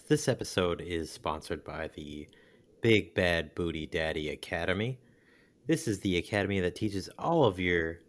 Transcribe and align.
This 0.00 0.28
episode 0.28 0.80
is 0.80 1.10
sponsored 1.10 1.62
by 1.62 1.88
the 1.94 2.26
Big 2.80 3.14
Bad 3.14 3.54
Booty 3.54 3.86
Daddy 3.86 4.30
Academy. 4.30 4.98
This 5.66 5.86
is 5.86 6.00
the 6.00 6.16
academy 6.16 6.58
that 6.60 6.74
teaches 6.74 7.08
all 7.18 7.44
of 7.44 7.60
your 7.60 8.00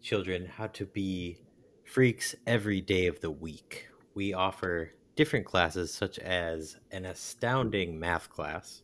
children 0.00 0.46
how 0.46 0.68
to 0.68 0.86
be 0.86 1.38
freaks 1.84 2.34
every 2.46 2.80
day 2.80 3.06
of 3.06 3.20
the 3.20 3.30
week. 3.30 3.88
We 4.14 4.32
offer 4.32 4.92
different 5.16 5.44
classes, 5.44 5.92
such 5.92 6.18
as 6.18 6.78
an 6.92 7.04
astounding 7.04 8.00
math 8.00 8.30
class. 8.30 8.82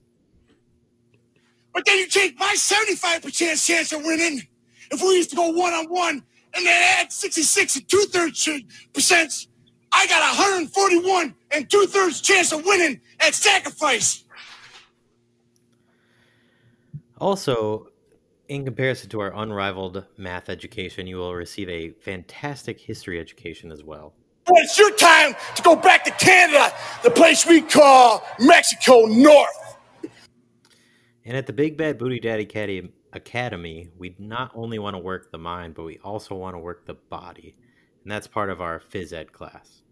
But 1.72 1.84
then 1.86 1.98
you 1.98 2.08
take 2.08 2.38
my 2.38 2.54
75% 2.56 3.66
chance 3.66 3.92
of 3.92 4.04
winning 4.04 4.42
if 4.90 5.00
we 5.00 5.16
used 5.16 5.30
to 5.30 5.36
go 5.36 5.48
one 5.50 5.72
on 5.72 5.86
one 5.86 6.22
and 6.54 6.66
then 6.66 7.00
add 7.00 7.12
66 7.12 7.76
and 7.76 7.88
two 7.88 8.02
thirds 8.10 8.48
percent. 8.92 9.46
I 9.94 10.06
got 10.08 10.36
141 10.36 11.34
and 11.52 11.70
two 11.70 11.86
thirds 11.86 12.20
chance 12.20 12.52
of 12.52 12.64
winning 12.64 13.00
at 13.20 13.34
sacrifice. 13.34 14.24
Also, 17.18 17.88
in 18.48 18.64
comparison 18.64 19.08
to 19.10 19.20
our 19.20 19.32
unrivaled 19.34 20.04
math 20.16 20.48
education, 20.48 21.06
you 21.06 21.16
will 21.16 21.34
receive 21.34 21.68
a 21.68 21.90
fantastic 21.90 22.80
history 22.80 23.20
education 23.20 23.70
as 23.70 23.84
well. 23.84 24.14
Well, 24.46 24.62
it's 24.62 24.78
your 24.78 24.90
time 24.96 25.34
to 25.54 25.62
go 25.62 25.76
back 25.76 26.04
to 26.04 26.10
Canada, 26.10 26.74
the 27.02 27.10
place 27.10 27.46
we 27.46 27.62
call 27.62 28.26
Mexico 28.40 29.06
North. 29.06 29.78
And 31.24 31.36
at 31.36 31.46
the 31.46 31.52
Big 31.54 31.78
Bad 31.78 31.98
Booty 31.98 32.20
Daddy 32.20 32.44
Caddy 32.44 32.92
Academy, 33.14 33.88
we 33.96 34.14
not 34.18 34.50
only 34.54 34.78
want 34.78 34.94
to 34.94 34.98
work 34.98 35.30
the 35.30 35.38
mind, 35.38 35.74
but 35.74 35.84
we 35.84 35.98
also 36.04 36.34
want 36.34 36.54
to 36.54 36.58
work 36.58 36.84
the 36.84 36.94
body. 36.94 37.56
And 38.02 38.12
that's 38.12 38.26
part 38.26 38.50
of 38.50 38.60
our 38.60 38.80
phys 38.80 39.14
ed 39.14 39.32
class. 39.32 39.83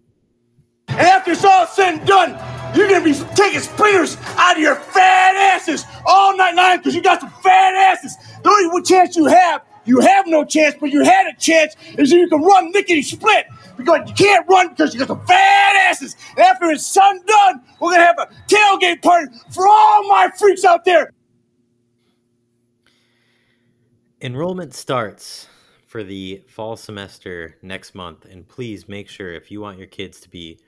And 0.93 1.01
after 1.01 1.31
it's 1.33 1.45
all 1.45 1.67
said 1.67 1.95
and 1.95 2.07
done, 2.07 2.31
you're 2.77 2.89
gonna 2.89 3.05
be 3.05 3.15
taking 3.35 3.61
splinters 3.61 4.19
out 4.37 4.57
of 4.57 4.63
your 4.63 4.75
fat 4.75 5.35
asses 5.35 5.85
all 6.07 6.37
night 6.37 6.55
long 6.55 6.77
because 6.77 6.95
you 6.95 7.03
got 7.03 7.21
some 7.21 7.31
fat 7.43 7.75
asses. 7.75 8.17
The 8.43 8.51
only 8.51 8.83
chance 8.83 9.17
you 9.17 9.25
have, 9.25 9.63
you 9.85 10.01
have 10.01 10.27
no 10.27 10.45
chance, 10.45 10.75
but 10.79 10.91
you 10.91 11.03
had 11.03 11.27
a 11.27 11.35
chance, 11.39 11.77
is 11.99 12.13
you 12.13 12.29
can 12.29 12.43
run 12.43 12.73
lickety 12.73 13.03
split 13.03 13.47
because 13.77 14.09
you 14.09 14.15
can't 14.15 14.47
run 14.49 14.69
because 14.69 14.93
you 14.93 15.01
got 15.01 15.09
some 15.09 15.27
fat 15.27 15.89
asses. 15.91 16.15
And 16.37 16.41
after 16.41 16.71
it's 16.71 16.93
done, 16.93 17.21
done, 17.27 17.63
we're 17.81 17.93
gonna 17.93 18.05
have 18.05 18.19
a 18.19 18.29
tailgate 18.47 19.03
party 19.03 19.33
for 19.51 19.67
all 19.67 20.09
my 20.09 20.31
freaks 20.39 20.65
out 20.65 20.85
there. 20.85 21.13
Enrollment 24.21 24.75
starts 24.75 25.49
for 25.87 26.05
the 26.05 26.43
fall 26.49 26.77
semester 26.77 27.57
next 27.61 27.95
month, 27.95 28.25
and 28.25 28.47
please 28.47 28.89
make 28.89 29.09
sure 29.09 29.33
if 29.33 29.51
you 29.51 29.61
want 29.61 29.79
your 29.79 29.89
kids 29.89 30.21
to 30.21 30.31
be 30.31 30.59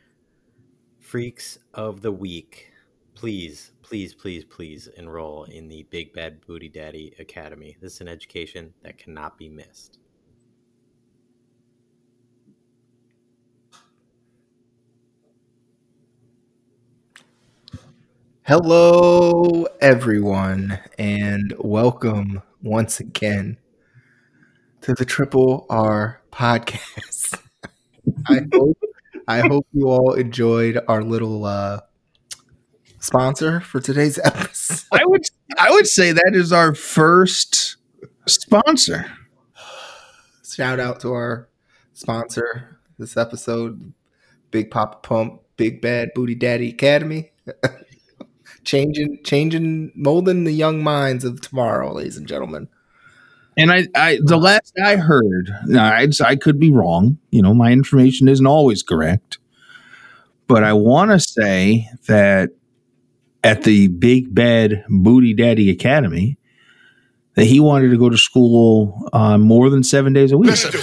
freaks 1.14 1.60
of 1.74 2.02
the 2.02 2.10
week, 2.10 2.72
please, 3.14 3.70
please, 3.82 4.12
please, 4.12 4.44
please 4.44 4.88
enroll 4.96 5.44
in 5.44 5.68
the 5.68 5.84
Big 5.84 6.12
Bad 6.12 6.44
Booty 6.44 6.68
Daddy 6.68 7.14
Academy. 7.20 7.76
This 7.80 7.92
is 7.92 8.00
an 8.00 8.08
education 8.08 8.74
that 8.82 8.98
cannot 8.98 9.38
be 9.38 9.48
missed. 9.48 10.00
Hello, 18.42 19.68
everyone, 19.80 20.80
and 20.98 21.54
welcome 21.60 22.42
once 22.60 22.98
again 22.98 23.56
to 24.80 24.92
the 24.94 25.04
Triple 25.04 25.64
R 25.70 26.20
podcast. 26.32 27.38
I 28.26 28.40
hope 28.52 28.78
I 29.26 29.40
hope 29.40 29.66
you 29.72 29.88
all 29.88 30.12
enjoyed 30.12 30.80
our 30.88 31.02
little 31.02 31.44
uh, 31.44 31.80
sponsor 32.98 33.60
for 33.60 33.80
today's 33.80 34.18
episode. 34.24 34.86
I 34.92 35.04
would 35.04 35.22
I 35.58 35.70
would 35.70 35.86
say 35.86 36.12
that 36.12 36.32
is 36.34 36.52
our 36.52 36.74
first 36.74 37.76
sponsor. 38.26 39.10
Shout 40.44 40.78
out 40.78 41.00
to 41.00 41.12
our 41.12 41.48
sponsor 41.94 42.78
this 42.98 43.16
episode, 43.16 43.92
Big 44.50 44.70
Papa 44.70 44.98
Pump, 45.02 45.40
Big 45.56 45.80
Bad 45.80 46.10
Booty 46.14 46.34
Daddy 46.34 46.68
Academy. 46.70 47.32
changing 48.64 49.18
changing 49.24 49.92
molding 49.94 50.44
the 50.44 50.52
young 50.52 50.82
minds 50.82 51.24
of 51.24 51.40
tomorrow, 51.40 51.92
ladies 51.92 52.16
and 52.16 52.26
gentlemen. 52.26 52.68
And 53.56 53.70
I, 53.70 53.86
I 53.94 54.18
the 54.22 54.36
last 54.36 54.72
I 54.82 54.96
heard, 54.96 55.50
I, 55.76 56.08
I 56.24 56.36
could 56.36 56.58
be 56.58 56.70
wrong. 56.70 57.18
You 57.30 57.42
know, 57.42 57.54
my 57.54 57.70
information 57.70 58.28
isn't 58.28 58.46
always 58.46 58.82
correct, 58.82 59.38
but 60.48 60.64
I 60.64 60.72
want 60.72 61.12
to 61.12 61.20
say 61.20 61.88
that 62.06 62.50
at 63.44 63.62
the 63.62 63.88
Big 63.88 64.34
Bad 64.34 64.84
Booty 64.88 65.34
Daddy 65.34 65.70
Academy, 65.70 66.38
that 67.34 67.44
he 67.44 67.60
wanted 67.60 67.90
to 67.90 67.98
go 67.98 68.08
to 68.08 68.16
school 68.16 69.08
uh, 69.12 69.38
more 69.38 69.70
than 69.70 69.82
seven 69.84 70.12
days 70.12 70.32
a 70.32 70.38
week. 70.38 70.50
Listen, 70.50 70.80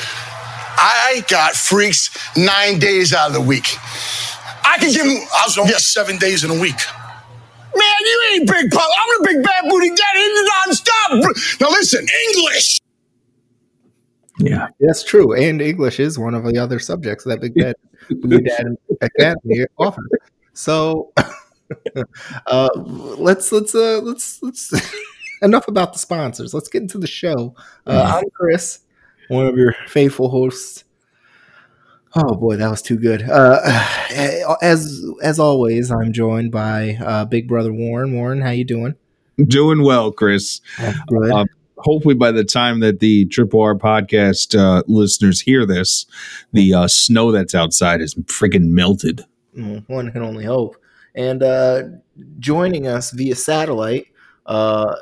I 0.77 1.25
got 1.29 1.53
freaks 1.53 2.09
nine 2.38 2.79
days 2.79 3.13
out 3.13 3.27
of 3.27 3.33
the 3.33 3.41
week. 3.41 3.67
I 4.63 4.77
can 4.79 4.93
give 4.93 5.05
him, 5.05 5.27
I'll 5.33 5.67
yes, 5.67 5.88
seven 5.88 6.17
days 6.17 6.43
in 6.43 6.51
a 6.51 6.59
week. 6.59 6.79
Man, 7.75 7.99
you 8.01 8.31
ain't 8.33 8.47
big 8.47 8.71
pop. 8.71 8.89
I'm 8.89 9.21
a 9.21 9.27
big 9.27 9.43
bad 9.43 9.63
booty 9.69 9.89
daddy 9.89 10.29
nonstop. 10.69 11.59
Now 11.61 11.69
listen, 11.69 12.05
English. 12.27 12.81
Yeah, 14.39 14.67
that's 14.79 15.03
true. 15.03 15.33
And 15.33 15.61
English 15.61 15.99
is 15.99 16.17
one 16.17 16.33
of 16.33 16.43
the 16.45 16.57
other 16.57 16.79
subjects 16.79 17.25
that 17.25 17.41
Big 17.41 17.53
Bad 17.53 17.75
Booty 18.09 18.41
Daddy 18.41 18.75
Academy 19.01 19.65
offers. 19.77 20.09
So 20.53 21.13
uh, 22.47 22.69
let's 22.75 23.51
let's 23.51 23.75
uh, 23.75 23.99
let's 24.01 24.41
let's 24.41 24.73
enough 25.41 25.67
about 25.67 25.93
the 25.93 25.99
sponsors. 25.99 26.53
Let's 26.53 26.69
get 26.69 26.81
into 26.81 26.97
the 26.97 27.07
show. 27.07 27.55
Uh, 27.85 28.19
I'm 28.21 28.29
Chris, 28.31 28.79
one 29.27 29.45
of 29.45 29.57
your 29.57 29.75
faithful 29.88 30.29
hosts. 30.29 30.85
Oh 32.16 32.36
boy, 32.36 32.58
that 32.58 32.69
was 32.69 32.81
too 32.81 32.98
good. 32.98 33.24
Uh, 33.24 33.60
as 34.62 35.04
as 35.22 35.40
always, 35.40 35.92
I'm 35.92 36.12
joined 36.12 36.52
by 36.52 36.98
uh, 37.04 37.25
Big 37.25 37.48
Brother 37.48 37.72
Warren. 37.74 38.13
Warren, 38.13 38.42
how 38.42 38.50
you 38.50 38.66
doing? 38.66 38.96
Doing 39.38 39.84
well, 39.84 40.12
Chris. 40.12 40.62
Good. 41.08 41.31
Um, 41.31 41.48
hopefully, 41.78 42.16
by 42.16 42.31
the 42.31 42.44
time 42.44 42.80
that 42.81 43.00
the 43.00 43.25
Triple 43.25 43.62
R 43.62 43.75
podcast 43.75 44.58
uh, 44.60 44.84
listeners 44.88 45.42
hear 45.42 45.66
this, 45.66 46.06
the 46.52 46.74
uh, 46.74 46.88
snow 46.88 47.31
that's 47.31 47.56
outside 47.56 48.02
is 48.02 48.13
freaking 48.16 48.69
melted. 48.69 49.24
Mm, 49.58 49.88
One 49.88 50.12
can 50.12 50.22
only 50.22 50.46
hope. 50.46 50.78
And 51.16 51.44
uh, 51.44 51.84
joining 52.40 52.88
us 52.88 53.12
via 53.12 53.36
satellite, 53.36 54.08
uh, 54.51 54.98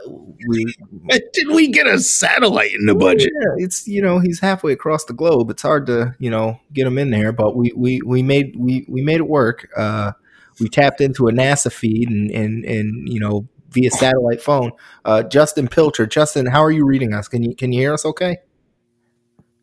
we 0.47 0.75
Did 1.33 1.47
we 1.47 1.69
get 1.69 1.87
a 1.87 1.99
satellite 1.99 2.71
in 2.71 2.85
the 2.85 2.93
budget? 2.93 3.31
Yeah, 3.33 3.65
it's 3.65 3.87
you 3.87 3.99
know 3.99 4.19
he's 4.19 4.39
halfway 4.39 4.73
across 4.73 5.05
the 5.05 5.13
globe. 5.13 5.49
It's 5.49 5.63
hard 5.63 5.87
to 5.87 6.15
you 6.19 6.29
know 6.29 6.59
get 6.71 6.85
him 6.85 6.99
in 6.99 7.09
there, 7.09 7.31
but 7.31 7.55
we 7.55 7.73
we 7.75 7.99
we 8.05 8.21
made 8.21 8.55
we 8.55 8.85
we 8.87 9.01
made 9.01 9.17
it 9.17 9.27
work. 9.27 9.67
Uh, 9.75 10.11
we 10.59 10.69
tapped 10.69 11.01
into 11.01 11.27
a 11.27 11.31
NASA 11.31 11.71
feed 11.71 12.09
and 12.09 12.29
and 12.29 12.63
and 12.63 13.09
you 13.09 13.19
know 13.19 13.47
via 13.71 13.89
satellite 13.89 14.39
phone. 14.39 14.71
Uh, 15.03 15.23
Justin 15.23 15.67
Pilcher, 15.67 16.05
Justin, 16.05 16.45
how 16.45 16.63
are 16.63 16.71
you 16.71 16.85
reading 16.85 17.15
us? 17.15 17.27
Can 17.27 17.41
you 17.41 17.55
can 17.55 17.73
you 17.73 17.81
hear 17.81 17.93
us? 17.93 18.05
Okay. 18.05 18.37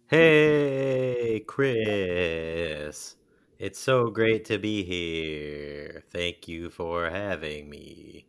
Hey, 0.09 1.44
Chris. 1.47 3.15
It's 3.61 3.79
so 3.79 4.11
great 4.11 4.44
to 4.47 4.59
be 4.59 4.83
here. 4.83 6.03
Thank 6.11 6.49
you 6.49 6.71
for 6.71 7.09
having 7.09 7.71
me. 7.71 8.27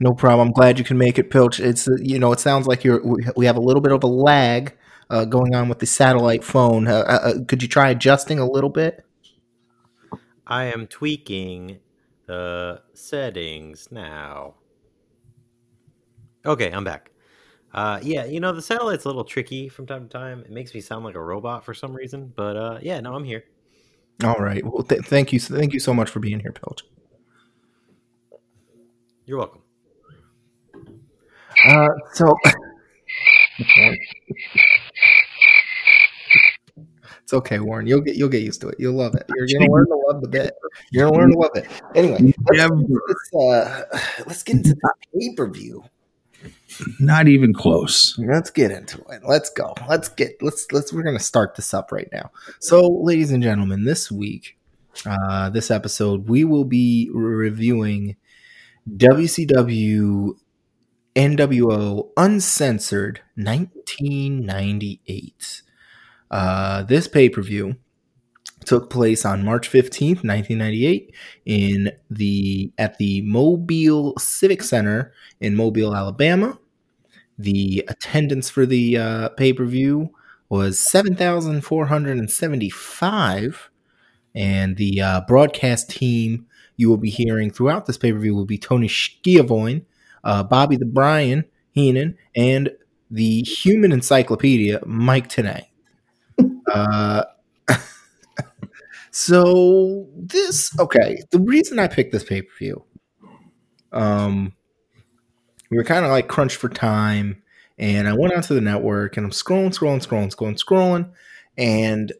No 0.00 0.12
problem. 0.12 0.48
I'm 0.48 0.52
glad 0.52 0.78
you 0.78 0.84
can 0.84 0.98
make 0.98 1.18
it, 1.18 1.30
Pilch. 1.30 1.60
It's 1.60 1.88
uh, 1.88 1.96
you 2.00 2.18
know 2.18 2.32
it 2.32 2.40
sounds 2.40 2.66
like 2.66 2.84
you're 2.84 3.00
we- 3.36 3.46
have 3.46 3.56
a 3.56 3.60
little 3.60 3.80
bit 3.80 3.92
of 3.92 4.02
a 4.02 4.08
lag 4.08 4.76
uh, 5.10 5.24
going 5.24 5.54
on 5.54 5.68
with 5.68 5.78
the 5.78 5.86
satellite 5.86 6.42
phone. 6.42 6.88
Uh, 6.88 7.04
uh, 7.06 7.20
uh, 7.22 7.44
could 7.46 7.62
you 7.62 7.68
try 7.68 7.90
adjusting 7.90 8.38
a 8.38 8.48
little 8.48 8.70
bit? 8.70 9.04
I 10.46 10.64
am 10.64 10.86
tweaking 10.86 11.78
the 12.26 12.82
settings 12.92 13.88
now. 13.90 14.54
Okay, 16.44 16.70
I'm 16.70 16.84
back. 16.84 17.10
Uh, 17.72 17.98
yeah, 18.02 18.24
you 18.24 18.40
know 18.40 18.52
the 18.52 18.62
satellite's 18.62 19.04
a 19.04 19.08
little 19.08 19.24
tricky 19.24 19.68
from 19.68 19.86
time 19.86 20.08
to 20.08 20.08
time. 20.08 20.40
It 20.40 20.50
makes 20.50 20.74
me 20.74 20.80
sound 20.80 21.04
like 21.04 21.14
a 21.14 21.22
robot 21.22 21.64
for 21.64 21.74
some 21.74 21.92
reason, 21.92 22.32
but 22.36 22.56
uh, 22.56 22.78
yeah, 22.82 23.00
no, 23.00 23.14
I'm 23.14 23.24
here. 23.24 23.44
All 24.22 24.36
right. 24.36 24.64
Well, 24.64 24.84
th- 24.84 25.02
thank 25.02 25.32
you. 25.32 25.40
Thank 25.40 25.72
you 25.72 25.80
so 25.80 25.92
much 25.92 26.08
for 26.08 26.20
being 26.20 26.38
here, 26.40 26.52
Pilch. 26.52 26.84
You're 29.26 29.38
welcome. 29.38 29.63
Uh, 31.66 31.88
so 32.12 32.34
it's 37.22 37.32
okay, 37.32 37.58
Warren. 37.60 37.86
You'll 37.86 38.00
get 38.00 38.16
you'll 38.16 38.28
get 38.28 38.42
used 38.42 38.60
to 38.62 38.68
it. 38.68 38.76
You'll 38.78 38.94
love 38.94 39.14
it. 39.14 39.24
You're 39.36 39.46
gonna 39.58 39.70
learn 39.72 39.86
to 39.86 39.96
love 40.08 40.20
the 40.22 40.28
bit. 40.28 40.54
You're 40.92 41.08
gonna 41.08 41.18
learn 41.18 41.32
to 41.32 41.38
love 41.38 41.52
it. 41.54 41.66
Anyway, 41.94 42.18
let's, 42.52 42.70
let's, 43.08 43.34
uh, 43.34 43.84
let's 44.26 44.42
get 44.42 44.56
into 44.56 44.74
the 44.74 44.90
pay 45.18 45.34
per 45.34 45.48
view. 45.48 45.84
Not 47.00 47.28
even 47.28 47.54
close. 47.54 48.18
Let's 48.18 48.50
get 48.50 48.70
into 48.70 48.98
it. 49.10 49.22
Let's 49.26 49.50
go. 49.50 49.74
Let's 49.88 50.08
get 50.08 50.36
let's 50.42 50.66
let's 50.72 50.92
we're 50.92 51.02
gonna 51.02 51.18
start 51.20 51.54
this 51.56 51.72
up 51.72 51.92
right 51.92 52.08
now. 52.12 52.30
So, 52.60 52.86
ladies 52.88 53.30
and 53.30 53.42
gentlemen, 53.42 53.84
this 53.84 54.10
week 54.10 54.56
Uh, 55.06 55.50
this 55.50 55.70
episode, 55.70 56.28
we 56.28 56.44
will 56.44 56.64
be 56.64 57.10
reviewing 57.12 58.16
WCW 58.88 60.36
NWO 61.14 62.10
Uncensored 62.16 63.20
1998. 63.36 65.62
Uh, 66.30 66.82
this 66.82 67.08
pay 67.08 67.28
per 67.28 67.42
view 67.42 67.76
took 68.64 68.88
place 68.90 69.24
on 69.24 69.44
March 69.44 69.70
15th, 69.70 70.24
1998 70.24 71.14
in 71.44 71.92
the 72.10 72.72
at 72.78 72.98
the 72.98 73.20
Mobile 73.22 74.14
Civic 74.18 74.62
Center 74.62 75.12
in 75.40 75.54
Mobile, 75.54 75.94
Alabama. 75.94 76.58
The 77.38 77.84
attendance 77.88 78.48
for 78.48 78.64
the 78.64 78.96
uh, 78.96 79.28
pay-per-view 79.30 80.10
was 80.48 80.78
7,475 80.78 83.70
and 84.36 84.76
the 84.76 85.00
uh, 85.00 85.22
broadcast 85.26 85.90
team 85.90 86.46
you 86.76 86.88
will 86.88 86.96
be 86.96 87.10
hearing 87.10 87.50
throughout 87.50 87.86
this 87.86 87.98
pay-per-view 87.98 88.34
will 88.34 88.46
be 88.46 88.58
Tony 88.58 88.88
Schiavone, 88.88 89.84
uh, 90.24 90.42
Bobby 90.42 90.76
the 90.76 90.86
Brain 90.86 91.44
Heenan, 91.72 92.16
and 92.34 92.70
the 93.10 93.42
human 93.42 93.92
encyclopedia, 93.92 94.80
Mike 94.86 95.28
Tenay. 95.28 95.64
Uh, 96.66 97.22
so 99.10 100.08
this 100.16 100.76
okay. 100.80 101.22
The 101.30 101.38
reason 101.38 101.78
I 101.78 101.86
picked 101.86 102.10
this 102.10 102.24
pay 102.24 102.40
per 102.40 102.50
view, 102.58 102.82
um, 103.92 104.54
we 105.70 105.76
were 105.76 105.84
kind 105.84 106.06
of 106.06 106.10
like 106.10 106.26
crunched 106.26 106.56
for 106.56 106.70
time, 106.70 107.42
and 107.78 108.08
I 108.08 108.14
went 108.14 108.32
onto 108.34 108.54
the 108.54 108.62
network 108.62 109.16
and 109.16 109.26
I'm 109.26 109.30
scrolling, 109.30 109.78
scrolling, 109.78 110.04
scrolling, 110.04 110.34
scrolling, 110.34 110.58
scrolling, 110.58 111.12
and 111.58 112.12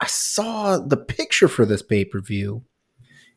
I 0.00 0.06
saw 0.06 0.78
the 0.78 0.96
picture 0.96 1.48
for 1.48 1.66
this 1.66 1.82
pay 1.82 2.04
per 2.04 2.20
view, 2.20 2.64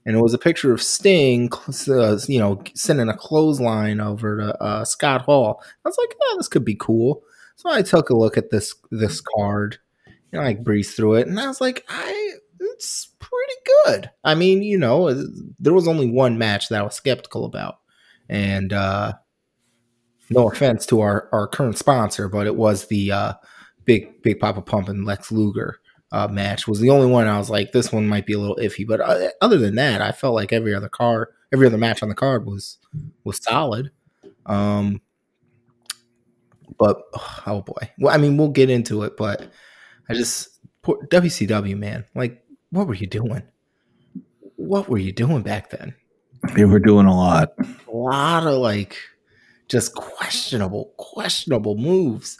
and 0.06 0.16
it 0.16 0.22
was 0.22 0.34
a 0.34 0.40
picture 0.40 0.72
of 0.72 0.81
Sting, 0.81 1.50
uh, 1.90 2.19
you 2.28 2.40
know, 2.40 2.62
sending 2.75 3.10
a 3.10 3.18
clothesline 3.18 4.00
over 4.00 4.38
to 4.38 4.63
uh, 4.63 4.86
Scott 4.86 5.24
Hall. 5.24 5.62
I 5.84 5.90
was 5.90 5.98
like, 5.98 6.16
oh, 6.22 6.36
this 6.38 6.48
could 6.48 6.66
be 6.66 6.75
cool. 6.75 7.24
So 7.56 7.69
I 7.69 7.81
took 7.81 8.10
a 8.10 8.16
look 8.16 8.38
at 8.38 8.52
this 8.52 8.75
this 8.92 9.22
card, 9.22 9.78
and 10.31 10.42
I 10.42 10.54
breezed 10.54 10.96
through 10.96 11.16
it, 11.16 11.28
and 11.28 11.40
I 11.40 11.48
was 11.48 11.62
like, 11.62 11.86
I 11.90 12.34
it's 12.60 13.13
pretty 13.19 13.54
good. 13.86 14.12
I 14.24 14.36
mean, 14.36 14.62
you 14.62 14.78
know, 14.78 15.25
there 15.60 15.74
was 15.74 15.88
only 15.88 16.12
one 16.12 16.38
match 16.38 16.69
that 16.69 16.81
I 16.81 16.84
was 16.84 16.96
skeptical 16.96 17.46
about, 17.46 17.80
and 18.30 18.74
uh, 18.74 19.13
no 20.30 20.50
offense 20.50 20.86
to 20.88 21.01
our 21.01 21.30
our 21.31 21.48
current 21.48 21.78
sponsor, 21.78 22.30
but 22.30 22.46
it 22.46 22.56
was 22.56 22.88
the 22.88 23.12
uh, 23.12 23.34
big 23.86 24.22
Big 24.22 24.40
Papa 24.40 24.62
Pump 24.62 24.90
and 24.90 25.06
Lex 25.06 25.31
Luger 25.31 25.80
uh, 26.12 26.28
match 26.28 26.68
was 26.68 26.80
the 26.80 26.90
only 26.90 27.07
one 27.07 27.28
I 27.28 27.38
was 27.38 27.50
like, 27.50 27.72
this 27.72 27.92
one 27.92 28.07
might 28.07 28.25
be 28.25 28.34
a 28.34 28.40
little 28.40 28.57
iffy. 28.57 28.86
But 28.88 29.02
uh, 29.02 29.30
other 29.42 29.57
than 29.57 29.75
that, 29.75 30.02
I 30.02 30.12
felt 30.12 30.36
like 30.36 30.54
every 30.54 30.74
other 30.74 30.90
car, 30.90 31.30
every 31.54 31.68
other 31.68 31.78
match 31.78 32.04
on 32.04 32.10
the 32.10 32.16
card 32.16 32.46
was 32.46 32.78
was 33.24 33.44
solid. 33.44 33.92
Um, 34.46 35.02
but 36.78 37.02
oh 37.46 37.62
boy, 37.62 37.92
well, 38.00 38.13
I 38.13 38.18
mean, 38.18 38.38
we'll 38.38 38.50
get 38.50 38.69
into 38.69 39.04
it, 39.04 39.18
but 39.18 39.48
I 40.10 40.13
just 40.13 40.60
WCW 40.86 41.78
man, 41.78 42.06
like 42.16 42.44
what 42.69 42.88
were 42.88 42.94
you 42.94 43.08
doing? 43.08 43.44
What 44.58 44.90
were 44.90 44.98
you 44.98 45.12
doing 45.12 45.42
back 45.42 45.69
then? 45.69 45.96
They 46.56 46.66
were 46.66 46.80
doing 46.80 47.08
a 47.08 47.16
lot. 47.16 47.54
A 47.88 47.92
lot 47.92 48.46
of 48.46 48.60
like 48.60 48.98
just 49.68 49.96
questionable, 49.96 50.94
questionable 50.98 51.78
moves. 51.78 52.38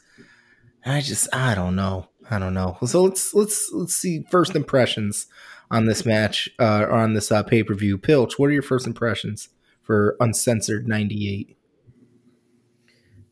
And 0.84 0.94
I 0.94 1.02
just 1.02 1.34
I 1.34 1.56
don't 1.56 1.76
know. 1.76 2.10
I 2.30 2.40
don't 2.40 2.54
know. 2.54 2.78
So 2.86 3.04
let's 3.04 3.34
let's 3.34 3.72
let's 3.72 3.96
see 3.96 4.26
first 4.32 4.56
impressions 4.56 5.28
on 5.72 5.86
this 5.86 6.06
match 6.06 6.50
uh 6.60 6.88
on 6.90 7.14
this 7.14 7.32
uh, 7.32 7.44
pay-per-view. 7.44 7.98
Pilch, 7.98 8.40
what 8.40 8.50
are 8.50 8.54
your 8.54 8.62
first 8.62 8.88
impressions 8.88 9.50
for 9.82 10.16
Uncensored 10.20 10.88
98? 10.88 11.58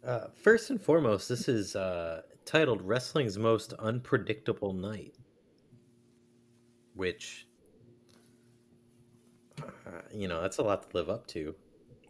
Uh, 0.05 0.27
first 0.35 0.69
and 0.69 0.81
foremost, 0.81 1.29
this 1.29 1.47
is 1.47 1.75
uh, 1.75 2.21
titled 2.45 2.81
Wrestling's 2.81 3.37
Most 3.37 3.73
Unpredictable 3.73 4.73
Night 4.73 5.15
which 6.95 7.47
uh, 9.61 10.01
you 10.11 10.27
know 10.27 10.41
that's 10.41 10.57
a 10.57 10.61
lot 10.61 10.89
to 10.89 10.97
live 10.97 11.09
up 11.09 11.27
to, 11.27 11.55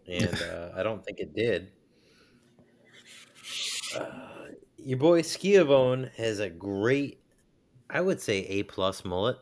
and 0.08 0.42
uh, 0.52 0.70
I 0.76 0.84
don't 0.84 1.04
think 1.04 1.20
it 1.20 1.36
did. 1.36 1.72
Uh, 3.96 4.06
your 4.86 4.98
boy 4.98 5.22
Schiavone 5.22 6.10
has 6.18 6.40
a 6.40 6.50
great, 6.50 7.22
I 7.90 8.02
would 8.02 8.22
say, 8.22 8.40
a 8.46 8.64
plus 8.64 9.06
mullet 9.06 9.38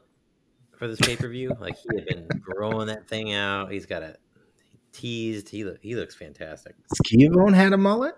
for 0.77 0.87
this 0.87 0.99
pay 0.99 1.15
per 1.15 1.27
view. 1.27 1.55
like 1.59 1.75
he 1.77 1.95
had 1.95 2.05
been 2.05 2.27
growing 2.41 2.87
that 2.87 3.07
thing 3.07 3.33
out. 3.33 3.71
He's 3.71 3.85
got 3.85 4.03
a 4.03 4.15
teased. 4.91 5.49
He 5.49 5.63
look, 5.63 5.79
he 5.81 5.95
looks 5.95 6.15
fantastic. 6.15 6.75
Schiavone 6.93 7.53
had 7.53 7.73
a 7.73 7.77
mullet. 7.77 8.15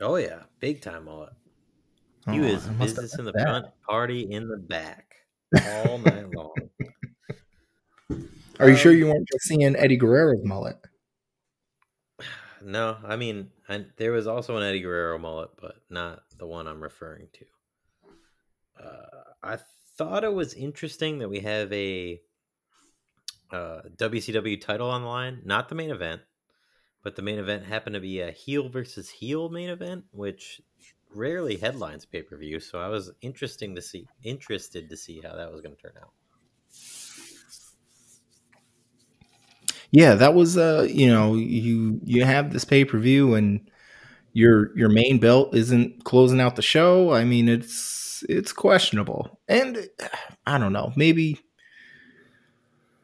Oh 0.00 0.16
yeah, 0.16 0.42
big 0.60 0.80
time 0.80 1.04
mullet. 1.04 1.32
He 2.30 2.38
oh, 2.38 2.52
was 2.52 2.66
business 2.66 3.18
in 3.18 3.24
the 3.24 3.32
that. 3.32 3.42
front, 3.42 3.66
party 3.86 4.30
in 4.30 4.48
the 4.48 4.56
back 4.56 5.14
all 5.86 5.98
night 6.04 6.32
long. 6.34 6.54
Are 8.60 8.68
you 8.68 8.74
um, 8.74 8.78
sure 8.78 8.92
you 8.92 9.06
weren't 9.06 9.28
just 9.28 9.44
seeing 9.44 9.74
Eddie 9.74 9.96
Guerrero's 9.96 10.44
mullet? 10.44 10.76
No, 12.64 12.96
I 13.04 13.16
mean, 13.16 13.50
I, 13.68 13.86
there 13.96 14.12
was 14.12 14.26
also 14.26 14.56
an 14.56 14.62
Eddie 14.62 14.80
Guerrero 14.80 15.18
mullet, 15.18 15.50
but 15.60 15.76
not 15.90 16.22
the 16.38 16.46
one 16.46 16.66
I'm 16.66 16.82
referring 16.82 17.28
to. 17.32 18.84
Uh, 18.84 19.22
I 19.42 19.58
thought 19.96 20.24
it 20.24 20.32
was 20.32 20.54
interesting 20.54 21.18
that 21.18 21.28
we 21.28 21.40
have 21.40 21.72
a 21.72 22.20
uh, 23.52 23.82
WCW 23.96 24.60
title 24.60 24.90
on 24.90 25.02
the 25.02 25.08
line, 25.08 25.42
not 25.44 25.68
the 25.68 25.74
main 25.74 25.90
event, 25.90 26.22
but 27.02 27.16
the 27.16 27.22
main 27.22 27.38
event 27.38 27.66
happened 27.66 27.94
to 27.94 28.00
be 28.00 28.20
a 28.20 28.30
heel 28.30 28.68
versus 28.68 29.10
heel 29.10 29.48
main 29.48 29.68
event, 29.68 30.04
which 30.12 30.60
rarely 31.14 31.56
headlines 31.56 32.04
pay 32.04 32.22
per 32.22 32.36
view, 32.36 32.60
so 32.60 32.80
I 32.80 32.88
was 32.88 33.12
interesting 33.20 33.74
to 33.74 33.82
see 33.82 34.06
interested 34.22 34.88
to 34.88 34.96
see 34.96 35.20
how 35.20 35.34
that 35.36 35.52
was 35.52 35.60
going 35.60 35.74
to 35.74 35.82
turn 35.82 35.94
out. 36.00 36.12
Yeah, 39.92 40.14
that 40.14 40.34
was 40.34 40.56
uh, 40.56 40.88
you 40.90 41.08
know, 41.08 41.34
you 41.34 42.00
you 42.04 42.24
have 42.24 42.52
this 42.52 42.64
pay 42.64 42.84
per 42.84 42.98
view 42.98 43.34
and 43.34 43.60
your 44.34 44.76
your 44.78 44.90
main 44.90 45.18
belt 45.20 45.54
isn't 45.56 46.04
closing 46.04 46.40
out 46.40 46.56
the 46.56 46.62
show. 46.62 47.12
I 47.12 47.24
mean, 47.24 47.48
it's 47.48 48.24
it's 48.28 48.52
questionable, 48.52 49.40
and 49.48 49.88
I 50.46 50.58
don't 50.58 50.72
know, 50.74 50.92
maybe. 50.96 51.40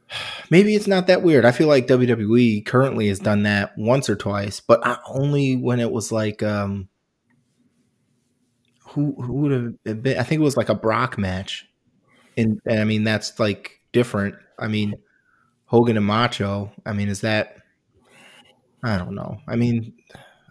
Maybe 0.50 0.74
it's 0.74 0.86
not 0.86 1.06
that 1.06 1.22
weird. 1.22 1.44
I 1.44 1.52
feel 1.52 1.68
like 1.68 1.86
WWE 1.86 2.62
currently 2.62 3.08
has 3.08 3.18
done 3.18 3.42
that 3.42 3.76
once 3.76 4.08
or 4.08 4.16
twice, 4.16 4.60
but 4.60 4.80
only 5.06 5.56
when 5.56 5.80
it 5.80 5.90
was 5.90 6.10
like 6.12 6.42
um, 6.42 6.88
who 8.88 9.14
who 9.20 9.32
would 9.34 9.52
have 9.84 10.02
been? 10.02 10.18
I 10.18 10.22
think 10.22 10.40
it 10.40 10.44
was 10.44 10.56
like 10.56 10.68
a 10.68 10.74
Brock 10.74 11.18
match, 11.18 11.66
and, 12.36 12.60
and 12.66 12.80
I 12.80 12.84
mean 12.84 13.04
that's 13.04 13.38
like 13.40 13.80
different. 13.92 14.36
I 14.58 14.68
mean 14.68 14.94
Hogan 15.68 15.98
and 15.98 16.06
Macho. 16.06 16.72
I 16.84 16.92
mean, 16.94 17.08
is 17.08 17.20
that? 17.20 17.58
I 18.82 18.96
don't 18.96 19.14
know. 19.14 19.38
I 19.46 19.56
mean, 19.56 19.92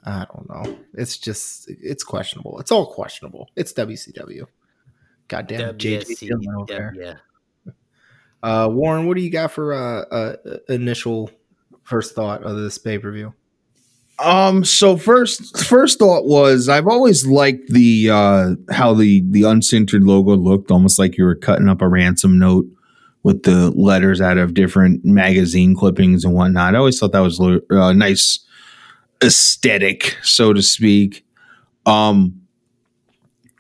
I 0.06 0.26
don't 0.32 0.48
know. 0.48 0.78
It's 0.94 1.18
just 1.18 1.70
it's 1.70 2.04
questionable. 2.04 2.60
It's 2.60 2.72
all 2.72 2.86
questionable. 2.86 3.50
It's 3.56 3.74
WCW. 3.74 4.46
Goddamn 5.28 5.78
JJ 5.78 6.30
over 6.56 6.66
there. 6.68 6.94
Yeah. 6.96 7.14
Uh, 8.44 8.70
Warren, 8.72 9.08
what 9.08 9.18
do 9.18 9.24
you 9.24 9.32
got 9.32 9.52
for 9.52 9.74
uh, 9.74 10.02
uh, 10.04 10.36
initial 10.70 11.32
first 11.84 12.14
thought 12.14 12.44
of 12.44 12.56
this 12.56 12.78
pay 12.78 13.00
per 13.00 13.12
view? 13.12 13.34
Um. 14.20 14.64
So 14.64 14.98
first, 14.98 15.66
first 15.66 15.98
thought 15.98 16.26
was 16.26 16.70
I've 16.70 16.88
always 16.88 17.26
liked 17.26 17.70
the 17.70 18.10
uh 18.12 18.56
how 18.72 18.94
the 18.94 19.24
the 19.32 19.44
uncensored 19.44 20.04
logo 20.04 20.36
looked, 20.36 20.70
almost 20.70 21.00
like 21.00 21.18
you 21.18 21.24
were 21.24 21.36
cutting 21.36 21.70
up 21.70 21.82
a 21.82 21.88
ransom 21.88 22.38
note 22.38 22.68
with 23.28 23.44
the 23.44 23.72
letters 23.72 24.22
out 24.22 24.38
of 24.38 24.54
different 24.54 25.04
magazine 25.04 25.76
clippings 25.76 26.24
and 26.24 26.34
whatnot. 26.34 26.74
I 26.74 26.78
always 26.78 26.98
thought 26.98 27.12
that 27.12 27.20
was 27.20 27.42
a 27.42 27.60
uh, 27.70 27.92
nice 27.92 28.40
aesthetic, 29.22 30.16
so 30.24 30.54
to 30.54 30.64
speak. 30.64 31.26
Um. 31.86 32.42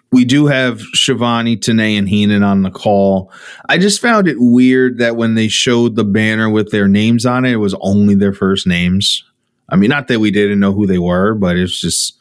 We 0.09 0.23
do 0.23 0.45
have 0.45 0.79
Schiavone, 0.93 1.57
Tenay, 1.57 1.99
and 1.99 2.07
Heenan 2.07 2.41
on 2.41 2.61
the 2.61 2.71
call. 2.71 3.29
I 3.67 3.77
just 3.77 3.99
found 3.99 4.29
it 4.29 4.37
weird 4.39 4.99
that 4.99 5.17
when 5.17 5.35
they 5.35 5.49
showed 5.49 5.97
the 5.97 6.05
banner 6.05 6.49
with 6.49 6.71
their 6.71 6.87
names 6.87 7.25
on 7.25 7.43
it, 7.43 7.51
it 7.51 7.57
was 7.57 7.75
only 7.81 8.15
their 8.15 8.31
first 8.31 8.65
names. 8.65 9.21
I 9.67 9.75
mean, 9.75 9.89
not 9.89 10.07
that 10.07 10.21
we 10.21 10.31
didn't 10.31 10.61
know 10.61 10.71
who 10.71 10.87
they 10.87 10.97
were, 10.97 11.33
but 11.33 11.57
it's 11.57 11.81
just 11.81 12.17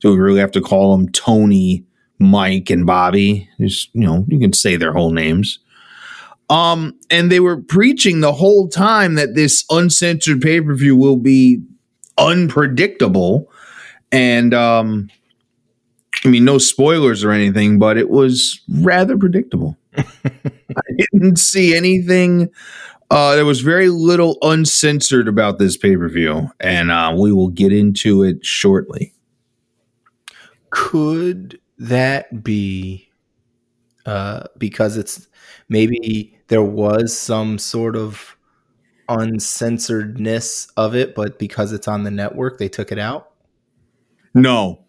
do 0.00 0.10
we 0.10 0.18
really 0.18 0.40
have 0.40 0.52
to 0.52 0.60
call 0.60 0.94
them 0.94 1.10
Tony, 1.10 1.86
Mike, 2.18 2.68
and 2.68 2.84
Bobby? 2.84 3.48
Just 3.58 3.88
you 3.94 4.04
know, 4.04 4.26
you 4.28 4.38
can 4.38 4.52
say 4.52 4.76
their 4.76 4.92
whole 4.92 5.10
names. 5.10 5.58
Um, 6.50 6.98
and 7.10 7.32
they 7.32 7.40
were 7.40 7.56
preaching 7.56 8.20
the 8.20 8.32
whole 8.32 8.68
time 8.68 9.14
that 9.14 9.34
this 9.34 9.64
uncensored 9.70 10.42
pay 10.42 10.60
per 10.60 10.74
view 10.74 10.96
will 10.96 11.16
be 11.16 11.62
unpredictable, 12.18 13.50
and 14.10 14.52
um, 14.52 15.08
I 16.24 16.28
mean, 16.28 16.44
no 16.44 16.58
spoilers 16.58 17.24
or 17.24 17.32
anything, 17.32 17.78
but 17.78 17.96
it 17.96 18.10
was 18.10 18.60
rather 18.68 19.16
predictable. 19.16 19.76
I 19.96 21.04
didn't 21.12 21.38
see 21.38 21.74
anything. 21.74 22.50
Uh, 23.10 23.34
there 23.34 23.44
was 23.44 23.60
very 23.60 23.88
little 23.88 24.38
uncensored 24.42 25.28
about 25.28 25.58
this 25.58 25.76
pay 25.76 25.96
per 25.96 26.08
view, 26.08 26.50
and 26.60 26.90
uh, 26.90 27.14
we 27.18 27.32
will 27.32 27.48
get 27.48 27.72
into 27.72 28.22
it 28.22 28.44
shortly. 28.44 29.14
Could 30.70 31.60
that 31.78 32.42
be 32.42 33.10
uh, 34.06 34.44
because 34.56 34.96
it's 34.96 35.28
maybe 35.72 36.38
there 36.48 36.62
was 36.62 37.16
some 37.16 37.58
sort 37.58 37.96
of 37.96 38.36
uncensoredness 39.08 40.70
of 40.76 40.94
it, 40.94 41.14
but 41.14 41.38
because 41.38 41.72
it's 41.72 41.88
on 41.88 42.04
the 42.04 42.10
network, 42.10 42.58
they 42.58 42.68
took 42.68 42.92
it 42.92 42.98
out? 42.98 43.30
No, 44.34 44.84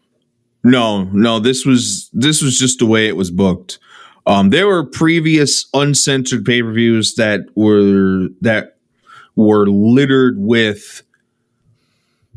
no, 0.64 1.06
no. 1.06 1.40
This 1.40 1.66
was 1.66 2.10
this 2.14 2.42
was 2.42 2.60
just 2.60 2.80
the 2.80 2.86
way 2.86 3.08
it 3.08 3.16
was 3.16 3.32
booked. 3.32 3.80
Um, 4.26 4.52
there 4.52 4.68
were 4.68 4.86
previous 4.86 5.66
uncensored 5.74 6.46
pay 6.46 6.62
per 6.62 6.72
views 6.72 7.16
that 7.16 7.42
were 7.56 8.28
that 8.42 8.78
were 9.36 9.68
littered 9.68 10.36
with 10.38 11.02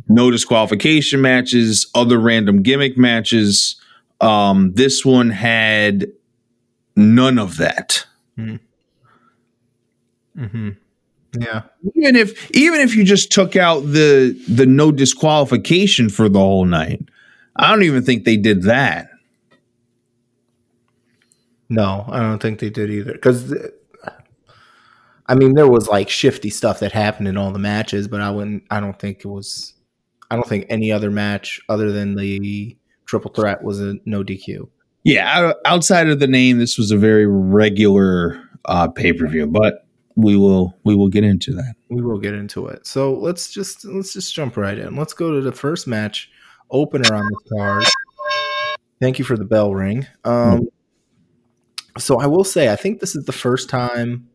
no 0.09 0.31
disqualification 0.31 1.21
matches, 1.21 1.89
other 1.95 2.19
random 2.19 2.63
gimmick 2.63 2.97
matches. 2.97 3.81
Um, 4.21 4.73
this 4.75 5.05
one 5.05 5.31
had 5.31 6.07
none 6.97 7.39
of 7.39 7.59
that. 7.59 8.07
Mm-hmm. 8.39 8.57
Yeah. 11.39 11.63
Even 11.95 12.17
if 12.17 12.51
even 12.53 12.81
if 12.81 12.95
you 12.95 13.05
just 13.05 13.33
took 13.33 13.57
out 13.57 13.81
the 13.81 14.39
the 14.49 14.67
no 14.67 14.93
disqualification 14.93 16.09
for 16.09 16.29
the 16.29 16.39
whole 16.39 16.65
night, 16.65 17.03
I 17.57 17.71
don't 17.71 17.83
even 17.83 18.03
think 18.03 18.25
they 18.25 18.37
did 18.37 18.63
that. 18.63 19.09
No, 21.69 22.05
I 22.09 22.21
don't 22.21 22.41
think 22.41 22.61
they 22.61 22.71
did 22.71 22.91
either. 22.91 23.13
Because, 23.13 23.53
I 25.27 25.35
mean, 25.35 25.55
there 25.55 25.69
was 25.69 25.89
like 25.89 26.09
shifty 26.09 26.51
stuff 26.51 26.79
that 26.81 26.93
happened 26.93 27.29
in 27.29 27.37
all 27.37 27.51
the 27.51 27.59
matches, 27.59 28.07
but 28.07 28.21
I 28.21 28.31
wouldn't. 28.31 28.63
I 28.71 28.81
don't 28.81 28.99
think 28.99 29.21
it 29.21 29.29
was. 29.29 29.75
I 30.31 30.37
don't 30.37 30.49
think 30.49 30.67
any 30.69 30.93
other 30.93 31.11
match 31.11 31.61
other 31.69 31.93
than 31.93 32.15
the 32.15 32.77
triple 33.07 33.33
threat 33.33 33.63
was 33.63 33.81
a 33.81 33.97
no 34.05 34.23
DQ. 34.23 34.69
Yeah, 35.07 35.53
outside 35.65 36.09
of 36.09 36.19
the 36.19 36.27
name, 36.27 36.59
this 36.59 36.77
was 36.77 36.91
a 36.91 36.97
very 36.97 37.29
regular 37.29 38.43
uh, 38.65 38.89
pay 38.89 39.13
per 39.13 39.29
view, 39.29 39.47
but 39.47 39.87
we 40.17 40.37
will 40.37 40.77
we 40.83 40.97
will 40.97 41.09
get 41.09 41.23
into 41.23 41.53
that. 41.53 41.77
We 41.89 42.03
will 42.03 42.19
get 42.19 42.35
into 42.35 42.67
it. 42.67 42.89
So 42.89 43.15
let's 43.15 43.49
just 43.49 43.85
let's 43.85 44.13
just 44.13 44.35
jump 44.35 44.57
right 44.57 44.77
in. 44.77 44.97
Let's 44.97 45.13
go 45.13 45.33
to 45.33 45.41
the 45.41 45.53
first 45.53 45.87
match 45.87 46.29
opener 46.73 47.15
on 47.15 47.25
this 47.25 47.53
card. 47.53 47.85
Thank 49.01 49.21
you 49.21 49.25
for 49.25 49.37
the 49.37 49.45
bell 49.45 49.73
ring. 49.73 50.09
Um, 50.25 50.67
so 51.97 52.19
I 52.19 52.27
will 52.27 52.43
say, 52.43 52.73
I 52.73 52.77
think 52.77 52.99
this 52.99 53.15
is 53.15 53.27
the 53.27 53.33
first 53.33 53.69
time, 53.69 54.29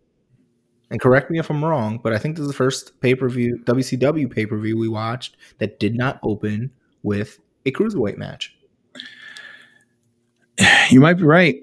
and 0.90 1.02
correct 1.02 1.30
me 1.30 1.38
if 1.38 1.50
I'm 1.50 1.66
wrong, 1.66 2.00
but 2.02 2.14
I 2.14 2.18
think 2.18 2.38
this 2.38 2.44
is 2.44 2.48
the 2.48 2.58
first 2.58 2.98
pay 3.02 3.14
per 3.14 3.28
view, 3.28 3.60
WCW 3.66 4.32
pay 4.32 4.46
per 4.46 4.58
view 4.58 4.78
we 4.78 4.88
watched 4.88 5.36
that 5.58 5.82
did 5.82 5.98
not 5.98 6.18
open 6.24 6.72
with 7.04 7.40
a 7.66 7.72
cruiserweight 7.74 8.16
match. 8.18 8.56
You 10.90 11.00
might 11.00 11.16
be 11.16 11.24
right. 11.24 11.58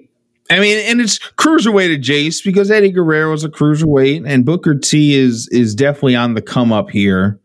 I 0.51 0.59
mean, 0.59 0.77
and 0.79 0.99
it's 0.99 1.19
cruiserweight 1.19 1.93
adjacent 1.93 2.43
because 2.43 2.71
Eddie 2.71 2.91
Guerrero 2.91 3.33
is 3.33 3.43
a 3.43 3.49
cruiserweight, 3.49 4.27
and 4.27 4.45
Booker 4.45 4.75
T 4.75 5.13
is 5.13 5.47
is 5.49 5.75
definitely 5.75 6.15
on 6.15 6.33
the 6.33 6.41
come 6.41 6.73
up 6.73 6.89
here. 6.89 7.39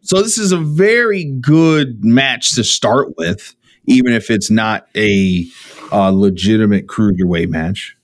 So 0.00 0.22
this 0.22 0.38
is 0.38 0.52
a 0.52 0.58
very 0.58 1.24
good 1.24 2.04
match 2.04 2.54
to 2.54 2.64
start 2.64 3.16
with, 3.16 3.54
even 3.86 4.12
if 4.12 4.30
it's 4.30 4.50
not 4.50 4.88
a 4.96 5.46
uh, 5.92 6.10
legitimate 6.10 6.86
cruiserweight 6.86 7.50
match. 7.50 7.96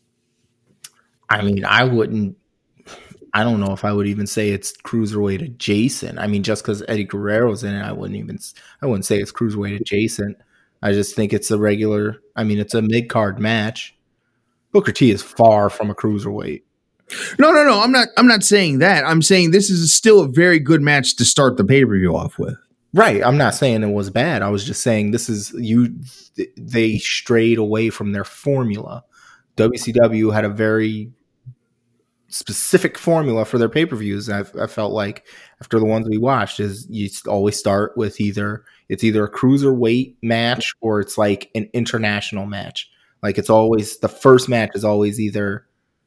I 1.28 1.42
mean, 1.42 1.64
I 1.64 1.84
wouldn't. 1.84 2.36
I 3.32 3.42
don't 3.42 3.58
know 3.58 3.72
if 3.72 3.84
I 3.84 3.92
would 3.92 4.06
even 4.06 4.28
say 4.28 4.50
it's 4.50 4.72
cruiserweight 4.72 5.42
adjacent. 5.42 6.20
I 6.20 6.28
mean, 6.28 6.44
just 6.44 6.62
because 6.62 6.84
Eddie 6.86 7.04
Guerrero's 7.04 7.64
in 7.64 7.74
it, 7.74 7.82
I 7.82 7.90
wouldn't 7.90 8.18
even. 8.18 8.38
I 8.80 8.86
wouldn't 8.86 9.06
say 9.06 9.18
it's 9.18 9.32
cruiserweight 9.32 9.80
adjacent. 9.80 10.36
I 10.84 10.92
just 10.92 11.16
think 11.16 11.32
it's 11.32 11.50
a 11.50 11.58
regular. 11.58 12.20
I 12.36 12.44
mean, 12.44 12.58
it's 12.58 12.74
a 12.74 12.82
mid 12.82 13.08
card 13.08 13.40
match. 13.40 13.96
Booker 14.70 14.92
T 14.92 15.10
is 15.10 15.22
far 15.22 15.70
from 15.70 15.90
a 15.90 15.94
cruiserweight. 15.94 16.62
No, 17.38 17.52
no, 17.52 17.64
no. 17.64 17.80
I'm 17.80 17.90
not. 17.90 18.08
I'm 18.18 18.26
not 18.26 18.44
saying 18.44 18.80
that. 18.80 19.04
I'm 19.04 19.22
saying 19.22 19.50
this 19.50 19.70
is 19.70 19.94
still 19.94 20.20
a 20.20 20.28
very 20.28 20.58
good 20.58 20.82
match 20.82 21.16
to 21.16 21.24
start 21.24 21.56
the 21.56 21.64
pay 21.64 21.86
per 21.86 21.98
view 21.98 22.14
off 22.14 22.38
with. 22.38 22.56
Right. 22.92 23.24
I'm 23.24 23.38
not 23.38 23.54
saying 23.54 23.82
it 23.82 23.92
was 23.92 24.10
bad. 24.10 24.42
I 24.42 24.50
was 24.50 24.62
just 24.62 24.82
saying 24.82 25.10
this 25.10 25.30
is 25.30 25.54
you. 25.54 25.94
They 26.58 26.98
strayed 26.98 27.58
away 27.58 27.88
from 27.88 28.12
their 28.12 28.24
formula. 28.24 29.04
WCW 29.56 30.34
had 30.34 30.44
a 30.44 30.50
very 30.50 31.10
specific 32.34 32.98
formula 32.98 33.44
for 33.44 33.58
their 33.58 33.68
pay 33.68 33.86
per 33.86 33.94
views. 33.94 34.28
I, 34.28 34.42
felt 34.42 34.92
like 34.92 35.24
after 35.60 35.78
the 35.78 35.84
ones 35.84 36.08
we 36.08 36.18
watched 36.18 36.58
is 36.58 36.84
you 36.90 37.08
always 37.28 37.56
start 37.56 37.96
with 37.96 38.20
either 38.20 38.64
it's 38.88 39.04
either 39.04 39.24
a 39.24 39.30
cruiserweight 39.30 40.16
match 40.20 40.74
or 40.80 40.98
it's 40.98 41.16
like 41.16 41.48
an 41.54 41.70
international 41.72 42.46
match. 42.46 42.90
Like 43.22 43.38
it's 43.38 43.50
always 43.50 43.98
the 43.98 44.08
first 44.08 44.48
match 44.48 44.70
is 44.74 44.84
always 44.84 45.20
either 45.20 45.64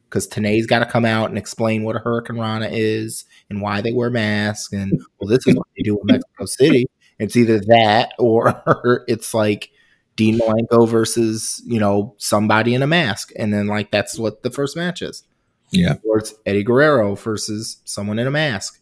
because 0.10 0.28
Tenay's 0.28 0.68
got 0.68 0.80
to 0.80 0.86
come 0.86 1.06
out 1.06 1.30
and 1.30 1.38
explain 1.38 1.84
what 1.84 1.96
a 1.96 2.00
Hurricanrana 2.00 2.70
is 2.72 3.24
and 3.50 3.62
why 3.62 3.80
they 3.80 3.94
wear 3.94 4.10
masks 4.10 4.74
and 4.74 5.02
well 5.20 5.30
this 5.30 5.48
is 5.48 5.56
what 5.56 5.68
they 5.78 5.84
do 5.84 5.98
in 5.98 6.06
Mexico 6.08 6.46
City. 6.46 6.88
It's 7.20 7.38
either 7.38 7.60
that 7.62 8.12
or 8.20 9.06
it's 9.08 9.34
like 9.34 9.72
Dean 10.18 10.40
Malenko 10.40 10.90
versus 10.90 11.62
you 11.66 11.80
know 11.80 12.16
somebody 12.18 12.74
in 12.74 12.84
a 12.84 12.88
mask, 12.88 13.32
and 13.38 13.54
then 13.54 13.68
like 13.68 13.92
that's 13.92 14.20
what 14.20 14.44
the 14.44 14.52
first 14.52 14.76
match 14.76 15.02
is. 15.02 15.24
Yeah. 15.72 15.96
Or 16.08 16.18
it's 16.20 16.34
Eddie 16.46 16.64
Guerrero 16.64 17.16
versus 17.16 17.78
someone 17.86 18.20
in 18.20 18.28
a 18.28 18.32
mask. 18.32 18.80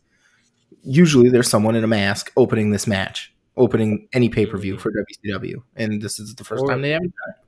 Usually 0.83 1.29
there's 1.29 1.49
someone 1.49 1.75
in 1.75 1.83
a 1.83 1.87
mask 1.87 2.31
opening 2.37 2.71
this 2.71 2.85
match, 2.85 3.33
opening 3.57 4.07
any 4.13 4.29
pay 4.29 4.45
per 4.45 4.57
view 4.57 4.77
for 4.77 4.91
WCW, 4.91 5.63
and 5.75 6.01
this 6.01 6.19
is 6.19 6.35
the 6.35 6.43
first 6.43 6.63
Or- 6.63 6.69
time 6.69 6.81
they 6.81 6.91
haven't 6.91 7.13
done 7.25 7.35
it. 7.35 7.41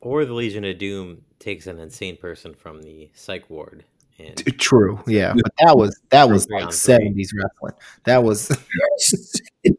Or 0.00 0.24
the 0.24 0.34
Legion 0.34 0.64
of 0.64 0.78
Doom 0.78 1.22
takes 1.40 1.66
an 1.66 1.80
insane 1.80 2.16
person 2.16 2.54
from 2.54 2.82
the 2.82 3.10
psych 3.14 3.50
ward 3.50 3.84
and 4.18 4.36
True, 4.58 5.02
yeah, 5.06 5.34
but 5.34 5.52
that 5.58 5.76
was 5.76 5.98
that 6.10 6.28
was 6.30 6.46
Three 6.46 6.54
like 6.56 6.64
on 6.66 6.70
three. 6.70 6.76
seventies 6.76 7.32
wrestling. 7.36 7.74
That 8.04 8.22
was 8.22 8.50
It 9.64 9.76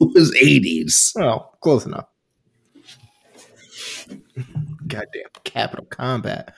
was 0.00 0.34
80s. 0.34 1.12
well 1.14 1.56
close 1.60 1.84
enough. 1.84 2.06
Goddamn 4.86 5.28
Capital 5.44 5.84
Combat. 5.86 6.54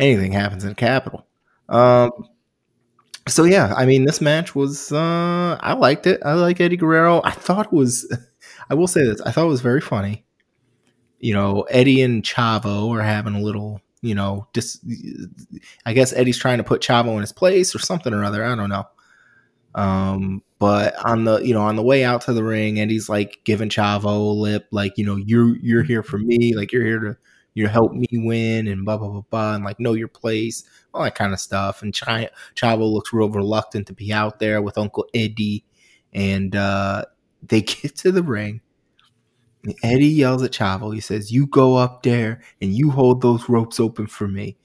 Anything 0.00 0.32
happens 0.32 0.64
in 0.64 0.74
Capital. 0.74 1.26
Um. 1.68 2.10
So 3.28 3.44
yeah, 3.44 3.74
I 3.76 3.86
mean, 3.86 4.04
this 4.06 4.20
match 4.20 4.54
was. 4.54 4.90
uh 4.92 5.58
I 5.60 5.74
liked 5.74 6.06
it. 6.06 6.20
I 6.24 6.34
like 6.34 6.60
Eddie 6.60 6.76
Guerrero. 6.76 7.20
I 7.24 7.32
thought 7.32 7.66
it 7.66 7.72
was. 7.72 8.12
I 8.70 8.74
will 8.74 8.88
say 8.88 9.04
this. 9.04 9.20
I 9.20 9.30
thought 9.30 9.44
it 9.44 9.48
was 9.48 9.60
very 9.60 9.80
funny. 9.80 10.24
You 11.20 11.34
know, 11.34 11.62
Eddie 11.70 12.02
and 12.02 12.22
Chavo 12.22 12.90
are 12.90 13.02
having 13.02 13.34
a 13.34 13.40
little. 13.40 13.80
You 14.02 14.14
know, 14.14 14.48
dis. 14.54 14.80
I 15.84 15.92
guess 15.92 16.14
Eddie's 16.14 16.38
trying 16.38 16.58
to 16.58 16.64
put 16.64 16.80
Chavo 16.80 17.14
in 17.14 17.20
his 17.20 17.32
place 17.32 17.74
or 17.74 17.78
something 17.78 18.14
or 18.14 18.24
other. 18.24 18.42
I 18.42 18.54
don't 18.56 18.70
know. 18.70 18.86
Um, 19.74 20.42
but 20.58 20.94
on 21.04 21.24
the 21.24 21.38
you 21.40 21.54
know 21.54 21.62
on 21.62 21.76
the 21.76 21.82
way 21.82 22.04
out 22.04 22.22
to 22.22 22.32
the 22.32 22.42
ring, 22.44 22.80
Eddie's 22.80 23.08
like 23.08 23.40
giving 23.44 23.68
Chavo 23.68 24.04
a 24.04 24.32
lip, 24.32 24.66
like 24.72 24.96
you 24.98 25.04
know 25.04 25.16
you're 25.16 25.56
you're 25.58 25.82
here 25.82 26.02
for 26.02 26.18
me, 26.18 26.54
like 26.56 26.72
you're 26.72 26.84
here 26.84 26.98
to 27.00 27.16
you 27.54 27.66
help 27.68 27.92
me 27.92 28.06
win 28.12 28.68
and 28.68 28.84
blah 28.84 28.96
blah 28.96 29.08
blah 29.08 29.22
blah, 29.30 29.54
and 29.54 29.64
like 29.64 29.80
know 29.80 29.92
your 29.94 30.08
place, 30.08 30.64
all 30.94 31.02
that 31.04 31.14
kind 31.14 31.32
of 31.32 31.40
stuff. 31.40 31.82
And 31.82 31.94
Ch- 31.94 32.02
Chavo 32.56 32.90
looks 32.92 33.12
real 33.12 33.30
reluctant 33.30 33.86
to 33.88 33.92
be 33.92 34.12
out 34.12 34.38
there 34.38 34.62
with 34.62 34.78
Uncle 34.78 35.06
Eddie, 35.14 35.64
and 36.12 36.54
uh, 36.56 37.04
they 37.46 37.60
get 37.62 37.96
to 37.96 38.12
the 38.12 38.22
ring. 38.22 38.60
And 39.64 39.74
Eddie 39.82 40.06
yells 40.06 40.42
at 40.42 40.52
Chavo. 40.52 40.94
He 40.94 41.00
says, 41.00 41.30
"You 41.32 41.46
go 41.46 41.76
up 41.76 42.02
there 42.02 42.40
and 42.62 42.72
you 42.74 42.90
hold 42.90 43.20
those 43.20 43.48
ropes 43.48 43.78
open 43.78 44.06
for 44.06 44.26
me." 44.26 44.56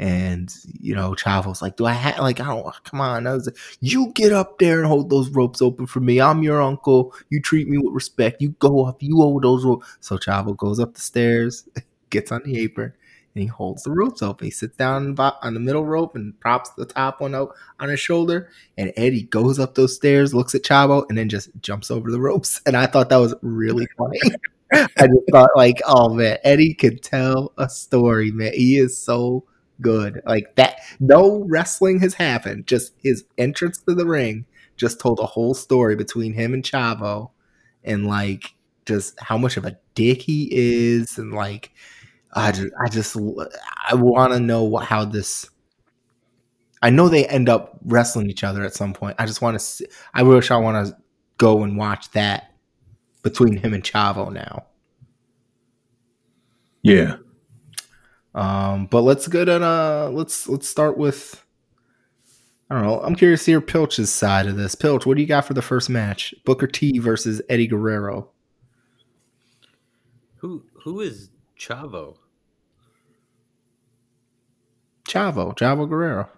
And 0.00 0.52
you 0.80 0.94
know, 0.94 1.12
Chavo's 1.12 1.62
like, 1.62 1.76
"Do 1.76 1.84
I 1.86 1.92
have 1.92 2.18
like 2.18 2.40
I 2.40 2.44
don't 2.46 2.84
come 2.84 3.00
on?" 3.00 3.26
I 3.26 3.34
was 3.34 3.46
like, 3.46 3.56
"You 3.80 4.10
get 4.14 4.32
up 4.32 4.58
there 4.58 4.78
and 4.78 4.88
hold 4.88 5.10
those 5.10 5.28
ropes 5.30 5.62
open 5.62 5.86
for 5.86 6.00
me. 6.00 6.20
I'm 6.20 6.42
your 6.42 6.60
uncle. 6.60 7.14
You 7.28 7.40
treat 7.40 7.68
me 7.68 7.78
with 7.78 7.94
respect. 7.94 8.40
You 8.42 8.50
go 8.58 8.86
up. 8.86 9.02
You 9.02 9.16
hold 9.16 9.44
those 9.44 9.64
ropes." 9.64 9.86
So 10.00 10.16
Chavo 10.18 10.56
goes 10.56 10.80
up 10.80 10.94
the 10.94 11.00
stairs, 11.00 11.68
gets 12.10 12.32
on 12.32 12.42
the 12.44 12.58
apron, 12.58 12.92
and 13.34 13.42
he 13.42 13.46
holds 13.48 13.84
the 13.84 13.92
ropes 13.92 14.22
open. 14.22 14.46
He 14.46 14.50
sits 14.50 14.76
down 14.76 15.16
on 15.18 15.54
the 15.54 15.60
middle 15.60 15.84
rope 15.84 16.14
and 16.16 16.38
props 16.40 16.70
the 16.70 16.84
top 16.84 17.20
one 17.20 17.34
up 17.34 17.54
on 17.78 17.88
his 17.88 18.00
shoulder. 18.00 18.50
And 18.76 18.92
Eddie 18.96 19.22
goes 19.22 19.58
up 19.58 19.74
those 19.74 19.94
stairs, 19.94 20.34
looks 20.34 20.54
at 20.54 20.62
Chavo, 20.62 21.04
and 21.08 21.16
then 21.16 21.28
just 21.28 21.50
jumps 21.60 21.90
over 21.90 22.10
the 22.10 22.20
ropes. 22.20 22.60
And 22.66 22.76
I 22.76 22.86
thought 22.86 23.08
that 23.10 23.16
was 23.16 23.34
really 23.42 23.86
funny. 23.98 24.20
I 24.72 25.06
just 25.06 25.30
thought, 25.30 25.50
like, 25.56 25.80
oh 25.86 26.12
man, 26.14 26.38
Eddie 26.44 26.74
could 26.74 27.02
tell 27.02 27.52
a 27.58 27.68
story, 27.68 28.30
man. 28.30 28.52
He 28.52 28.78
is 28.78 28.96
so 28.96 29.44
good. 29.80 30.20
Like 30.26 30.54
that, 30.56 30.80
no 30.98 31.44
wrestling 31.48 32.00
has 32.00 32.14
happened. 32.14 32.66
Just 32.66 32.94
his 33.02 33.24
entrance 33.38 33.78
to 33.82 33.94
the 33.94 34.06
ring 34.06 34.46
just 34.76 35.00
told 35.00 35.18
a 35.18 35.26
whole 35.26 35.54
story 35.54 35.96
between 35.96 36.32
him 36.32 36.54
and 36.54 36.64
Chavo, 36.64 37.30
and 37.84 38.06
like 38.06 38.54
just 38.86 39.18
how 39.20 39.36
much 39.36 39.56
of 39.56 39.64
a 39.64 39.76
dick 39.94 40.22
he 40.22 40.48
is, 40.52 41.18
and 41.18 41.32
like 41.32 41.72
I 42.32 42.52
just, 42.52 42.72
I 42.80 42.88
just, 42.88 43.16
I 43.88 43.94
want 43.94 44.32
to 44.32 44.40
know 44.40 44.64
what, 44.64 44.84
how 44.86 45.04
this. 45.04 45.48
I 46.82 46.90
know 46.90 47.08
they 47.08 47.26
end 47.26 47.48
up 47.48 47.78
wrestling 47.84 48.30
each 48.30 48.44
other 48.44 48.62
at 48.62 48.74
some 48.74 48.94
point. 48.94 49.16
I 49.18 49.26
just 49.26 49.42
want 49.42 49.58
to. 49.58 49.88
I 50.14 50.22
wish 50.22 50.50
I 50.50 50.56
want 50.56 50.86
to 50.86 50.96
go 51.36 51.62
and 51.62 51.76
watch 51.76 52.10
that 52.12 52.52
between 53.22 53.56
him 53.56 53.74
and 53.74 53.82
Chavo 53.82 54.32
now. 54.32 54.66
Yeah. 56.82 57.16
Um, 58.34 58.86
but 58.86 59.02
let's 59.02 59.26
go 59.26 59.44
to 59.44 59.62
uh, 59.62 60.10
let's 60.12 60.48
let's 60.48 60.68
start 60.68 60.96
with. 60.96 61.44
I 62.70 62.76
don't 62.76 62.84
know. 62.84 63.00
I'm 63.00 63.16
curious 63.16 63.44
to 63.44 63.50
hear 63.50 63.60
Pilch's 63.60 64.12
side 64.12 64.46
of 64.46 64.56
this. 64.56 64.76
Pilch, 64.76 65.04
what 65.04 65.16
do 65.16 65.20
you 65.20 65.26
got 65.26 65.44
for 65.44 65.54
the 65.54 65.62
first 65.62 65.90
match? 65.90 66.32
Booker 66.44 66.68
T 66.68 67.00
versus 67.00 67.42
Eddie 67.48 67.66
Guerrero. 67.66 68.30
Who 70.36 70.64
who 70.84 71.00
is 71.00 71.30
Chavo? 71.60 72.16
Chavo, 75.06 75.54
Chavo 75.56 75.88
Guerrero. 75.88 76.28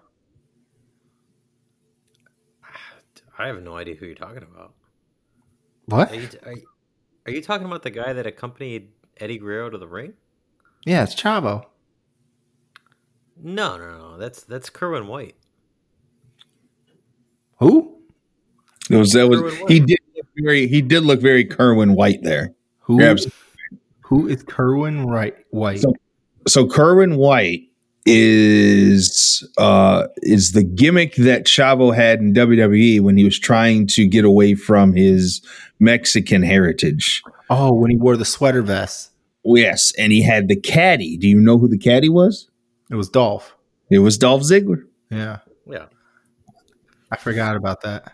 I 3.39 3.47
have 3.47 3.63
no 3.63 3.77
idea 3.77 3.95
who 3.95 4.05
you're 4.05 4.15
talking 4.15 4.43
about. 4.43 4.73
What? 5.85 6.11
Are 6.11 6.15
you, 6.15 6.29
are, 6.45 6.55
are 7.25 7.31
you 7.31 7.41
talking 7.41 7.65
about 7.65 7.83
the 7.83 7.89
guy 7.89 8.13
that 8.13 8.27
accompanied 8.27 8.89
Eddie 9.17 9.37
Guerrero 9.37 9.69
to 9.69 9.77
the 9.77 9.87
ring? 9.87 10.13
Yeah, 10.85 11.03
it's 11.03 11.15
Chavo. 11.15 11.65
No, 13.41 13.77
no, 13.77 13.97
no. 13.97 14.17
That's 14.17 14.43
that's 14.43 14.69
Kerwin 14.69 15.07
White. 15.07 15.35
Who? 17.59 17.97
It 18.89 18.97
was, 18.97 19.13
that 19.13 19.27
was 19.27 19.39
Kerwin 19.39 19.55
White. 19.55 19.71
he 19.71 19.79
did 19.79 19.99
look 20.15 20.27
very 20.35 20.67
he 20.67 20.81
did 20.81 21.03
look 21.03 21.21
very 21.21 21.45
Kerwin 21.45 21.95
White 21.95 22.23
there. 22.23 22.53
Who? 22.81 23.01
Yeah, 23.01 23.11
absolutely. 23.11 23.39
Who 24.05 24.27
is 24.27 24.43
Kerwin 24.43 25.05
Wright 25.07 25.35
White? 25.51 25.79
So- 25.81 25.93
So 26.47 26.67
Kerwin 26.67 27.15
White 27.15 27.69
is 28.05 29.47
uh 29.57 30.07
is 30.17 30.51
the 30.51 30.63
gimmick 30.63 31.15
that 31.15 31.45
Chavo 31.45 31.95
had 31.95 32.19
in 32.19 32.33
WWE 32.33 32.99
when 33.01 33.15
he 33.17 33.23
was 33.23 33.39
trying 33.39 33.87
to 33.87 34.05
get 34.07 34.25
away 34.25 34.55
from 34.55 34.93
his 34.93 35.41
Mexican 35.79 36.43
heritage. 36.43 37.21
oh, 37.49 37.73
when 37.73 37.91
he 37.91 37.97
wore 37.97 38.17
the 38.17 38.25
sweater 38.25 38.61
vest, 38.61 39.11
Yes, 39.45 39.91
and 39.97 40.11
he 40.11 40.21
had 40.23 40.47
the 40.47 40.55
caddy. 40.55 41.17
Do 41.17 41.27
you 41.27 41.39
know 41.39 41.57
who 41.57 41.67
the 41.67 41.77
caddy 41.77 42.09
was? 42.09 42.49
it 42.91 42.95
was 42.95 43.09
Dolph. 43.09 43.55
It 43.89 43.99
was 43.99 44.17
Dolph 44.17 44.41
Ziggler. 44.43 44.83
Yeah, 45.09 45.39
Yeah. 45.65 45.85
I 47.11 47.15
forgot 47.17 47.55
about 47.55 47.81
that. 47.81 48.11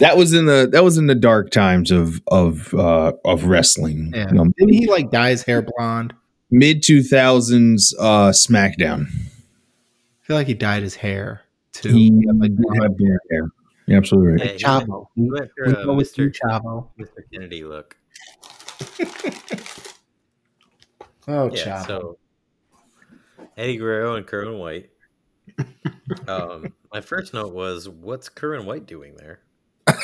That 0.00 0.16
was 0.16 0.32
in 0.32 0.46
the 0.46 0.68
that 0.72 0.84
was 0.84 0.96
in 0.96 1.06
the 1.08 1.14
dark 1.14 1.50
times 1.50 1.90
of 1.90 2.20
of 2.28 2.72
uh 2.74 3.12
of 3.24 3.44
wrestling. 3.44 4.12
Yeah. 4.14 4.26
You 4.28 4.34
know, 4.34 4.44
Didn't 4.56 4.74
he 4.74 4.86
like 4.88 5.10
dye 5.10 5.30
his 5.30 5.42
hair 5.42 5.62
blonde? 5.62 6.14
mid 6.50 6.82
two 6.82 7.02
thousands 7.02 7.94
uh 7.98 8.30
SmackDown. 8.30 9.06
I 9.08 10.22
feel 10.22 10.36
like 10.36 10.46
he 10.46 10.54
dyed 10.54 10.82
his 10.82 10.94
hair 10.96 11.42
too. 11.72 11.88
He 11.90 12.10
Yeah, 12.12 12.32
like 12.36 12.54
did 12.54 12.64
have 12.80 12.96
blonde 12.96 13.18
hair. 13.30 13.48
You're 13.86 13.98
absolutely 13.98 14.32
right. 14.32 14.60
Yeah, 14.60 14.80
he 14.80 14.84
went- 14.84 14.88
Chavo. 14.88 15.06
he 15.14 15.22
We, 15.22 15.30
went 15.30 15.50
for 15.56 15.66
we 15.66 15.72
a 15.72 15.84
go 15.84 15.94
with 15.94 16.18
you, 16.18 16.30
Mr. 16.30 16.36
Chavo. 16.44 16.88
Mr. 17.00 17.22
Kennedy 17.32 17.64
look. 17.64 17.96
Oh, 21.30 21.50
Yeah. 21.52 21.82
Chavo. 21.84 21.86
So 21.86 22.18
Eddie 23.56 23.76
Guerrero 23.76 24.14
and 24.16 24.26
Kerwin 24.26 24.58
White. 24.58 24.90
um, 26.28 26.72
my 26.92 27.00
first 27.02 27.34
note 27.34 27.52
was, 27.52 27.86
"What's 27.88 28.28
Kerwin 28.30 28.64
White 28.64 28.86
doing 28.86 29.14
there?" 29.16 29.40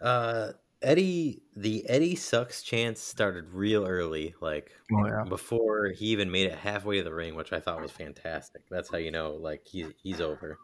uh, 0.00 0.52
Eddie, 0.82 1.42
the 1.56 1.88
Eddie 1.88 2.16
sucks 2.16 2.62
chance 2.62 3.00
started 3.00 3.48
real 3.50 3.86
early, 3.86 4.34
like 4.40 4.72
Oh, 4.92 5.06
yeah. 5.06 5.24
before 5.24 5.88
he 5.88 6.06
even 6.06 6.30
made 6.30 6.46
it 6.46 6.58
halfway 6.58 6.98
to 6.98 7.04
the 7.04 7.14
ring, 7.14 7.34
which 7.34 7.52
I 7.52 7.60
thought 7.60 7.80
was 7.80 7.90
fantastic. 7.90 8.62
That's 8.70 8.90
how 8.90 8.98
you 8.98 9.10
know, 9.10 9.34
like 9.34 9.62
he's 9.66 9.88
he's 10.02 10.20
over. 10.20 10.58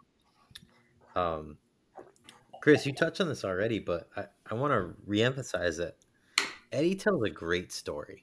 Um, 1.16 1.58
Chris, 2.60 2.86
you 2.86 2.94
touched 2.94 3.20
on 3.20 3.28
this 3.28 3.44
already, 3.44 3.78
but 3.80 4.08
I, 4.16 4.26
I 4.50 4.54
want 4.54 4.72
to 4.72 4.94
reemphasize 5.08 5.78
that 5.78 5.96
Eddie 6.70 6.94
tells 6.94 7.22
a 7.24 7.30
great 7.30 7.72
story, 7.72 8.22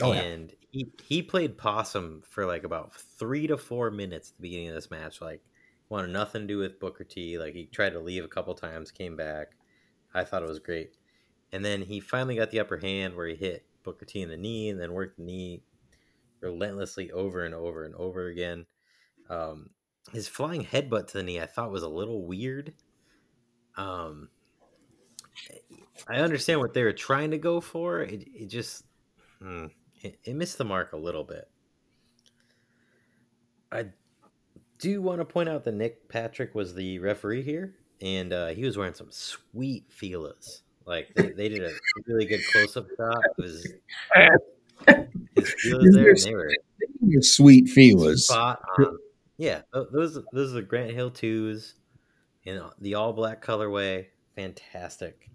Oh, 0.00 0.12
yeah. 0.12 0.22
and 0.22 0.52
he 0.70 0.90
he 1.02 1.22
played 1.22 1.56
possum 1.58 2.22
for 2.28 2.46
like 2.46 2.64
about 2.64 2.94
three 2.94 3.46
to 3.46 3.56
four 3.56 3.90
minutes 3.90 4.30
at 4.30 4.36
the 4.36 4.42
beginning 4.42 4.68
of 4.68 4.74
this 4.74 4.90
match. 4.90 5.20
Like 5.20 5.42
wanted 5.88 6.10
nothing 6.10 6.42
to 6.42 6.46
do 6.46 6.58
with 6.58 6.80
Booker 6.80 7.04
T. 7.04 7.38
Like 7.38 7.54
he 7.54 7.66
tried 7.66 7.90
to 7.90 8.00
leave 8.00 8.24
a 8.24 8.28
couple 8.28 8.54
times, 8.54 8.90
came 8.90 9.16
back. 9.16 9.52
I 10.14 10.24
thought 10.24 10.42
it 10.42 10.48
was 10.48 10.58
great. 10.58 10.96
And 11.52 11.64
then 11.64 11.82
he 11.82 12.00
finally 12.00 12.36
got 12.36 12.50
the 12.50 12.60
upper 12.60 12.76
hand 12.76 13.14
where 13.14 13.26
he 13.28 13.34
hit 13.34 13.66
Booker 13.82 14.04
T 14.04 14.20
in 14.22 14.28
the 14.28 14.36
knee 14.36 14.68
and 14.68 14.80
then 14.80 14.92
worked 14.92 15.16
the 15.16 15.24
knee 15.24 15.62
relentlessly 16.40 17.10
over 17.12 17.44
and 17.44 17.54
over 17.54 17.84
and 17.84 17.94
over 17.94 18.26
again. 18.28 18.66
Um, 19.30 19.70
his 20.12 20.28
flying 20.28 20.64
headbutt 20.64 21.08
to 21.08 21.18
the 21.18 21.22
knee 21.22 21.40
I 21.40 21.46
thought 21.46 21.70
was 21.70 21.82
a 21.82 21.88
little 21.88 22.26
weird. 22.26 22.74
Um, 23.76 24.28
I 26.08 26.16
understand 26.16 26.60
what 26.60 26.74
they 26.74 26.82
were 26.82 26.92
trying 26.92 27.30
to 27.32 27.38
go 27.38 27.60
for. 27.60 28.00
It, 28.00 28.28
it 28.34 28.46
just 28.46 28.84
hmm, 29.40 29.66
it, 30.02 30.18
it 30.24 30.34
missed 30.34 30.58
the 30.58 30.64
mark 30.64 30.92
a 30.92 30.96
little 30.96 31.24
bit. 31.24 31.48
I 33.70 33.86
do 34.78 35.02
want 35.02 35.20
to 35.20 35.24
point 35.24 35.48
out 35.48 35.64
that 35.64 35.74
Nick 35.74 36.08
Patrick 36.08 36.54
was 36.54 36.74
the 36.74 36.98
referee 37.00 37.42
here, 37.42 37.74
and 38.00 38.32
uh, 38.32 38.48
he 38.48 38.64
was 38.64 38.76
wearing 38.76 38.94
some 38.94 39.08
sweet 39.10 39.90
Filas. 39.90 40.62
Like 40.86 41.08
they, 41.14 41.30
they 41.30 41.48
did 41.48 41.62
a 41.62 41.72
really 42.06 42.24
good 42.24 42.40
close 42.50 42.76
up 42.76 42.86
shot. 42.96 43.18
It 43.38 43.42
was 43.42 43.66
his 45.34 45.54
Filas 45.64 45.92
there, 45.92 46.10
and 46.10 46.24
they 46.24 46.34
were 46.34 47.22
sweet 47.22 47.66
Filas. 47.66 48.30
Yeah, 49.36 49.62
those 49.72 50.18
those 50.32 50.52
are 50.52 50.56
the 50.56 50.62
Grant 50.62 50.92
Hill 50.92 51.10
twos 51.10 51.74
in 52.44 52.62
the 52.80 52.94
all 52.94 53.12
black 53.12 53.44
colorway. 53.44 54.06
Fantastic. 54.34 55.28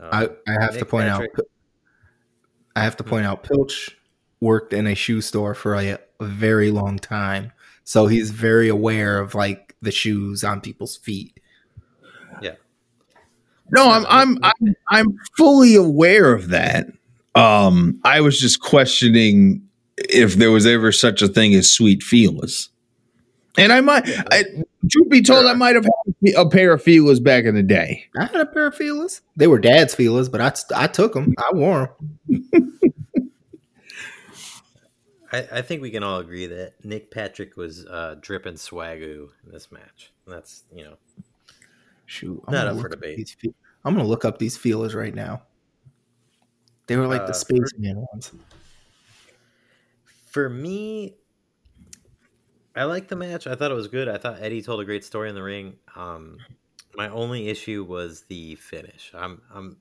Um, 0.00 0.08
I, 0.12 0.28
I 0.48 0.62
have 0.62 0.78
to 0.78 0.84
point 0.84 1.08
Patrick- 1.08 1.38
out. 1.38 1.44
I 2.74 2.82
have 2.82 2.96
to 2.96 3.04
point 3.04 3.26
out. 3.26 3.42
Pilch 3.42 3.97
worked 4.40 4.72
in 4.72 4.86
a 4.86 4.94
shoe 4.94 5.20
store 5.20 5.54
for 5.54 5.74
a, 5.74 5.98
a 6.20 6.24
very 6.24 6.70
long 6.70 6.98
time, 6.98 7.52
so 7.84 8.06
he's 8.06 8.30
very 8.30 8.68
aware 8.68 9.18
of 9.18 9.34
like 9.34 9.74
the 9.82 9.90
shoes 9.90 10.44
on 10.44 10.60
people's 10.60 10.96
feet. 10.96 11.38
Yeah. 12.40 12.54
No, 13.70 13.90
I'm 13.90 14.06
I'm 14.08 14.38
I'm 14.42 14.74
I'm 14.88 15.18
fully 15.36 15.74
aware 15.74 16.32
of 16.32 16.48
that. 16.48 16.86
Um, 17.34 18.00
I 18.04 18.20
was 18.20 18.40
just 18.40 18.60
questioning 18.60 19.62
if 19.96 20.34
there 20.34 20.50
was 20.50 20.66
ever 20.66 20.92
such 20.92 21.22
a 21.22 21.28
thing 21.28 21.54
as 21.54 21.70
sweet 21.70 22.00
Filas. 22.00 22.68
And 23.56 23.72
I 23.72 23.80
might, 23.80 24.08
I, 24.30 24.44
truth 24.88 25.08
be 25.08 25.20
told, 25.20 25.46
I 25.46 25.54
might 25.54 25.74
have 25.74 25.84
had 25.84 26.34
a 26.36 26.48
pair 26.48 26.72
of 26.72 26.82
Filas 26.82 27.22
back 27.22 27.44
in 27.44 27.56
the 27.56 27.62
day. 27.62 28.04
I 28.16 28.26
had 28.26 28.36
a 28.36 28.46
pair 28.46 28.66
of 28.68 28.76
Filas. 28.76 29.20
They 29.36 29.48
were 29.48 29.58
dad's 29.58 29.96
Filas, 29.96 30.30
but 30.30 30.40
I 30.40 30.84
I 30.84 30.86
took 30.86 31.14
them. 31.14 31.34
I 31.38 31.54
wore 31.54 31.94
them. 32.28 32.80
I, 35.32 35.46
I 35.52 35.62
think 35.62 35.82
we 35.82 35.90
can 35.90 36.02
all 36.02 36.18
agree 36.20 36.46
that 36.46 36.82
Nick 36.84 37.10
Patrick 37.10 37.56
was 37.56 37.84
uh, 37.86 38.16
dripping 38.20 38.54
swagoo 38.54 39.28
in 39.44 39.52
this 39.52 39.70
match. 39.70 40.12
That's 40.26 40.64
you 40.74 40.84
know 40.84 40.96
Shoot, 42.06 42.42
I'm 42.48 42.54
Not 42.54 42.66
up 42.68 42.76
for 42.76 42.82
look 42.84 42.84
up 42.86 42.90
debate. 42.92 43.16
these 43.18 43.36
I'm 43.84 43.94
gonna 43.94 44.08
look 44.08 44.24
up 44.24 44.38
these 44.38 44.56
Filas 44.56 44.94
right 44.94 45.14
now. 45.14 45.42
They 46.86 46.96
were 46.96 47.06
like 47.06 47.22
Uh, 47.22 47.26
the 47.26 47.32
for- 47.34 47.38
spaceman 47.66 48.06
ones. 48.12 48.32
for 50.26 50.48
me. 50.48 51.16
I 52.74 52.84
liked 52.84 53.08
the 53.08 53.16
match. 53.16 53.46
I 53.46 53.54
thought 53.56 53.70
it 53.70 53.74
was 53.74 53.88
good. 53.88 54.08
I 54.08 54.18
thought 54.18 54.40
Eddie 54.40 54.62
told 54.62 54.80
a 54.80 54.84
great 54.84 55.04
story 55.04 55.28
in 55.28 55.34
the 55.34 55.42
ring. 55.42 55.76
Um, 55.96 56.38
my 56.94 57.08
only 57.08 57.48
issue 57.48 57.84
was 57.84 58.22
the 58.28 58.54
finish. 58.54 59.10
I'm 59.14 59.42
I'm 59.52 59.76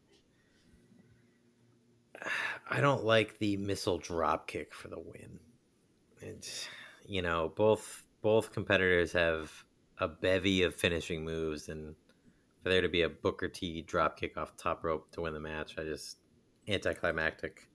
I 2.70 2.82
don't 2.82 3.06
like 3.06 3.40
the 3.40 3.58
missile 3.58 3.98
drop 3.98 4.48
kick 4.48 4.74
for 4.74 4.88
the 4.90 5.00
win. 5.00 5.40
It's 6.22 6.68
you 7.06 7.22
know 7.22 7.52
both 7.56 8.04
both 8.22 8.52
competitors 8.52 9.12
have 9.14 9.52
a 10.00 10.08
bevy 10.08 10.64
of 10.64 10.76
finishing 10.76 11.24
moves, 11.24 11.70
and 11.70 11.96
for 12.62 12.70
there 12.70 12.82
to 12.82 12.90
be 12.90 13.04
a 13.04 13.10
Booker 13.10 13.48
T 13.48 13.82
drop 13.82 14.20
kick 14.20 14.38
off 14.38 14.58
top 14.58 14.84
rope 14.84 15.12
to 15.12 15.22
win 15.22 15.34
the 15.34 15.40
match, 15.40 15.76
I 15.78 15.84
just 15.84 16.18
anticlimactic. 16.68 17.68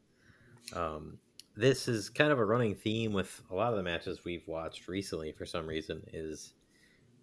Um, 0.75 1.19
this 1.57 1.89
is 1.89 2.09
kind 2.09 2.33
of 2.33 2.39
a 2.39 2.45
running 2.45 2.75
theme 2.75 3.13
with 3.13 3.43
a 3.51 3.55
lot 3.55 3.73
of 3.73 3.77
the 3.77 3.83
matches 3.83 4.25
we've 4.25 4.47
watched 4.47 4.89
recently. 4.89 5.33
For 5.33 5.45
some 5.45 5.67
reason, 5.67 6.03
is 6.13 6.55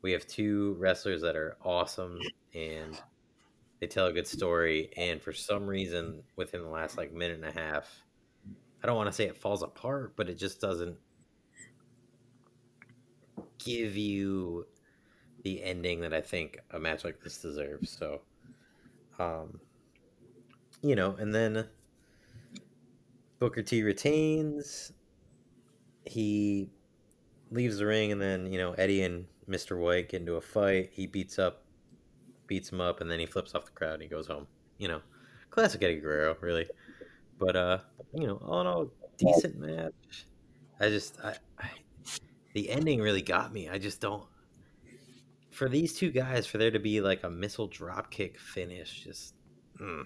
we 0.02 0.12
have 0.12 0.26
two 0.28 0.76
wrestlers 0.80 1.22
that 1.22 1.36
are 1.36 1.58
awesome 1.64 2.20
and 2.54 3.00
they 3.80 3.88
tell 3.88 4.08
a 4.08 4.13
good 4.13 4.28
story, 4.28 4.92
and 4.98 5.22
for 5.22 5.34
some 5.34 5.65
reason, 5.65 6.24
within 6.36 6.62
the 6.63 6.70
last 6.70 6.98
like 6.98 7.13
minute 7.13 7.42
and 7.42 7.46
a 7.46 7.52
half, 7.52 7.88
I 8.84 8.88
don't 8.88 8.96
want 8.96 9.08
to 9.08 9.13
say 9.13 9.26
it 9.26 9.38
falls 9.38 9.63
apart, 9.63 10.13
but 10.15 10.30
it 10.30 10.38
just 10.38 10.60
doesn't 10.62 10.98
give 13.58 13.96
you 13.98 14.65
the 15.44 15.63
ending 15.63 16.02
that 16.02 16.13
I 16.13 16.22
think 16.22 16.60
a 16.72 16.80
match 16.80 17.04
like 17.04 17.22
this 17.22 17.42
deserves. 17.42 17.89
So, 17.98 18.22
um, 19.18 19.60
you 20.82 20.96
know, 20.96 21.15
and 21.20 21.34
then 21.34 21.68
Booker 23.39 23.62
T 23.62 23.84
retains. 23.84 24.92
He 26.06 26.70
leaves 27.52 27.78
the 27.78 27.86
ring, 27.86 28.12
and 28.12 28.22
then 28.22 28.52
you 28.52 28.58
know 28.58 28.74
Eddie 28.74 29.04
and 29.04 29.26
Mr. 29.50 29.78
White 29.78 30.10
get 30.10 30.22
into 30.22 30.36
a 30.36 30.42
fight. 30.42 30.89
He 30.92 31.08
beats 31.08 31.39
up, 31.39 31.63
beats 32.50 32.70
him 32.70 32.82
up, 32.82 33.00
and 33.00 33.10
then 33.10 33.20
he 33.20 33.26
flips 33.26 33.56
off 33.56 33.66
the 33.66 33.72
crowd 33.72 33.94
and 33.94 34.04
he 34.04 34.10
goes 34.10 34.28
home. 34.28 34.48
You 34.78 34.90
know, 34.90 35.02
classic 35.50 35.82
Eddie 35.84 36.02
Guerrero, 36.02 36.36
really. 36.42 36.68
But 37.40 37.56
uh, 37.56 37.78
you 38.14 38.28
know, 38.28 38.42
all 38.46 38.60
in 38.60 38.68
all, 38.68 38.92
decent 39.18 39.58
match. 39.58 40.26
I 40.82 40.90
just, 40.90 41.18
I, 41.24 41.36
I 41.58 41.70
the 42.54 42.70
ending 42.70 43.00
really 43.00 43.22
got 43.22 43.54
me. 43.54 43.70
I 43.70 43.78
just 43.78 44.02
don't. 44.02 44.24
For 45.52 45.70
these 45.70 45.94
two 45.94 46.12
guys, 46.12 46.48
for 46.48 46.58
there 46.58 46.72
to 46.72 46.80
be 46.80 47.02
like 47.02 47.24
a 47.24 47.30
missile 47.30 47.70
dropkick 47.70 48.38
finish, 48.38 49.04
just 49.04 49.36
mm, 49.80 50.04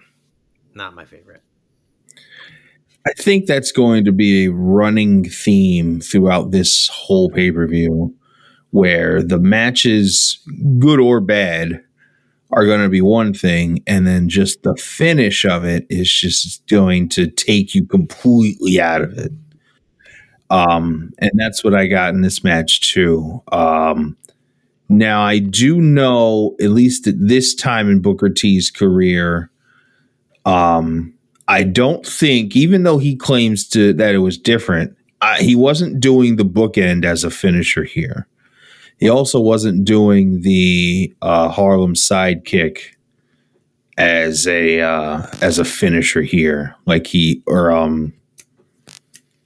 not 0.74 0.94
my 0.94 1.04
favorite. 1.04 1.42
I 3.06 3.12
think 3.18 3.46
that's 3.46 3.70
going 3.70 4.04
to 4.06 4.12
be 4.12 4.46
a 4.46 4.52
running 4.52 5.24
theme 5.24 6.00
throughout 6.00 6.50
this 6.50 6.88
whole 6.88 7.30
pay 7.30 7.52
per 7.52 7.66
view, 7.66 8.14
where 8.70 9.22
the 9.22 9.38
matches, 9.38 10.38
good 10.78 10.98
or 10.98 11.20
bad, 11.20 11.84
are 12.54 12.64
going 12.64 12.80
to 12.80 12.88
be 12.88 13.00
one 13.00 13.34
thing, 13.34 13.82
and 13.86 14.06
then 14.06 14.28
just 14.28 14.62
the 14.62 14.76
finish 14.76 15.44
of 15.44 15.64
it 15.64 15.86
is 15.90 16.10
just 16.10 16.66
going 16.68 17.08
to 17.10 17.26
take 17.26 17.74
you 17.74 17.84
completely 17.84 18.80
out 18.80 19.02
of 19.02 19.18
it. 19.18 19.32
Um, 20.50 21.12
and 21.18 21.32
that's 21.34 21.64
what 21.64 21.74
I 21.74 21.86
got 21.86 22.14
in 22.14 22.22
this 22.22 22.44
match 22.44 22.92
too. 22.92 23.42
Um, 23.50 24.16
now 24.88 25.22
I 25.22 25.40
do 25.40 25.80
know, 25.80 26.54
at 26.60 26.70
least 26.70 27.06
at 27.06 27.14
this 27.18 27.54
time 27.54 27.90
in 27.90 28.00
Booker 28.00 28.28
T's 28.28 28.70
career, 28.70 29.50
um, 30.44 31.14
I 31.48 31.64
don't 31.64 32.06
think, 32.06 32.54
even 32.54 32.84
though 32.84 32.98
he 32.98 33.16
claims 33.16 33.66
to 33.68 33.92
that 33.94 34.14
it 34.14 34.18
was 34.18 34.38
different, 34.38 34.96
uh, 35.20 35.36
he 35.36 35.56
wasn't 35.56 36.00
doing 36.00 36.36
the 36.36 36.44
bookend 36.44 37.04
as 37.04 37.24
a 37.24 37.30
finisher 37.30 37.84
here. 37.84 38.28
He 39.04 39.10
also 39.10 39.38
wasn't 39.38 39.84
doing 39.84 40.40
the 40.40 41.14
uh, 41.20 41.50
Harlem 41.50 41.92
sidekick 41.92 42.78
as 43.98 44.46
a 44.46 44.80
uh, 44.80 45.26
as 45.42 45.58
a 45.58 45.64
finisher 45.66 46.22
here, 46.22 46.74
like 46.86 47.06
he 47.06 47.42
or 47.46 47.70
um, 47.70 48.14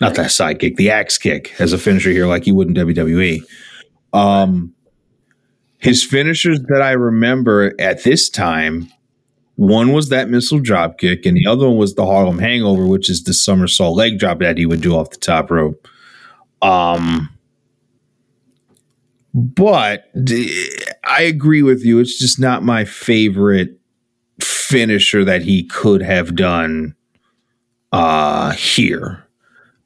not 0.00 0.14
that 0.14 0.30
sidekick, 0.30 0.76
the 0.76 0.92
axe 0.92 1.18
kick 1.18 1.60
as 1.60 1.72
a 1.72 1.78
finisher 1.78 2.10
here, 2.10 2.28
like 2.28 2.44
he 2.44 2.52
would 2.52 2.68
in 2.68 2.74
WWE. 2.74 3.42
Um, 4.12 4.74
his 5.78 6.04
finishers 6.04 6.60
that 6.68 6.80
I 6.80 6.92
remember 6.92 7.74
at 7.80 8.04
this 8.04 8.30
time 8.30 8.88
one 9.56 9.90
was 9.92 10.08
that 10.10 10.30
missile 10.30 10.60
drop 10.60 10.98
kick, 10.98 11.26
and 11.26 11.36
the 11.36 11.48
other 11.48 11.66
one 11.66 11.78
was 11.78 11.96
the 11.96 12.06
Harlem 12.06 12.38
Hangover, 12.38 12.86
which 12.86 13.10
is 13.10 13.24
the 13.24 13.34
somersault 13.34 13.96
leg 13.96 14.20
drop 14.20 14.38
that 14.38 14.56
he 14.56 14.66
would 14.66 14.82
do 14.82 14.94
off 14.94 15.10
the 15.10 15.16
top 15.16 15.50
rope. 15.50 15.88
Um, 16.62 17.36
but 19.38 20.10
I 21.04 21.22
agree 21.22 21.62
with 21.62 21.84
you. 21.84 22.00
It's 22.00 22.18
just 22.18 22.40
not 22.40 22.64
my 22.64 22.84
favorite 22.84 23.78
finisher 24.40 25.24
that 25.24 25.42
he 25.42 25.64
could 25.64 26.02
have 26.02 26.34
done 26.34 26.96
uh, 27.92 28.50
here. 28.52 29.24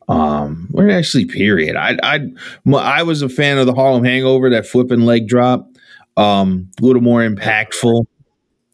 Um, 0.09 0.71
or 0.73 0.89
actually, 0.91 1.27
period. 1.27 1.77
I 1.77 1.97
I 2.03 2.33
I 2.75 3.03
was 3.03 3.23
a 3.23 3.29
fan 3.29 3.59
of 3.59 3.67
the 3.67 3.75
Harlem 3.75 4.05
Hangover, 4.05 4.51
that 4.51 4.67
flipping 4.67 5.03
leg 5.03 5.29
drop. 5.29 5.69
Um, 6.17 6.71
a 6.81 6.85
little 6.85 7.03
more 7.03 7.21
impactful. 7.21 8.07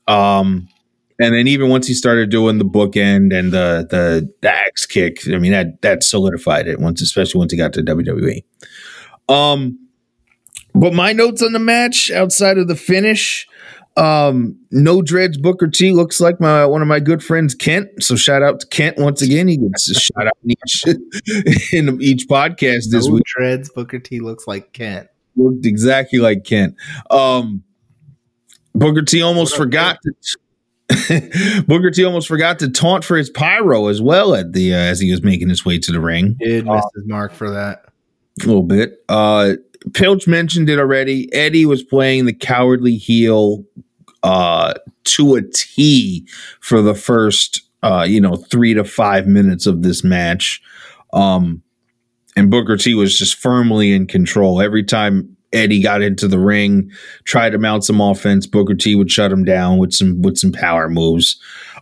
Um, 0.07 0.69
and 1.21 1.35
then 1.35 1.49
even 1.49 1.69
once 1.69 1.87
he 1.87 1.95
started 1.95 2.31
doing 2.31 2.59
the 2.59 2.65
bookend 2.65 3.37
and 3.37 3.53
the 3.53 3.87
the, 3.91 4.33
the 4.41 4.51
axe 4.51 4.87
kick, 4.87 5.19
I 5.29 5.39
mean 5.39 5.53
that 5.53 5.83
that 5.83 6.05
solidified 6.05 6.69
it 6.69 6.81
once, 6.81 7.03
especially 7.03 7.41
once 7.41 7.53
he 7.53 7.59
got 7.59 7.73
to 7.75 7.83
WWE. 7.83 8.45
Um, 9.29 9.88
but 10.79 10.95
my 10.95 11.13
notes 11.13 11.43
on 11.43 11.53
the 11.53 11.59
match 11.59 12.11
outside 12.11 12.59
of 12.59 12.69
the 12.69 12.77
finish, 12.77 13.47
um, 13.97 14.57
no 14.71 15.03
dreads 15.03 15.37
Booker 15.37 15.67
T 15.67 15.91
looks 15.91 16.21
like 16.21 16.41
my 16.41 16.65
one 16.65 16.83
of 16.83 16.89
my 16.89 17.01
good 17.01 17.23
friends 17.23 17.55
Kent. 17.55 17.89
So 18.01 18.15
shout 18.15 18.43
out 18.43 18.61
to 18.61 18.67
Kent 18.69 18.97
once 18.99 19.21
again. 19.23 19.49
He 19.49 19.57
gets 19.57 19.91
a 19.91 19.95
shout 19.95 20.27
out 20.29 20.39
in 20.45 20.53
each 20.53 20.85
in 21.73 22.01
each 22.01 22.29
podcast 22.29 22.91
this 22.91 23.07
no 23.07 23.15
week. 23.15 23.25
dreads 23.25 23.71
Booker 23.71 23.99
T 23.99 24.21
looks 24.21 24.47
like 24.47 24.73
Kent. 24.73 25.09
Looked 25.37 25.67
exactly 25.67 26.21
like 26.21 26.45
Kent. 26.45 26.77
Um, 27.11 27.65
Booker 28.73 29.03
T 29.03 29.21
almost 29.21 29.57
forgot 29.57 29.99
to 30.03 30.13
Booker 31.67 31.91
T 31.91 32.05
almost 32.05 32.29
forgot 32.29 32.61
to 32.61 32.71
taunt 32.71 33.05
for 33.05 33.17
his 33.17 33.31
pyro 33.31 33.89
as 33.89 34.01
well 34.01 34.35
at 34.35 34.53
the 34.53 34.75
uh, 34.75 34.79
as 34.79 35.01
he 35.01 35.11
was 35.11 35.23
making 35.23 35.49
his 35.49 35.65
way 35.65 35.79
to 35.79 35.93
the 35.93 36.01
ring. 36.01 36.37
Did 36.39 36.67
miss 36.67 36.85
his 36.95 37.07
mark 37.07 37.33
for 37.33 37.51
that. 37.51 37.87
A 38.43 38.47
little 38.47 38.63
bit. 38.63 39.03
Uh 39.09 39.55
Pilch 39.95 40.27
mentioned 40.27 40.69
it 40.69 40.79
already. 40.79 41.33
Eddie 41.33 41.67
was 41.67 41.83
playing 41.83 42.27
the 42.27 42.33
cowardly 42.33 42.97
heel 42.97 43.65
uh 44.23 44.75
to 45.05 45.37
a 45.37 45.43
T 45.43 46.27
for 46.61 46.83
the 46.83 46.95
first 46.95 47.63
uh, 47.81 48.05
you 48.09 48.21
know, 48.21 48.35
three 48.35 48.75
to 48.75 48.83
five 48.83 49.29
minutes 49.29 49.67
of 49.67 49.83
this 49.83 50.03
match. 50.03 50.61
Um 51.13 51.63
and 52.37 52.51
Booker 52.51 52.77
T 52.77 52.95
was 52.95 53.19
just 53.19 53.37
firmly 53.37 53.93
in 53.93 54.07
control. 54.07 54.61
Every 54.61 54.85
time 54.85 55.37
Eddie 55.53 55.83
got 55.83 56.03
into 56.03 56.29
the 56.29 56.39
ring, 56.39 56.91
tried 57.25 57.51
to 57.51 57.59
mount 57.59 57.85
some 57.85 58.01
offense. 58.01 58.47
Booker 58.47 58.75
T 58.75 58.95
would 58.95 59.11
shut 59.11 59.33
him 59.33 59.45
down 59.45 59.79
with 59.79 59.93
some 59.93 60.23
with 60.23 60.37
some 60.37 60.53
power 60.53 60.89
moves. 60.89 61.41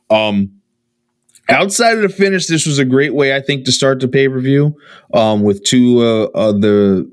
Um, 0.09 0.53
outside 1.49 1.97
of 1.97 2.03
the 2.03 2.09
finish, 2.09 2.47
this 2.47 2.67
was 2.67 2.79
a 2.79 2.85
great 2.85 3.15
way, 3.15 3.35
I 3.35 3.41
think, 3.41 3.65
to 3.65 3.73
start 3.73 4.01
the 4.01 4.09
pay 4.09 4.29
per 4.29 4.39
view 4.39 4.77
um, 5.15 5.43
with 5.43 5.65
two 5.65 6.01
uh, 6.01 6.29
of 6.35 6.61
the 6.61 7.11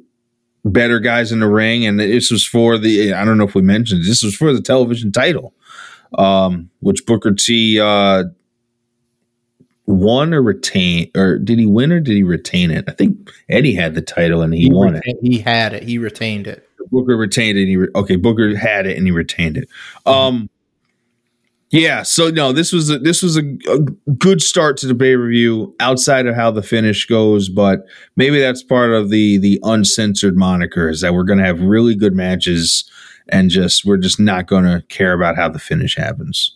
better 0.65 0.99
guys 0.99 1.32
in 1.32 1.39
the 1.39 1.49
ring, 1.49 1.86
and 1.86 1.99
this 1.99 2.32
was 2.32 2.45
for 2.45 2.78
the 2.78 3.13
I 3.13 3.26
don't 3.26 3.38
know 3.38 3.47
if 3.47 3.56
we 3.56 3.62
mentioned 3.62 4.04
this 4.06 4.23
was 4.23 4.36
for 4.36 4.54
the 4.54 4.62
television 4.62 5.12
title, 5.12 5.54
um, 6.17 6.69
which 6.80 7.06
Booker 7.06 7.34
T 7.34 7.80
uh, 7.80 8.26
won 9.86 10.34
or 10.34 10.41
retain 10.41 11.12
or 11.15 11.38
did 11.38 11.60
he 11.60 11.65
win 11.65 11.91
or 11.91 11.99
did 11.99 12.15
he 12.15 12.23
retain 12.23 12.71
it? 12.71 12.86
I 12.88 12.91
think 12.91 13.32
Eddie 13.49 13.76
had 13.76 13.95
the 13.95 14.02
title 14.02 14.41
and 14.41 14.54
he, 14.54 14.62
He, 14.63 14.73
won 14.73 14.93
reta- 14.93 15.19
he 15.21 15.39
had 15.39 15.73
it. 15.73 15.84
He 15.84 15.97
retained 15.97 16.47
it. 16.47 16.60
it. 16.80 16.91
Booker 16.91 17.17
retained 17.17 17.58
it. 17.58 17.62
And 17.62 17.69
he 17.69 17.78
re- 17.78 17.89
okay, 17.95 18.15
Booker 18.15 18.56
had 18.56 18.88
it 18.88 18.97
and 18.97 19.06
he 19.06 19.12
retained 19.12 19.58
it. 19.58 19.69
Um, 20.06 20.49
yeah. 21.73 22.03
So 22.03 22.29
no, 22.29 22.51
this 22.53 22.71
was 22.71 22.91
a, 22.91 22.99
this 22.99 23.23
was 23.23 23.36
a, 23.36 23.41
a 23.41 23.79
good 24.13 24.43
start 24.43 24.77
to 24.77 24.88
the 24.88 24.93
pay 24.93 25.15
per 25.15 25.27
view 25.27 25.75
outside 25.79 26.27
of 26.27 26.36
how 26.36 26.51
the 26.51 26.62
finish 26.62 27.05
goes, 27.07 27.49
but 27.49 27.79
maybe 28.15 28.39
that's 28.39 28.62
part 28.62 28.91
of 28.91 29.09
the 29.09 29.39
the 29.39 29.59
uncensored 29.63 30.38
moniker 30.38 30.88
is 30.88 31.01
that 31.01 31.15
we're 31.15 31.23
going 31.23 31.39
to 31.39 31.45
have 31.45 31.59
really 31.62 31.95
good 31.95 32.13
matches 32.13 32.88
and 33.29 33.49
just 33.49 33.86
we're 33.86 33.97
just 33.97 34.19
not 34.19 34.45
going 34.45 34.65
to 34.65 34.83
care 34.88 35.13
about 35.13 35.36
how 35.36 35.49
the 35.49 35.57
finish 35.57 35.97
happens. 35.97 36.55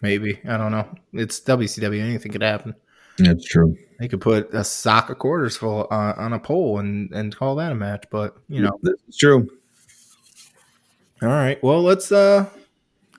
Maybe 0.00 0.38
I 0.48 0.56
don't 0.56 0.70
know. 0.70 0.86
It's 1.12 1.40
WCW. 1.40 2.00
Anything 2.00 2.30
could 2.30 2.42
happen. 2.42 2.76
That's 3.18 3.44
true. 3.44 3.76
They 3.98 4.06
could 4.06 4.20
put 4.20 4.54
a 4.54 4.62
sock 4.62 5.10
of 5.10 5.18
quarters 5.18 5.56
full 5.56 5.88
uh, 5.90 6.12
on 6.16 6.32
a 6.32 6.38
pole 6.38 6.78
and 6.78 7.10
and 7.12 7.34
call 7.34 7.56
that 7.56 7.72
a 7.72 7.74
match. 7.74 8.04
But 8.12 8.36
you 8.48 8.62
know, 8.62 8.78
That's 8.84 9.16
true. 9.18 9.48
all 11.20 11.28
right. 11.28 11.60
Well, 11.64 11.82
let's. 11.82 12.12
uh 12.12 12.48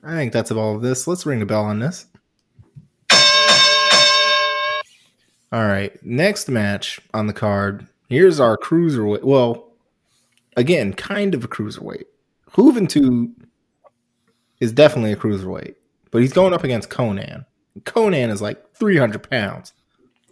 I 0.06 0.16
think 0.16 0.32
that's 0.32 0.50
about 0.50 0.60
all 0.60 0.76
of 0.76 0.82
this. 0.82 1.06
Let's 1.06 1.24
ring 1.26 1.40
a 1.42 1.46
bell 1.46 1.64
on 1.64 1.78
this. 1.78 2.06
All 5.52 5.66
right. 5.66 5.92
Next 6.04 6.48
match 6.48 7.00
on 7.12 7.26
the 7.26 7.32
card. 7.32 7.86
Here's 8.08 8.40
our 8.40 8.56
cruiserweight. 8.58 9.22
Well, 9.22 9.72
again, 10.56 10.92
kind 10.94 11.34
of 11.34 11.44
a 11.44 11.48
cruiserweight. 11.48 12.04
Juventud 12.50 13.32
is 14.60 14.72
definitely 14.72 15.12
a 15.12 15.16
cruiserweight, 15.16 15.74
but 16.10 16.22
he's 16.22 16.32
going 16.32 16.52
up 16.52 16.64
against 16.64 16.90
Conan. 16.90 17.46
Conan 17.84 18.30
is 18.30 18.42
like 18.42 18.74
300 18.74 19.28
pounds. 19.30 19.72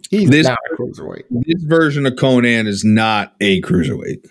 He's 0.09 0.29
This- 0.29 0.45
not 0.47 0.59
a 0.71 0.75
cruiserweight. 0.75 1.23
This 1.31 1.63
version 1.63 2.05
of 2.05 2.15
Conan 2.17 2.67
is 2.67 2.83
not 2.83 3.33
a 3.41 3.61
cruiserweight. 3.61 4.25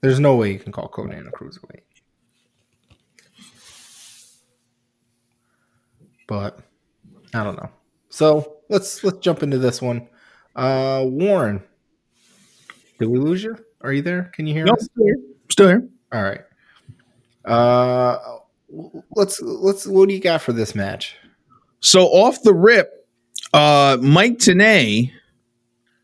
There's 0.00 0.20
no 0.20 0.34
way 0.36 0.52
you 0.52 0.58
can 0.58 0.72
call 0.72 0.88
Conan 0.88 1.26
a 1.26 1.30
cruiserweight. 1.30 1.82
But 6.28 6.60
I 7.34 7.42
don't 7.42 7.56
know. 7.56 7.70
So 8.10 8.58
let's 8.68 9.02
let's 9.02 9.18
jump 9.18 9.42
into 9.42 9.58
this 9.58 9.82
one. 9.82 10.08
Uh 10.54 11.02
Warren. 11.04 11.60
Did 13.00 13.08
we 13.08 13.18
lose 13.18 13.42
you? 13.42 13.56
Are 13.80 13.92
you 13.92 14.02
there? 14.02 14.30
Can 14.34 14.46
you 14.46 14.54
hear 14.54 14.68
us? 14.68 14.84
still 14.84 15.04
here. 15.04 15.16
Still 15.50 15.68
here. 15.68 15.88
All 16.12 16.22
right. 16.22 16.42
Uh 17.44 18.38
let's 19.16 19.40
let's 19.40 19.86
what 19.86 20.08
do 20.08 20.14
you 20.14 20.20
got 20.20 20.42
for 20.42 20.52
this 20.52 20.76
match? 20.76 21.16
So 21.80 22.06
off 22.06 22.42
the 22.42 22.54
rip, 22.54 23.06
uh, 23.52 23.98
Mike 24.00 24.38
Tenay, 24.38 25.12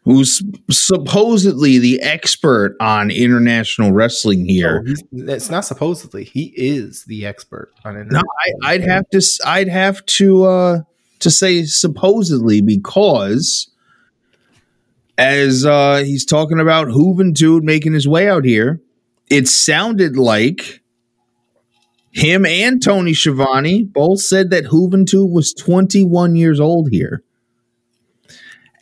who's 0.05 0.43
supposedly 0.71 1.79
the 1.79 2.01
expert 2.03 2.77
on 2.81 3.11
international 3.11 3.93
wrestling 3.93 4.45
here. 4.45 4.85
It's 5.13 5.51
not 5.51 5.65
supposedly. 5.65 6.25
He 6.25 6.53
is 6.57 7.05
the 7.05 7.27
expert 7.27 7.73
on 7.85 7.97
it. 7.97 8.09
No, 8.11 8.21
I, 8.21 8.73
I'd 8.73 8.85
have 8.85 9.09
to. 9.11 9.23
I'd 9.47 9.69
have 9.69 10.05
to 10.07 10.45
uh, 10.45 10.81
to 11.21 11.31
say 11.31 11.65
supposedly 11.65 12.61
because 12.61 13.71
as 15.17 15.65
uh, 15.65 16.03
he's 16.05 16.25
talking 16.25 16.61
about 16.61 16.89
Hooven 16.89 17.33
Juventud 17.33 17.63
making 17.63 17.95
his 17.95 18.07
way 18.07 18.29
out 18.29 18.45
here, 18.45 18.81
it 19.31 19.49
sounded 19.49 20.17
like 20.17 20.83
him 22.13 22.47
and 22.47 22.83
Tony 22.83 23.13
Schiavone 23.13 23.83
both 23.83 24.21
said 24.21 24.51
that 24.51 24.67
Juventud 24.67 25.33
was 25.33 25.53
21 25.53 26.37
years 26.37 26.61
old 26.61 26.91
here. 26.91 27.24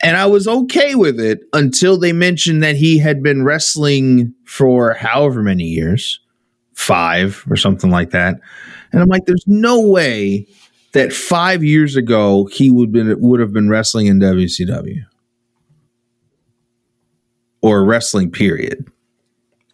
And 0.03 0.17
I 0.17 0.25
was 0.25 0.47
okay 0.49 0.95
with 0.95 1.19
it 1.19 1.43
until 1.53 1.97
they 1.97 2.11
mentioned 2.11 2.61
that 2.61 2.75
he 2.75 2.99
had 2.99 3.23
been 3.23 3.45
wrestling 3.45 4.33
for 4.43 4.93
however 4.93 5.41
many 5.41 5.63
years, 5.63 6.19
five 6.73 7.45
or 7.49 7.55
something 7.55 7.89
like 7.89 8.11
that. 8.11 8.39
And 8.91 9.01
I'm 9.01 9.07
like, 9.07 9.25
there's 9.25 9.45
no 9.47 9.79
way 9.79 10.45
that 10.91 11.13
five 11.13 11.63
years 11.63 11.95
ago 11.95 12.45
he 12.51 12.69
would 12.69 12.91
been 12.91 13.19
would 13.21 13.39
have 13.39 13.53
been 13.53 13.69
wrestling 13.69 14.07
in 14.07 14.19
WCW 14.19 15.03
or 17.61 17.85
wrestling. 17.85 18.29
Period. 18.29 18.85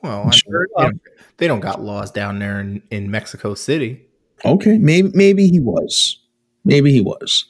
Well, 0.03 0.23
I'm 0.23 0.31
sure 0.31 0.67
they 0.77 0.83
uh, 0.83 0.85
don't, 0.85 1.01
they 1.37 1.47
don't 1.47 1.59
got 1.59 1.81
laws 1.81 2.11
down 2.11 2.37
there 2.37 2.59
in, 2.59 2.83
in 2.91 3.09
Mexico 3.09 3.55
City. 3.55 4.05
Okay, 4.45 4.77
maybe 4.77 5.09
maybe 5.15 5.47
he 5.47 5.59
was, 5.59 6.19
maybe 6.63 6.91
he 6.91 7.01
was. 7.01 7.45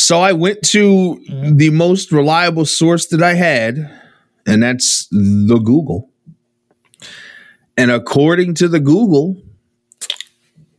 So 0.00 0.22
I 0.22 0.32
went 0.32 0.62
to 0.68 1.22
the 1.28 1.68
most 1.68 2.10
reliable 2.10 2.64
source 2.64 3.08
that 3.08 3.22
I 3.22 3.34
had, 3.34 3.76
and 4.46 4.62
that's 4.62 5.06
the 5.10 5.60
Google. 5.62 6.08
And 7.76 7.90
according 7.90 8.54
to 8.54 8.68
the 8.68 8.80
Google, 8.80 9.36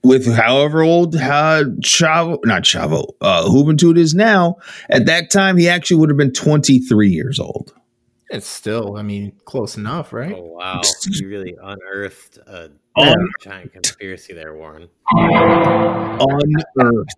with 0.04 0.26
however 0.26 0.82
old 0.82 1.16
uh, 1.16 1.66
Chavo, 1.82 2.40
not 2.46 2.64
Chavo, 2.64 3.14
uh, 3.22 3.46
Juventud 3.46 3.96
is 3.96 4.16
now, 4.16 4.58
at 4.90 5.06
that 5.06 5.30
time 5.30 5.56
he 5.56 5.70
actually 5.70 5.98
would 5.98 6.10
have 6.10 6.18
been 6.18 6.34
23 6.34 7.10
years 7.10 7.40
old. 7.40 7.76
It's 8.32 8.48
still, 8.48 8.98
I 8.98 9.04
mean, 9.04 9.34
close 9.46 9.78
enough, 9.78 10.14
right? 10.14 10.34
Oh 10.36 10.56
wow, 10.58 10.82
you 11.06 11.28
really 11.28 11.56
unearthed 11.62 12.40
a 12.48 12.72
Un- 12.98 13.30
giant 13.40 13.72
conspiracy 13.72 14.34
there, 14.34 14.56
Warren. 14.56 14.90
Unearthed. 15.12 17.16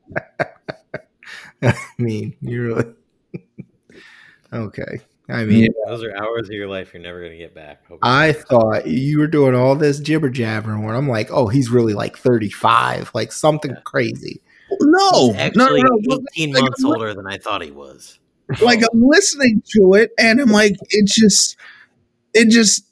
I 1.61 1.73
mean, 1.97 2.35
you 2.41 2.63
really. 2.63 2.93
okay. 4.53 5.01
I 5.29 5.45
mean, 5.45 5.69
Those 5.87 6.03
are 6.03 6.15
hours 6.17 6.49
of 6.49 6.53
your 6.53 6.67
life 6.67 6.93
you're 6.93 7.01
never 7.01 7.19
going 7.19 7.31
to 7.31 7.37
get 7.37 7.55
back. 7.55 7.87
Hope 7.87 7.99
I 8.01 8.33
thought 8.33 8.87
you 8.87 9.19
were 9.19 9.27
doing 9.27 9.55
all 9.55 9.75
this 9.75 9.99
jibber 9.99 10.29
jabbering 10.29 10.83
when 10.83 10.95
I'm 10.95 11.07
like, 11.07 11.31
oh, 11.31 11.47
he's 11.47 11.69
really 11.69 11.93
like 11.93 12.17
35, 12.17 13.11
like 13.13 13.31
something 13.31 13.75
crazy. 13.85 14.41
No, 14.81 15.11
He's 15.11 15.33
no, 15.33 15.39
actually 15.39 15.83
no, 15.83 15.89
no. 16.01 16.19
18 16.35 16.53
Like, 16.53 16.63
months 16.63 16.83
I'm 16.83 16.89
older 16.89 17.13
than 17.13 17.25
I 17.27 17.37
thought 17.37 17.61
he 17.61 17.71
was. 17.71 18.19
Like 18.61 18.81
I'm 18.81 19.01
listening 19.01 19.63
to 19.77 19.93
it, 19.93 20.11
and 20.19 20.41
I'm 20.41 20.49
like, 20.49 20.75
it 20.89 21.07
just, 21.07 21.55
it 22.33 22.49
just, 22.49 22.85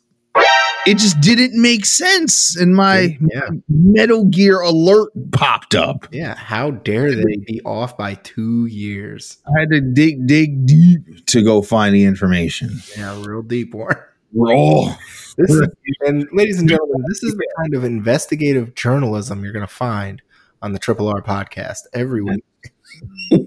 it 0.86 0.98
just 0.98 1.20
didn't 1.22 1.60
make 1.62 1.86
sense. 1.86 2.56
And 2.56 2.76
my 2.76 3.18
Yeah. 3.32 3.50
Metal 3.70 4.26
Gear 4.26 4.60
alert 4.62 5.12
popped 5.32 5.76
up. 5.76 6.08
Yeah. 6.12 6.36
How 6.36 6.72
dare 6.72 7.14
they 7.16 7.38
be 7.46 7.62
off 7.66 7.98
by 7.98 8.16
two 8.16 8.66
years? 8.66 9.38
I 9.48 9.62
had 9.62 9.70
to 9.72 9.82
dig, 9.82 10.28
dig 10.28 10.66
deep 10.66 11.26
to 11.28 11.44
go 11.44 11.62
find 11.62 11.94
the 11.96 12.04
information. 12.06 12.82
Yeah, 12.98 13.22
real 13.24 13.42
deep 13.42 13.74
one. 13.74 13.96
Raw. 14.34 14.96
This 15.38 15.50
is, 15.50 15.68
and 16.02 16.28
ladies 16.34 16.60
and 16.60 16.68
gentlemen, 16.68 17.06
this 17.08 17.24
is 17.24 17.34
the 17.36 17.48
kind 17.58 17.74
of 17.74 17.86
investigative 17.86 18.76
journalism 18.76 19.46
you're 19.46 19.54
going 19.54 19.66
to 19.66 19.74
find 19.74 20.22
on 20.62 20.74
the 20.74 20.80
Triple 20.80 21.08
R 21.08 21.22
podcast 21.22 21.84
every 21.94 22.22
week. 22.22 22.44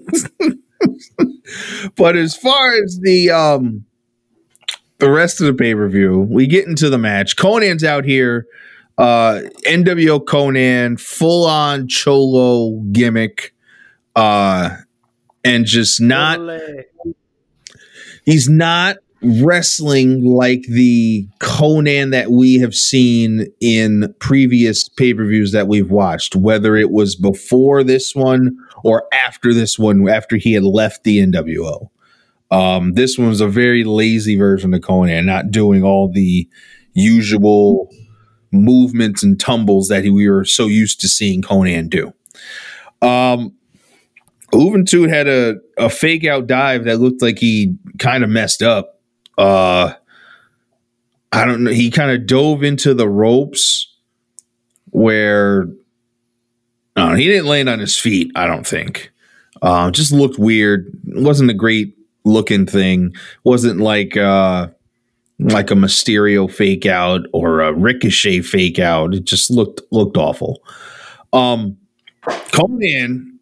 but 1.95 2.15
as 2.15 2.35
far 2.35 2.73
as 2.73 2.99
the 3.03 3.29
um 3.29 3.85
the 5.05 5.11
rest 5.11 5.39
of 5.39 5.45
the 5.45 5.53
pay-per-view, 5.53 6.27
we 6.31 6.47
get 6.47 6.65
into 6.65 6.89
the 6.89 6.97
match. 6.97 7.35
Conan's 7.35 7.83
out 7.83 8.05
here. 8.05 8.47
Uh 8.97 9.41
NWO 9.67 10.25
Conan, 10.25 10.97
full 10.97 11.45
on 11.45 11.87
cholo 11.87 12.81
gimmick. 12.91 13.53
Uh 14.15 14.77
and 15.43 15.65
just 15.65 16.01
not 16.01 16.39
he's 18.25 18.49
not 18.49 18.97
wrestling 19.21 20.23
like 20.25 20.63
the 20.63 21.27
Conan 21.39 22.09
that 22.09 22.31
we 22.31 22.55
have 22.55 22.73
seen 22.73 23.45
in 23.61 24.11
previous 24.19 24.89
pay-per-views 24.89 25.51
that 25.51 25.67
we've 25.67 25.91
watched, 25.91 26.35
whether 26.35 26.75
it 26.75 26.89
was 26.89 27.15
before 27.15 27.83
this 27.83 28.15
one 28.15 28.57
or 28.83 29.03
after 29.13 29.53
this 29.53 29.77
one, 29.77 30.09
after 30.09 30.35
he 30.37 30.53
had 30.53 30.63
left 30.63 31.03
the 31.03 31.19
NWO. 31.19 31.89
Um, 32.51 32.93
this 32.93 33.17
one 33.17 33.29
was 33.29 33.41
a 33.41 33.47
very 33.47 33.83
lazy 33.83 34.37
version 34.37 34.73
of 34.73 34.81
Conan, 34.81 35.25
not 35.25 35.51
doing 35.51 35.83
all 35.83 36.11
the 36.11 36.47
usual 36.93 37.89
movements 38.51 39.23
and 39.23 39.39
tumbles 39.39 39.87
that 39.89 40.03
we 40.03 40.29
were 40.29 40.45
so 40.45 40.67
used 40.67 41.01
to 41.01 41.07
seeing 41.07 41.41
Conan 41.41 41.89
do. 41.89 42.13
Um, 43.01 43.53
had 44.51 45.27
a, 45.27 45.55
a 45.77 45.89
fake 45.89 46.25
out 46.25 46.47
dive 46.47 46.85
that 46.85 46.99
looked 46.99 47.21
like 47.21 47.39
he 47.39 47.75
kind 47.99 48.23
of 48.23 48.29
messed 48.29 48.61
up. 48.61 48.99
Uh, 49.37 49.93
I 51.31 51.45
don't 51.45 51.65
know. 51.65 51.71
He 51.71 51.91
kind 51.91 52.11
of 52.11 52.25
dove 52.25 52.63
into 52.63 52.93
the 52.93 53.09
ropes 53.09 53.93
where 54.91 55.67
no, 56.95 57.13
he 57.15 57.27
didn't 57.27 57.47
land 57.47 57.67
on 57.67 57.79
his 57.79 57.97
feet. 57.97 58.31
I 58.35 58.47
don't 58.47 58.65
think. 58.65 59.11
Uh, 59.61 59.91
just 59.91 60.13
looked 60.13 60.39
weird. 60.39 60.97
Wasn't 61.05 61.49
a 61.49 61.53
great 61.53 61.94
looking 62.25 62.65
thing. 62.65 63.13
wasn't 63.43 63.79
like 63.79 64.17
uh, 64.17 64.67
like 65.39 65.71
a 65.71 65.75
Mysterio 65.75 66.51
fake 66.51 66.85
out 66.85 67.21
or 67.33 67.61
a 67.61 67.73
Ricochet 67.73 68.41
fake 68.41 68.79
out. 68.79 69.13
It 69.13 69.25
just 69.25 69.49
looked 69.49 69.81
looked 69.91 70.17
awful. 70.17 70.61
Um, 71.33 71.77
Conan 72.51 73.39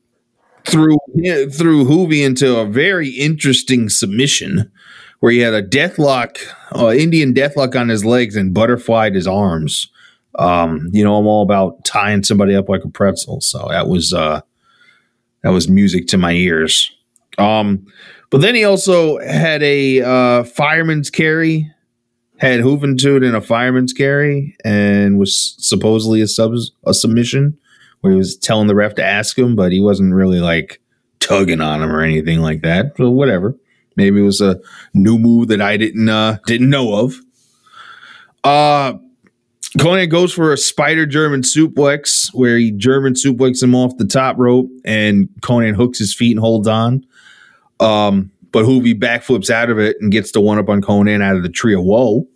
threw 0.65 0.97
threw 1.15 1.85
Hoovy 1.85 2.25
into 2.25 2.57
a 2.57 2.65
very 2.65 3.09
interesting 3.09 3.89
submission 3.89 4.71
where 5.19 5.31
he 5.31 5.39
had 5.39 5.53
a 5.53 5.63
deathlock, 5.63 6.37
uh, 6.75 6.89
Indian 6.89 7.33
deathlock 7.33 7.79
on 7.79 7.87
his 7.87 8.03
legs 8.03 8.35
and 8.35 8.53
butterflied 8.53 9.15
his 9.15 9.25
arms. 9.25 9.89
Um, 10.37 10.89
you 10.91 11.03
know, 11.03 11.15
I'm 11.15 11.27
all 11.27 11.43
about 11.43 11.85
tying 11.85 12.23
somebody 12.23 12.55
up 12.55 12.67
like 12.67 12.83
a 12.83 12.89
pretzel, 12.89 13.39
so 13.39 13.67
that 13.69 13.87
was 13.87 14.13
uh, 14.13 14.41
that 15.43 15.51
was 15.51 15.69
music 15.69 16.07
to 16.07 16.17
my 16.17 16.33
ears. 16.33 16.91
Um, 17.37 17.85
but 18.33 18.41
then 18.41 18.55
he 18.55 18.63
also 18.63 19.19
had 19.19 19.61
a 19.61 20.01
uh, 20.01 20.43
fireman's 20.43 21.11
carry, 21.11 21.71
had 22.39 22.61
Juventud 22.61 23.23
in 23.23 23.35
a 23.35 23.41
fireman's 23.41 23.93
carry, 23.93 24.57
and 24.65 25.19
was 25.19 25.53
supposedly 25.59 26.19
a 26.19 26.27
sub 26.27 26.55
a 26.83 26.95
submission 26.95 27.59
where 28.01 28.11
he 28.11 28.17
was 28.17 28.35
telling 28.35 28.65
the 28.65 28.73
ref 28.73 28.95
to 28.95 29.05
ask 29.05 29.37
him, 29.37 29.55
but 29.55 29.71
he 29.71 29.79
wasn't 29.79 30.15
really 30.15 30.39
like 30.39 30.81
tugging 31.19 31.61
on 31.61 31.83
him 31.83 31.91
or 31.91 32.01
anything 32.01 32.39
like 32.39 32.63
that. 32.63 32.97
So 32.97 33.11
whatever. 33.11 33.55
Maybe 33.97 34.19
it 34.19 34.23
was 34.23 34.41
a 34.41 34.59
new 34.95 35.19
move 35.19 35.49
that 35.49 35.61
I 35.61 35.77
didn't 35.77 36.09
uh 36.09 36.39
didn't 36.47 36.71
know 36.71 36.95
of. 36.95 37.13
Uh 38.43 38.93
Conan 39.79 40.09
goes 40.09 40.33
for 40.33 40.51
a 40.51 40.57
spider 40.57 41.05
German 41.05 41.41
suplex 41.41 42.33
where 42.33 42.57
he 42.57 42.71
German 42.71 43.13
suplex 43.13 43.61
him 43.61 43.75
off 43.75 43.95
the 43.97 44.07
top 44.07 44.39
rope 44.39 44.71
and 44.83 45.29
Conan 45.43 45.75
hooks 45.75 45.99
his 45.99 46.15
feet 46.15 46.31
and 46.31 46.39
holds 46.39 46.67
on. 46.67 47.05
Um, 47.79 48.31
but 48.51 48.65
Juvi 48.65 48.97
backflips 48.97 49.49
out 49.49 49.69
of 49.69 49.79
it 49.79 49.97
and 49.99 50.11
gets 50.11 50.31
the 50.31 50.41
one 50.41 50.59
up 50.59 50.69
on 50.69 50.81
Konnan 50.81 51.21
out 51.21 51.35
of 51.35 51.43
the 51.43 51.49
tree 51.49 51.73
of 51.73 51.83
woe. 51.83 52.27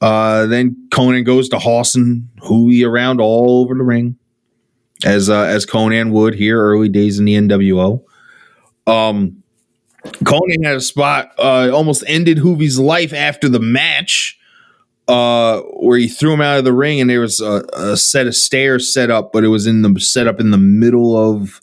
Uh, 0.00 0.46
then 0.46 0.76
Konnan 0.90 1.24
goes 1.24 1.48
to 1.50 1.58
hossing 1.58 2.28
Juvi 2.40 2.86
around 2.86 3.20
all 3.20 3.60
over 3.62 3.74
the 3.74 3.82
ring, 3.82 4.16
as 5.04 5.28
uh, 5.28 5.42
as 5.42 5.66
Konnan 5.66 6.12
would 6.12 6.34
here 6.34 6.60
early 6.60 6.88
days 6.88 7.18
in 7.18 7.24
the 7.24 7.34
NWO. 7.34 8.02
Um, 8.86 9.42
Konnan 10.04 10.64
had 10.64 10.76
a 10.76 10.80
spot 10.80 11.32
uh, 11.38 11.70
almost 11.72 12.04
ended 12.06 12.38
Juvi's 12.38 12.78
life 12.78 13.12
after 13.12 13.48
the 13.48 13.60
match 13.60 14.38
uh, 15.08 15.60
where 15.60 15.98
he 15.98 16.06
threw 16.06 16.34
him 16.34 16.40
out 16.40 16.58
of 16.58 16.64
the 16.64 16.72
ring, 16.72 17.00
and 17.00 17.08
there 17.08 17.20
was 17.20 17.40
a, 17.40 17.64
a 17.72 17.96
set 17.96 18.26
of 18.26 18.36
stairs 18.36 18.92
set 18.92 19.10
up, 19.10 19.32
but 19.32 19.42
it 19.42 19.48
was 19.48 19.66
in 19.66 19.82
the 19.82 19.98
set 20.00 20.26
up 20.26 20.38
in 20.38 20.50
the 20.50 20.58
middle 20.58 21.16
of 21.16 21.60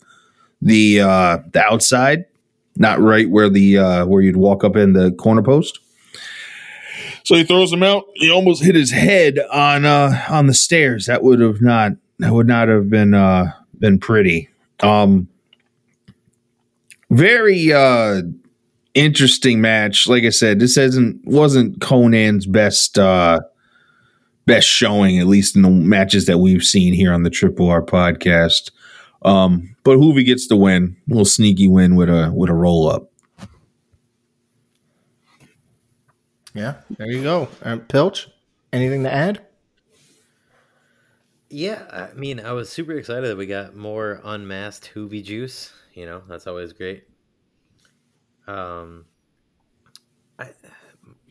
the 0.60 1.00
uh, 1.00 1.38
the 1.52 1.62
outside, 1.62 2.24
not 2.78 3.00
right 3.00 3.28
where 3.28 3.48
the 3.48 3.78
uh, 3.78 4.06
where 4.06 4.22
you'd 4.22 4.36
walk 4.36 4.64
up 4.64 4.76
in 4.76 4.92
the 4.92 5.12
corner 5.12 5.42
post. 5.42 5.78
So 7.24 7.34
he 7.34 7.44
throws 7.44 7.72
him 7.72 7.82
out. 7.82 8.04
He 8.14 8.30
almost 8.30 8.62
hit 8.62 8.74
his 8.74 8.92
head 8.92 9.38
on 9.50 9.84
uh, 9.84 10.24
on 10.28 10.46
the 10.46 10.54
stairs. 10.54 11.06
That 11.06 11.22
would 11.22 11.40
have 11.40 11.60
not 11.60 11.92
that 12.18 12.32
would 12.32 12.46
not 12.46 12.68
have 12.68 12.88
been 12.88 13.14
uh, 13.14 13.52
been 13.78 13.98
pretty. 13.98 14.48
Um, 14.80 15.28
very 17.10 17.72
uh, 17.72 18.22
interesting 18.94 19.60
match. 19.60 20.06
Like 20.06 20.24
I 20.24 20.30
said, 20.30 20.58
this 20.58 20.76
hasn't 20.76 21.24
wasn't 21.24 21.80
Konnan's 21.80 22.46
best 22.46 22.98
uh 22.98 23.40
best 24.46 24.68
showing, 24.68 25.18
at 25.18 25.26
least 25.26 25.56
in 25.56 25.62
the 25.62 25.70
matches 25.70 26.26
that 26.26 26.38
we've 26.38 26.62
seen 26.62 26.94
here 26.94 27.12
on 27.12 27.24
the 27.24 27.30
Triple 27.30 27.68
R 27.68 27.82
podcast. 27.82 28.70
Um, 29.26 29.74
but 29.82 29.98
Juvi 29.98 30.24
gets 30.24 30.46
the 30.46 30.56
win, 30.56 30.96
a 31.06 31.10
little 31.10 31.24
sneaky 31.24 31.68
win 31.68 31.96
with 31.96 32.08
a 32.08 32.30
with 32.32 32.48
a 32.48 32.54
roll 32.54 32.88
up. 32.88 33.10
Yeah, 36.54 36.76
there 36.96 37.10
you 37.10 37.22
go. 37.22 37.48
Um, 37.62 37.80
Pilch, 37.80 38.28
anything 38.72 39.02
to 39.02 39.12
add? 39.12 39.44
Yeah, 41.50 41.82
I 41.90 42.14
mean, 42.14 42.40
I 42.40 42.52
was 42.52 42.70
super 42.70 42.92
excited 42.92 43.28
that 43.28 43.36
we 43.36 43.46
got 43.46 43.76
more 43.76 44.20
unmasked 44.24 44.92
Juvi 44.94 45.22
juice. 45.22 45.72
You 45.92 46.06
know, 46.06 46.22
that's 46.28 46.46
always 46.46 46.72
great. 46.72 47.04
Um, 48.46 49.06
I, 50.38 50.50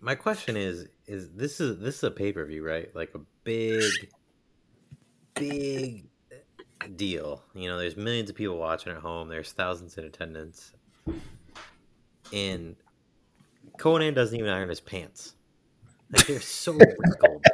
my 0.01 0.15
question 0.15 0.57
is, 0.57 0.87
is 1.07 1.31
this 1.31 1.59
is 1.61 1.79
this 1.79 1.95
is 1.95 2.03
a 2.03 2.11
pay 2.11 2.33
per 2.33 2.45
view, 2.45 2.65
right? 2.65 2.93
Like 2.93 3.15
a 3.15 3.21
big, 3.43 3.83
big 5.33 6.07
deal. 6.95 7.43
You 7.53 7.67
know, 7.69 7.77
there's 7.77 7.97
millions 7.97 8.29
of 8.29 8.35
people 8.35 8.57
watching 8.57 8.91
at 8.91 8.99
home. 8.99 9.29
There's 9.29 9.51
thousands 9.51 9.97
in 9.97 10.05
attendance, 10.05 10.73
and 12.33 12.75
Konnan 13.77 14.15
doesn't 14.15 14.37
even 14.37 14.51
iron 14.51 14.69
his 14.69 14.79
pants. 14.79 15.35
Like 16.11 16.27
they're 16.27 16.39
so 16.39 16.73
wrinkled. 16.99 17.45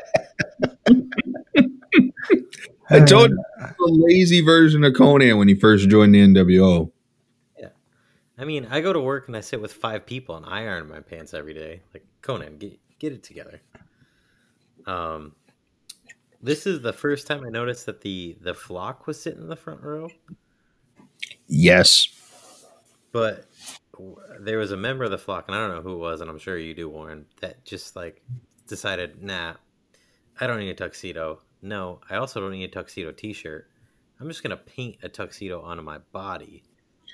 I 2.89 2.99
told 2.99 3.29
you 3.29 3.43
the 3.57 4.05
lazy 4.10 4.41
version 4.41 4.84
of 4.84 4.93
Konnan 4.93 5.38
when 5.38 5.47
he 5.47 5.55
first 5.55 5.89
joined 5.89 6.13
the 6.13 6.19
NWO. 6.19 6.91
Yeah, 7.57 7.69
I 8.38 8.43
mean, 8.43 8.67
I 8.69 8.81
go 8.81 8.91
to 8.91 8.99
work 8.99 9.27
and 9.27 9.38
I 9.38 9.41
sit 9.41 9.62
with 9.62 9.71
five 9.71 10.05
people 10.05 10.36
and 10.36 10.45
I 10.45 10.62
iron 10.62 10.89
my 10.89 10.99
pants 10.99 11.34
every 11.34 11.53
day. 11.53 11.81
Like 11.93 12.05
Konnan, 12.21 12.60
get 12.60 12.77
get 12.99 13.13
it 13.13 13.23
together. 13.23 13.62
Um, 14.86 15.36
this 16.41 16.65
is 16.65 16.82
the 16.82 16.93
first 16.93 17.27
time 17.27 17.43
I 17.45 17.49
noticed 17.49 17.86
that 17.86 18.01
the 18.01 18.38
the 18.41 18.54
flock 18.54 19.08
was 19.08 19.21
sitting 19.21 19.41
in 19.41 19.47
the 19.47 19.56
front 19.56 19.82
row, 19.82 20.10
Yes. 21.47 22.08
but 23.12 23.45
there 24.39 24.58
was 24.58 24.71
a 24.71 24.77
member 24.77 25.04
of 25.04 25.12
the 25.12 25.17
flock, 25.17 25.45
and 25.47 25.56
I 25.56 25.60
don't 25.60 25.75
know 25.75 25.82
who 25.82 25.93
it 25.93 25.99
was, 25.99 26.21
and 26.21 26.30
I'm 26.30 26.39
sure 26.39 26.58
you 26.58 26.73
do, 26.73 26.89
Warren, 26.89 27.25
that 27.41 27.63
just 27.65 27.95
like 27.95 28.21
decided, 28.67 29.21
nah, 29.21 29.54
I 30.39 30.47
don't 30.47 30.60
need 30.60 30.69
a 30.69 30.73
tuxedo. 30.73 31.41
No, 31.62 31.99
I 32.10 32.15
also 32.15 32.39
don't 32.39 32.51
need 32.51 32.63
a 32.63 32.67
tuxedo 32.69 33.12
T-shirt. 33.12 33.67
I'm 34.19 34.27
just 34.27 34.41
gonna 34.43 34.58
paint 34.58 34.97
a 35.04 35.10
tuxedo 35.10 35.62
onto 35.62 35.84
my 35.84 35.99
body, 36.12 36.63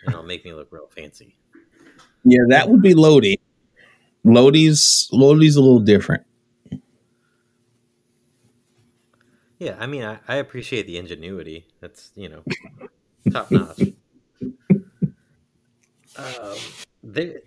and 0.05 0.13
it'll 0.13 0.25
make 0.25 0.45
me 0.45 0.53
look 0.53 0.67
real 0.71 0.87
fancy. 0.95 1.35
Yeah, 2.23 2.41
that 2.49 2.69
would 2.69 2.81
be 2.81 2.93
Lodi. 2.93 3.39
Lodi's 4.23 5.07
Lodi's 5.11 5.55
a 5.55 5.61
little 5.61 5.79
different. 5.79 6.23
Yeah, 9.59 9.75
I 9.79 9.87
mean, 9.87 10.03
I, 10.03 10.19
I 10.27 10.35
appreciate 10.35 10.85
the 10.85 10.97
ingenuity. 10.97 11.67
That's 11.81 12.11
you 12.15 12.29
know, 12.29 12.43
top 13.31 13.51
notch. 13.51 13.81
Um, 16.17 16.55
there, 17.03 17.41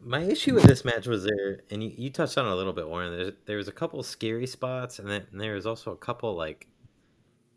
my 0.00 0.20
issue 0.22 0.54
with 0.54 0.64
this 0.64 0.84
match 0.84 1.06
was 1.06 1.24
there, 1.24 1.60
and 1.70 1.82
you, 1.82 1.92
you 1.96 2.10
touched 2.10 2.38
on 2.38 2.46
it 2.46 2.50
a 2.50 2.54
little 2.54 2.72
bit, 2.72 2.88
Warren. 2.88 3.16
There's 3.16 3.32
there 3.46 3.56
was 3.56 3.68
a 3.68 3.72
couple 3.72 4.02
scary 4.02 4.46
spots, 4.46 4.98
and 4.98 5.08
then 5.08 5.26
and 5.30 5.40
there 5.40 5.54
was 5.54 5.66
also 5.66 5.92
a 5.92 5.96
couple 5.96 6.34
like 6.34 6.66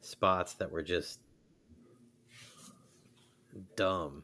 spots 0.02 0.54
that 0.56 0.72
were 0.72 0.84
just 0.84 1.20
dumb. 3.76 4.24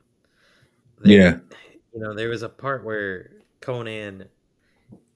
There- 0.99 1.13
Yeah. 1.13 1.39
you 1.93 1.99
know, 2.01 2.13
there 2.13 2.29
was 2.29 2.43
a 2.43 2.49
part 2.49 2.83
where 2.83 3.31
Konnan 3.61 4.27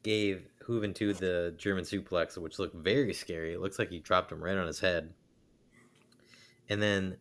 gave 0.03 0.47
Juventud 0.65 1.17
the 1.17 1.53
German 1.57 1.83
suplex, 1.83 2.37
which 2.37 2.59
looked 2.59 2.75
very 2.75 3.13
scary. 3.13 3.53
It 3.53 3.59
looks 3.61 3.79
like 3.79 3.89
he 3.89 3.99
dropped 3.99 4.31
him 4.31 4.43
right 4.43 4.57
on 4.57 4.67
his 4.67 4.79
head. 4.79 5.13
And 6.69 6.81
then 6.81 7.17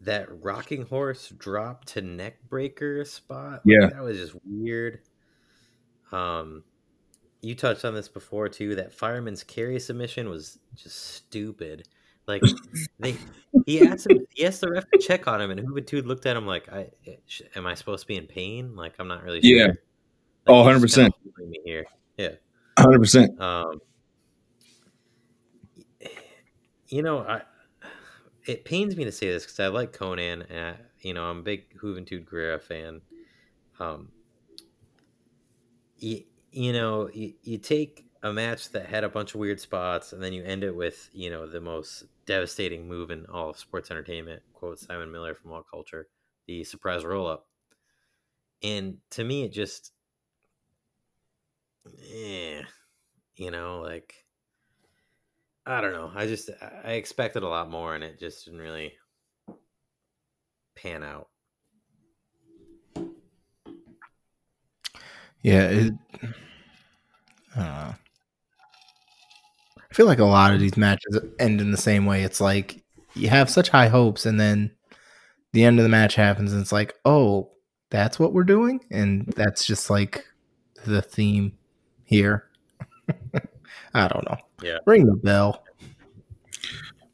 that 0.00 0.26
rocking 0.42 0.82
horse 0.86 1.28
drop 1.36 1.84
to 1.86 2.00
neck 2.02 2.36
breaker 2.48 3.04
spot. 3.04 3.52
like, 3.52 3.60
Yeah. 3.64 3.86
that 3.88 4.02
was 4.02 4.16
just 4.18 4.34
weird. 4.44 5.00
Um, 6.12 6.64
you 7.42 7.54
touched 7.54 7.84
on 7.84 7.94
this 7.94 8.08
before 8.08 8.48
too. 8.48 8.74
That 8.76 8.92
fireman's 8.92 9.42
carry 9.44 9.78
submission 9.78 10.28
was 10.28 10.58
just 10.74 10.96
stupid. 11.14 11.86
Like 12.26 12.42
they, 12.98 13.16
he 13.66 13.86
asked 13.86 14.10
him, 14.10 14.26
he 14.30 14.44
asked 14.46 14.60
the 14.60 14.70
ref 14.70 14.84
to 14.90 14.98
check 14.98 15.28
on 15.28 15.40
him, 15.40 15.50
and 15.50 15.60
Juventud 15.60 16.06
looked 16.06 16.26
at 16.26 16.36
him 16.36 16.44
like, 16.46 16.68
"I 16.72 16.90
am 17.54 17.66
I 17.66 17.74
supposed 17.74 18.02
to 18.02 18.06
be 18.08 18.16
in 18.16 18.26
pain? 18.26 18.74
Like 18.74 18.94
I'm 18.98 19.06
not 19.08 19.22
really 19.22 19.40
sure." 19.42 19.56
Yeah. 19.58 19.66
Like, 19.68 19.76
Oh, 20.48 20.64
100%. 20.64 20.96
kinda 20.96 21.12
me 21.50 21.60
here. 21.64 21.84
Yeah. 22.16 22.32
Hundred 22.78 22.98
percent. 23.00 23.40
Um, 23.40 23.80
you 26.88 27.02
know, 27.02 27.18
I 27.20 27.42
it 28.46 28.64
pains 28.64 28.96
me 28.96 29.04
to 29.04 29.12
say 29.12 29.28
this 29.30 29.44
because 29.44 29.60
I 29.60 29.68
like 29.68 29.92
Konnan, 29.92 30.46
and 30.50 30.60
I, 30.60 30.74
you 31.00 31.14
know 31.14 31.24
I'm 31.24 31.38
a 31.38 31.42
big 31.42 31.76
Juventud 31.78 32.24
Guerrera 32.24 32.60
fan. 32.62 33.00
Um, 33.80 34.10
you, 35.98 36.22
you 36.52 36.72
know, 36.72 37.08
you, 37.12 37.34
you 37.42 37.58
take 37.58 38.04
a 38.22 38.32
match 38.32 38.70
that 38.70 38.86
had 38.86 39.04
a 39.04 39.08
bunch 39.08 39.34
of 39.34 39.40
weird 39.40 39.60
spots, 39.60 40.12
and 40.12 40.22
then 40.22 40.32
you 40.32 40.42
end 40.44 40.64
it 40.64 40.74
with 40.74 41.08
you 41.12 41.30
know 41.30 41.46
the 41.46 41.60
most 41.60 42.04
devastating 42.26 42.88
move 42.88 43.10
in 43.10 43.26
all 43.26 43.50
of 43.50 43.58
sports 43.58 43.90
entertainment. 43.90 44.42
Quote 44.52 44.78
Simon 44.78 45.12
Miller 45.12 45.34
from 45.34 45.52
All 45.52 45.62
Culture, 45.62 46.08
the 46.46 46.64
surprise 46.64 47.04
roll 47.04 47.26
up. 47.26 47.46
And 48.62 48.98
to 49.10 49.24
me, 49.24 49.44
it 49.44 49.52
just, 49.52 49.92
eh, 52.12 52.62
you 53.36 53.50
know, 53.50 53.80
like 53.80 54.14
I 55.66 55.80
don't 55.80 55.92
know. 55.92 56.12
I 56.14 56.26
just 56.26 56.50
I 56.84 56.92
expected 56.92 57.42
a 57.42 57.48
lot 57.48 57.70
more, 57.70 57.94
and 57.94 58.04
it 58.04 58.20
just 58.20 58.44
didn't 58.44 58.60
really 58.60 58.92
pan 60.76 61.02
out. 61.02 61.28
Yeah, 65.42 65.68
it, 65.68 65.92
I 67.56 67.94
feel 69.92 70.06
like 70.06 70.18
a 70.18 70.24
lot 70.24 70.52
of 70.52 70.60
these 70.60 70.76
matches 70.76 71.20
end 71.38 71.60
in 71.60 71.70
the 71.70 71.76
same 71.76 72.06
way. 72.06 72.22
It's 72.22 72.40
like 72.40 72.84
you 73.14 73.28
have 73.28 73.50
such 73.50 73.68
high 73.68 73.88
hopes, 73.88 74.26
and 74.26 74.38
then 74.38 74.70
the 75.52 75.64
end 75.64 75.78
of 75.78 75.82
the 75.82 75.88
match 75.88 76.14
happens, 76.14 76.52
and 76.52 76.60
it's 76.60 76.72
like, 76.72 76.94
oh, 77.04 77.50
that's 77.90 78.18
what 78.18 78.32
we're 78.32 78.44
doing, 78.44 78.84
and 78.90 79.26
that's 79.36 79.64
just 79.66 79.90
like 79.90 80.24
the 80.84 81.02
theme 81.02 81.58
here. 82.06 82.48
I 83.94 84.08
don't 84.08 84.28
know. 84.28 84.38
Yeah. 84.62 84.78
ring 84.86 85.06
the 85.06 85.14
bell. 85.14 85.62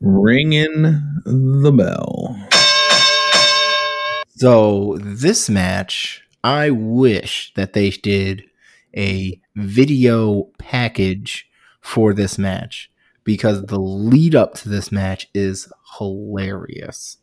Ringing 0.01 0.83
the 1.25 1.73
bell. 1.73 2.37
So 4.37 4.99
this 5.01 5.49
match, 5.49 6.23
I 6.43 6.71
wish 6.71 7.53
that 7.55 7.73
they 7.73 7.91
did 7.91 8.45
a 8.97 9.41
video 9.55 10.51
package 10.59 11.49
for 11.81 12.13
this 12.13 12.39
match 12.39 12.91
because 13.25 13.67
the 13.67 13.79
lead 13.79 14.35
up 14.35 14.55
to 14.55 14.69
this 14.69 14.91
match 14.91 15.29
is 15.35 15.73
hilarious. 15.99 17.19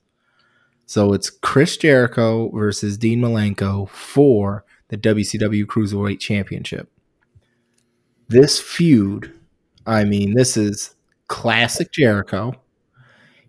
So 0.85 1.13
it's 1.13 1.29
Chris 1.29 1.77
Jericho 1.77 2.49
versus 2.49 2.97
Dean 2.97 3.19
Malenko 3.19 3.89
for 3.89 4.65
the 4.87 4.97
WCW 4.97 5.65
Cruiserweight 5.65 6.19
Championship. 6.19 6.89
This 8.29 8.59
feud, 8.59 9.33
I 9.85 10.03
mean, 10.03 10.33
this 10.35 10.55
is 10.55 10.93
classic 11.27 11.91
Jericho. 11.91 12.53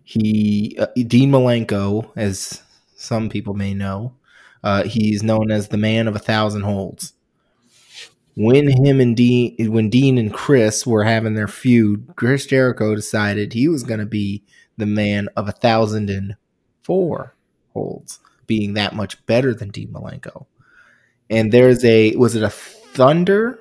He 0.03 0.75
uh, 0.79 0.87
Dean 0.95 1.31
Malenko, 1.31 2.11
as 2.15 2.63
some 2.95 3.29
people 3.29 3.53
may 3.53 3.73
know, 3.73 4.15
uh, 4.63 4.83
he's 4.83 5.23
known 5.23 5.51
as 5.51 5.67
the 5.69 5.77
man 5.77 6.07
of 6.07 6.15
a 6.15 6.19
thousand 6.19 6.63
holds. 6.63 7.13
When 8.35 8.69
him 8.85 9.01
and 9.01 9.15
Dean, 9.15 9.71
when 9.71 9.89
Dean 9.89 10.17
and 10.17 10.33
Chris 10.33 10.87
were 10.87 11.03
having 11.03 11.33
their 11.33 11.49
feud, 11.49 12.13
Chris 12.15 12.45
Jericho 12.45 12.95
decided 12.95 13.53
he 13.53 13.67
was 13.67 13.83
going 13.83 13.99
to 13.99 14.05
be 14.05 14.43
the 14.77 14.85
man 14.85 15.27
of 15.35 15.47
a 15.49 15.51
thousand 15.53 16.09
and 16.09 16.35
four 16.83 17.35
holds, 17.73 18.19
being 18.47 18.73
that 18.75 18.95
much 18.95 19.23
better 19.25 19.53
than 19.53 19.69
Dean 19.69 19.89
Malenko. 19.89 20.45
And 21.29 21.51
there's 21.51 21.85
a 21.85 22.15
was 22.15 22.35
it 22.35 22.43
a 22.43 22.49
Thunder? 22.49 23.60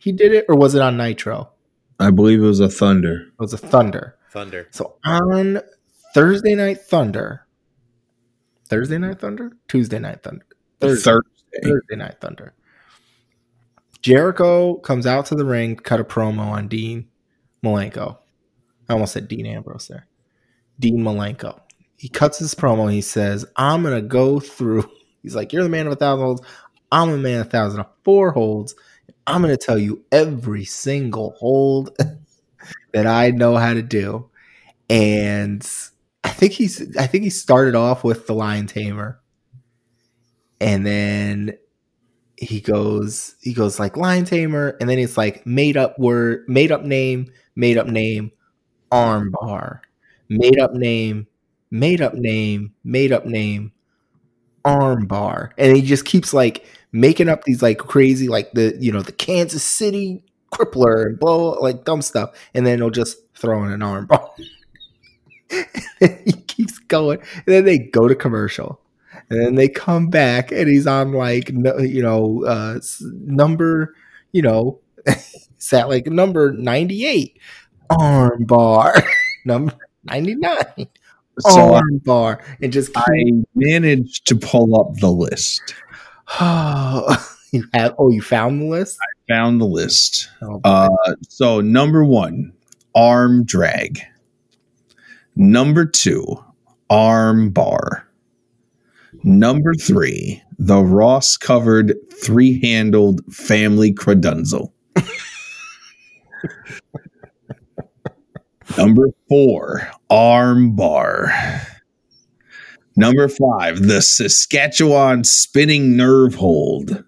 He 0.00 0.12
did 0.12 0.32
it, 0.32 0.46
or 0.48 0.56
was 0.56 0.74
it 0.74 0.80
on 0.80 0.96
Nitro? 0.96 1.50
I 1.98 2.10
believe 2.10 2.42
it 2.42 2.46
was 2.46 2.60
a 2.60 2.70
thunder. 2.70 3.26
It 3.28 3.38
was 3.38 3.52
a 3.52 3.58
Thunder. 3.58 4.16
Thunder. 4.30 4.66
So 4.70 4.96
on 5.04 5.60
Thursday 6.14 6.54
Night 6.54 6.78
Thunder, 6.80 7.46
Thursday 8.68 8.96
Night 8.96 9.20
Thunder, 9.20 9.52
Tuesday 9.68 9.98
Night 9.98 10.22
Thunder, 10.22 10.46
Thursday, 10.80 11.10
Thursday. 11.10 11.70
Thursday 11.70 11.96
Night 11.96 12.16
Thunder. 12.18 12.54
Jericho 14.00 14.76
comes 14.76 15.06
out 15.06 15.26
to 15.26 15.34
the 15.34 15.44
ring, 15.44 15.76
cut 15.76 16.00
a 16.00 16.04
promo 16.04 16.46
on 16.46 16.68
Dean 16.68 17.06
Malenko. 17.62 18.16
I 18.88 18.94
almost 18.94 19.12
said 19.12 19.28
Dean 19.28 19.44
Ambrose 19.44 19.88
there. 19.88 20.06
Dean 20.78 21.00
Malenko. 21.00 21.60
He 21.98 22.08
cuts 22.08 22.38
his 22.38 22.54
promo. 22.54 22.90
He 22.90 23.02
says, 23.02 23.44
"I'm 23.56 23.82
gonna 23.82 24.00
go 24.00 24.40
through." 24.40 24.90
He's 25.22 25.36
like, 25.36 25.52
"You're 25.52 25.64
the 25.64 25.68
man 25.68 25.86
of 25.86 25.92
a 25.92 25.96
thousand 25.96 26.24
holds. 26.24 26.42
I'm 26.90 27.10
a 27.10 27.18
man 27.18 27.40
of 27.40 27.48
a 27.48 27.50
thousand 27.50 27.80
of 27.80 27.86
four 28.02 28.30
holds. 28.30 28.74
I'm 29.26 29.42
gonna 29.42 29.56
tell 29.56 29.78
you 29.78 30.04
every 30.12 30.64
single 30.64 31.32
hold 31.38 31.96
that 32.92 33.06
I 33.06 33.30
know 33.30 33.56
how 33.56 33.74
to 33.74 33.82
do." 33.82 34.30
And 34.90 35.68
I 36.24 36.30
think 36.30 36.52
he's 36.54 36.96
I 36.96 37.06
think 37.06 37.24
he 37.24 37.30
started 37.30 37.74
off 37.76 38.04
with 38.04 38.26
the 38.26 38.34
Lion 38.34 38.66
Tamer, 38.66 39.20
and 40.60 40.86
then 40.86 41.56
he 42.38 42.60
goes 42.60 43.36
he 43.42 43.54
goes 43.54 43.80
like 43.80 43.96
Lion 43.98 44.24
Tamer, 44.26 44.76
and 44.80 44.90
then 44.90 44.98
it's 44.98 45.18
like 45.18 45.46
made 45.46 45.76
up 45.78 45.98
word, 45.98 46.44
made 46.48 46.72
up 46.72 46.84
name, 46.84 47.32
made 47.56 47.78
up 47.78 47.86
name, 47.88 48.32
arm 48.92 49.32
bar, 49.32 49.82
made 50.28 50.60
up 50.60 50.74
name, 50.74 51.26
made 51.70 52.02
up 52.02 52.14
name, 52.14 52.74
made 52.84 53.12
up 53.12 53.26
name, 53.26 53.72
arm 54.64 55.06
bar, 55.06 55.52
and 55.58 55.76
he 55.76 55.82
just 55.82 56.04
keeps 56.04 56.32
like 56.34 56.66
making 56.92 57.28
up 57.28 57.44
these 57.44 57.62
like 57.62 57.78
crazy 57.78 58.28
like 58.28 58.52
the 58.52 58.76
you 58.80 58.92
know 58.92 59.02
the 59.02 59.12
Kansas 59.12 59.62
City 59.62 60.22
crippler 60.52 61.06
and 61.06 61.18
blow 61.18 61.52
like 61.60 61.84
dumb 61.84 62.02
stuff, 62.02 62.30
and 62.54 62.66
then 62.66 62.78
he'll 62.78 62.90
just 62.90 63.18
throw 63.34 63.64
in 63.64 63.72
an 63.72 63.82
arm 63.82 64.06
bar. 64.06 64.30
he 66.00 66.32
keeps 66.46 66.78
going, 66.78 67.18
and 67.20 67.44
then 67.46 67.64
they 67.64 67.78
go 67.78 68.08
to 68.08 68.14
commercial, 68.14 68.80
and 69.28 69.40
then 69.44 69.54
they 69.54 69.68
come 69.68 70.08
back, 70.08 70.52
and 70.52 70.68
he's 70.68 70.86
on 70.86 71.12
like 71.12 71.52
no- 71.52 71.78
you 71.78 72.02
know 72.02 72.44
uh, 72.46 72.78
number 73.24 73.94
you 74.32 74.42
know 74.42 74.78
sat 75.58 75.88
like 75.88 76.06
number 76.06 76.52
ninety 76.52 77.06
eight 77.06 77.38
arm 77.90 78.44
bar. 78.44 78.94
Number 79.46 79.72
ninety 80.04 80.34
nine 80.34 80.86
So 81.38 81.74
I, 81.74 81.76
arm 81.76 81.98
bar, 82.04 82.42
and 82.60 82.72
just 82.72 82.90
I 82.96 83.08
managed 83.54 84.26
to 84.26 84.36
pull 84.36 84.78
up 84.78 84.96
the 84.96 85.10
list. 85.10 85.74
you 87.52 87.64
have 87.74 87.94
oh 87.98 88.10
you 88.10 88.22
found 88.22 88.60
the 88.60 88.66
list 88.66 88.98
I 89.00 89.32
Found 89.32 89.60
the 89.60 89.66
list. 89.66 90.28
oh, 90.42 90.60
Uh, 90.64 90.88
so 91.28 91.60
number 91.60 92.04
one, 92.04 92.52
arm 92.96 93.44
drag. 93.44 94.00
Number 95.36 95.86
two, 95.86 96.24
arm 96.90 97.50
bar. 97.50 98.08
Number 99.22 99.74
three, 99.74 100.42
the 100.58 100.82
Ross 100.82 101.36
covered 101.36 101.94
three 102.12 102.60
handled 102.60 103.20
family 103.32 103.94
credunzel. 103.94 104.72
Number 108.78 109.08
four, 109.28 109.90
arm 110.08 110.74
bar. 110.76 111.32
Number 112.96 113.28
five, 113.28 113.82
the 113.86 114.00
Saskatchewan 114.02 115.24
spinning 115.24 115.96
nerve 115.96 116.34
hold. 116.34 117.04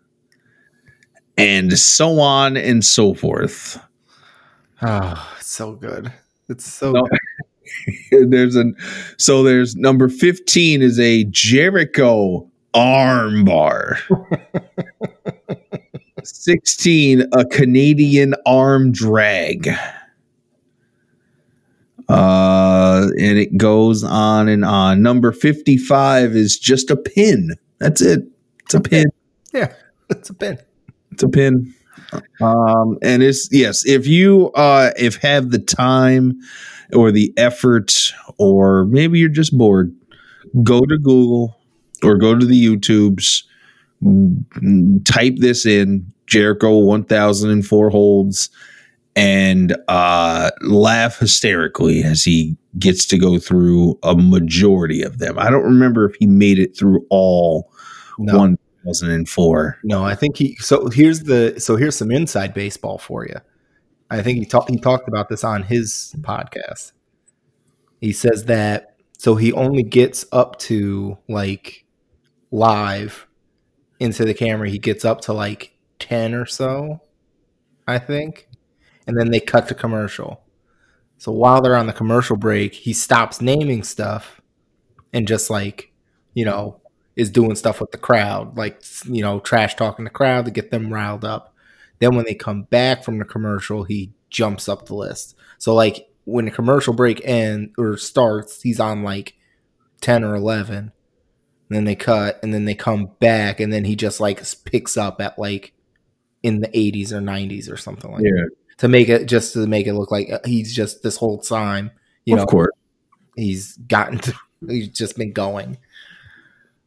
And 1.36 1.76
so 1.78 2.20
on 2.20 2.56
and 2.56 2.84
so 2.84 3.14
forth. 3.14 3.78
oh 4.82 5.34
it's 5.38 5.50
so 5.50 5.72
good 5.72 6.12
it's 6.48 6.70
so 6.70 6.92
No. 6.92 7.06
good. 8.10 8.10
there's 8.30 8.56
an 8.56 8.74
so 9.16 9.42
there's 9.42 9.74
number 9.76 10.08
15 10.08 10.82
is 10.82 10.98
a 11.00 11.24
Jericho 11.24 12.48
arm 12.74 13.44
bar. 13.44 13.98
16 16.24 17.24
a 17.32 17.44
Canadian 17.46 18.34
arm 18.46 18.92
drag. 18.92 19.68
Uh 22.12 23.08
and 23.18 23.38
it 23.38 23.56
goes 23.56 24.04
on 24.04 24.48
and 24.48 24.64
on. 24.64 25.02
Number 25.02 25.32
55 25.32 26.36
is 26.36 26.58
just 26.58 26.90
a 26.90 26.96
pin. 26.96 27.50
That's 27.78 28.00
it. 28.00 28.24
It's 28.64 28.74
a 28.74 28.80
pin. 28.80 29.06
yeah 29.52 29.72
it's 30.10 30.30
a 30.30 30.34
pin 30.34 30.58
It's 31.12 31.22
a 31.22 31.28
pin. 31.28 31.74
Um, 32.40 32.98
and 33.02 33.22
it's 33.22 33.48
yes, 33.50 33.86
if 33.86 34.06
you 34.06 34.50
uh 34.54 34.90
if 34.96 35.16
have 35.16 35.50
the 35.50 35.58
time 35.58 36.38
or 36.94 37.10
the 37.10 37.32
effort, 37.36 38.12
or 38.38 38.84
maybe 38.84 39.18
you're 39.18 39.28
just 39.30 39.56
bored, 39.56 39.94
go 40.62 40.80
to 40.80 40.98
Google 40.98 41.56
or 42.02 42.16
go 42.16 42.38
to 42.38 42.44
the 42.44 42.66
YouTubes, 42.66 43.44
type 45.04 45.34
this 45.38 45.64
in 45.64 46.12
Jericho 46.26 46.78
1004 46.78 47.90
holds 47.90 48.50
and 49.14 49.76
uh 49.88 50.50
laugh 50.62 51.18
hysterically 51.18 52.02
as 52.02 52.22
he 52.22 52.56
gets 52.78 53.04
to 53.06 53.18
go 53.18 53.38
through 53.38 53.98
a 54.02 54.14
majority 54.14 55.02
of 55.02 55.18
them. 55.18 55.38
I 55.38 55.50
don't 55.50 55.64
remember 55.64 56.08
if 56.08 56.16
he 56.16 56.26
made 56.26 56.58
it 56.58 56.76
through 56.76 57.06
all 57.10 57.70
no. 58.18 58.38
1004. 58.38 59.78
no 59.84 60.04
i 60.04 60.14
think 60.14 60.36
he 60.36 60.56
so 60.56 60.88
here's 60.88 61.20
the 61.20 61.54
so 61.58 61.76
here's 61.76 61.96
some 61.96 62.10
inside 62.10 62.54
baseball 62.54 62.98
for 62.98 63.26
you. 63.26 63.36
I 64.10 64.22
think 64.22 64.38
he 64.38 64.44
talked 64.44 64.70
he 64.70 64.78
talked 64.78 65.08
about 65.08 65.28
this 65.28 65.44
on 65.44 65.62
his 65.62 66.14
podcast. 66.20 66.92
He 68.00 68.12
says 68.12 68.44
that 68.46 68.96
so 69.18 69.36
he 69.36 69.52
only 69.52 69.82
gets 69.82 70.24
up 70.32 70.58
to 70.60 71.16
like 71.28 71.84
live 72.50 73.26
into 74.00 74.24
the 74.24 74.34
camera. 74.34 74.68
He 74.68 74.78
gets 74.78 75.04
up 75.04 75.20
to 75.22 75.32
like 75.32 75.72
10 76.02 76.34
or 76.34 76.46
so 76.46 77.00
i 77.86 77.98
think 77.98 78.48
and 79.06 79.18
then 79.18 79.30
they 79.30 79.40
cut 79.40 79.68
to 79.68 79.74
commercial. 79.74 80.42
So 81.18 81.32
while 81.32 81.60
they're 81.60 81.76
on 81.76 81.86
the 81.86 81.92
commercial 81.92 82.36
break 82.36 82.74
he 82.74 82.92
stops 82.92 83.40
naming 83.40 83.82
stuff 83.82 84.40
and 85.12 85.28
just 85.28 85.50
like 85.50 85.92
you 86.34 86.44
know 86.44 86.80
is 87.14 87.30
doing 87.30 87.54
stuff 87.54 87.80
with 87.80 87.90
the 87.90 87.98
crowd 87.98 88.56
like 88.56 88.82
you 89.04 89.22
know 89.22 89.38
trash 89.40 89.74
talking 89.74 90.04
the 90.04 90.10
crowd 90.10 90.44
to 90.46 90.50
get 90.50 90.70
them 90.70 90.92
riled 90.92 91.24
up. 91.24 91.54
Then 92.00 92.16
when 92.16 92.24
they 92.24 92.34
come 92.34 92.64
back 92.64 93.04
from 93.04 93.18
the 93.18 93.24
commercial 93.24 93.84
he 93.84 94.12
jumps 94.30 94.68
up 94.68 94.86
the 94.86 94.94
list. 94.94 95.36
So 95.58 95.74
like 95.74 96.08
when 96.24 96.46
the 96.46 96.50
commercial 96.50 96.94
break 96.94 97.20
ends 97.24 97.72
or 97.78 97.96
starts 97.96 98.62
he's 98.62 98.80
on 98.80 99.02
like 99.02 99.34
10 100.00 100.24
or 100.24 100.34
11 100.34 100.76
and 100.76 100.92
then 101.70 101.84
they 101.84 101.94
cut 101.94 102.40
and 102.42 102.52
then 102.52 102.64
they 102.64 102.74
come 102.74 103.12
back 103.20 103.60
and 103.60 103.72
then 103.72 103.84
he 103.84 103.94
just 103.94 104.20
like 104.20 104.42
picks 104.64 104.96
up 104.96 105.20
at 105.20 105.38
like 105.38 105.72
in 106.42 106.60
the 106.60 106.68
80s 106.68 107.12
or 107.12 107.20
90s 107.20 107.70
or 107.70 107.76
something 107.76 108.10
like 108.10 108.22
that 108.22 108.50
to 108.82 108.88
make 108.88 109.08
it 109.08 109.26
just 109.26 109.52
to 109.52 109.64
make 109.68 109.86
it 109.86 109.94
look 109.94 110.10
like 110.10 110.28
uh, 110.28 110.40
he's 110.44 110.74
just 110.74 111.04
this 111.04 111.16
whole 111.16 111.38
time 111.38 111.88
you 112.24 112.34
know 112.34 112.44
course. 112.44 112.72
he's 113.36 113.76
gotten 113.86 114.18
to, 114.18 114.34
he's 114.68 114.88
just 114.88 115.16
been 115.16 115.32
going 115.32 115.78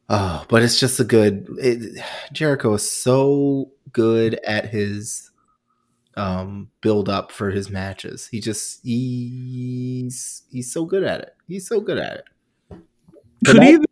oh 0.10 0.44
but 0.50 0.62
it's 0.62 0.78
just 0.78 1.00
a 1.00 1.06
good 1.06 1.48
it, 1.58 2.04
jericho 2.34 2.74
is 2.74 2.92
so 2.92 3.72
good 3.94 4.36
at 4.46 4.68
his 4.68 5.32
um 6.18 6.70
build 6.82 7.08
up 7.08 7.32
for 7.32 7.50
his 7.50 7.70
matches 7.70 8.28
he 8.28 8.42
just 8.42 8.82
he's 8.84 10.44
he's 10.52 10.70
so 10.70 10.84
good 10.84 11.04
at 11.06 11.22
it 11.22 11.34
he's 11.48 11.66
so 11.66 11.80
good 11.80 11.98
at 11.98 12.18
it 12.72 12.78
Could 13.46 13.62
I- 13.62 13.70
either 13.70 13.86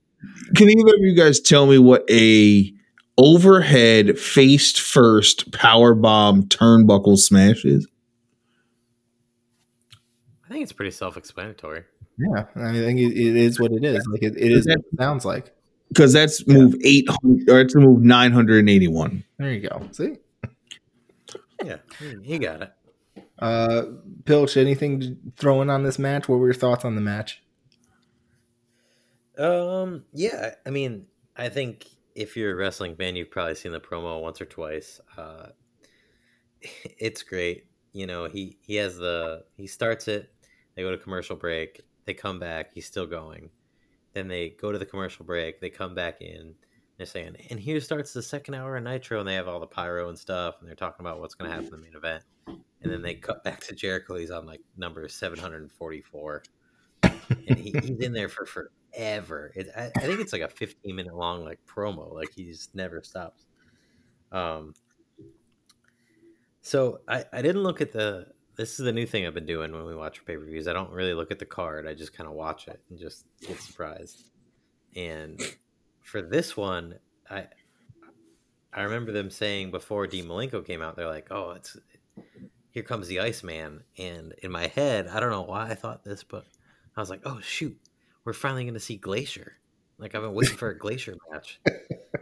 can 0.55 0.69
either 0.69 0.93
of 0.95 0.99
you 0.99 1.15
guys 1.15 1.39
tell 1.39 1.67
me 1.67 1.77
what 1.77 2.03
a 2.11 2.69
overhead 3.17 4.19
faced 4.19 4.81
first 4.81 5.53
power 5.53 5.93
bomb 5.93 6.43
turnbuckle 6.43 7.17
smash 7.17 7.63
is? 7.63 7.87
I 10.53 10.57
think 10.57 10.63
it's 10.63 10.71
pretty 10.73 10.91
self-explanatory. 10.91 11.83
yeah 12.19 12.45
i 12.55 12.73
think 12.73 12.99
it, 12.99 13.17
it 13.17 13.35
is 13.35 13.59
what 13.59 13.71
it 13.71 13.83
is 13.83 14.05
like 14.11 14.21
it, 14.21 14.37
it 14.37 14.51
is 14.51 14.67
what 14.67 14.77
it 14.77 14.85
sounds 14.99 15.25
like 15.25 15.51
Because 15.87 16.13
that's 16.13 16.45
move 16.47 16.75
eight 16.83 17.09
hundred 17.09 17.49
or 17.49 17.59
it's 17.61 17.73
move 17.75 18.01
nine 18.03 18.31
hundred 18.31 18.59
and 18.59 18.69
eighty 18.69 18.87
one. 18.87 19.23
there 19.39 19.51
you 19.51 19.67
go 19.67 19.89
see 19.91 20.17
Yeah, 21.63 21.77
he 22.21 22.37
got 22.37 22.61
it. 22.61 22.73
uh 23.39 23.81
pilch 24.25 24.55
anything 24.57 24.99
to 24.99 25.17
throw 25.37 25.61
in 25.63 25.71
on 25.71 25.81
this 25.81 25.97
match 25.97 26.29
what 26.29 26.37
were 26.39 26.45
your 26.47 26.53
thoughts 26.53 26.85
on 26.85 26.93
the 26.93 27.01
match 27.01 27.41
Um, 29.37 30.03
yeah, 30.13 30.53
I 30.65 30.69
mean, 30.69 31.07
I 31.35 31.49
think 31.49 31.87
if 32.13 32.37
you're 32.37 32.51
a 32.51 32.55
wrestling 32.55 32.95
fan, 32.95 33.15
you've 33.15 33.31
probably 33.31 33.55
seen 33.55 33.71
the 33.71 33.79
promo 33.79 34.21
once 34.21 34.39
or 34.39 34.45
twice. 34.45 35.01
Uh, 35.17 35.47
it's 36.61 37.23
great. 37.23 37.65
You 37.93 38.05
know, 38.07 38.25
he 38.25 38.57
he 38.61 38.75
has 38.75 38.97
the 38.97 39.43
he 39.57 39.65
starts 39.67 40.07
it. 40.07 40.29
They 40.75 40.81
go 40.81 40.91
to 40.91 40.97
commercial 40.97 41.35
break. 41.35 41.81
They 42.05 42.13
come 42.13 42.39
back. 42.39 42.71
He's 42.73 42.85
still 42.85 43.05
going. 43.05 43.49
Then 44.13 44.27
they 44.27 44.49
go 44.49 44.71
to 44.71 44.77
the 44.77 44.85
commercial 44.85 45.25
break. 45.25 45.59
They 45.61 45.69
come 45.69 45.95
back 45.95 46.21
in. 46.21 46.55
They're 46.97 47.07
saying, 47.07 47.35
and 47.49 47.59
here 47.59 47.79
starts 47.81 48.13
the 48.13 48.21
second 48.21 48.53
hour 48.53 48.77
of 48.77 48.83
Nitro, 48.83 49.19
and 49.19 49.27
they 49.27 49.33
have 49.33 49.47
all 49.47 49.59
the 49.59 49.65
pyro 49.65 50.09
and 50.09 50.17
stuff, 50.17 50.55
and 50.59 50.67
they're 50.67 50.75
talking 50.75 51.03
about 51.03 51.19
what's 51.19 51.33
going 51.33 51.49
to 51.49 51.55
happen 51.55 51.73
in 51.73 51.79
the 51.79 51.85
main 51.85 51.95
event. 51.95 52.23
And 52.47 52.91
then 52.91 53.01
they 53.01 53.15
cut 53.15 53.43
back 53.43 53.61
to 53.61 53.73
Jericho. 53.75 54.15
He's 54.15 54.29
on 54.29 54.45
like 54.45 54.61
number 54.77 55.07
seven 55.07 55.39
hundred 55.39 55.63
and 55.63 55.71
forty-four, 55.71 56.43
and 57.01 57.57
he, 57.57 57.71
he's 57.81 57.99
in 57.99 58.13
there 58.13 58.29
for 58.29 58.45
forever. 58.45 59.51
It, 59.55 59.69
I, 59.75 59.91
I 59.95 60.01
think 60.01 60.19
it's 60.19 60.33
like 60.33 60.43
a 60.43 60.49
fifteen 60.49 60.95
minute 60.95 61.15
long 61.15 61.43
like 61.43 61.59
promo. 61.65 62.13
Like 62.13 62.31
he 62.35 62.45
just 62.45 62.75
never 62.75 63.01
stops. 63.01 63.45
Um. 64.31 64.73
So 66.61 66.99
I 67.07 67.25
I 67.33 67.41
didn't 67.41 67.63
look 67.63 67.81
at 67.81 67.91
the. 67.91 68.27
This 68.55 68.79
is 68.79 68.85
the 68.85 68.91
new 68.91 69.05
thing 69.05 69.25
I've 69.25 69.33
been 69.33 69.45
doing 69.45 69.71
when 69.71 69.85
we 69.85 69.95
watch 69.95 70.23
pay 70.25 70.37
per 70.37 70.45
views. 70.45 70.67
I 70.67 70.73
don't 70.73 70.91
really 70.91 71.13
look 71.13 71.31
at 71.31 71.39
the 71.39 71.45
card. 71.45 71.87
I 71.87 71.93
just 71.93 72.13
kind 72.13 72.29
of 72.29 72.35
watch 72.35 72.67
it 72.67 72.79
and 72.89 72.99
just 72.99 73.25
get 73.41 73.59
surprised. 73.59 74.21
And 74.95 75.41
for 76.01 76.21
this 76.21 76.55
one, 76.55 76.95
I 77.29 77.47
I 78.71 78.83
remember 78.83 79.11
them 79.11 79.29
saying 79.29 79.71
before 79.71 80.07
Dean 80.07 80.25
Malenko 80.25 80.65
came 80.65 80.81
out, 80.81 80.95
they're 80.95 81.07
like, 81.07 81.27
"Oh, 81.31 81.51
it's 81.51 81.77
here 82.71 82.83
comes 82.83 83.07
the 83.07 83.19
Iceman," 83.19 83.83
and 83.97 84.33
in 84.43 84.51
my 84.51 84.67
head, 84.67 85.07
I 85.07 85.19
don't 85.19 85.31
know 85.31 85.41
why 85.41 85.69
I 85.69 85.75
thought 85.75 86.03
this, 86.03 86.23
but 86.23 86.45
I 86.95 86.99
was 86.99 87.09
like, 87.09 87.21
"Oh 87.25 87.39
shoot, 87.41 87.77
we're 88.25 88.33
finally 88.33 88.63
going 88.63 88.73
to 88.73 88.79
see 88.79 88.97
Glacier. 88.97 89.57
Like 89.97 90.15
I've 90.15 90.21
been 90.21 90.33
waiting 90.33 90.57
for 90.57 90.69
a 90.69 90.77
Glacier 90.77 91.15
match, 91.31 91.59
and 91.65 91.75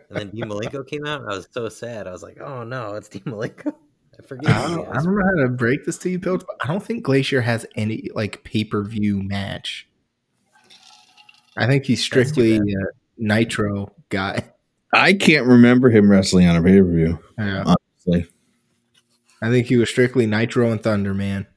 then 0.09 0.29
Dean 0.29 0.45
Malenko 0.45 0.85
came 0.85 1.05
out. 1.05 1.21
I 1.21 1.35
was 1.35 1.47
so 1.51 1.69
sad. 1.69 2.07
I 2.07 2.11
was 2.11 2.23
like, 2.23 2.39
oh 2.39 2.63
no, 2.63 2.95
it's 2.95 3.09
Dean 3.09 3.23
Malenko. 3.23 3.73
I 4.21 4.27
forget. 4.27 4.55
I 4.55 4.67
don't, 4.67 4.89
I 4.89 4.93
don't 4.95 5.15
know 5.15 5.25
how 5.25 5.43
to 5.43 5.49
break 5.49 5.85
this 5.85 5.97
to 5.99 6.09
you, 6.09 6.19
Pilch, 6.19 6.43
but 6.45 6.55
I 6.63 6.67
don't 6.67 6.83
think 6.83 7.03
Glacier 7.03 7.41
has 7.41 7.65
any 7.75 8.09
like 8.13 8.43
pay 8.43 8.63
per 8.63 8.83
view 8.83 9.21
match. 9.23 9.87
I 11.57 11.67
think 11.67 11.85
he's 11.85 12.03
strictly 12.03 12.57
a 12.57 12.61
Nitro 13.17 13.93
guy. 14.09 14.43
I 14.93 15.13
can't 15.13 15.47
remember 15.47 15.89
him 15.89 16.09
wrestling 16.09 16.47
on 16.47 16.55
a 16.55 16.61
pay 16.61 16.79
per 16.79 16.87
view. 16.87 17.19
Yeah. 17.37 17.63
Honestly, 17.65 18.29
I 19.41 19.49
think 19.49 19.67
he 19.67 19.77
was 19.77 19.89
strictly 19.89 20.25
Nitro 20.25 20.71
and 20.71 20.81
Thunder 20.81 21.13
Man. 21.13 21.47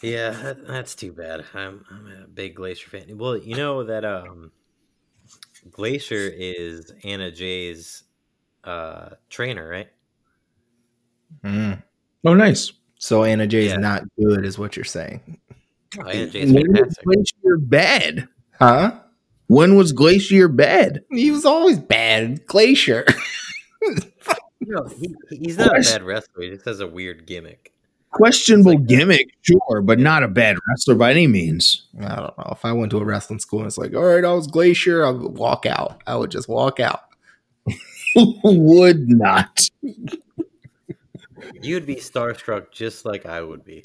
Yeah, 0.00 0.30
that, 0.30 0.66
that's 0.66 0.94
too 0.94 1.12
bad. 1.12 1.44
I'm 1.54 1.84
I'm 1.90 2.24
a 2.24 2.26
big 2.28 2.54
Glacier 2.54 2.88
fan. 2.90 3.18
Well, 3.18 3.36
you 3.36 3.56
know 3.56 3.84
that 3.84 4.04
um, 4.04 4.52
Glacier 5.70 6.30
is 6.32 6.92
Anna 7.02 7.30
Jay's 7.30 8.04
uh, 8.64 9.10
trainer, 9.28 9.68
right? 9.68 9.88
Mm. 11.44 11.82
oh 12.24 12.34
nice. 12.34 12.72
So 12.98 13.24
Anna 13.24 13.46
Jay 13.46 13.66
is 13.66 13.72
Yeah. 13.72 13.78
not 13.78 14.02
good, 14.18 14.44
is 14.46 14.58
what 14.58 14.76
you're 14.76 14.84
saying, 14.84 15.38
Oh, 15.98 16.06
Anna 16.08 16.26
Jay's 16.28 16.52
When 16.52 16.70
was 16.72 16.78
fantastic. 16.78 17.04
Glacier 17.04 17.58
bad? 17.58 18.28
huh? 18.58 18.98
When 19.48 19.76
was 19.76 19.92
Glacier 19.92 20.48
bad? 20.48 21.04
He 21.10 21.30
was 21.30 21.44
always 21.44 21.78
bad, 21.78 22.46
Glacier. 22.46 23.04
No, 24.66 24.86
he, 24.98 25.14
he's 25.28 25.58
not 25.58 25.76
a 25.78 25.82
bad 25.82 26.02
wrestler. 26.04 26.42
He 26.42 26.48
just 26.50 26.64
has 26.64 26.80
a 26.80 26.86
weird 26.86 27.26
gimmick. 27.26 27.74
Questionable 28.12 28.70
like- 28.76 28.86
gimmick, 28.86 29.28
sure, 29.42 29.82
but 29.82 29.98
not 29.98 30.22
a 30.22 30.28
bad 30.28 30.56
wrestler 30.66 30.94
by 30.94 31.10
any 31.10 31.26
means. 31.26 31.86
I 32.00 32.16
don't 32.16 32.38
know. 32.38 32.48
If 32.52 32.64
I 32.64 32.72
went 32.72 32.90
to 32.92 32.98
a 32.98 33.04
wrestling 33.04 33.40
school 33.40 33.58
and 33.58 33.66
it's 33.66 33.76
like, 33.76 33.94
all 33.94 34.04
right, 34.04 34.24
I 34.24 34.32
was 34.32 34.46
Glacier, 34.46 35.04
I 35.04 35.10
would 35.10 35.36
walk 35.36 35.66
out. 35.66 36.02
I 36.06 36.16
would 36.16 36.30
just 36.30 36.48
walk 36.48 36.80
out. 36.80 37.02
Would 38.16 39.08
not? 39.10 39.68
You'd 41.60 41.86
be 41.86 41.96
starstruck 41.96 42.70
just 42.72 43.04
like 43.04 43.26
I 43.26 43.40
would 43.42 43.64
be. 43.64 43.84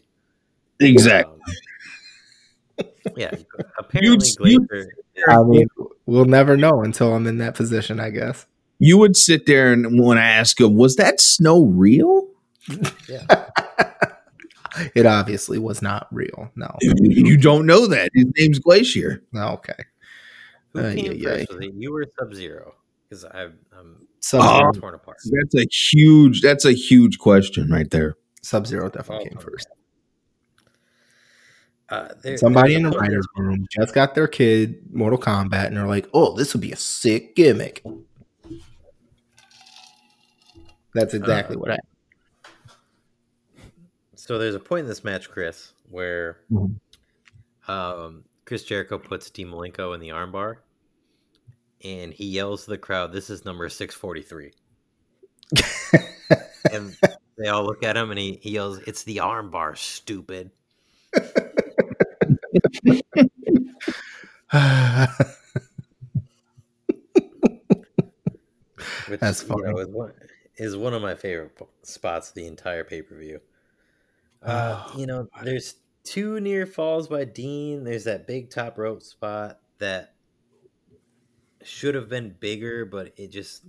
Exactly. 0.80 1.39
Um, 2.80 2.86
yeah, 3.18 3.32
apparently 3.80 4.28
you- 4.51 4.66
Glacier. 4.68 4.89
I 5.28 5.43
mean, 5.43 5.68
we'll 6.05 6.26
never 6.26 6.55
know 6.55 6.82
until 6.82 7.14
I'm 7.14 7.28
in 7.28 7.39
that 7.39 7.53
position, 7.55 7.99
I 7.99 8.10
guess. 8.10 8.45
You 8.80 8.97
would 8.99 9.18
sit 9.18 9.45
there 9.45 9.74
and 9.74 9.99
want 9.99 10.18
to 10.18 10.24
ask 10.24 10.60
him, 10.62 10.76
was 10.78 10.95
that 10.95 11.20
snow 11.20 11.66
real? 11.66 12.28
Yeah, 13.10 13.26
It 14.95 15.05
obviously 15.05 15.57
was 15.57 15.82
not 15.82 16.07
real. 16.12 16.49
No. 16.55 16.74
You 16.82 17.36
don't 17.36 17.66
know 17.66 17.88
that. 17.88 18.12
His 18.14 18.26
name's 18.38 18.60
Glacier. 18.60 19.22
No, 19.34 19.49
okay. 19.55 19.74
who 20.74 20.80
Ay, 20.86 20.95
came 20.95 21.12
ay, 21.12 21.20
first? 21.24 21.51
ay. 21.51 21.55
Was 21.55 21.66
it 21.66 21.74
you 21.76 21.91
were 21.91 22.05
Sub 22.18 22.34
Zero? 22.34 22.76
Because 23.10 23.26
I'm 23.26 24.07
Sub 24.22 24.41
Oh. 24.43 24.57
Zero, 24.59 24.72
torn 24.74 24.93
apart. 24.95 25.17
That's 25.32 25.55
a 25.55 25.65
huge, 25.72 26.41
that's 26.41 26.65
a 26.65 26.74
huge 26.74 27.20
question 27.20 27.70
right 27.70 27.89
there. 27.89 28.15
Sub 28.41 28.67
Zero 28.67 28.89
definitely 28.89 29.28
Oh, 29.28 29.30
came 29.30 29.39
first. 29.39 29.67
Uh, 31.89 32.09
there- 32.22 32.38
Somebody 32.38 32.76
in 32.76 32.84
the 32.84 32.91
writer's 32.91 33.26
room 33.36 33.65
just 33.72 33.95
got 33.95 34.13
their 34.15 34.28
kid 34.28 34.93
Mortal 34.93 35.17
Kombat 35.20 35.67
and 35.67 35.78
they're 35.78 35.88
like, 35.88 36.07
oh, 36.13 36.36
this 36.36 36.53
would 36.53 36.61
be 36.61 36.72
a 36.72 36.76
sick 36.76 37.36
gimmick. 37.36 37.84
That's 40.93 41.13
exactly 41.13 41.55
Uh, 41.55 41.59
what 41.59 41.70
happened. 41.72 41.86
So 44.15 44.38
there's 44.38 44.55
a 44.55 44.59
point 44.59 44.82
in 44.82 44.88
this 44.88 45.03
match, 45.03 45.30
Chris, 45.30 45.74
where 45.89 46.38
Mhm. 46.51 46.76
um, 47.67 48.24
Chris 48.45 48.63
Jericho 48.63 48.99
puts 48.99 49.30
Dean 49.30 49.47
Malenko 49.47 49.93
in 49.95 50.01
the 50.01 50.09
armbar, 50.09 50.57
and 51.84 52.13
he 52.13 52.25
yells 52.25 52.65
to 52.65 52.71
the 52.71 52.77
crowd, 52.77 53.11
"This 53.13 53.30
is 53.30 53.45
number 53.45 53.69
643." 53.69 54.53
and 56.71 56.95
they 57.38 57.47
all 57.47 57.63
look 57.65 57.84
at 57.84 57.97
him, 57.97 58.11
and 58.11 58.19
he, 58.19 58.39
he 58.41 58.51
yells, 58.51 58.80
"It's 58.80 59.03
the 59.03 59.17
armbar, 59.17 59.77
stupid!" 59.77 60.51
Which 69.07 69.19
That's 69.19 69.43
you 69.47 69.55
know, 69.61 69.73
funny. 69.73 69.82
is 69.82 69.88
one 69.88 70.13
is 70.57 70.77
one 70.77 70.93
of 70.93 71.01
my 71.01 71.15
favorite 71.15 71.57
spots 71.84 72.30
of 72.30 72.36
the 72.36 72.47
entire 72.47 72.84
pay 72.84 73.01
per 73.01 73.15
view. 73.17 73.41
Uh, 74.41 74.84
Oh, 74.88 74.93
you 74.97 75.05
know, 75.07 75.27
there's 75.43 75.75
two 76.03 76.39
near 76.39 76.65
falls 76.65 77.07
by 77.07 77.25
Dean. 77.25 77.84
There's 77.84 78.05
that 78.05 78.27
big 78.27 78.49
top 78.49 78.77
rope 78.77 79.03
spot 79.03 79.59
that 79.80 80.15
should 81.64 81.95
have 81.95 82.10
been 82.10 82.36
bigger, 82.39 82.86
but 82.86 83.14
it 83.18 83.32
just, 83.32 83.64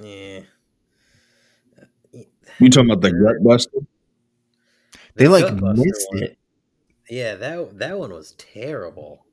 yeah. 0.00 0.40
You 2.58 2.70
talking 2.70 2.90
about 2.90 3.02
the 3.02 3.12
gut 3.12 3.42
buster? 3.44 3.78
they 5.14 5.24
The 5.24 5.30
like 5.30 5.52
missed 5.76 6.08
one- 6.12 6.22
it. 6.22 6.38
Yeah, 7.10 7.36
that 7.36 7.78
that 7.78 7.98
one 7.98 8.12
was 8.12 8.32
terrible. 8.32 9.24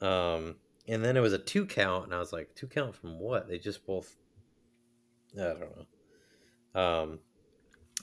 Um, 0.00 0.56
and 0.88 1.04
then 1.04 1.16
it 1.16 1.20
was 1.20 1.32
a 1.32 1.38
two 1.38 1.64
count, 1.64 2.06
and 2.06 2.14
I 2.14 2.18
was 2.18 2.32
like, 2.32 2.54
two 2.56 2.66
count 2.66 2.94
from 2.96 3.20
what? 3.20 3.48
They 3.48 3.58
just 3.58 3.86
both. 3.86 4.16
I 5.34 5.44
don't 5.44 5.60
know. 5.60 6.80
Um, 6.80 7.18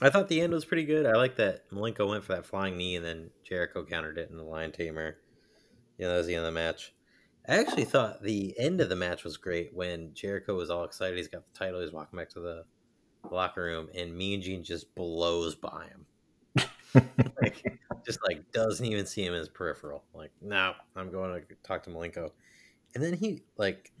I 0.00 0.08
thought 0.08 0.28
the 0.28 0.40
end 0.40 0.52
was 0.54 0.64
pretty 0.64 0.84
good. 0.84 1.04
I 1.04 1.12
like 1.16 1.36
that 1.36 1.68
Malenko 1.70 2.08
went 2.08 2.24
for 2.24 2.34
that 2.34 2.46
flying 2.46 2.76
knee, 2.78 2.96
and 2.96 3.04
then 3.04 3.30
Jericho 3.44 3.84
countered 3.84 4.16
it 4.16 4.30
in 4.30 4.36
the 4.38 4.44
Lion 4.44 4.72
Tamer. 4.72 5.16
Yeah, 5.98 6.08
that 6.08 6.16
was 6.16 6.26
the 6.26 6.34
end 6.34 6.46
of 6.46 6.52
the 6.54 6.58
match. 6.58 6.94
I 7.48 7.58
actually 7.58 7.84
thought 7.84 8.22
the 8.22 8.54
end 8.58 8.80
of 8.80 8.88
the 8.88 8.96
match 8.96 9.24
was 9.24 9.36
great 9.36 9.74
when 9.74 10.12
Jericho 10.14 10.54
was 10.54 10.70
all 10.70 10.84
excited. 10.84 11.16
He's 11.16 11.28
got 11.28 11.42
the 11.52 11.58
title. 11.58 11.80
He's 11.80 11.92
walking 11.92 12.18
back 12.18 12.28
to 12.30 12.40
the 12.40 12.64
locker 13.30 13.62
room, 13.64 13.88
and 13.94 14.16
Mean 14.16 14.40
Gene 14.40 14.62
just 14.62 14.94
blows 14.94 15.54
by 15.54 15.86
him. 15.86 16.06
like, 17.42 17.78
just 18.04 18.20
like 18.26 18.50
doesn't 18.52 18.86
even 18.86 19.06
see 19.06 19.24
him 19.24 19.32
in 19.32 19.38
his 19.38 19.48
peripheral. 19.48 20.04
Like, 20.14 20.30
no, 20.40 20.74
I'm 20.96 21.10
going 21.10 21.40
to 21.40 21.54
talk 21.62 21.82
to 21.84 21.90
Malenko. 21.90 22.30
And 22.94 23.02
then 23.02 23.14
he 23.14 23.42
like, 23.56 23.92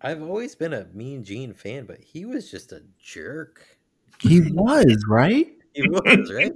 I've 0.00 0.22
always 0.22 0.54
been 0.54 0.72
a 0.72 0.86
Mean 0.92 1.24
Gene 1.24 1.54
fan, 1.54 1.86
but 1.86 2.00
he 2.00 2.24
was 2.24 2.50
just 2.50 2.72
a 2.72 2.82
jerk. 3.02 3.64
He 4.20 4.40
was, 4.52 5.04
right? 5.08 5.48
He 5.74 5.86
was 5.88 6.32
right. 6.34 6.50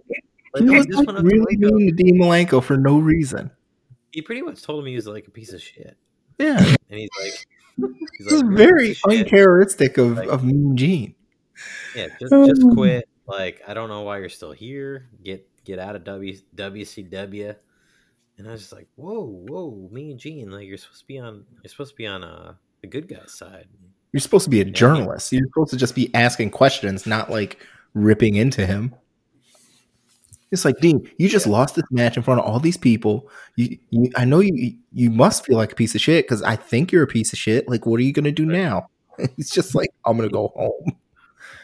Like, 0.52 0.64
He 0.64 0.70
was 0.70 0.84
like, 0.86 0.96
went 0.96 1.10
up 1.10 1.16
to 1.16 1.22
really 1.22 1.56
mean 1.58 1.94
to 1.96 2.02
Dean 2.02 2.20
Malenko 2.20 2.60
for 2.60 2.76
no 2.76 2.98
reason. 2.98 3.52
He 4.12 4.22
pretty 4.22 4.42
much 4.42 4.62
told 4.62 4.80
him 4.80 4.86
he 4.86 4.94
was 4.94 5.06
like 5.06 5.26
a 5.26 5.30
piece 5.30 5.52
of 5.52 5.60
shit, 5.60 5.96
Yeah. 6.38 6.58
and 6.58 6.76
he's 6.88 7.08
like, 7.20 7.46
he's 8.18 8.26
This 8.26 8.32
is 8.34 8.42
very 8.42 8.88
piece 8.88 9.02
of 9.04 9.12
shit." 9.12 9.20
uncharacteristic 9.26 9.98
of, 9.98 10.16
Like- 10.18 10.28
of 10.28 10.44
Mean 10.44 10.76
Gene. 10.76 11.14
Yeah, 11.96 12.08
just 12.20 12.32
just 12.32 12.62
quit. 12.74 13.08
Like, 13.26 13.60
I 13.68 13.74
don't 13.74 13.88
know 13.88 14.02
why 14.02 14.18
you're 14.18 14.28
still 14.28 14.52
here. 14.52 15.08
Get 15.22 15.48
get 15.64 15.78
out 15.78 15.94
of 15.96 16.04
W 16.04 16.36
WCW. 16.56 17.54
And 18.38 18.48
I 18.48 18.52
was 18.52 18.60
just 18.62 18.72
like, 18.72 18.88
whoa, 18.96 19.24
whoa, 19.48 19.88
Mean 19.92 20.18
Gene, 20.18 20.50
like 20.50 20.66
you're 20.66 20.78
supposed 20.78 21.00
to 21.00 21.06
be 21.06 21.18
on 21.18 21.44
you're 21.62 21.70
supposed 21.70 21.90
to 21.90 21.96
be 21.96 22.06
on 22.06 22.24
uh 22.24 22.54
the 22.80 22.86
good 22.88 23.06
guy's 23.08 23.32
side. 23.32 23.66
You're 24.12 24.20
supposed 24.20 24.44
to 24.44 24.50
be 24.50 24.60
a 24.60 24.64
journalist. 24.64 25.32
You're 25.32 25.46
supposed 25.46 25.70
to 25.70 25.76
just 25.76 25.94
be 25.94 26.12
asking 26.14 26.50
questions, 26.50 27.06
not 27.06 27.30
like 27.30 27.58
ripping 27.94 28.34
into 28.34 28.66
him. 28.66 28.94
It's 30.52 30.64
like 30.64 30.78
Dean, 30.80 31.08
you 31.18 31.28
just 31.28 31.46
Yeah. 31.46 31.52
lost 31.52 31.74
this 31.74 31.84
match 31.90 32.16
in 32.16 32.22
front 32.22 32.40
of 32.40 32.46
all 32.46 32.60
these 32.60 32.76
people. 32.76 33.28
You, 33.56 33.78
you 33.90 34.10
I 34.16 34.24
know 34.24 34.40
you 34.40 34.76
you 34.92 35.10
must 35.10 35.46
feel 35.46 35.56
like 35.56 35.72
a 35.72 35.74
piece 35.74 35.94
of 35.94 36.00
shit 36.00 36.24
because 36.26 36.42
I 36.42 36.54
think 36.56 36.92
you're 36.92 37.02
a 37.02 37.06
piece 37.08 37.32
of 37.32 37.38
shit. 37.38 37.68
Like, 37.68 37.86
what 37.86 37.98
are 37.98 38.02
you 38.04 38.12
gonna 38.12 38.30
do 38.32 38.46
now? 38.46 38.88
It's 39.38 39.50
just 39.50 39.74
like, 39.74 39.88
I'm 40.06 40.16
gonna 40.16 40.28
go 40.28 40.48
home. 40.54 40.96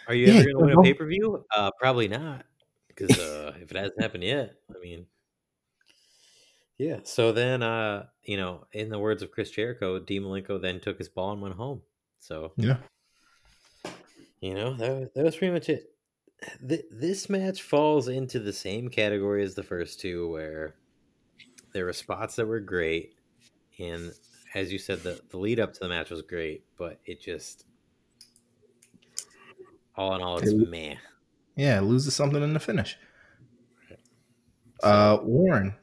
Are 0.06 0.14
you 0.14 0.26
Yeah, 0.26 0.40
ever 0.40 0.52
gonna 0.54 0.66
win 0.66 0.78
a 0.78 0.82
pay 0.82 0.94
per 0.94 1.06
view? 1.06 1.44
Uh 1.54 1.70
probably 1.78 2.08
not. 2.08 2.44
Because 2.88 3.16
uh 3.18 3.52
if 3.60 3.70
it 3.70 3.76
hasn't 3.76 4.00
happened 4.00 4.24
yet, 4.24 4.54
I 4.74 4.78
mean 4.80 5.06
Yeah. 6.78 7.00
So 7.04 7.32
then 7.32 7.62
uh, 7.62 8.06
you 8.22 8.36
know, 8.36 8.66
in 8.72 8.88
the 8.90 8.98
words 8.98 9.22
of 9.22 9.30
Chris 9.30 9.50
Jericho, 9.50 9.98
Dean 9.98 10.22
Malenko 10.22 10.60
then 10.60 10.80
took 10.80 10.98
his 10.98 11.08
ball 11.08 11.32
and 11.32 11.42
went 11.42 11.56
home. 11.56 11.82
So 12.20 12.52
Yeah. 12.56 12.78
You 14.40 14.54
know, 14.54 14.74
that 14.76 14.90
was, 14.90 15.08
that 15.14 15.24
was 15.24 15.36
pretty 15.36 15.52
much 15.52 15.68
it. 15.68 15.90
Th- 16.66 16.84
this 16.90 17.28
match 17.28 17.62
falls 17.62 18.08
into 18.08 18.38
the 18.38 18.52
same 18.52 18.88
category 18.88 19.42
as 19.42 19.54
the 19.54 19.62
first 19.62 20.00
two, 20.00 20.30
where 20.30 20.74
there 21.72 21.84
were 21.84 21.92
spots 21.92 22.36
that 22.36 22.46
were 22.46 22.60
great, 22.60 23.14
and 23.78 24.12
as 24.54 24.72
you 24.72 24.78
said, 24.78 25.00
the, 25.02 25.20
the 25.30 25.36
lead 25.38 25.60
up 25.60 25.72
to 25.74 25.80
the 25.80 25.88
match 25.88 26.10
was 26.10 26.22
great, 26.22 26.64
but 26.78 27.00
it 27.04 27.20
just, 27.20 27.64
all 29.96 30.14
in 30.14 30.22
all, 30.22 30.38
it's 30.38 30.50
It- 30.52 30.68
meh. 30.70 30.94
Yeah, 31.56 31.80
loses 31.80 32.14
something 32.14 32.40
in 32.42 32.52
the 32.54 32.60
finish. 32.60 32.96
Uh, 34.80 35.18
Warren. 35.24 35.74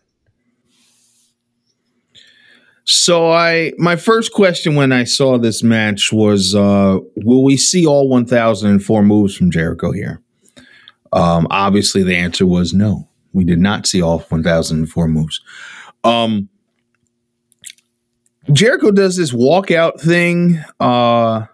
So 2.85 3.29
I 3.29 3.73
my 3.77 3.95
first 3.97 4.31
question 4.31 4.75
when 4.75 4.93
I 4.93 5.03
saw 5.03 5.37
this 5.37 5.63
match 5.63 6.13
was 6.13 6.55
uh 6.55 6.99
will 7.17 7.43
we 7.43 7.57
see 7.57 7.85
all 7.85 8.07
1004 8.07 9.03
moves 9.03 9.35
from 9.35 9.51
Jericho 9.51 9.91
here? 9.91 10.21
Um 11.13 11.47
obviously 11.49 12.03
the 12.03 12.15
answer 12.15 12.45
was 12.45 12.73
no. 12.73 13.07
We 13.33 13.43
did 13.43 13.59
not 13.59 13.85
see 13.85 14.01
all 14.01 14.19
1004 14.19 15.07
moves. 15.09 15.41
Um, 16.05 16.47
Jericho 18.53 18.91
does 18.91 19.17
this 19.17 19.33
walkout 19.33 19.99
thing. 19.99 20.63
Uh, 20.79 21.45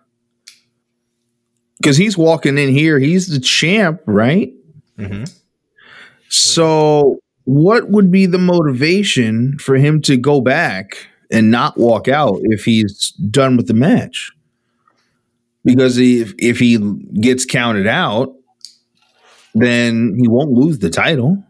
because 1.78 1.98
he's 1.98 2.16
walking 2.16 2.60
in 2.60 2.70
here. 2.70 3.00
He's 3.00 3.28
the 3.28 3.40
champ, 3.40 4.02
right? 4.06 4.54
Mm-hmm. 5.00 5.24
So, 6.30 7.18
what 7.46 7.90
would 7.90 8.12
be 8.12 8.28
the 8.28 8.38
motivation 8.38 9.58
for 9.58 9.76
him 9.76 10.00
to 10.04 10.16
go 10.16 10.42
back 10.42 11.08
and 11.32 11.50
not 11.50 11.80
walk 11.80 12.08
out 12.08 12.38
if 12.44 12.66
he's 12.66 13.10
done 13.32 13.58
with 13.58 13.66
the 13.66 13.74
match? 13.74 14.32
Because 15.66 15.98
if 15.98 16.36
if 16.38 16.60
he 16.60 16.78
gets 17.20 17.46
counted 17.46 17.88
out, 17.88 18.32
then 19.54 20.16
he 20.20 20.28
won't 20.28 20.52
lose 20.52 20.80
the 20.80 20.90
title, 20.90 21.44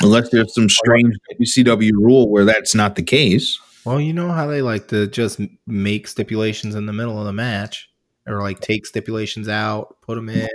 unless 0.00 0.30
there's 0.30 0.54
some 0.54 0.68
strange 0.68 1.14
WCW 1.40 1.92
rule 1.92 2.30
where 2.30 2.44
that's 2.44 2.74
not 2.74 2.96
the 2.96 3.02
case. 3.02 3.58
Well, 3.84 4.00
you 4.00 4.12
know 4.12 4.30
how 4.30 4.46
they 4.46 4.62
like 4.62 4.88
to 4.88 5.06
just 5.08 5.40
make 5.66 6.06
stipulations 6.06 6.74
in 6.74 6.86
the 6.86 6.92
middle 6.92 7.18
of 7.18 7.24
the 7.24 7.32
match, 7.32 7.88
or 8.26 8.40
like 8.40 8.60
take 8.60 8.86
stipulations 8.86 9.48
out, 9.48 9.96
put 10.02 10.14
them 10.14 10.28
in, 10.28 10.48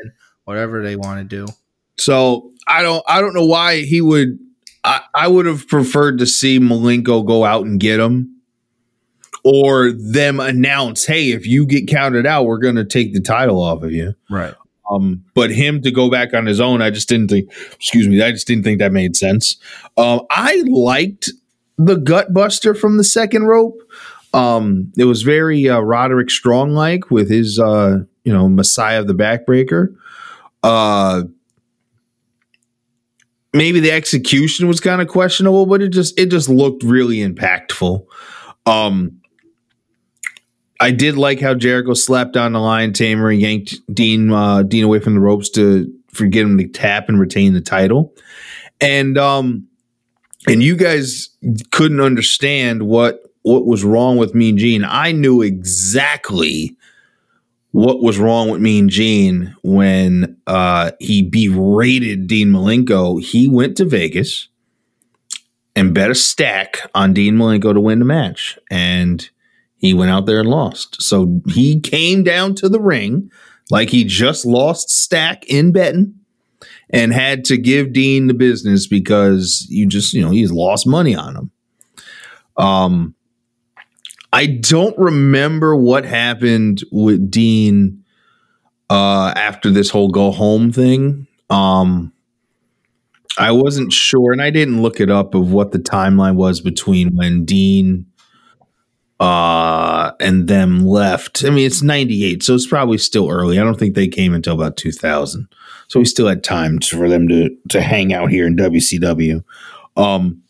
whatever 0.45 0.81
they 0.81 0.95
want 0.95 1.19
to 1.19 1.23
do. 1.23 1.51
So 1.97 2.51
I 2.67 2.81
don't 2.81 3.03
I 3.07 3.21
don't 3.21 3.33
know 3.33 3.45
why 3.45 3.81
he 3.81 4.01
would. 4.01 4.39
I, 4.83 5.01
I 5.13 5.27
would 5.27 5.45
have 5.45 5.67
preferred 5.67 6.19
to 6.19 6.25
see 6.25 6.59
Malenko 6.59 7.25
go 7.25 7.43
out 7.43 7.65
and 7.65 7.79
get 7.79 7.99
him, 7.99 8.41
or 9.43 9.91
them 9.91 10.39
announce, 10.39 11.05
"Hey, 11.05 11.31
if 11.31 11.45
you 11.45 11.65
get 11.65 11.87
counted 11.87 12.25
out, 12.25 12.45
we're 12.45 12.59
going 12.59 12.75
to 12.75 12.85
take 12.85 13.13
the 13.13 13.19
title 13.19 13.61
off 13.61 13.83
of 13.83 13.91
you." 13.91 14.15
Right. 14.29 14.53
Um, 14.91 15.23
but 15.33 15.51
him 15.51 15.81
to 15.81 15.91
go 15.91 16.09
back 16.09 16.33
on 16.33 16.45
his 16.45 16.59
own, 16.59 16.81
I 16.81 16.89
just 16.89 17.09
didn't 17.09 17.29
think. 17.29 17.51
Excuse 17.73 18.07
me, 18.07 18.21
I 18.21 18.31
just 18.31 18.47
didn't 18.47 18.63
think 18.63 18.79
that 18.79 18.91
made 18.91 19.15
sense. 19.15 19.57
Um, 19.97 20.21
I 20.29 20.63
liked 20.67 21.31
the 21.77 21.95
gut 21.95 22.33
buster 22.33 22.73
from 22.73 22.97
the 22.97 23.03
second 23.03 23.43
rope. 23.43 23.79
Um, 24.33 24.91
it 24.97 25.05
was 25.05 25.23
very 25.23 25.69
uh, 25.69 25.79
Roderick 25.79 26.29
Strong 26.29 26.73
like 26.73 27.09
with 27.11 27.29
his, 27.29 27.59
uh, 27.59 27.99
you 28.23 28.33
know, 28.33 28.47
Messiah 28.49 28.99
of 28.99 29.07
the 29.07 29.13
Backbreaker. 29.13 29.95
Uh, 30.63 31.23
maybe 33.53 33.79
the 33.79 33.91
execution 33.91 34.67
was 34.67 34.79
kind 34.79 35.01
of 35.01 35.07
questionable, 35.07 35.65
but 35.65 35.81
it 35.81 35.89
just 35.89 36.17
it 36.19 36.27
just 36.27 36.49
looked 36.49 36.83
really 36.83 37.17
impactful. 37.17 38.05
Um, 38.65 39.21
I 40.79 40.91
did 40.91 41.17
like 41.17 41.39
how 41.39 41.53
Jericho 41.53 41.93
slapped 41.93 42.37
on 42.37 42.53
the 42.53 42.59
lion 42.59 42.93
tamer 42.93 43.29
and 43.29 43.41
yanked 43.41 43.75
Dean 43.93 44.31
uh, 44.31 44.63
Dean 44.63 44.83
away 44.83 44.99
from 44.99 45.15
the 45.15 45.19
ropes 45.19 45.49
to 45.51 45.91
for 46.11 46.25
get 46.25 46.45
him 46.45 46.57
to 46.57 46.67
tap 46.67 47.09
and 47.09 47.19
retain 47.19 47.53
the 47.53 47.61
title, 47.61 48.13
and 48.79 49.17
um, 49.17 49.67
and 50.47 50.61
you 50.61 50.75
guys 50.75 51.29
couldn't 51.71 52.01
understand 52.01 52.83
what 52.83 53.23
what 53.41 53.65
was 53.65 53.83
wrong 53.83 54.17
with 54.17 54.35
Mean 54.35 54.57
Gene. 54.57 54.83
I 54.83 55.11
knew 55.11 55.41
exactly 55.41 56.75
what 57.71 58.01
was 58.01 58.17
wrong 58.19 58.49
with 58.49 58.61
Mean 58.61 58.89
Gene 58.89 59.55
when 59.63 60.37
uh, 60.47 60.91
he 60.99 61.21
berated 61.21 62.27
Dean 62.27 62.49
Malenko. 62.49 63.21
He 63.21 63.47
went 63.47 63.77
to 63.77 63.85
Vegas 63.85 64.47
and 65.75 65.93
bet 65.93 66.09
a 66.11 66.15
stack 66.15 66.89
on 66.95 67.13
Dean 67.13 67.35
Malenko 67.35 67.73
to 67.73 67.81
win 67.81 67.99
the 67.99 68.05
match, 68.05 68.59
and 68.69 69.29
he 69.77 69.93
went 69.93 70.11
out 70.11 70.25
there 70.25 70.39
and 70.39 70.49
lost. 70.49 71.01
So 71.01 71.41
he 71.47 71.79
came 71.79 72.23
down 72.23 72.55
to 72.55 72.69
the 72.69 72.79
ring 72.79 73.31
like 73.69 73.89
he 73.89 74.03
just 74.03 74.45
lost 74.45 74.89
stack 74.89 75.45
in 75.45 75.71
betting 75.71 76.15
and 76.89 77.13
had 77.13 77.45
to 77.45 77.57
give 77.57 77.93
Dean 77.93 78.27
the 78.27 78.33
business 78.33 78.87
because 78.87 79.67
you 79.69 79.85
just, 79.85 80.13
you 80.13 80.21
know, 80.21 80.31
he's 80.31 80.51
lost 80.51 80.87
money 80.87 81.15
on 81.15 81.35
him. 81.35 81.51
Um, 82.55 83.15
I 84.33 84.45
don't 84.47 84.97
remember 84.97 85.75
what 85.75 86.05
happened 86.05 86.83
with 86.91 87.29
Dean 87.29 88.03
uh, 88.89 89.33
after 89.35 89.69
this 89.69 89.89
whole 89.89 90.09
go 90.09 90.31
home 90.31 90.71
thing. 90.71 91.27
Um, 91.49 92.13
I 93.37 93.51
wasn't 93.51 93.93
sure, 93.93 94.31
and 94.31 94.41
I 94.41 94.49
didn't 94.49 94.81
look 94.81 94.99
it 94.99 95.11
up 95.11 95.35
of 95.35 95.51
what 95.51 95.71
the 95.71 95.77
timeline 95.77 96.35
was 96.35 96.59
between 96.61 97.15
when 97.15 97.45
Dean 97.45 98.06
uh, 99.19 100.11
and 100.19 100.47
them 100.47 100.85
left. 100.85 101.43
I 101.43 101.49
mean, 101.49 101.65
it's 101.65 101.81
98, 101.81 102.43
so 102.43 102.55
it's 102.55 102.67
probably 102.67 102.97
still 102.97 103.29
early. 103.29 103.59
I 103.59 103.63
don't 103.63 103.77
think 103.77 103.95
they 103.95 104.07
came 104.07 104.33
until 104.33 104.53
about 104.53 104.77
2000. 104.77 105.47
So 105.87 105.99
we 105.99 106.05
still 106.05 106.27
had 106.27 106.43
time 106.43 106.79
for 106.79 107.09
them 107.09 107.27
to 107.29 107.55
to 107.69 107.81
hang 107.81 108.13
out 108.13 108.29
here 108.29 108.45
in 108.45 108.57
WCW. 108.57 109.43
Um, 109.95 110.43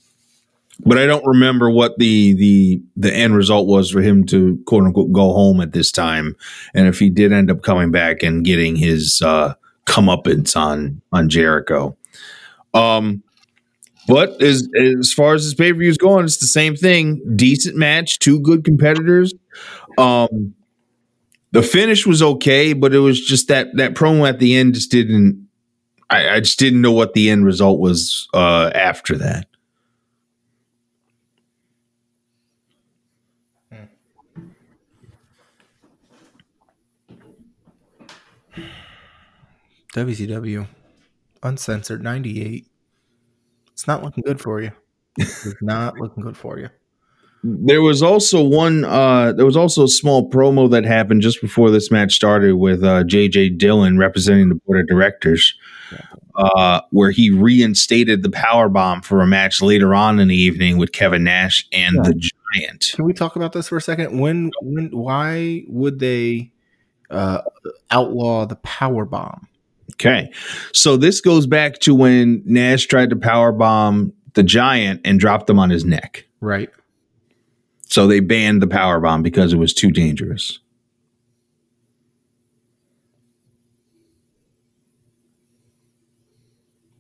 but 0.86 0.98
I 0.98 1.06
don't 1.06 1.26
remember 1.26 1.70
what 1.70 1.98
the 1.98 2.34
the 2.34 2.82
the 2.96 3.14
end 3.14 3.36
result 3.36 3.68
was 3.68 3.92
for 3.92 4.02
him 4.02 4.26
to 4.26 4.62
quote 4.66 4.84
unquote 4.84 5.12
go 5.12 5.34
home 5.34 5.62
at 5.62 5.74
this 5.74 5.92
time, 5.92 6.36
and 6.74 6.88
if 6.88 7.00
he 7.00 7.10
did 7.10 7.32
end 7.32 7.52
up 7.52 7.62
coming 7.62 7.92
back 7.92 8.24
and 8.24 8.44
getting 8.44 8.76
his 8.76 9.22
uh, 9.24 9.54
comeuppance 9.86 10.56
on 10.56 11.02
on 11.12 11.30
Jericho. 11.30 11.96
Um, 12.74 13.24
but 14.08 14.42
as 14.42 14.68
as 15.00 15.14
far 15.14 15.34
as 15.34 15.44
his 15.44 15.54
pay 15.54 15.74
per 15.74 15.80
view 15.80 15.90
is 15.90 15.98
going, 15.98 16.26
it's 16.26 16.38
the 16.38 16.48
same 16.48 16.76
thing. 16.76 17.22
Decent 17.36 17.76
match, 17.76 18.20
two 18.20 18.40
good 18.40 18.64
competitors. 18.64 19.34
Um, 19.98 20.56
the 21.52 21.62
finish 21.62 22.06
was 22.06 22.22
okay, 22.22 22.74
but 22.74 22.94
it 22.94 23.00
was 23.00 23.20
just 23.20 23.50
that 23.50 23.68
that 23.76 23.94
promo 23.94 24.28
at 24.28 24.40
the 24.40 24.56
end 24.56 24.76
just 24.76 24.92
didn't. 24.92 25.48
I, 26.10 26.30
I 26.36 26.40
just 26.40 26.58
didn't 26.58 26.82
know 26.82 26.94
what 26.94 27.14
the 27.14 27.30
end 27.30 27.46
result 27.46 27.80
was 27.80 28.30
uh, 28.34 28.72
after 28.74 29.18
that. 29.18 29.48
WCW, 39.94 40.68
uncensored, 41.42 42.04
ninety 42.04 42.42
eight. 42.42 42.68
It's 43.78 43.86
not 43.86 44.04
looking 44.04 44.24
good 44.26 44.42
for 44.42 44.60
you. 44.60 44.72
It's 45.20 45.54
not 45.62 45.94
looking 46.00 46.24
good 46.24 46.36
for 46.36 46.58
you. 46.58 46.70
There 47.44 47.84
was 47.84 48.02
also 48.02 48.44
one. 48.44 48.84
Uh, 48.84 49.34
there 49.34 49.46
was 49.46 49.56
also 49.56 49.84
a 49.84 49.88
small 49.88 50.32
promo 50.32 50.68
that 50.72 50.84
happened 50.84 51.22
just 51.22 51.40
before 51.42 51.70
this 51.70 51.92
match 51.92 52.16
started 52.16 52.56
with 52.56 52.84
uh, 52.84 53.04
JJ 53.04 53.60
Dillon 53.60 54.00
representing 54.00 54.50
the 54.50 54.56
board 54.56 54.80
of 54.80 54.88
directors, 54.88 55.54
uh, 56.36 56.82
where 56.90 57.12
he 57.12 57.30
reinstated 57.30 58.24
the 58.24 58.32
power 58.32 58.68
bomb 58.68 59.04
for 59.04 59.22
a 59.22 59.28
match 59.28 59.62
later 59.62 59.94
on 59.94 60.18
in 60.18 60.28
the 60.30 60.36
evening 60.36 60.80
with 60.80 60.92
Kevin 60.92 61.24
Nash 61.24 61.68
and 61.72 61.96
Yeah. 61.98 62.02
the 62.02 62.30
Giant. 62.56 62.94
Can 62.96 63.06
we 63.06 63.14
talk 63.14 63.36
about 63.36 63.54
this 63.54 63.68
for 63.68 63.78
a 63.78 63.82
second? 63.82 64.20
When, 64.20 64.50
when, 64.64 64.90
why 64.90 65.64
would 65.68 66.00
they 66.00 66.52
uh, 67.12 67.42
outlaw 67.92 68.48
the 68.48 68.56
power 68.58 69.06
bomb? 69.06 69.48
Okay, 69.94 70.32
so 70.74 70.98
this 70.98 71.22
goes 71.22 71.48
back 71.48 71.80
to 71.80 71.96
when 71.96 72.44
Nash 72.46 72.86
tried 72.86 73.10
to 73.10 73.16
power 73.16 73.52
bomb 73.52 74.14
the 74.34 74.44
Giant 74.44 75.02
and 75.04 75.20
dropped 75.20 75.50
him 75.50 75.60
on 75.60 75.70
his 75.70 75.86
neck. 75.86 76.28
Right. 76.42 76.70
So 77.88 78.06
they 78.06 78.20
banned 78.20 78.62
the 78.62 78.68
power 78.68 79.00
bomb 79.00 79.24
because 79.24 79.54
it 79.54 79.58
was 79.58 79.74
too 79.74 79.92
dangerous. 79.92 80.60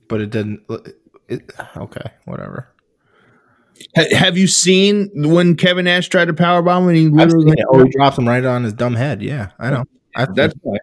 But 0.07 0.21
it 0.21 0.29
didn't. 0.29 0.61
It, 1.27 1.51
okay, 1.75 2.11
whatever. 2.25 2.69
Ha- 3.95 4.15
have 4.15 4.37
you 4.37 4.47
seen 4.47 5.11
when 5.13 5.55
Kevin 5.55 5.85
Nash 5.85 6.07
tried 6.07 6.25
to 6.25 6.33
power 6.33 6.61
bomb 6.61 6.87
and 6.87 6.97
he 6.97 7.09
literally. 7.09 7.53
Oh, 7.69 7.83
he 7.83 7.89
drops 7.91 8.17
him 8.17 8.27
right 8.27 8.43
on 8.43 8.63
his 8.63 8.73
dumb 8.73 8.95
head. 8.95 9.21
Yeah, 9.21 9.51
I 9.59 9.69
know. 9.69 9.83
I, 10.15 10.25
That's 10.33 10.55
why. 10.61 10.77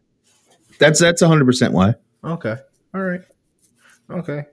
That's 0.79 1.01
that's 1.01 1.23
hundred 1.23 1.47
percent 1.47 1.73
why. 1.73 1.95
okay. 2.25 2.57
All 2.95 3.03
right. 3.03 3.23
Okay. 4.11 4.45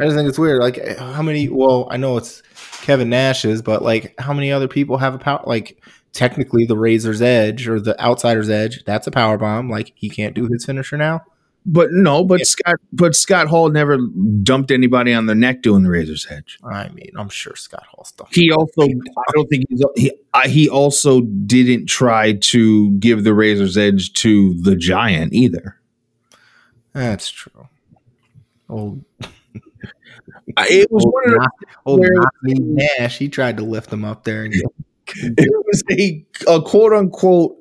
I 0.00 0.04
just 0.04 0.16
think 0.16 0.28
it's 0.28 0.38
weird. 0.38 0.60
Like, 0.60 0.96
how 0.98 1.22
many? 1.22 1.48
Well, 1.48 1.88
I 1.90 1.96
know 1.96 2.16
it's 2.16 2.42
Kevin 2.82 3.10
Nash's, 3.10 3.62
but 3.62 3.82
like, 3.82 4.14
how 4.18 4.32
many 4.32 4.52
other 4.52 4.68
people 4.68 4.98
have 4.98 5.14
a 5.14 5.18
power? 5.18 5.42
Like, 5.44 5.82
technically, 6.12 6.66
the 6.66 6.76
Razor's 6.76 7.20
Edge 7.20 7.66
or 7.66 7.80
the 7.80 8.00
Outsider's 8.00 8.48
Edge, 8.48 8.84
that's 8.84 9.08
a 9.08 9.10
power 9.10 9.36
bomb. 9.38 9.68
Like, 9.68 9.92
he 9.96 10.08
can't 10.08 10.34
do 10.34 10.46
his 10.46 10.64
finisher 10.64 10.96
now. 10.96 11.22
But 11.70 11.92
no, 11.92 12.24
but 12.24 12.40
Yeah. 12.40 12.44
Scott 12.44 12.76
but 12.92 13.14
Scott 13.14 13.46
Hall 13.46 13.68
never 13.68 13.98
dumped 14.42 14.70
anybody 14.70 15.12
on 15.12 15.26
the 15.26 15.34
neck 15.34 15.60
doing 15.60 15.82
the 15.82 15.90
razor's 15.90 16.26
edge. 16.30 16.58
I 16.64 16.88
mean, 16.88 17.10
I'm 17.16 17.28
sure 17.28 17.54
Scott 17.56 17.84
Hall 17.90 18.04
stuff. 18.04 18.30
He 18.32 18.50
also 18.50 18.82
I 18.82 19.32
don't 19.34 19.46
think 19.48 19.64
he's 19.68 19.82
he 19.96 20.12
I, 20.32 20.48
he 20.48 20.68
also 20.70 21.20
didn't 21.20 21.86
try 21.86 22.32
to 22.32 22.90
give 22.92 23.22
the 23.24 23.34
razor's 23.34 23.76
edge 23.76 24.14
to 24.14 24.54
the 24.62 24.76
giant 24.76 25.34
either. 25.34 25.76
That's 26.94 27.30
true. 27.30 27.68
Oh, 28.70 28.98
It 30.56 30.90
was 30.90 31.04
old, 31.04 31.14
one 31.14 31.36
of 31.36 31.50
old 31.84 32.06
Nash. 32.42 33.18
He 33.18 33.28
tried 33.28 33.58
to 33.58 33.62
lift 33.62 33.92
him 33.92 34.04
up 34.04 34.24
there 34.24 34.44
and 34.44 34.54
it 35.16 35.66
was 35.66 35.84
a, 35.90 36.24
a 36.48 36.62
quote 36.62 36.94
unquote 36.94 37.57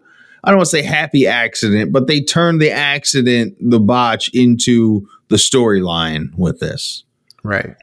I 0.47 0.51
don't 0.51 0.59
want 0.59 0.67
to 0.67 0.77
say 0.77 0.81
happy 0.81 1.27
accident, 1.27 1.91
but 1.91 2.07
they 2.07 2.21
turned 2.21 2.61
the 2.61 2.71
accident, 2.71 3.57
the 3.59 3.81
botch, 3.81 4.29
into 4.33 5.05
the 5.27 5.35
storyline 5.35 6.33
with 6.37 6.61
this. 6.61 7.03
Right. 7.43 7.75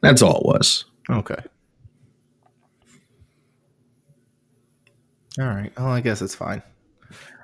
That's 0.00 0.20
all 0.20 0.40
it 0.40 0.46
was. 0.46 0.84
Okay. 1.08 1.38
All 5.38 5.46
right. 5.46 5.70
Well, 5.78 5.86
I 5.86 6.00
guess 6.00 6.20
it's 6.20 6.34
fine. 6.34 6.60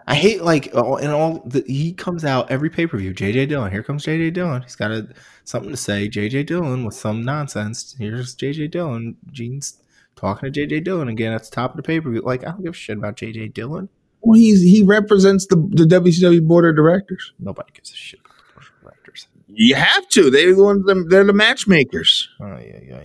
I 0.09 0.17
hate 0.17 0.43
like 0.43 0.67
in 0.67 0.75
all. 0.75 1.41
The, 1.47 1.63
he 1.69 1.93
comes 1.93 2.25
out 2.25 2.51
every 2.51 2.69
pay 2.69 2.89
per 2.89 2.99
view. 2.99 3.15
JJ 3.15 3.49
Dillon. 3.49 3.71
Here 3.71 3.85
comes 3.85 4.05
JJ 4.05 4.33
Dillon. 4.33 4.63
He's 4.63 4.75
got 4.75 4.91
a, 4.91 5.07
something 5.45 5.71
to 5.71 5.77
say. 5.77 6.09
JJ 6.09 6.47
Dillon 6.47 6.85
with 6.85 6.97
some 6.97 7.25
nonsense. 7.25 7.95
Here's 7.97 8.35
JJ 8.35 8.73
Dillon. 8.73 9.17
Gene's 9.31 9.79
talking 10.17 10.53
to 10.53 10.67
JJ 10.67 10.83
Dillon 10.83 11.07
again 11.07 11.33
at 11.33 11.45
the 11.45 11.51
top 11.51 11.71
of 11.71 11.77
the 11.77 11.85
pay 11.85 12.01
per 12.01 12.11
view. 12.11 12.23
Like 12.23 12.43
I 12.43 12.51
don't 12.51 12.65
give 12.65 12.75
a 12.75 12.77
shit 12.77 12.99
about 12.99 13.17
JJ 13.17 13.55
Dillon. 13.55 13.89
Well, 14.21 14.39
he's 14.39 14.63
he 14.63 14.83
represents 14.83 15.47
the 15.47 15.57
the 15.57 15.85
WCW 15.85 16.47
board 16.47 16.65
of 16.65 16.77
directors. 16.77 17.33
Nobody 17.39 17.73
gives 17.73 17.91
a 17.93 17.95
shit 17.95 18.21
about 18.21 18.37
the 18.37 18.55
board 18.55 18.67
of 18.67 18.83
directors. 18.83 19.29
You 19.49 19.75
have 19.75 20.09
to. 20.11 20.31
They're 20.31 20.55
the 20.55 20.63
ones. 20.63 20.85
They're 21.09 21.25
the 21.25 21.33
matchmakers. 21.33 22.29
Oh 22.41 22.47
yeah, 22.59 22.81
yeah. 22.83 23.05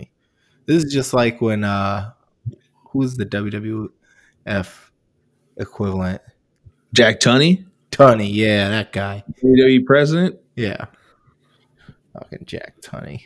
This 0.66 0.84
is 0.84 0.92
just 0.92 1.14
like 1.14 1.40
when 1.40 1.64
uh, 1.64 2.12
who's 2.90 3.16
the 3.16 3.26
WWF 3.26 4.68
equivalent? 5.56 6.22
Jack 6.92 7.20
Tunney, 7.20 7.64
Tunney, 7.90 8.28
yeah, 8.32 8.68
that 8.68 8.92
guy. 8.92 9.24
WWE 9.42 9.86
president. 9.86 10.38
Yeah. 10.56 10.86
Fucking 12.14 12.44
Jack 12.44 12.80
Tunney. 12.82 13.22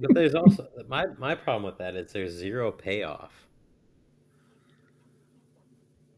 But 0.00 0.14
there's 0.14 0.34
also 0.34 0.66
my 0.88 1.06
my 1.18 1.34
problem 1.36 1.62
with 1.62 1.78
that 1.78 1.94
is 1.94 2.12
there's 2.12 2.32
zero 2.32 2.72
payoff. 2.72 3.30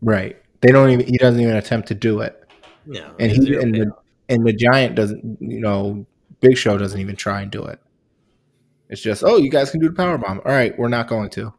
Right. 0.04 0.36
They 0.60 0.68
don't 0.70 0.90
even 0.90 1.06
he 1.06 1.18
doesn't 1.18 1.40
even 1.40 1.56
attempt 1.56 1.88
to 1.88 1.94
do 1.94 2.20
it. 2.20 2.40
No, 2.86 3.14
And 3.18 3.32
he 3.32 3.54
and 3.56 3.74
the, 3.74 3.90
and 4.28 4.46
the 4.46 4.52
giant 4.52 4.94
doesn't 4.94 5.38
you 5.40 5.60
know, 5.60 6.06
Big 6.40 6.56
Show 6.56 6.76
doesn't 6.78 7.00
even 7.00 7.16
try 7.16 7.40
and 7.42 7.50
do 7.50 7.64
it. 7.64 7.80
It's 8.90 9.00
just, 9.00 9.24
oh, 9.24 9.38
you 9.38 9.50
guys 9.50 9.70
can 9.70 9.80
do 9.80 9.88
the 9.88 9.94
power 9.94 10.18
bomb. 10.18 10.40
All 10.44 10.52
right, 10.52 10.78
we're 10.78 10.88
not 10.88 11.08
going 11.08 11.30
to. 11.30 11.52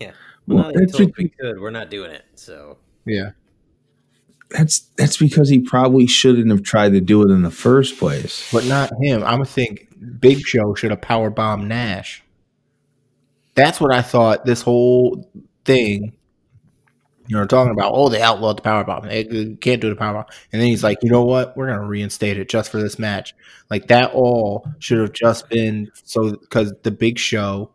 yeah. 0.00 0.10
Well, 0.46 0.58
Well, 0.64 0.72
they 0.72 0.80
that's 0.80 0.92
told 0.92 1.10
us 1.10 1.14
because- 1.16 1.18
we 1.18 1.28
could. 1.28 1.60
We're 1.60 1.70
not 1.70 1.90
doing 1.90 2.10
it. 2.10 2.24
So 2.34 2.78
Yeah. 3.06 3.30
That's 4.50 4.80
that's 4.96 5.16
because 5.16 5.48
he 5.48 5.60
probably 5.60 6.06
shouldn't 6.06 6.50
have 6.50 6.62
tried 6.62 6.92
to 6.92 7.00
do 7.00 7.22
it 7.22 7.30
in 7.32 7.42
the 7.42 7.50
first 7.50 7.98
place. 7.98 8.48
But 8.52 8.66
not 8.66 8.90
him. 9.00 9.22
I'm 9.24 9.34
gonna 9.38 9.44
think 9.46 9.88
Big 10.20 10.40
Show 10.46 10.74
should 10.74 10.90
have 10.90 11.00
power 11.00 11.30
bombed 11.30 11.68
Nash. 11.68 12.22
That's 13.54 13.80
what 13.80 13.92
I 13.92 14.02
thought 14.02 14.44
this 14.44 14.62
whole 14.62 15.28
thing 15.64 16.12
you 17.26 17.36
know, 17.36 17.46
talking 17.46 17.72
about, 17.72 17.92
oh, 17.94 18.08
they 18.08 18.20
outlawed 18.20 18.58
the 18.58 18.62
power 18.62 18.84
bomb. 18.84 19.06
They 19.06 19.24
can't 19.60 19.80
do 19.80 19.88
the 19.88 19.96
power 19.96 20.14
bomb. 20.14 20.26
And 20.52 20.60
then 20.60 20.68
he's 20.68 20.84
like, 20.84 20.98
you 21.02 21.10
know 21.10 21.24
what? 21.24 21.56
We're 21.56 21.68
going 21.68 21.80
to 21.80 21.86
reinstate 21.86 22.38
it 22.38 22.48
just 22.48 22.70
for 22.70 22.80
this 22.82 22.98
match. 22.98 23.34
Like, 23.70 23.88
that 23.88 24.12
all 24.12 24.66
should 24.78 24.98
have 24.98 25.12
just 25.12 25.48
been 25.48 25.90
so 26.04 26.32
because 26.32 26.72
the 26.82 26.90
big 26.90 27.18
show 27.18 27.70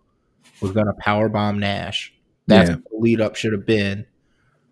was 0.61 0.71
going 0.71 0.85
to 0.85 0.93
power 0.93 1.29
bomb 1.29 1.59
Nash. 1.59 2.13
That's 2.47 2.69
Yeah. 2.69 2.75
what 2.75 2.83
the 2.91 2.97
lead 2.97 3.21
up 3.21 3.35
should 3.35 3.53
have 3.53 3.65
been, 3.65 4.05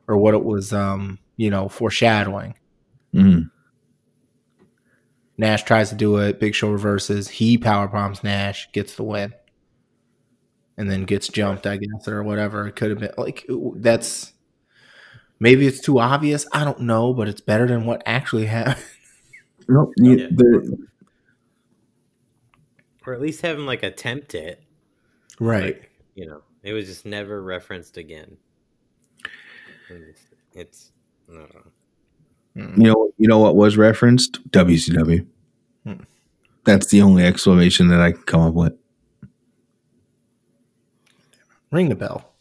or 0.08 0.18
what 0.18 0.34
it 0.34 0.44
was, 0.44 0.74
um, 0.74 1.20
you 1.38 1.50
know, 1.50 1.70
foreshadowing. 1.70 2.56
Mm. 3.14 3.50
Nash 5.38 5.64
tries 5.64 5.90
to 5.90 5.96
do 5.96 6.18
it. 6.18 6.40
Big 6.40 6.56
Show 6.56 6.70
reverses. 6.72 7.28
He 7.30 7.58
power 7.58 7.88
bombs 7.88 8.24
Nash, 8.24 8.72
gets 8.72 8.96
the 8.96 9.04
win, 9.04 9.34
and 10.78 10.90
then 10.90 11.04
gets 11.04 11.28
jumped. 11.28 11.68
I 11.68 11.78
guess 11.78 12.08
or 12.08 12.24
whatever. 12.24 12.68
It 12.68 12.76
could 12.76 12.90
have 12.90 13.00
been 13.00 13.12
like 13.18 13.46
that's 13.76 14.34
maybe 15.40 15.68
it's 15.68 15.80
too 15.80 16.00
obvious. 16.00 16.46
I 16.54 16.64
don't 16.64 16.82
know, 16.82 17.14
but 17.14 17.28
it's 17.28 17.42
better 17.42 17.68
than 17.68 17.86
what 17.86 18.02
actually 18.06 18.46
happened. 18.46 18.84
Nope. 19.70 19.92
You- 19.98 20.18
Yeah. 20.18 20.28
the- 20.32 20.88
or 23.06 23.14
at 23.14 23.22
least 23.22 23.42
have 23.42 23.58
him 23.58 23.66
like 23.66 23.84
attempt 23.84 24.34
it. 24.36 24.64
Right. 25.40 25.64
Like, 25.78 25.92
you 26.16 26.26
know, 26.26 26.42
it 26.64 26.72
was 26.74 26.86
just 26.86 27.06
never 27.06 27.42
referenced 27.42 27.98
again. 27.98 28.38
It's, 29.90 30.22
it's 30.54 30.92
I 31.30 31.36
don't 31.36 31.54
know. 31.54 32.74
you 32.78 32.84
know, 32.94 33.12
you 33.18 33.28
know 33.28 33.40
what 33.40 33.56
was 33.58 33.76
referenced? 33.78 34.42
WCW. 34.52 35.26
Hmm. 35.86 35.94
That's 36.66 36.88
the 36.88 37.02
only 37.02 37.24
explanation 37.26 37.88
that 37.90 38.00
I 38.02 38.12
can 38.14 38.24
come 38.24 38.42
up 38.42 38.54
with. 38.54 38.74
Ring 41.72 41.90
the 41.90 41.96
bell. 41.96 42.34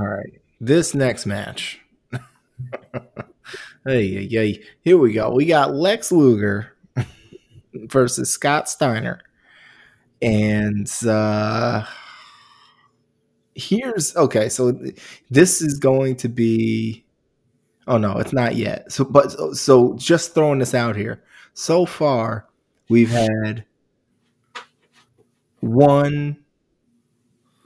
All 0.00 0.06
right. 0.06 0.40
This 0.60 0.94
next 0.94 1.26
match. 1.26 1.80
hey, 3.86 4.26
hey. 4.28 4.62
Here 4.82 4.98
we 4.98 5.12
go. 5.12 5.30
We 5.30 5.46
got 5.46 5.74
Lex 5.74 6.12
Luger 6.12 6.76
versus 7.74 8.30
Scott 8.30 8.68
Steiner. 8.68 9.20
And 10.22 10.88
uh 11.06 11.84
here's 13.54 14.16
okay, 14.16 14.48
so 14.48 14.72
this 15.30 15.60
is 15.62 15.78
going 15.78 16.16
to 16.16 16.28
be 16.28 17.04
Oh 17.88 17.98
no, 17.98 18.18
it's 18.18 18.32
not 18.34 18.56
yet. 18.56 18.92
So 18.92 19.04
but 19.04 19.30
so 19.56 19.94
just 19.96 20.34
throwing 20.34 20.60
this 20.60 20.74
out 20.74 20.96
here. 20.96 21.22
So 21.54 21.86
far, 21.86 22.48
we've 22.88 23.10
had 23.10 23.64
one 25.60 26.36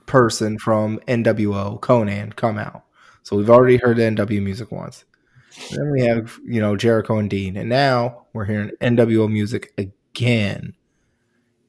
person 0.05 0.57
from 0.57 0.99
NWO, 1.07 1.79
Konnan, 1.79 2.35
come 2.35 2.57
out. 2.57 2.83
So 3.23 3.35
we've 3.35 3.49
already 3.49 3.77
heard 3.77 3.97
the 3.97 4.03
NW 4.03 4.41
music 4.41 4.71
once. 4.71 5.05
Then 5.71 5.91
we 5.91 6.01
have, 6.01 6.37
you 6.45 6.61
know, 6.61 6.75
Jericho 6.75 7.17
and 7.17 7.29
Dean. 7.29 7.57
And 7.57 7.69
now 7.69 8.25
we're 8.33 8.45
hearing 8.45 8.71
NWO 8.81 9.31
music 9.31 9.73
again. 9.77 10.73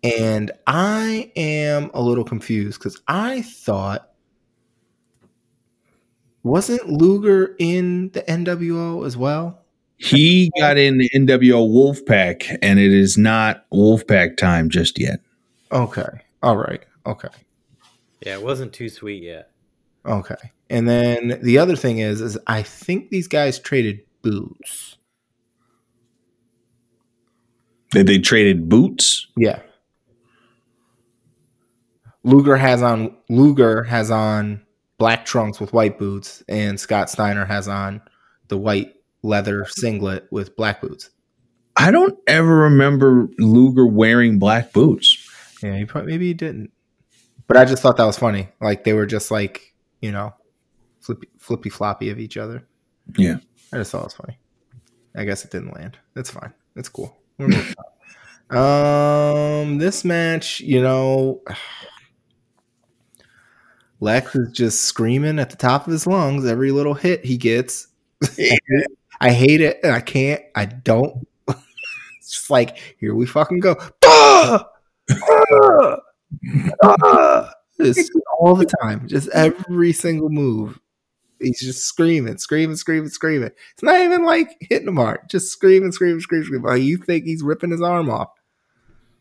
And 0.02 0.50
I 0.66 1.32
am 1.36 1.90
a 1.94 2.02
little 2.02 2.24
confused 2.24 2.78
because 2.78 3.00
I 3.08 3.42
thought 3.42 4.10
wasn't 6.46 6.88
Luger 6.88 7.56
in 7.58 8.10
the 8.10 8.22
NWO 8.22 9.04
as 9.04 9.16
well? 9.16 9.64
He 9.98 10.52
got 10.60 10.78
in 10.78 10.98
the 10.98 11.10
NWO 11.10 11.68
Wolfpack, 11.68 12.58
and 12.62 12.78
it 12.78 12.92
is 12.92 13.18
not 13.18 13.68
Wolfpack 13.70 14.36
time 14.36 14.70
just 14.70 15.00
yet. 15.00 15.20
Okay. 15.72 16.06
All 16.42 16.56
right. 16.56 16.84
Okay. 17.04 17.28
Yeah, 18.20 18.34
it 18.34 18.42
wasn't 18.42 18.72
too 18.72 18.88
sweet 18.88 19.22
yet. 19.22 19.50
Okay. 20.04 20.52
And 20.70 20.88
then 20.88 21.38
the 21.42 21.58
other 21.58 21.76
thing 21.76 21.98
is, 21.98 22.20
is 22.20 22.38
I 22.46 22.62
think 22.62 23.10
these 23.10 23.28
guys 23.28 23.58
traded 23.58 24.00
boots. 24.22 24.96
They, 27.92 28.02
they 28.02 28.18
traded 28.18 28.68
boots. 28.68 29.28
Yeah. 29.36 29.60
Luger 32.24 32.56
has 32.56 32.82
on 32.82 33.16
Luger 33.28 33.84
has 33.84 34.10
on 34.10 34.60
black 34.98 35.24
trunks 35.24 35.60
with 35.60 35.72
white 35.72 35.96
boots, 35.98 36.42
and 36.48 36.80
Scott 36.80 37.08
Steiner 37.08 37.44
has 37.44 37.68
on 37.68 38.02
the 38.48 38.58
white 38.58 38.94
leather 39.22 39.64
singlet 39.68 40.26
with 40.32 40.56
black 40.56 40.80
boots. 40.80 41.10
I 41.76 41.90
don't 41.90 42.18
ever 42.26 42.56
remember 42.56 43.28
Luger 43.38 43.86
wearing 43.86 44.38
black 44.38 44.72
boots. 44.72 45.16
Yeah, 45.62 45.76
he 45.76 45.84
probably, 45.84 46.12
maybe 46.12 46.26
he 46.26 46.34
didn't. 46.34 46.72
But 47.46 47.56
I 47.56 47.64
just 47.64 47.82
thought 47.82 47.96
that 47.96 48.04
was 48.04 48.18
funny. 48.18 48.48
Like 48.60 48.84
they 48.84 48.92
were 48.92 49.06
just 49.06 49.30
like 49.30 49.72
you 50.00 50.12
know, 50.12 50.34
flippy, 51.00 51.28
flippy 51.38 51.70
floppy 51.70 52.10
of 52.10 52.18
each 52.18 52.36
other. 52.36 52.66
Yeah. 53.16 53.38
I 53.72 53.78
just 53.78 53.90
thought 53.90 54.02
it 54.02 54.04
was 54.04 54.14
funny. 54.14 54.38
I 55.14 55.24
guess 55.24 55.44
it 55.44 55.50
didn't 55.50 55.74
land. 55.74 55.98
That's 56.14 56.30
fine. 56.30 56.52
That's 56.74 56.88
cool. 56.88 57.16
We're 57.38 57.48
moving 57.48 57.74
on. 57.78 57.84
Um, 58.56 59.78
this 59.78 60.04
match, 60.04 60.60
you 60.60 60.80
know, 60.80 61.42
Lex 64.00 64.36
is 64.36 64.52
just 64.52 64.84
screaming 64.84 65.38
at 65.38 65.50
the 65.50 65.56
top 65.56 65.86
of 65.86 65.92
his 65.92 66.06
lungs 66.06 66.46
every 66.46 66.70
little 66.70 66.94
hit 66.94 67.24
he 67.24 67.38
gets. 67.38 67.88
I 69.20 69.32
hate 69.32 69.62
it, 69.62 69.80
and 69.82 69.92
I 69.92 70.00
can't. 70.00 70.42
I 70.54 70.66
don't. 70.66 71.26
it's 71.48 72.30
just 72.30 72.50
like 72.50 72.96
here 72.98 73.14
we 73.14 73.26
fucking 73.26 73.60
go. 73.60 73.76
All 78.38 78.54
the 78.54 78.72
time, 78.82 79.06
just 79.08 79.28
every 79.30 79.92
single 79.92 80.28
move. 80.28 80.78
He's 81.40 81.60
just 81.60 81.82
screaming, 81.84 82.38
screaming, 82.38 82.76
screaming, 82.76 83.10
screaming. 83.10 83.50
It's 83.72 83.82
not 83.82 84.00
even 84.00 84.24
like 84.24 84.56
hitting 84.60 84.88
him 84.88 84.96
hard. 84.96 85.20
Just 85.28 85.52
screaming, 85.52 85.92
screaming, 85.92 86.20
screaming, 86.20 86.46
screaming. 86.46 86.66
Like, 86.66 86.82
you 86.82 86.96
think 86.96 87.24
he's 87.24 87.42
ripping 87.42 87.70
his 87.70 87.82
arm 87.82 88.08
off? 88.08 88.30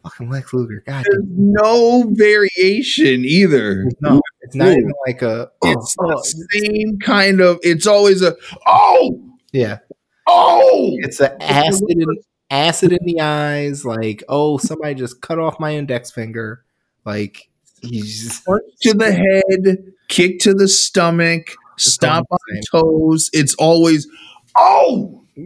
Fucking 0.04 0.30
Lex 0.30 0.54
Luger. 0.54 0.84
God 0.86 1.04
There's 1.10 1.24
no 1.28 2.06
variation 2.12 3.26
either. 3.26 3.90
no, 4.02 4.22
it's 4.42 4.56
not 4.56 4.70
even 4.70 4.94
like 5.08 5.22
a. 5.24 5.50
Oh, 5.64 5.72
it's 5.72 5.96
oh, 6.00 6.08
the 6.08 6.48
same 6.64 7.00
kind 7.00 7.42
of. 7.42 7.60
It's 7.64 7.88
always 7.88 8.22
a 8.22 8.36
oh 8.68 9.20
yeah, 9.52 9.80
oh. 10.28 10.92
it's 11.00 11.20
an 11.20 11.32
acid 11.42 11.90
in 11.90 12.06
acid 12.52 12.92
in 12.92 13.04
the 13.04 13.20
eyes. 13.20 13.84
Like, 13.84 14.24
oh, 14.30 14.58
somebody 14.58 14.94
just 14.94 15.22
cut 15.22 15.40
off 15.40 15.60
my 15.60 15.76
index 15.76 16.12
finger. 16.12 16.65
Like 17.06 17.50
he's 17.82 18.24
just 18.24 18.46
punch 18.46 18.64
to 18.82 18.94
the 18.94 19.12
head, 19.14 19.94
kick 20.08 20.40
to 20.40 20.54
the 20.54 20.68
stomach, 20.68 21.56
stomp 21.78 22.28
on 22.32 22.40
the 22.50 22.64
toes. 22.72 23.30
It's 23.34 23.56
always 23.56 24.08
oh. 24.58 25.22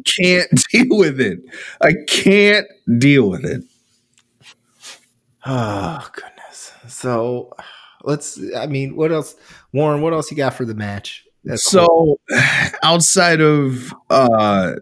I 0.00 0.02
can't 0.04 0.50
deal 0.72 0.98
with 0.98 1.20
it. 1.20 1.40
I 1.80 1.92
can't 2.08 2.66
deal 2.98 3.28
with 3.28 3.44
it. 3.44 3.62
Oh 5.44 6.08
goodness. 6.12 6.72
So 6.88 7.52
let's. 8.02 8.38
I 8.56 8.66
mean, 8.66 8.96
what 8.96 9.12
else, 9.12 9.34
Warren? 9.72 10.02
What 10.02 10.12
else 10.12 10.30
you 10.30 10.36
got 10.36 10.54
for 10.54 10.64
the 10.64 10.74
match? 10.74 11.24
That's 11.44 11.64
so 11.64 12.20
outside 12.82 13.40
of 13.40 13.94
uh 14.10 14.74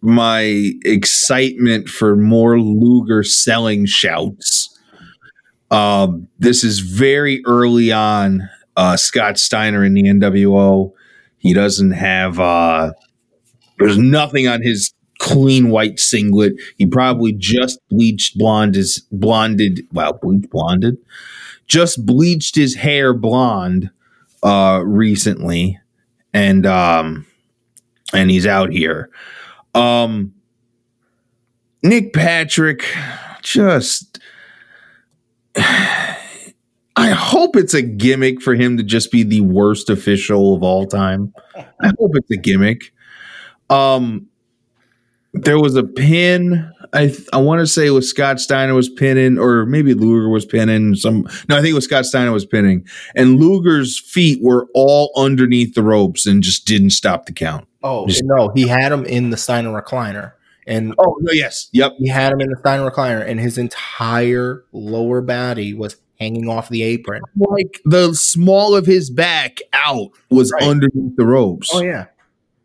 my 0.00 0.72
excitement 0.84 1.88
for 1.88 2.16
more 2.16 2.60
Luger 2.60 3.22
selling 3.22 3.86
shouts. 3.86 4.77
Um, 5.70 6.28
this 6.38 6.64
is 6.64 6.80
very 6.80 7.42
early 7.46 7.92
on. 7.92 8.48
Uh, 8.76 8.96
Scott 8.96 9.38
Steiner 9.38 9.84
in 9.84 9.94
the 9.94 10.04
NWO. 10.04 10.92
He 11.38 11.52
doesn't 11.52 11.92
have. 11.92 12.38
Uh, 12.38 12.92
there's 13.78 13.98
nothing 13.98 14.46
on 14.46 14.62
his 14.62 14.92
clean 15.18 15.70
white 15.70 15.98
singlet. 15.98 16.54
He 16.76 16.86
probably 16.86 17.32
just 17.32 17.80
bleached 17.90 18.38
blonde 18.38 18.74
his 18.76 19.04
blonded. 19.10 19.80
Wow, 19.92 20.12
bleached 20.12 20.50
blonded. 20.50 20.96
Just 21.66 22.06
bleached 22.06 22.56
his 22.56 22.76
hair 22.76 23.12
blonde 23.12 23.90
uh, 24.42 24.82
recently, 24.84 25.78
and 26.32 26.64
um, 26.64 27.26
and 28.14 28.30
he's 28.30 28.46
out 28.46 28.72
here. 28.72 29.10
Um, 29.74 30.34
Nick 31.82 32.12
Patrick, 32.12 32.84
just. 33.42 34.18
I 36.96 37.10
hope 37.10 37.56
it's 37.56 37.74
a 37.74 37.82
gimmick 37.82 38.42
for 38.42 38.54
him 38.54 38.76
to 38.76 38.82
just 38.82 39.12
be 39.12 39.22
the 39.22 39.40
worst 39.40 39.88
official 39.88 40.54
of 40.54 40.62
all 40.62 40.86
time. 40.86 41.32
I 41.56 41.92
hope 41.98 42.12
it's 42.14 42.30
a 42.30 42.36
gimmick. 42.36 42.92
Um, 43.70 44.26
there 45.32 45.58
was 45.58 45.76
a 45.76 45.84
pin. 45.84 46.72
I 46.92 47.14
I 47.32 47.38
want 47.38 47.60
to 47.60 47.66
say 47.66 47.86
it 47.86 47.90
was 47.90 48.08
Scott 48.08 48.40
Steiner 48.40 48.74
was 48.74 48.88
pinning, 48.88 49.38
or 49.38 49.66
maybe 49.66 49.94
Luger 49.94 50.28
was 50.28 50.46
pinning. 50.46 50.94
Some 50.94 51.28
no, 51.48 51.56
I 51.56 51.60
think 51.60 51.72
it 51.72 51.74
was 51.74 51.84
Scott 51.84 52.06
Steiner 52.06 52.32
was 52.32 52.46
pinning, 52.46 52.86
and 53.14 53.38
Luger's 53.38 53.98
feet 53.98 54.42
were 54.42 54.66
all 54.74 55.12
underneath 55.16 55.74
the 55.74 55.82
ropes 55.82 56.26
and 56.26 56.42
just 56.42 56.66
didn't 56.66 56.90
stop 56.90 57.26
the 57.26 57.32
count. 57.32 57.68
Oh 57.82 58.06
no, 58.22 58.50
he 58.54 58.66
had 58.66 58.90
him 58.90 59.04
in 59.04 59.30
the 59.30 59.36
Steiner 59.36 59.70
recliner, 59.70 60.32
and 60.68 60.94
oh 60.98 61.16
no, 61.20 61.32
yes, 61.32 61.68
yep, 61.72 61.94
he 61.98 62.08
had 62.08 62.32
him 62.32 62.40
in 62.40 62.50
the 62.50 62.56
Steiner 62.58 62.88
recliner, 62.88 63.26
and 63.26 63.40
his 63.40 63.58
entire 63.58 64.64
lower 64.72 65.20
body 65.22 65.74
was 65.74 65.96
hanging 66.20 66.48
off 66.48 66.68
the 66.68 66.82
apron, 66.82 67.22
like 67.36 67.80
the 67.84 68.14
small 68.14 68.76
of 68.76 68.86
his 68.86 69.10
back 69.10 69.60
out 69.72 70.10
was 70.30 70.52
right. 70.52 70.62
underneath 70.64 71.16
the 71.16 71.24
ropes. 71.24 71.70
Oh 71.72 71.82
yeah. 71.82 72.06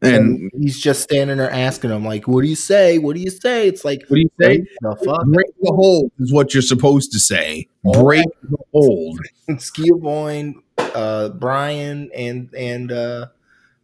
And, 0.02 0.16
and, 0.16 0.52
he's 0.60 0.82
just 0.82 1.02
standing 1.02 1.38
there 1.38 1.50
asking 1.50 1.92
him, 1.92 2.04
like, 2.04 2.28
"What 2.28 2.42
do 2.42 2.50
you 2.50 2.58
say? 2.58 2.98
What 2.98 3.16
do 3.16 3.22
you 3.22 3.30
say?" 3.30 3.70
It's 3.70 3.86
like, 3.86 4.04
"What 4.10 4.18
do 4.18 4.22
you 4.22 4.32
say?" 4.42 4.66
The 4.82 4.98
fuck? 4.98 5.26
Break 5.28 5.48
the 5.62 5.72
hold 5.74 6.12
is 6.20 6.34
what 6.34 6.54
you're 6.54 6.62
supposed 6.62 7.14
to 7.14 7.20
say. 7.20 7.70
Break 7.86 8.26
the 8.42 8.58
hold. 8.74 9.20
Schiavone, 9.60 10.56
uh, 10.78 11.30
Brain, 11.30 12.12
and 12.14 12.54
and 12.54 12.92
uh, 12.92 13.28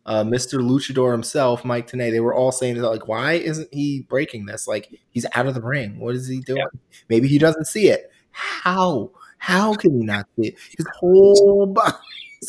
uh, 0.09 0.23
Mr. 0.23 0.59
Luchador 0.59 1.11
himself, 1.11 1.63
Mike 1.63 1.87
Tenay, 1.87 2.09
they 2.09 2.19
were 2.19 2.33
all 2.33 2.51
saying 2.51 2.81
like, 2.81 3.07
why 3.07 3.33
isn't 3.33 3.71
he 3.71 4.07
breaking 4.09 4.47
this? 4.47 4.67
Like 4.67 4.89
he's 5.11 5.27
out 5.35 5.45
of 5.45 5.53
the 5.53 5.61
ring. 5.61 5.99
What 5.99 6.15
is 6.15 6.27
he 6.27 6.39
doing? 6.39 6.57
Yeah. 6.57 6.99
Maybe 7.09 7.27
he 7.27 7.37
doesn't 7.37 7.65
see 7.65 7.89
it. 7.89 8.11
How? 8.31 9.11
How 9.37 9.75
can 9.75 9.93
he 9.93 10.03
not 10.03 10.25
see 10.35 10.47
it? 10.47 10.55
His 10.75 10.87
whole 10.99 11.67
body. 11.67 11.95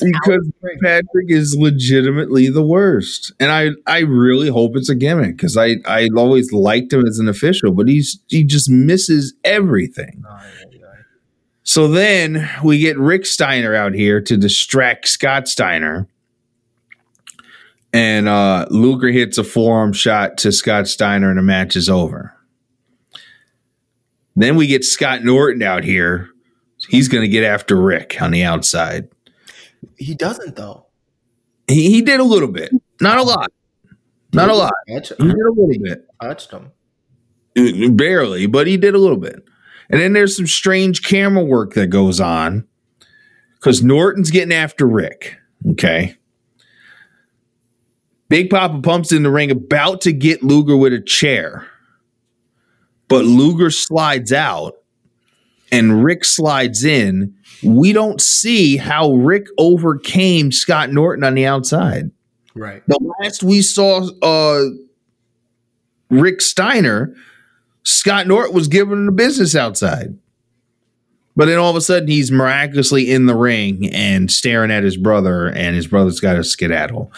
Because 0.01 0.51
Patrick 0.83 1.31
is 1.31 1.55
legitimately 1.59 2.49
the 2.49 2.63
worst, 2.63 3.33
and 3.41 3.51
I 3.51 3.71
I 3.89 4.01
really 4.01 4.49
hope 4.49 4.77
it's 4.77 4.89
a 4.89 4.95
gimmick 4.95 5.37
because 5.37 5.57
I 5.57 5.77
I 5.85 6.09
always 6.17 6.53
liked 6.53 6.93
him 6.93 7.05
as 7.07 7.19
an 7.19 7.29
official, 7.29 7.73
but 7.73 7.89
he's 7.89 8.21
he 8.29 8.45
just 8.45 8.71
misses 8.71 9.35
everything. 9.43 10.23
So 11.65 11.89
then 11.89 12.49
we 12.63 12.79
get 12.79 12.97
Rick 12.99 13.27
Steiner 13.27 13.75
out 13.75 13.93
here 13.95 14.21
to 14.21 14.37
distract 14.37 15.09
Scott 15.09 15.49
Steiner 15.49 16.07
and 17.93 18.28
uh, 18.28 18.66
Luger 18.70 19.09
hits 19.09 19.38
a 19.38 19.45
forearm 19.45 19.93
shot 19.93 20.38
to 20.38 20.53
Scott 20.53 20.88
Steiner, 20.88 21.30
and 21.30 21.38
the 21.38 21.43
match 21.43 21.76
is 21.76 21.88
over. 21.88 22.34
Then 24.36 24.57
we 24.57 24.66
get 24.66 24.84
Scott 24.84 25.24
Norton 25.24 25.62
out 25.62 25.84
here. 25.84 26.28
He's 26.88 27.09
going 27.09 27.22
to 27.22 27.28
get 27.28 27.45
after 27.45 27.76
Rick 27.76 28.20
on 28.22 28.30
the 28.30 28.43
outside. 28.43 29.09
He 29.97 30.14
doesn't 30.14 30.57
though. 30.57 30.86
He, 31.66 31.91
he 31.91 32.03
did 32.03 32.20
a 32.20 32.24
little 32.24 32.49
bit, 32.49 32.72
not 33.01 33.18
a 33.18 33.22
lot, 33.22 33.53
not 34.32 34.49
a 34.49 34.55
lot. 34.55 34.72
He 34.86 34.95
did 34.95 35.12
a 35.20 35.24
little 35.24 35.82
bit. 35.82 36.07
Touched 36.20 36.51
him 36.51 36.72
uh, 37.57 37.88
barely, 37.91 38.47
but 38.47 38.66
he 38.66 38.76
did 38.76 38.95
a 38.95 38.99
little 38.99 39.16
bit. 39.16 39.45
And 39.91 40.01
then 40.01 40.12
there's 40.12 40.36
some 40.36 40.47
strange 40.47 41.03
camera 41.03 41.45
work 41.45 41.74
that 41.74 41.88
goes 41.88 42.20
on 42.20 42.66
because 43.57 43.82
Norton's 43.82 44.30
getting 44.30 44.55
after 44.55 44.86
Rick. 44.86 45.36
Okay. 45.72 46.16
Big 48.31 48.49
Papa 48.49 48.81
Pump's 48.81 49.11
in 49.11 49.24
the 49.24 49.31
ring 49.31 49.51
about 49.51 50.01
to 50.03 50.12
get 50.12 50.45
Luger 50.45 50.76
with 50.76 50.93
a 50.93 51.01
chair. 51.01 51.66
But 53.09 53.24
Luger 53.24 53.70
slides 53.70 54.33
out 54.33 54.76
and 55.72 56.05
Rick 56.05 56.24
slides 56.24 56.85
in. 56.85 57.35
We 57.64 57.93
don't 57.93 58.20
see 58.20 58.76
how 58.76 59.14
Rick 59.14 59.47
overcame 59.59 60.53
Scott 60.53 60.93
Norton 60.93 61.24
on 61.24 61.35
the 61.35 61.45
outside. 61.45 62.12
Right. 62.55 62.85
The 62.87 63.01
last 63.20 63.43
we 63.43 63.62
saw 63.62 64.09
uh, 64.22 64.64
Rick 66.09 66.41
Steiner, 66.41 67.12
Scott 67.83 68.28
Norton 68.28 68.55
was 68.55 68.68
giving 68.68 68.93
him 68.93 69.07
the 69.07 69.12
business 69.12 69.57
outside. 69.57 70.16
But 71.35 71.47
then 71.47 71.59
all 71.59 71.70
of 71.70 71.76
a 71.76 71.81
sudden, 71.81 72.09
he's 72.09 72.31
miraculously 72.31 73.11
in 73.11 73.26
the 73.26 73.37
ring 73.37 73.89
and 73.93 74.31
staring 74.31 74.70
at 74.70 74.85
his 74.85 74.97
brother, 74.97 75.49
and 75.49 75.74
his 75.74 75.89
brother's 75.89 76.20
got 76.20 76.37
a 76.37 76.45
skedaddle. 76.45 77.12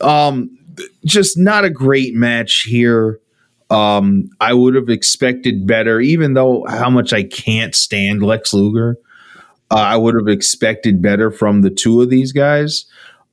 Um, 0.00 0.58
just 1.04 1.38
not 1.38 1.64
a 1.64 1.70
great 1.70 2.14
match 2.14 2.62
here. 2.62 3.20
Um, 3.70 4.30
I 4.40 4.54
would 4.54 4.74
have 4.74 4.88
expected 4.88 5.66
better, 5.66 6.00
even 6.00 6.34
though 6.34 6.64
how 6.68 6.88
much 6.88 7.12
I 7.12 7.22
can't 7.22 7.74
stand 7.74 8.22
Lex 8.22 8.54
Luger. 8.54 8.96
Uh, 9.70 9.74
I 9.74 9.96
would 9.96 10.14
have 10.14 10.28
expected 10.28 11.02
better 11.02 11.30
from 11.30 11.60
the 11.60 11.70
two 11.70 12.00
of 12.00 12.08
these 12.08 12.32
guys. 12.32 12.86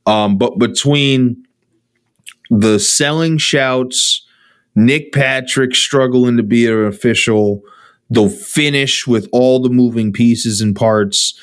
Um, 0.05 0.37
but 0.37 0.59
between 0.59 1.45
the 2.49 2.79
selling 2.79 3.37
shouts, 3.37 4.25
Nick 4.75 5.13
Patrick 5.13 5.73
struggling 5.73 6.37
to 6.37 6.43
be 6.43 6.67
an 6.67 6.85
official, 6.85 7.61
the 8.09 8.29
finish 8.29 9.07
with 9.07 9.29
all 9.31 9.61
the 9.61 9.69
moving 9.69 10.11
pieces 10.11 10.59
and 10.59 10.75
parts, 10.75 11.39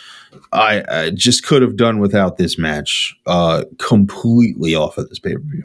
I, 0.53 0.85
I 0.89 1.11
just 1.11 1.45
could 1.47 1.62
have 1.62 1.76
done 1.76 1.99
without 1.99 2.37
this 2.37 2.59
match 2.59 3.14
uh, 3.26 3.64
completely 3.78 4.74
off 4.74 4.99
of 4.99 5.09
this 5.09 5.18
pay 5.18 5.35
per 5.35 5.41
view. 5.41 5.64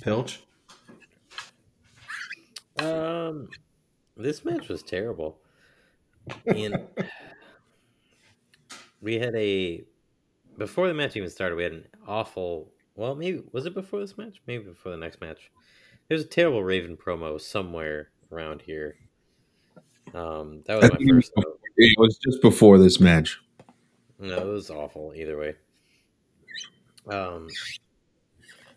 Pilch? 0.00 0.40
Um, 2.78 3.48
this 4.16 4.44
match 4.44 4.68
was 4.68 4.82
terrible. 4.82 5.38
And 6.46 6.86
we 9.00 9.18
had 9.18 9.34
a 9.34 9.84
before 10.56 10.88
the 10.88 10.94
match 10.94 11.16
even 11.16 11.30
started. 11.30 11.56
We 11.56 11.64
had 11.64 11.72
an 11.72 11.86
awful. 12.06 12.72
Well, 12.96 13.14
maybe 13.14 13.42
was 13.52 13.66
it 13.66 13.74
before 13.74 14.00
this 14.00 14.16
match? 14.16 14.40
Maybe 14.46 14.64
before 14.64 14.92
the 14.92 14.98
next 14.98 15.20
match. 15.20 15.50
There's 16.08 16.22
a 16.22 16.26
terrible 16.26 16.62
Raven 16.62 16.96
promo 16.96 17.40
somewhere 17.40 18.10
around 18.30 18.62
here. 18.62 18.96
Um, 20.14 20.62
that 20.66 20.80
was 20.80 20.90
my 20.92 21.06
first. 21.10 21.32
Note. 21.36 21.60
It 21.76 21.98
was 21.98 22.18
just 22.18 22.40
before 22.40 22.78
this 22.78 23.00
match. 23.00 23.40
No, 24.18 24.38
it 24.38 24.46
was 24.46 24.70
awful 24.70 25.12
either 25.14 25.36
way. 25.36 25.56
Um, 27.10 27.48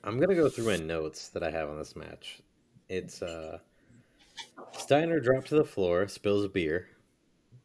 I'm 0.03 0.19
gonna 0.19 0.35
go 0.35 0.49
through 0.49 0.65
my 0.65 0.77
notes 0.77 1.29
that 1.29 1.43
I 1.43 1.51
have 1.51 1.69
on 1.69 1.77
this 1.77 1.95
match. 1.95 2.41
It's 2.89 3.21
uh, 3.21 3.59
Steiner 4.71 5.19
dropped 5.19 5.47
to 5.49 5.55
the 5.55 5.63
floor, 5.63 6.07
spills 6.07 6.43
a 6.43 6.49
beer. 6.49 6.87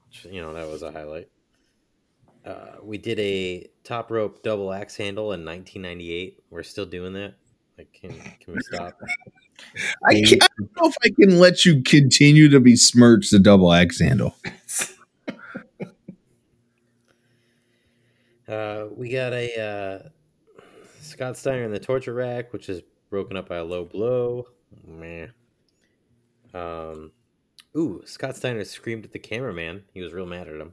Which, 0.08 0.26
you 0.32 0.42
know 0.42 0.52
that 0.52 0.68
was 0.68 0.82
a 0.82 0.92
highlight. 0.92 1.28
Uh, 2.44 2.76
we 2.82 2.98
did 2.98 3.18
a 3.20 3.68
top 3.84 4.10
rope 4.10 4.42
double 4.42 4.72
axe 4.72 4.96
handle 4.96 5.32
in 5.32 5.44
1998. 5.44 6.42
We're 6.50 6.62
still 6.62 6.86
doing 6.86 7.12
that. 7.14 7.34
Like, 7.78 7.92
can 7.92 8.10
can 8.40 8.54
we 8.54 8.60
stop? 8.60 8.98
I, 10.06 10.14
can't, 10.14 10.42
I 10.42 10.46
don't 10.58 10.70
know 10.76 10.88
if 10.88 10.96
I 11.04 11.10
can 11.18 11.38
let 11.38 11.64
you 11.64 11.82
continue 11.82 12.48
to 12.48 12.60
besmirch 12.60 13.30
the 13.30 13.38
double 13.38 13.72
axe 13.72 14.00
handle. 14.00 14.36
uh, 18.48 18.86
we 18.94 19.08
got 19.10 19.32
a 19.32 19.60
uh, 19.60 20.08
Scott 21.00 21.36
Steiner 21.36 21.64
in 21.64 21.72
the 21.72 21.78
torture 21.78 22.14
rack, 22.14 22.52
which 22.52 22.68
is 22.68 22.82
broken 23.10 23.36
up 23.36 23.48
by 23.48 23.56
a 23.56 23.64
low 23.64 23.84
blow. 23.84 24.46
Meh. 24.86 25.26
Um, 26.54 27.12
ooh, 27.76 28.02
Scott 28.04 28.36
Steiner 28.36 28.64
screamed 28.64 29.04
at 29.04 29.12
the 29.12 29.18
cameraman. 29.18 29.84
He 29.92 30.00
was 30.00 30.12
real 30.12 30.26
mad 30.26 30.48
at 30.48 30.60
him. 30.60 30.72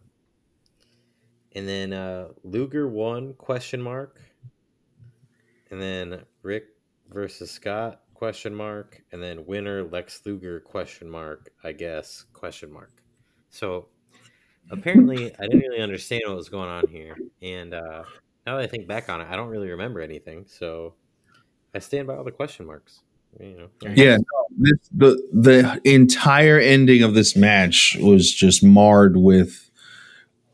And 1.54 1.68
then 1.68 1.94
uh, 1.94 2.30
Luger 2.44 2.88
won? 2.88 3.34
Question 3.34 3.82
mark. 3.82 4.22
And 5.72 5.82
then 5.82 6.22
Rick 6.44 6.66
versus 7.12 7.52
Scott? 7.52 8.02
Question 8.20 8.54
mark 8.54 9.02
and 9.14 9.24
then 9.24 9.46
winner 9.46 9.82
Lex 9.82 10.20
Luger 10.26 10.60
question 10.60 11.10
mark 11.10 11.52
I 11.64 11.72
guess 11.72 12.26
question 12.34 12.70
mark. 12.70 13.02
So 13.50 13.88
apparently 14.70 15.34
I 15.40 15.44
didn't 15.44 15.70
really 15.70 15.82
understand 15.82 16.24
what 16.28 16.36
was 16.36 16.50
going 16.50 16.68
on 16.68 16.86
here 16.90 17.18
and 17.42 17.74
uh 17.74 18.04
now 18.46 18.58
that 18.58 18.64
I 18.64 18.68
think 18.68 18.90
back 18.90 19.08
on 19.08 19.22
it 19.22 19.28
I 19.30 19.38
don't 19.38 19.48
really 19.48 19.70
remember 19.70 20.02
anything 20.02 20.44
so 20.48 20.96
I 21.74 21.80
stand 21.80 22.08
by 22.08 22.18
all 22.18 22.26
the 22.26 22.32
question 22.32 22.66
marks. 22.66 23.04
You 23.40 23.70
know. 23.82 23.94
Yeah, 23.96 24.18
this, 24.58 24.90
the 24.92 25.24
the 25.32 25.82
entire 25.86 26.60
ending 26.60 27.04
of 27.04 27.14
this 27.14 27.38
match 27.38 27.96
was 28.02 28.34
just 28.34 28.62
marred 28.62 29.16
with 29.16 29.72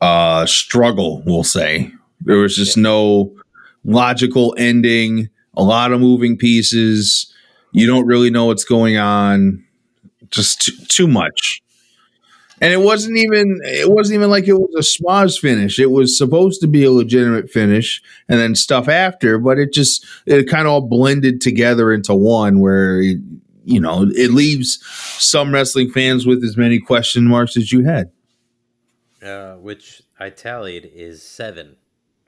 uh 0.02 0.46
struggle. 0.46 1.24
We'll 1.26 1.44
say 1.44 1.92
there 2.22 2.38
was 2.38 2.56
just 2.56 2.78
no 2.78 3.36
logical 3.86 4.54
ending. 4.56 5.30
A 5.58 5.64
lot 5.64 5.94
of 5.94 6.00
moving 6.00 6.38
pieces. 6.38 7.32
You 7.76 7.88
don't 7.88 8.08
really 8.08 8.30
know 8.30 8.46
what's 8.46 8.64
going 8.64 8.98
on. 8.98 9.62
Just 10.30 10.62
too, 10.62 10.72
too 10.88 11.08
much. 11.08 11.62
And 12.62 12.72
it 12.72 12.80
wasn't 12.80 13.18
even 13.18 13.60
it 13.64 13.92
wasn't 13.92 14.16
even 14.16 14.30
like 14.30 14.48
it 14.48 14.54
was 14.54 14.74
a 14.78 14.80
schmoz 14.80 15.38
finish. 15.38 15.78
It 15.78 15.92
was 15.92 16.18
supposed 16.18 16.62
to 16.62 16.68
be 16.68 16.86
a 16.86 16.92
legitimate 16.92 17.50
finish 17.50 18.02
and 18.30 18.40
then 18.40 18.56
stuff 18.56 18.88
after, 18.88 19.38
but 19.38 19.60
it 19.60 19.74
just 19.74 20.06
it 20.26 20.50
kind 20.50 20.66
of 20.68 20.72
all 20.72 20.88
blended 20.88 21.42
together 21.42 21.92
into 21.92 22.16
one 22.16 22.62
where 22.62 23.02
it, 23.02 23.18
you 23.66 23.82
know, 23.82 24.04
it 24.16 24.32
leaves 24.32 24.80
some 25.20 25.54
wrestling 25.54 25.92
fans 25.92 26.26
with 26.26 26.46
as 26.46 26.56
many 26.56 26.80
question 26.80 27.26
marks 27.26 27.58
as 27.58 27.74
you 27.74 27.84
had. 27.84 28.10
Uh, 29.22 29.56
which 29.56 30.02
I 30.18 30.30
tallied 30.30 30.90
is 30.94 31.22
seven, 31.24 31.76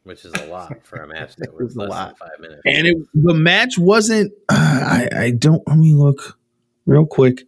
which 0.07 0.25
is 0.25 0.33
a 0.33 0.45
lot 0.47 0.73
for 0.83 0.97
a 0.97 1.07
match 1.07 1.35
that 1.37 1.53
was 1.53 1.67
It's 1.67 1.75
a 1.75 1.79
less 1.81 1.89
lot. 1.89 2.07
than 2.19 2.27
five 2.29 2.39
minutes. 2.39 2.61
And 2.65 2.87
it, 2.87 2.97
the 3.13 3.33
match 3.33 3.77
wasn't 3.77 4.33
I 4.49 5.07
I 5.15 5.31
don't 5.31 5.65
let 5.67 5.77
me 5.77 5.93
look 5.93 6.37
real 6.85 7.05
quick. 7.05 7.43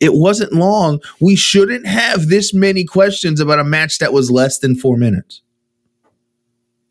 It 0.00 0.14
wasn't 0.14 0.52
long. 0.52 1.00
We 1.20 1.36
shouldn't 1.36 1.86
have 1.86 2.28
this 2.28 2.54
many 2.54 2.84
questions 2.84 3.40
about 3.40 3.58
a 3.58 3.64
match 3.64 3.98
that 3.98 4.12
was 4.12 4.30
less 4.30 4.58
than 4.58 4.76
4 4.76 4.96
minutes. 4.96 5.42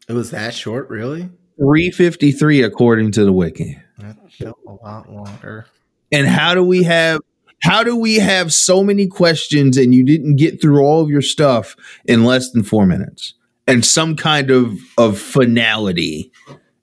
It 0.09 0.13
was 0.13 0.31
that 0.31 0.53
short, 0.53 0.89
really? 0.89 1.29
353 1.57 2.61
according 2.63 3.11
to 3.13 3.23
the 3.23 3.31
wiki. 3.31 3.77
That 3.99 4.17
felt 4.31 4.57
a 4.67 4.71
lot 4.73 5.11
longer. 5.11 5.67
And 6.11 6.27
how 6.27 6.53
do 6.55 6.63
we 6.63 6.83
have 6.83 7.21
how 7.61 7.83
do 7.83 7.95
we 7.95 8.15
have 8.15 8.53
so 8.53 8.83
many 8.83 9.07
questions 9.07 9.77
and 9.77 9.95
you 9.95 10.03
didn't 10.03 10.35
get 10.35 10.61
through 10.61 10.81
all 10.83 11.01
of 11.01 11.09
your 11.09 11.21
stuff 11.21 11.75
in 12.05 12.25
less 12.25 12.51
than 12.51 12.63
4 12.63 12.85
minutes? 12.85 13.35
And 13.67 13.85
some 13.85 14.15
kind 14.15 14.51
of 14.51 14.77
of 14.97 15.17
finality 15.19 16.31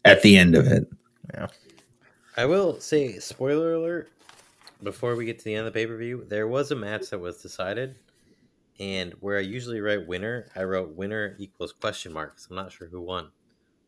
at 0.05 0.22
the 0.22 0.37
end 0.37 0.55
of 0.55 0.66
it. 0.66 0.89
Yeah. 1.35 1.49
I 2.37 2.47
will 2.47 2.81
say, 2.81 3.18
spoiler 3.18 3.74
alert, 3.74 4.11
before 4.83 5.14
we 5.14 5.26
get 5.26 5.39
to 5.39 5.45
the 5.45 5.55
end 5.55 5.66
of 5.66 5.72
the 5.72 5.78
pay 5.78 5.87
per 5.87 5.97
view, 5.97 6.24
there 6.28 6.49
was 6.49 6.70
a 6.70 6.76
match 6.76 7.11
that 7.11 7.18
was 7.18 7.43
decided, 7.43 7.97
and 8.78 9.12
where 9.20 9.37
I 9.37 9.43
usually 9.43 9.81
write 9.81 10.07
winner, 10.07 10.47
I 10.57 10.62
wrote 10.62 10.97
winner 10.97 11.37
equals 11.39 11.72
question 11.72 12.12
marks. 12.12 12.49
I'm 12.49 12.57
not 12.57 12.72
sure 12.72 12.89
who 12.89 13.03
won, 13.03 13.31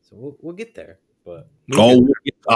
so 0.02 0.16
we'll, 0.16 0.36
we'll 0.40 0.54
get 0.54 0.74
there. 0.74 0.98
But 1.24 1.48
Oh, 1.74 2.06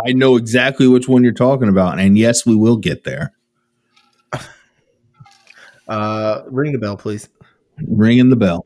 I 0.04 0.12
know 0.12 0.36
exactly 0.36 0.88
which 0.88 1.08
one 1.08 1.22
you're 1.22 1.32
talking 1.32 1.68
about 1.68 1.98
and 1.98 2.18
yes, 2.18 2.44
we 2.44 2.56
will 2.56 2.76
get 2.76 3.04
there. 3.04 3.32
Uh, 5.88 6.42
ring 6.48 6.72
the 6.72 6.78
bell, 6.78 6.96
please. 6.96 7.28
Ringing 7.86 8.28
the 8.28 8.34
bell. 8.34 8.65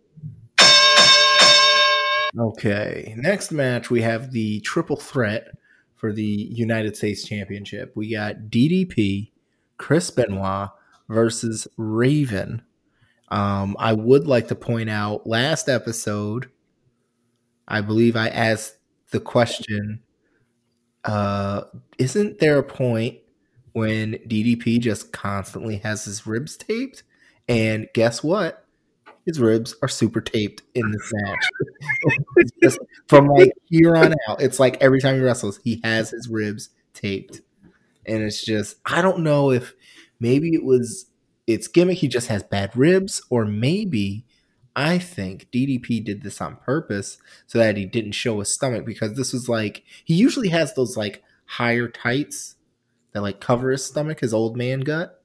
Okay. 2.41 3.15
Next 3.19 3.53
match, 3.53 3.91
we 3.91 4.03
have 4.03 4.31
the 4.33 4.61
triple 4.61 4.97
threat 4.97 5.49
for 5.97 6.13
the 6.13 6.25
United 6.25 6.97
States 6.97 7.25
Championship. 7.25 7.93
We 7.95 8.11
got 8.13 8.49
DDP, 8.51 9.33
Chris 9.77 10.11
Benoit 10.11 10.71
versus 11.09 11.69
Raven. 11.77 12.63
Um, 13.31 13.77
I 13.79 13.95
would 13.95 14.27
like 14.27 14.49
to 14.49 14.57
point 14.57 14.91
out 14.91 15.27
last 15.27 15.69
episode, 15.69 16.51
I 17.69 17.81
believe 17.81 18.17
I 18.17 18.29
asked 18.29 18.77
the 19.11 19.21
question 19.21 20.01
uh, 21.05 21.63
Isn't 21.99 22.39
there 22.39 22.59
a 22.59 22.63
point 22.63 23.19
when 23.73 24.15
DDP 24.27 24.81
just 24.81 25.13
constantly 25.13 25.77
has 25.79 26.05
his 26.05 26.27
ribs 26.27 26.57
taped? 26.57 27.03
And 27.49 27.89
guess 27.95 28.23
what? 28.23 28.60
His 29.31 29.39
ribs 29.39 29.77
are 29.81 29.87
super 29.87 30.21
taped 30.21 30.63
in 30.75 30.91
this 30.91 31.13
match. 31.13 31.49
Just 32.63 32.81
from 33.07 33.29
like 33.29 33.53
here 33.67 33.95
on 33.95 34.13
out, 34.29 34.43
it's 34.43 34.59
like 34.59 34.77
every 34.83 35.01
time 35.01 35.15
he 35.15 35.21
wrestles, 35.21 35.61
he 35.63 35.81
has 35.85 36.11
his 36.11 36.29
ribs 36.29 36.71
taped, 36.95 37.41
and 38.05 38.25
it's 38.25 38.45
just 38.45 38.79
I 38.85 39.01
don't 39.03 39.21
know 39.21 39.53
if 39.53 39.75
maybe 40.19 40.53
it 40.53 40.65
was 40.65 41.07
it's 41.47 41.69
gimmick. 41.69 41.99
He 41.99 42.09
just 42.09 42.27
has 42.27 42.43
bad 42.43 42.77
ribs, 42.77 43.23
or 43.31 43.45
maybe 43.45 44.25
I 44.75 44.99
think 44.99 45.49
DDP 45.53 46.05
did 46.05 46.23
this 46.23 46.41
on 46.41 46.57
purpose 46.57 47.19
so 47.47 47.59
that 47.59 47.77
he 47.77 47.87
didn't 47.87 48.13
show 48.13 48.41
his 48.41 48.53
stomach 48.53 48.85
because 48.85 49.15
this 49.15 49.33
was 49.33 49.49
like 49.49 49.85
he 50.05 50.15
usually 50.15 50.49
has 50.49 50.75
those 50.75 50.97
like 50.97 51.23
higher 51.45 51.87
tights 51.87 52.57
that 53.13 53.23
like 53.23 53.41
cover 53.41 53.71
his 53.71 53.85
stomach, 53.85 54.19
his 54.19 54.35
old 54.35 54.57
man 54.57 54.81
gut. 54.81 55.20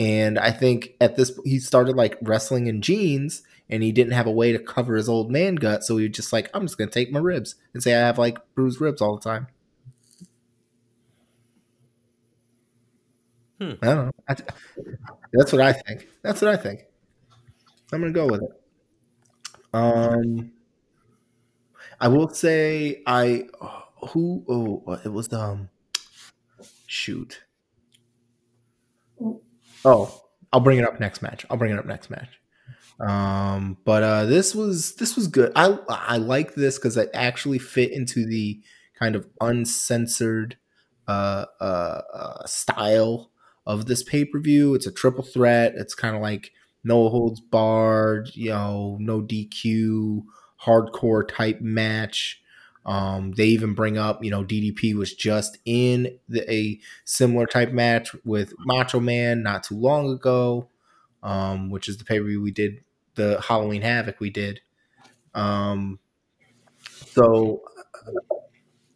And 0.00 0.38
I 0.40 0.50
think 0.52 0.94
at 1.00 1.16
this 1.16 1.38
he 1.44 1.60
started 1.60 1.96
like 1.96 2.18
wrestling 2.22 2.66
in 2.68 2.82
jeans 2.82 3.44
and 3.68 3.84
he 3.84 3.92
didn't 3.92 4.14
have 4.14 4.26
a 4.26 4.32
way 4.32 4.52
to 4.52 4.58
cover 4.58 4.96
his 4.96 5.08
old 5.08 5.30
man 5.30 5.56
gut, 5.56 5.84
so 5.84 5.98
he 5.98 6.08
was 6.08 6.16
just 6.16 6.32
like, 6.32 6.50
I'm 6.54 6.62
just 6.64 6.78
gonna 6.78 6.90
take 6.90 7.12
my 7.12 7.20
ribs 7.20 7.56
and 7.74 7.82
say 7.82 7.94
I 7.94 8.00
have 8.06 8.18
like 8.18 8.38
bruised 8.56 8.80
ribs 8.80 9.02
all 9.02 9.16
the 9.16 9.22
time. 9.22 9.48
Hmm. 13.60 13.72
I 13.82 13.86
don't 13.86 14.06
know. 14.06 14.12
I, 14.28 14.36
that's 15.32 15.52
what 15.52 15.60
I 15.60 15.72
think. 15.72 16.08
That's 16.22 16.40
what 16.42 16.52
I 16.52 16.56
think. 16.56 16.84
I'm 17.92 18.00
gonna 18.00 18.12
go 18.12 18.26
with 18.26 18.42
it. 18.42 18.50
Um, 19.72 20.52
I 22.00 22.08
will 22.08 22.28
say 22.28 23.02
I 23.06 23.48
who 24.10 24.44
oh 24.48 25.00
it 25.04 25.10
was 25.12 25.32
um 25.32 25.68
shoot. 26.86 27.40
Oh, 29.84 30.22
I'll 30.52 30.60
bring 30.60 30.78
it 30.78 30.84
up 30.84 31.00
next 31.00 31.22
match. 31.22 31.46
I'll 31.50 31.56
bring 31.56 31.72
it 31.72 31.78
up 31.78 31.86
next 31.86 32.10
match. 32.10 32.40
Um, 33.00 33.78
but 33.84 34.02
uh, 34.02 34.24
this 34.26 34.54
was 34.54 34.94
this 34.96 35.16
was 35.16 35.28
good. 35.28 35.52
I 35.56 35.78
I 35.88 36.16
like 36.18 36.54
this 36.54 36.78
because 36.78 36.96
it 36.96 37.10
actually 37.14 37.58
fit 37.58 37.92
into 37.92 38.26
the 38.26 38.60
kind 38.98 39.16
of 39.16 39.26
uncensored 39.40 40.56
uh, 41.08 41.46
uh, 41.60 42.02
uh, 42.12 42.46
style 42.46 43.30
of 43.66 43.86
this 43.86 44.02
pay 44.02 44.24
per 44.24 44.38
view. 44.38 44.74
It's 44.74 44.86
a 44.86 44.92
triple 44.92 45.24
threat. 45.24 45.74
It's 45.76 45.94
kind 45.94 46.14
of 46.14 46.20
like 46.22 46.50
no 46.84 47.08
holds 47.08 47.40
barred, 47.40 48.30
you 48.34 48.50
know, 48.50 48.98
no 49.00 49.22
DQ, 49.22 50.22
hardcore 50.64 51.26
type 51.26 51.60
match. 51.60 52.39
Um, 52.90 53.32
they 53.32 53.46
even 53.46 53.74
bring 53.74 53.98
up, 53.98 54.24
you 54.24 54.30
know, 54.30 54.44
DDP 54.44 54.94
was 54.94 55.14
just 55.14 55.58
in 55.64 56.18
the, 56.28 56.50
a 56.52 56.80
similar 57.04 57.46
type 57.46 57.72
match 57.72 58.14
with 58.24 58.54
Macho 58.58 59.00
Man 59.00 59.42
not 59.44 59.64
too 59.64 59.76
long 59.76 60.10
ago, 60.10 60.68
um, 61.22 61.70
which 61.70 61.88
is 61.88 61.98
the 61.98 62.04
pay 62.04 62.18
per 62.18 62.24
view 62.26 62.42
we 62.42 62.50
did, 62.50 62.82
the 63.14 63.40
Halloween 63.40 63.82
Havoc 63.82 64.20
we 64.20 64.30
did. 64.30 64.60
Um, 65.34 66.00
so 66.88 67.62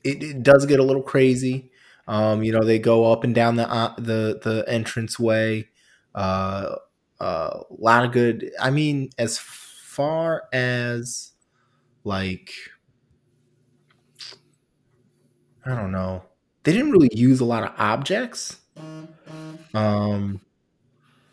it, 0.02 0.22
it 0.22 0.42
does 0.42 0.66
get 0.66 0.80
a 0.80 0.82
little 0.82 1.02
crazy. 1.02 1.70
Um, 2.06 2.42
you 2.42 2.52
know, 2.52 2.64
they 2.64 2.78
go 2.78 3.10
up 3.10 3.24
and 3.24 3.34
down 3.34 3.56
the 3.56 3.70
uh, 3.70 3.94
the 3.96 4.40
the 4.42 4.64
entrance 4.68 5.18
way. 5.18 5.68
Uh, 6.14 6.76
uh, 7.20 7.60
a 7.70 7.74
lot 7.78 8.04
of 8.04 8.12
good. 8.12 8.50
I 8.60 8.70
mean, 8.70 9.10
as 9.18 9.38
far 9.38 10.44
as 10.52 11.32
like, 12.04 12.50
I 15.66 15.74
don't 15.74 15.92
know, 15.92 16.22
they 16.64 16.72
didn't 16.72 16.92
really 16.92 17.10
use 17.12 17.40
a 17.40 17.44
lot 17.44 17.64
of 17.64 17.72
objects. 17.78 18.58
Um, 19.74 20.40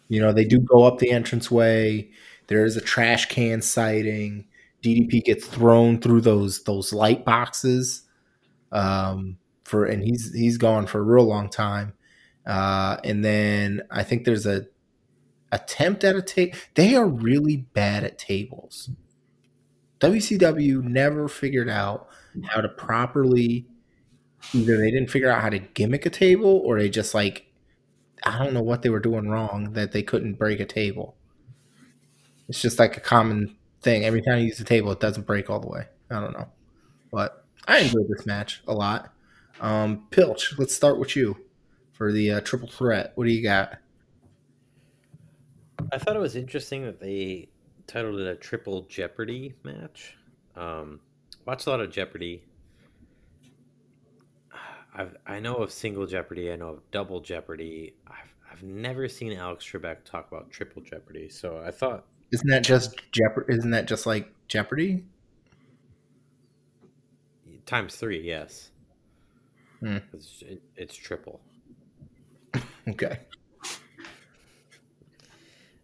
you 0.10 0.20
know, 0.22 0.34
they 0.34 0.46
do 0.46 0.60
go 0.60 0.84
up 0.84 1.00
the 1.00 1.10
entranceway. 1.10 2.10
There 2.48 2.66
is 2.66 2.76
a 2.76 2.82
trash 2.82 3.28
can 3.28 3.62
sighting. 3.62 4.46
DDP 4.84 5.24
gets 5.24 5.46
thrown 5.46 6.00
through 6.02 6.22
those 6.22 6.64
those 6.64 6.92
light 6.92 7.24
boxes. 7.24 8.04
Um, 8.72 9.38
for 9.64 9.86
and 9.86 10.04
he's 10.04 10.34
he's 10.34 10.58
gone 10.58 10.88
for 10.88 11.00
a 11.00 11.04
real 11.04 11.26
long 11.26 11.50
time. 11.50 11.94
Uh, 12.46 12.98
and 13.04 13.24
then 13.24 13.84
I 13.92 14.04
think 14.04 14.26
there's 14.26 14.46
a 14.46 14.68
attempt 15.52 16.04
at 16.04 16.16
a 16.16 16.22
table. 16.22 16.58
They 16.76 16.96
are 16.96 17.08
really 17.08 17.58
bad 17.58 18.04
at 18.04 18.18
tables. 18.18 18.90
WCW 20.00 20.84
never 20.84 21.28
figured 21.28 21.70
out 21.70 22.08
how 22.50 22.62
to 22.62 22.70
properly 22.70 23.68
either 24.54 24.78
they 24.78 24.92
didn't 24.92 25.10
figure 25.10 25.30
out 25.30 25.42
how 25.42 25.50
to 25.50 25.60
gimmick 25.60 26.06
a 26.06 26.10
table 26.10 26.62
or 26.66 26.80
they 26.80 26.90
just 26.90 27.14
like 27.14 27.52
I 28.24 28.38
don't 28.38 28.54
know 28.54 28.62
what 28.62 28.82
they 28.82 28.90
were 28.90 29.00
doing 29.00 29.30
wrong 29.30 29.74
that 29.74 29.92
they 29.92 30.04
couldn't 30.04 30.34
break 30.34 30.60
a 30.60 30.66
table. 30.66 31.16
It's 32.48 32.62
just 32.62 32.80
like 32.80 32.98
a 32.98 33.00
common 33.00 33.56
thing. 33.82 34.06
Every 34.06 34.22
time 34.22 34.40
you 34.40 34.46
use 34.46 34.58
the 34.58 34.64
table, 34.64 34.92
it 34.92 35.00
doesn't 35.00 35.26
break 35.26 35.50
all 35.50 35.60
the 35.60 35.68
way. 35.68 35.88
I 36.10 36.20
don't 36.20 36.34
know. 36.34 36.48
But 37.12 37.46
I 37.68 37.80
enjoyed 37.80 38.08
this 38.10 38.26
match 38.26 38.62
a 38.68 38.74
lot. 38.74 39.12
Um, 39.60 40.08
Pilch, 40.12 40.58
let's 40.58 40.74
start 40.74 41.00
with 41.00 41.16
you 41.16 41.38
for 41.94 42.12
the 42.12 42.32
uh, 42.32 42.42
triple 42.42 42.68
threat. 42.68 43.14
What 43.16 43.26
do 43.26 43.32
you 43.32 43.44
got? 43.44 43.78
I 45.92 45.98
thought 45.98 46.16
it 46.16 46.20
was 46.20 46.36
interesting 46.36 46.84
that 46.86 47.00
they 47.00 47.50
titled 47.88 48.20
it 48.20 48.28
a 48.28 48.36
triple 48.36 48.84
Jeopardy 48.84 49.54
match. 49.64 50.16
Um, 50.56 51.00
watched 51.46 51.68
a 51.68 51.70
lot 51.70 51.82
of 51.82 51.92
Jeopardy. 51.92 52.44
I've, 54.94 55.16
I 55.26 55.40
know 55.40 55.56
of 55.56 55.72
single 55.72 56.06
Jeopardy. 56.06 56.52
I 56.52 56.56
know 56.56 56.70
of 56.70 56.92
double 56.92 57.22
Jeopardy. 57.22 57.96
I've, 58.08 58.34
I've 58.52 58.64
never 58.64 59.08
seen 59.08 59.34
Alex 59.34 59.66
Trebek 59.66 60.04
talk 60.04 60.28
about 60.32 60.52
triple 60.52 60.82
Jeopardy. 60.82 61.30
So 61.30 61.62
I 61.66 61.72
thought 61.72 62.06
Isn't 62.32 62.50
that 62.50 62.64
just 62.64 62.96
Jeopardy? 63.12 63.54
Isn't 63.56 63.72
that 63.72 63.88
just 63.88 64.06
like 64.06 64.34
Jeopardy? 64.48 65.04
times 67.66 67.96
three, 67.96 68.22
yes. 68.22 68.72
Hmm. 69.80 69.98
It's, 70.14 70.42
it, 70.42 70.62
it's 70.76 70.96
triple. 70.96 71.40
Okay. 72.90 73.20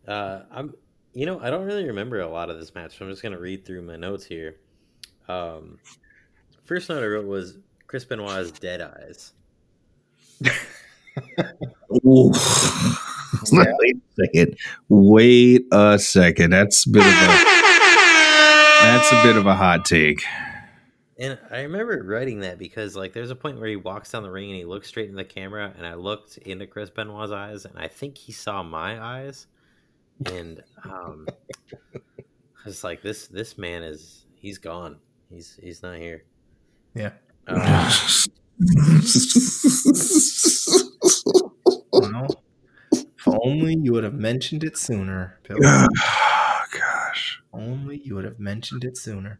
Uh, 0.07 0.41
I'm, 0.51 0.73
you 1.13 1.25
know, 1.25 1.39
I 1.39 1.49
don't 1.51 1.65
really 1.65 1.85
remember 1.85 2.19
a 2.21 2.27
lot 2.27 2.49
of 2.49 2.59
this 2.59 2.73
match, 2.73 2.97
so 2.97 3.05
I'm 3.05 3.11
just 3.11 3.21
gonna 3.21 3.39
read 3.39 3.65
through 3.65 3.83
my 3.83 3.95
notes 3.95 4.25
here. 4.25 4.55
Um, 5.27 5.77
first 6.63 6.89
note 6.89 7.03
I 7.03 7.07
wrote 7.07 7.27
was 7.27 7.59
Chris 7.87 8.05
Benoit's 8.05 8.51
dead 8.51 8.81
eyes. 8.81 9.33
Ooh. 12.05 12.31
Wait 13.51 13.95
a 13.95 14.25
second. 14.25 14.57
Wait 14.89 15.65
a 15.71 15.99
second. 15.99 16.51
That's 16.51 16.85
a 16.85 16.89
bit 16.89 17.01
of 17.01 17.07
a 17.07 17.57
that's 18.81 19.11
a 19.11 19.23
bit 19.23 19.35
of 19.35 19.45
a 19.47 19.55
hot 19.55 19.85
take. 19.85 20.23
And 21.19 21.37
I 21.49 21.61
remember 21.61 22.03
writing 22.03 22.41
that 22.41 22.59
because 22.59 22.95
like 22.95 23.13
there's 23.13 23.31
a 23.31 23.35
point 23.35 23.59
where 23.59 23.69
he 23.69 23.75
walks 23.75 24.11
down 24.11 24.23
the 24.23 24.31
ring 24.31 24.49
and 24.49 24.57
he 24.57 24.65
looks 24.65 24.87
straight 24.87 25.09
in 25.09 25.15
the 25.15 25.25
camera, 25.25 25.73
and 25.77 25.85
I 25.85 25.95
looked 25.95 26.37
into 26.37 26.67
Chris 26.67 26.89
Benoit's 26.89 27.31
eyes, 27.31 27.65
and 27.65 27.77
I 27.77 27.87
think 27.87 28.17
he 28.17 28.31
saw 28.31 28.61
my 28.61 29.01
eyes, 29.01 29.47
and 30.27 30.61
um, 30.83 31.27
I 31.95 31.99
was 32.65 32.83
like, 32.83 33.01
this 33.01 33.27
this 33.27 33.57
man 33.57 33.81
is 33.81 34.25
he's 34.35 34.57
gone. 34.59 34.97
He's 35.29 35.59
he's 35.61 35.81
not 35.81 35.97
here. 35.97 36.23
Yeah. 36.93 37.11
Uh, 37.47 37.91
Well, 41.91 42.43
if 42.91 43.27
only 43.27 43.75
you 43.75 43.93
would 43.93 44.03
have 44.03 44.13
mentioned 44.13 44.63
it 44.63 44.77
sooner, 44.77 45.39
Bill. 45.47 45.57
oh, 45.63 45.87
gosh. 46.77 47.41
only 47.53 47.97
you 47.97 48.15
would 48.15 48.25
have 48.25 48.39
mentioned 48.39 48.83
it 48.83 48.97
sooner. 48.97 49.39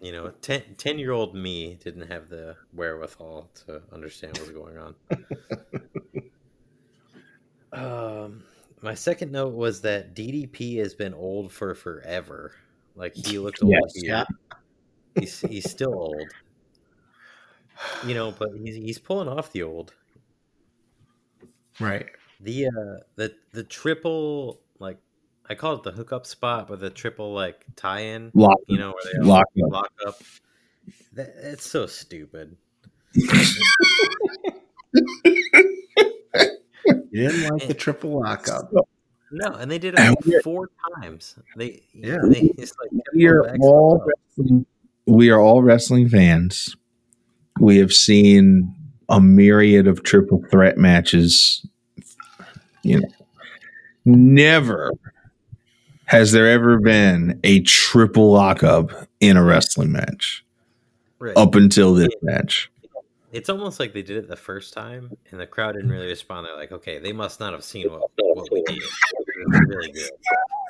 you 0.00 0.12
know, 0.12 0.30
10, 0.42 0.62
10 0.76 0.98
year 0.98 1.12
old 1.12 1.34
me 1.34 1.78
didn't 1.82 2.10
have 2.10 2.28
the 2.28 2.56
wherewithal 2.72 3.50
to 3.66 3.82
understand 3.92 4.36
what 4.38 4.46
was 4.48 4.56
going 4.56 4.78
on. 4.78 4.94
um, 8.26 8.44
my 8.80 8.94
second 8.94 9.32
note 9.32 9.54
was 9.54 9.80
that 9.82 10.14
DDP 10.14 10.78
has 10.78 10.94
been 10.94 11.14
old 11.14 11.52
for 11.52 11.74
forever. 11.74 12.52
Like 12.94 13.14
he 13.14 13.38
looked 13.38 13.62
old 13.62 13.72
Yes. 13.72 13.94
here. 14.02 14.26
He's 15.18 15.40
he's 15.40 15.70
still 15.70 15.94
old. 15.94 16.22
You 18.06 18.14
know, 18.14 18.32
but 18.38 18.50
he's 18.62 18.74
he's 18.76 18.98
pulling 18.98 19.28
off 19.28 19.52
the 19.52 19.62
old. 19.62 19.92
Right. 21.80 22.06
The 22.40 22.66
uh 22.66 23.04
the 23.16 23.34
the 23.52 23.64
triple 23.64 24.60
like 24.78 24.98
I 25.48 25.54
call 25.54 25.74
it 25.74 25.82
the 25.82 25.92
hookup 25.92 26.26
spot, 26.26 26.68
but 26.68 26.80
the 26.80 26.90
triple 26.90 27.32
like 27.32 27.64
tie 27.76 28.00
in. 28.00 28.30
Lock, 28.34 28.58
You 28.66 28.78
know 28.78 28.92
where 28.92 29.12
they 29.12 29.18
lock 29.26 29.46
up. 29.64 29.70
lock 29.72 29.92
up. 30.06 30.22
That, 31.14 31.34
it's 31.42 31.68
so 31.68 31.86
stupid. 31.86 32.56
You 37.10 37.28
didn't 37.28 37.50
like 37.58 37.68
the 37.68 37.74
triple 37.74 38.20
lockup. 38.20 38.70
No, 39.30 39.52
and 39.52 39.70
they 39.70 39.78
did 39.78 39.94
it 39.98 40.00
like 40.00 40.42
four 40.42 40.70
times. 41.00 41.36
They 41.56 41.82
Yeah. 41.92 42.18
they 42.22 42.42
like 42.56 43.02
We 43.14 43.26
are 43.26 43.46
all 43.60 44.04
wrestling, 44.06 44.66
we 45.06 45.30
are 45.30 45.40
all 45.40 45.62
wrestling 45.62 46.08
fans. 46.08 46.76
We 47.58 47.78
have 47.78 47.92
seen 47.92 48.74
a 49.08 49.20
myriad 49.20 49.86
of 49.86 50.02
triple 50.02 50.42
threat 50.50 50.78
matches. 50.78 51.64
You 52.82 53.00
know, 53.00 53.08
never 54.04 54.92
has 56.06 56.32
there 56.32 56.48
ever 56.48 56.78
been 56.78 57.38
a 57.44 57.60
triple 57.60 58.32
lockup 58.32 58.90
in 59.20 59.36
a 59.36 59.42
wrestling 59.44 59.92
match 59.92 60.44
Right. 61.18 61.36
up 61.36 61.54
until 61.54 61.92
this 61.92 62.08
match. 62.22 62.70
It's 63.30 63.50
almost 63.50 63.78
like 63.78 63.92
they 63.92 64.00
did 64.02 64.16
it 64.16 64.28
the 64.28 64.36
first 64.36 64.72
time, 64.72 65.10
and 65.30 65.38
the 65.38 65.46
crowd 65.46 65.72
didn't 65.72 65.90
really 65.90 66.06
respond. 66.06 66.46
They're 66.46 66.56
like, 66.56 66.72
"Okay, 66.72 66.98
they 66.98 67.12
must 67.12 67.40
not 67.40 67.52
have 67.52 67.62
seen 67.62 67.90
what, 67.90 68.10
what 68.16 68.50
we 68.50 68.62
did. 68.62 68.78
Really 69.66 69.92
good, 69.92 70.10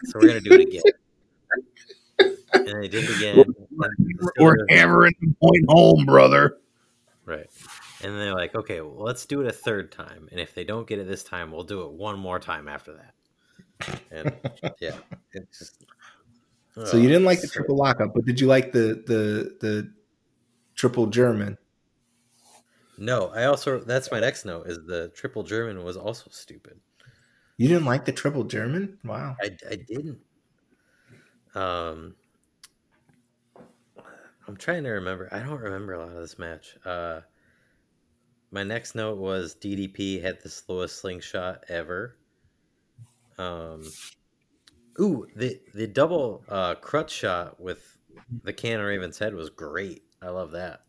so 0.07 0.19
we're 0.19 0.27
gonna 0.27 0.41
do 0.41 0.55
it 0.55 0.61
again." 0.63 0.83
And 2.55 2.83
they 2.83 2.89
did 2.89 3.05
it 3.05 3.17
again. 3.17 3.37
the 3.37 4.25
We're 4.41 4.67
hammering 4.71 5.15
the 5.21 5.33
point 5.41 5.65
home, 5.69 6.05
brother. 6.05 6.57
Right. 7.29 7.47
And 8.03 8.19
they're 8.19 8.33
like, 8.33 8.55
okay, 8.55 8.81
well, 8.81 9.05
let's 9.05 9.27
do 9.27 9.43
it 9.43 9.47
a 9.47 9.53
third 9.53 9.93
time. 9.93 10.29
And 10.31 10.41
if 10.41 10.55
they 10.55 10.65
don't 10.65 10.87
get 10.87 10.99
it 10.99 11.07
this 11.07 11.23
time, 11.23 11.53
we'll 11.53 11.63
do 11.63 11.83
it 11.83 11.93
one 11.93 12.19
more 12.19 12.39
time 12.39 12.69
after 12.69 12.95
that. 12.95 14.01
And 14.11 14.35
yeah, 14.81 14.97
it's 15.33 15.59
just. 15.59 15.85
So 16.87 16.97
you 16.97 17.09
didn't 17.09 17.25
like 17.25 17.43
the 17.43 17.49
triple 17.49 17.77
lockup, 17.77 18.15
but 18.15 18.25
did 18.25 18.41
you 18.41 18.47
like 18.47 18.73
the 18.73 19.03
the 19.07 19.57
the 19.61 19.93
triple 20.75 21.07
German? 21.07 21.59
No, 22.97 23.29
I 23.29 23.45
also 23.45 23.81
that's 23.81 24.11
my 24.11 24.21
next 24.21 24.47
note 24.47 24.67
is 24.69 24.79
the 24.87 25.09
triple 25.15 25.43
German 25.43 25.85
was 25.85 25.97
also 25.97 26.31
stupid. 26.31 26.81
You 27.59 27.69
didn't 27.69 27.85
like 27.85 28.07
the 28.07 28.13
triple 28.13 28.45
German? 28.45 28.99
Wow. 29.05 29.37
I, 29.43 29.51
I 29.69 29.77
didn't. 29.77 30.21
Um, 31.55 32.15
I'm 34.49 34.57
trying 34.57 34.85
to 34.85 34.91
remember. 34.91 35.29
I 35.31 35.41
don't 35.41 35.61
remember 35.61 35.93
a 35.93 35.99
lot 35.99 36.09
of 36.09 36.15
this 36.15 36.39
match. 36.39 36.75
Uh, 36.83 37.21
my 38.51 38.63
next 38.63 38.95
note 38.95 39.19
was 39.19 39.55
DDP 39.55 40.23
had 40.23 40.41
the 40.43 40.49
slowest 40.49 41.01
slingshot 41.01 41.65
ever. 41.69 42.17
Um, 43.37 43.85
ooh, 44.99 45.27
the 45.37 45.61
the 45.75 45.87
double 45.87 46.45
uh, 46.49 46.77
crutch 46.77 47.11
shot 47.11 47.61
with 47.61 47.99
the 48.43 48.55
can 48.55 48.81
of 48.81 48.87
Raven's 48.87 49.19
head 49.19 49.35
was 49.35 49.51
great. 49.51 50.03
I 50.23 50.31
love 50.31 50.53
that. 50.53 50.83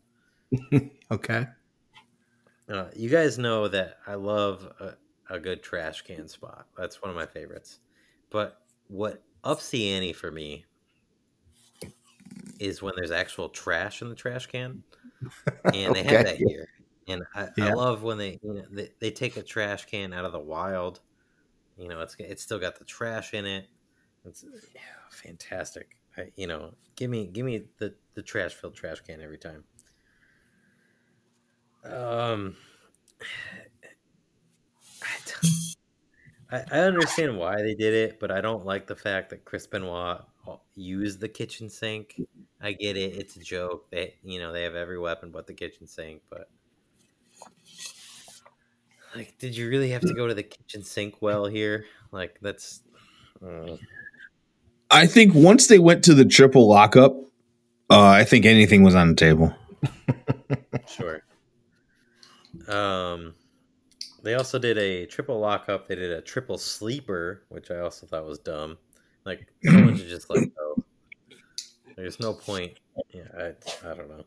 Okay. 1.12 1.44
Uh, 2.68 2.86
you 2.94 3.10
guys 3.10 3.36
know 3.36 3.66
that 3.66 3.96
I 4.06 4.14
love 4.14 4.64
a, 4.78 4.94
a 5.28 5.40
good 5.40 5.60
trash 5.60 6.02
can 6.02 6.28
spot. 6.28 6.68
That's 6.78 7.02
one 7.02 7.10
of 7.10 7.16
my 7.16 7.26
favorites. 7.26 7.80
But 8.30 8.60
what 8.86 9.24
ups 9.42 9.70
the 9.70 9.90
ante 9.92 10.12
for 10.12 10.30
me 10.30 10.66
is 12.60 12.82
when 12.82 12.94
there's 12.96 13.10
actual 13.12 13.50
trash 13.50 14.02
in 14.02 14.10
the 14.10 14.16
trash 14.16 14.46
can, 14.48 14.84
and 15.72 15.94
they 15.94 16.04
have 16.04 16.22
that 16.22 16.38
here. 16.38 16.68
And 17.08 17.22
I, 17.34 17.50
I 17.60 17.68
love 17.68 18.02
when 18.02 18.18
they, 18.18 18.38
you 18.42 18.54
know, 18.54 18.64
they 18.70 18.90
they 19.00 19.10
take 19.12 19.36
a 19.36 19.42
trash 19.42 19.86
can 19.86 20.12
out 20.12 20.24
of 20.26 20.32
the 20.32 20.40
wild. 20.40 21.00
You 21.76 21.88
know, 21.88 22.00
it's 22.02 22.16
it's 22.18 22.42
still 22.42 22.58
got 22.58 22.78
the 22.78 22.84
trash 22.84 23.34
in 23.34 23.46
it. 23.46 23.68
It's 24.24 24.44
yeah, 24.74 24.80
fantastic. 25.10 25.96
I, 26.16 26.32
you 26.36 26.46
know, 26.46 26.74
give 26.96 27.10
me 27.10 27.26
give 27.28 27.46
me 27.46 27.68
the 27.78 27.96
the 28.14 28.22
trash 28.22 28.54
filled 28.54 28.74
trash 28.76 29.00
can 29.00 29.20
every 29.20 29.38
time. 29.38 29.64
Um, 31.84 32.56
I, 35.02 35.16
don't- 35.26 35.69
I 36.50 36.64
I 36.70 36.78
understand 36.80 37.38
why 37.38 37.62
they 37.62 37.74
did 37.74 37.94
it, 37.94 38.20
but 38.20 38.30
I 38.30 38.40
don't 38.40 38.64
like 38.64 38.86
the 38.86 38.96
fact 38.96 39.30
that 39.30 39.44
Chris 39.44 39.66
Benoit 39.66 40.22
used 40.74 41.20
the 41.20 41.28
kitchen 41.28 41.70
sink. 41.70 42.20
I 42.60 42.72
get 42.72 42.96
it; 42.96 43.16
it's 43.16 43.36
a 43.36 43.40
joke. 43.40 43.90
They, 43.90 44.14
you 44.22 44.38
know, 44.38 44.52
they 44.52 44.64
have 44.64 44.74
every 44.74 44.98
weapon 44.98 45.30
but 45.30 45.46
the 45.46 45.54
kitchen 45.54 45.86
sink. 45.86 46.22
But 46.28 46.48
like, 49.14 49.38
did 49.38 49.56
you 49.56 49.68
really 49.68 49.90
have 49.90 50.02
to 50.02 50.14
go 50.14 50.26
to 50.26 50.34
the 50.34 50.42
kitchen 50.42 50.82
sink 50.82 51.20
well 51.20 51.46
here? 51.46 51.86
Like, 52.12 52.38
that's. 52.40 52.82
uh, 53.44 53.76
I 54.90 55.06
think 55.06 55.34
once 55.34 55.68
they 55.68 55.78
went 55.78 56.04
to 56.04 56.14
the 56.14 56.24
triple 56.24 56.68
lockup, 56.68 57.14
uh, 57.90 58.08
I 58.08 58.24
think 58.24 58.44
anything 58.44 58.82
was 58.82 58.94
on 58.94 59.10
the 59.10 59.14
table. 59.14 59.54
Sure. 60.88 61.22
Um, 62.68 63.34
they 64.22 64.34
also 64.34 64.58
did 64.58 64.78
a 64.78 65.06
triple 65.06 65.38
lockup. 65.40 65.88
They 65.88 65.94
did 65.94 66.10
a 66.10 66.20
triple 66.20 66.58
sleeper, 66.58 67.44
which 67.48 67.70
I 67.70 67.80
also 67.80 68.06
thought 68.06 68.24
was 68.24 68.38
dumb. 68.38 68.78
Like 69.24 69.46
someone 69.64 69.96
should 69.96 70.08
just 70.08 70.30
let 70.30 70.48
go. 70.54 70.84
There's 71.96 72.20
no 72.20 72.32
point. 72.32 72.78
Yeah, 73.12 73.24
I, 73.36 73.88
I 73.90 73.94
don't 73.94 74.08
know. 74.08 74.24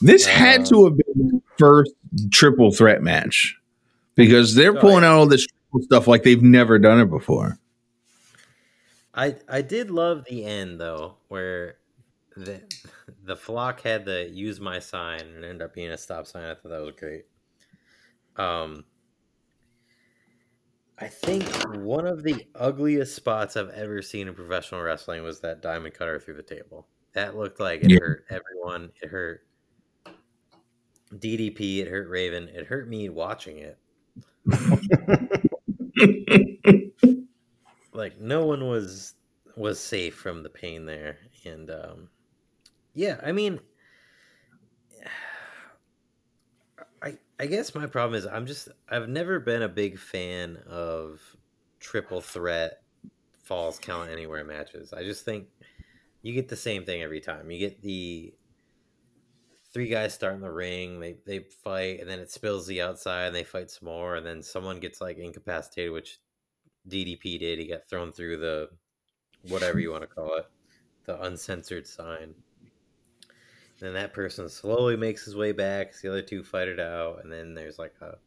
This 0.00 0.26
had 0.26 0.62
Uh, 0.62 0.64
to 0.66 0.84
have 0.86 0.96
been 0.96 1.28
the 1.28 1.40
first 1.58 1.92
triple 2.30 2.70
threat 2.72 3.02
match 3.02 3.56
because 4.14 4.54
they're 4.54 4.76
Oh, 4.76 4.80
pulling 4.80 5.02
yeah. 5.02 5.10
out 5.10 5.18
all 5.18 5.26
this 5.26 5.46
stuff 5.82 6.06
like 6.06 6.22
they've 6.22 6.42
never 6.42 6.78
done 6.78 7.00
it 7.00 7.10
before. 7.10 7.58
I 9.14 9.36
I 9.48 9.62
did 9.62 9.90
love 9.90 10.24
the 10.28 10.44
end 10.44 10.80
though, 10.80 11.16
where 11.28 11.76
the 12.36 12.62
the 13.24 13.36
flock 13.36 13.80
had 13.80 14.04
to 14.06 14.28
use 14.28 14.60
my 14.60 14.78
sign 14.78 15.20
and 15.20 15.44
end 15.44 15.62
up 15.62 15.74
being 15.74 15.90
a 15.90 15.98
stop 15.98 16.26
sign. 16.26 16.44
I 16.44 16.54
thought 16.54 16.68
that 16.68 16.82
was 16.82 16.94
great. 16.98 17.24
Um, 18.36 18.84
I 20.98 21.08
think 21.08 21.44
one 21.76 22.06
of 22.06 22.22
the 22.22 22.46
ugliest 22.54 23.14
spots 23.14 23.56
I've 23.56 23.68
ever 23.70 24.00
seen 24.00 24.28
in 24.28 24.34
professional 24.34 24.80
wrestling 24.82 25.22
was 25.22 25.40
that 25.40 25.60
diamond 25.60 25.94
cutter 25.94 26.18
through 26.18 26.36
the 26.36 26.42
table. 26.42 26.86
That 27.12 27.36
looked 27.36 27.60
like 27.60 27.82
it 27.82 27.90
Yeah. 27.90 27.98
hurt 28.00 28.24
everyone. 28.30 28.90
It 29.02 29.08
hurt 29.08 29.46
DDP. 31.14 31.80
It 31.80 31.88
hurt 31.88 32.08
Raven. 32.08 32.48
It 32.48 32.66
hurt 32.66 32.88
me 32.88 33.08
watching 33.08 33.58
it. 33.58 33.78
Like 37.92 38.20
no 38.20 38.44
one 38.46 38.68
was 38.68 39.14
was 39.56 39.80
safe 39.80 40.14
from 40.14 40.42
the 40.42 40.50
pain 40.50 40.84
there, 40.84 41.18
and 41.44 41.70
um, 41.70 42.08
yeah, 42.94 43.18
I 43.22 43.32
mean, 43.32 43.60
I 47.38 47.46
guess 47.46 47.74
my 47.74 47.86
problem 47.86 48.18
is 48.18 48.26
I'm 48.26 48.46
just 48.46 48.68
I've 48.88 49.08
never 49.08 49.38
been 49.38 49.62
a 49.62 49.68
big 49.68 49.98
fan 49.98 50.58
of 50.66 51.20
triple 51.80 52.20
threat 52.20 52.82
falls 53.44 53.78
count 53.78 54.10
anywhere 54.10 54.44
matches. 54.44 54.92
I 54.92 55.02
just 55.04 55.24
think 55.24 55.46
you 56.22 56.32
get 56.32 56.48
the 56.48 56.56
same 56.56 56.84
thing 56.84 57.02
every 57.02 57.20
time. 57.20 57.50
You 57.50 57.58
get 57.58 57.82
the 57.82 58.34
three 59.72 59.88
guys 59.88 60.14
start 60.14 60.34
in 60.34 60.40
the 60.40 60.50
ring, 60.50 60.98
they 60.98 61.16
they 61.26 61.40
fight, 61.40 62.00
and 62.00 62.08
then 62.08 62.18
it 62.18 62.30
spills 62.30 62.66
the 62.66 62.80
outside, 62.80 63.26
and 63.26 63.36
they 63.36 63.44
fight 63.44 63.70
some 63.70 63.86
more, 63.86 64.16
and 64.16 64.26
then 64.26 64.42
someone 64.42 64.80
gets 64.80 65.00
like 65.02 65.18
incapacitated, 65.18 65.92
which 65.92 66.18
DDP 66.88 67.38
did. 67.38 67.58
He 67.58 67.66
got 67.68 67.86
thrown 67.86 68.12
through 68.12 68.38
the 68.38 68.70
whatever 69.42 69.78
you 69.78 69.90
want 69.90 70.02
to 70.02 70.08
call 70.08 70.36
it, 70.38 70.46
the 71.04 71.20
uncensored 71.22 71.86
sign. 71.86 72.34
Then 73.78 73.94
that 73.94 74.12
person 74.12 74.48
slowly 74.48 74.96
makes 74.96 75.24
his 75.24 75.36
way 75.36 75.52
back. 75.52 75.94
The 76.00 76.08
other 76.08 76.22
two 76.22 76.42
fight 76.42 76.68
it 76.68 76.80
out, 76.80 77.22
and 77.22 77.32
then 77.32 77.54
there's 77.54 77.78
like 77.78 77.94
a 78.00 78.18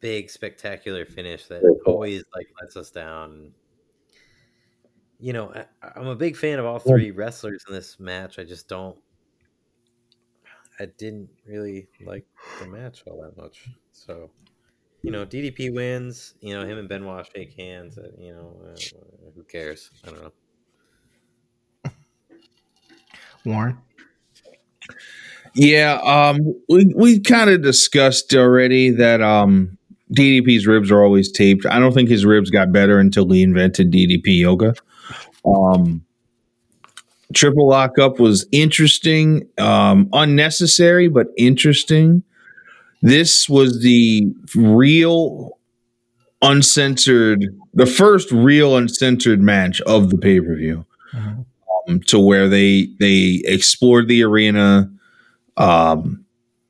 big 0.00 0.30
spectacular 0.30 1.04
finish 1.04 1.46
that 1.48 1.66
always 1.84 2.24
like 2.34 2.48
lets 2.60 2.76
us 2.76 2.90
down. 2.90 3.52
You 5.18 5.32
know, 5.34 5.52
I, 5.52 5.66
I'm 5.94 6.06
a 6.06 6.16
big 6.16 6.36
fan 6.36 6.58
of 6.58 6.64
all 6.64 6.78
three 6.78 7.10
wrestlers 7.10 7.64
in 7.68 7.74
this 7.74 8.00
match. 8.00 8.38
I 8.38 8.44
just 8.44 8.68
don't. 8.68 8.98
I 10.78 10.86
didn't 10.86 11.30
really 11.44 11.88
like 12.00 12.26
the 12.58 12.66
match 12.66 13.02
all 13.06 13.20
that 13.22 13.36
much. 13.36 13.68
So, 13.92 14.30
you 15.02 15.10
know, 15.10 15.24
DDP 15.24 15.70
wins. 15.70 16.34
You 16.40 16.54
know, 16.54 16.66
him 16.66 16.78
and 16.78 16.88
Benoit 16.88 17.26
shake 17.34 17.54
hands. 17.54 17.98
uh, 17.98 18.10
You 18.18 18.32
know, 18.34 18.62
uh, 18.64 19.30
who 19.34 19.44
cares? 19.44 19.90
I 20.04 20.10
don't 20.10 20.22
know. 20.22 20.32
Warren. 23.44 23.78
Yeah, 25.54 25.94
um, 26.04 26.54
we 26.68 26.92
we 26.94 27.20
kind 27.20 27.50
of 27.50 27.62
discussed 27.62 28.34
already 28.34 28.90
that 28.90 29.20
um, 29.20 29.76
DDP's 30.14 30.66
ribs 30.66 30.90
are 30.90 31.02
always 31.02 31.30
taped. 31.30 31.66
I 31.66 31.78
don't 31.78 31.92
think 31.92 32.08
his 32.08 32.24
ribs 32.24 32.50
got 32.50 32.72
better 32.72 32.98
until 32.98 33.28
he 33.28 33.42
invented 33.42 33.90
DDP 33.90 34.38
yoga. 34.40 34.74
Um, 35.44 36.04
triple 37.34 37.68
lockup 37.68 38.20
was 38.20 38.46
interesting, 38.52 39.48
um, 39.58 40.08
unnecessary 40.12 41.08
but 41.08 41.28
interesting. 41.36 42.22
This 43.02 43.48
was 43.48 43.82
the 43.82 44.32
real 44.54 45.58
uncensored, 46.42 47.44
the 47.74 47.86
first 47.86 48.30
real 48.30 48.76
uncensored 48.76 49.40
match 49.40 49.80
of 49.82 50.10
the 50.10 50.18
pay 50.18 50.40
per 50.40 50.54
view 50.54 50.86
um, 51.88 52.00
to 52.00 52.18
where 52.18 52.48
they 52.48 52.88
they 52.98 53.42
explored 53.44 54.08
the 54.08 54.22
arena. 54.22 54.90
Um, 55.56 56.24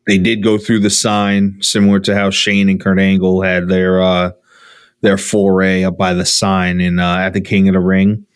they 0.06 0.18
did 0.18 0.42
go 0.42 0.58
through 0.58 0.80
the 0.80 0.90
sign, 0.90 1.58
similar 1.60 2.00
to 2.00 2.14
how 2.16 2.30
Shane 2.30 2.68
and 2.68 2.80
Kurt 2.80 2.98
Angle 2.98 3.42
had 3.42 3.68
their 3.68 4.02
uh, 4.02 4.32
their 5.00 5.18
foray 5.18 5.84
up 5.84 5.96
by 5.96 6.14
the 6.14 6.26
sign 6.26 6.80
in 6.80 6.98
uh, 6.98 7.18
at 7.18 7.32
the 7.32 7.40
King 7.40 7.68
of 7.68 7.74
the 7.74 7.80
Ring. 7.80 8.26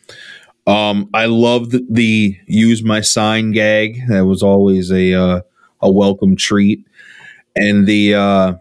Um, 0.67 1.11
I 1.13 1.27
loved 1.27 1.75
the, 1.95 2.39
use 2.47 2.83
my 2.83 3.03
sign 3.03 3.53
gag. 3.53 4.01
That 4.09 4.25
was 4.25 4.43
always 4.43 4.91
a 4.91 5.15
uh, 5.15 5.41
a 5.81 5.91
welcome 5.91 6.37
treat, 6.37 6.87
and 7.55 7.87
the 7.87 8.15
uh, 8.15 8.55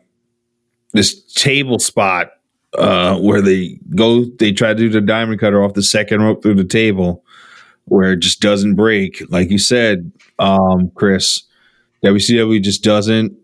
this 0.91 1.23
table 1.33 1.79
spot 1.79 2.31
uh, 2.77 3.17
where 3.19 3.41
they 3.41 3.79
go, 3.95 4.25
they 4.25 4.51
try 4.51 4.69
to 4.69 4.75
do 4.75 4.89
the 4.89 5.01
diamond 5.01 5.39
cutter 5.39 5.63
off 5.63 5.73
the 5.73 5.83
second 5.83 6.21
rope 6.21 6.41
through 6.41 6.55
the 6.55 6.63
table 6.63 7.23
where 7.85 8.13
it 8.13 8.19
just 8.19 8.41
doesn't 8.41 8.75
break. 8.75 9.21
Like 9.29 9.49
you 9.49 9.59
said, 9.59 10.11
um, 10.39 10.91
Chris, 10.95 11.43
WCW 12.03 12.61
just 12.61 12.83
doesn't 12.83 13.37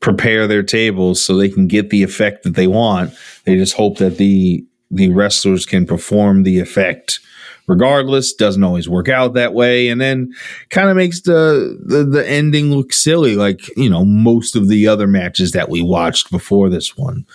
prepare 0.00 0.46
their 0.46 0.62
tables 0.62 1.24
so 1.24 1.36
they 1.36 1.48
can 1.48 1.66
get 1.66 1.90
the 1.90 2.02
effect 2.02 2.42
that 2.42 2.54
they 2.54 2.66
want. 2.66 3.12
They 3.44 3.56
just 3.56 3.74
hope 3.74 3.98
that 3.98 4.18
the 4.18 4.64
the 4.90 5.10
wrestlers 5.10 5.66
can 5.66 5.86
perform 5.86 6.42
the 6.42 6.60
effect 6.60 7.20
regardless. 7.66 8.34
Doesn't 8.34 8.64
always 8.64 8.88
work 8.88 9.08
out 9.08 9.34
that 9.34 9.54
way, 9.54 9.88
and 9.88 10.00
then 10.00 10.32
kind 10.70 10.88
of 10.88 10.96
makes 10.96 11.22
the, 11.22 11.78
the 11.84 12.04
the 12.04 12.28
ending 12.28 12.70
look 12.70 12.92
silly, 12.92 13.36
like 13.36 13.74
you 13.76 13.90
know 13.90 14.04
most 14.04 14.56
of 14.56 14.68
the 14.68 14.86
other 14.86 15.06
matches 15.06 15.52
that 15.52 15.68
we 15.68 15.82
watched 15.82 16.30
before 16.30 16.68
this 16.68 16.96
one. 16.96 17.26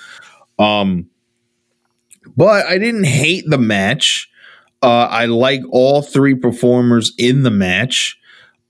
Um, 0.57 1.09
but 2.35 2.65
I 2.65 2.77
didn't 2.77 3.05
hate 3.05 3.45
the 3.47 3.57
match. 3.57 4.29
Uh, 4.81 5.07
I 5.09 5.25
like 5.25 5.61
all 5.71 6.01
three 6.01 6.35
performers 6.35 7.13
in 7.17 7.43
the 7.43 7.51
match. 7.51 8.17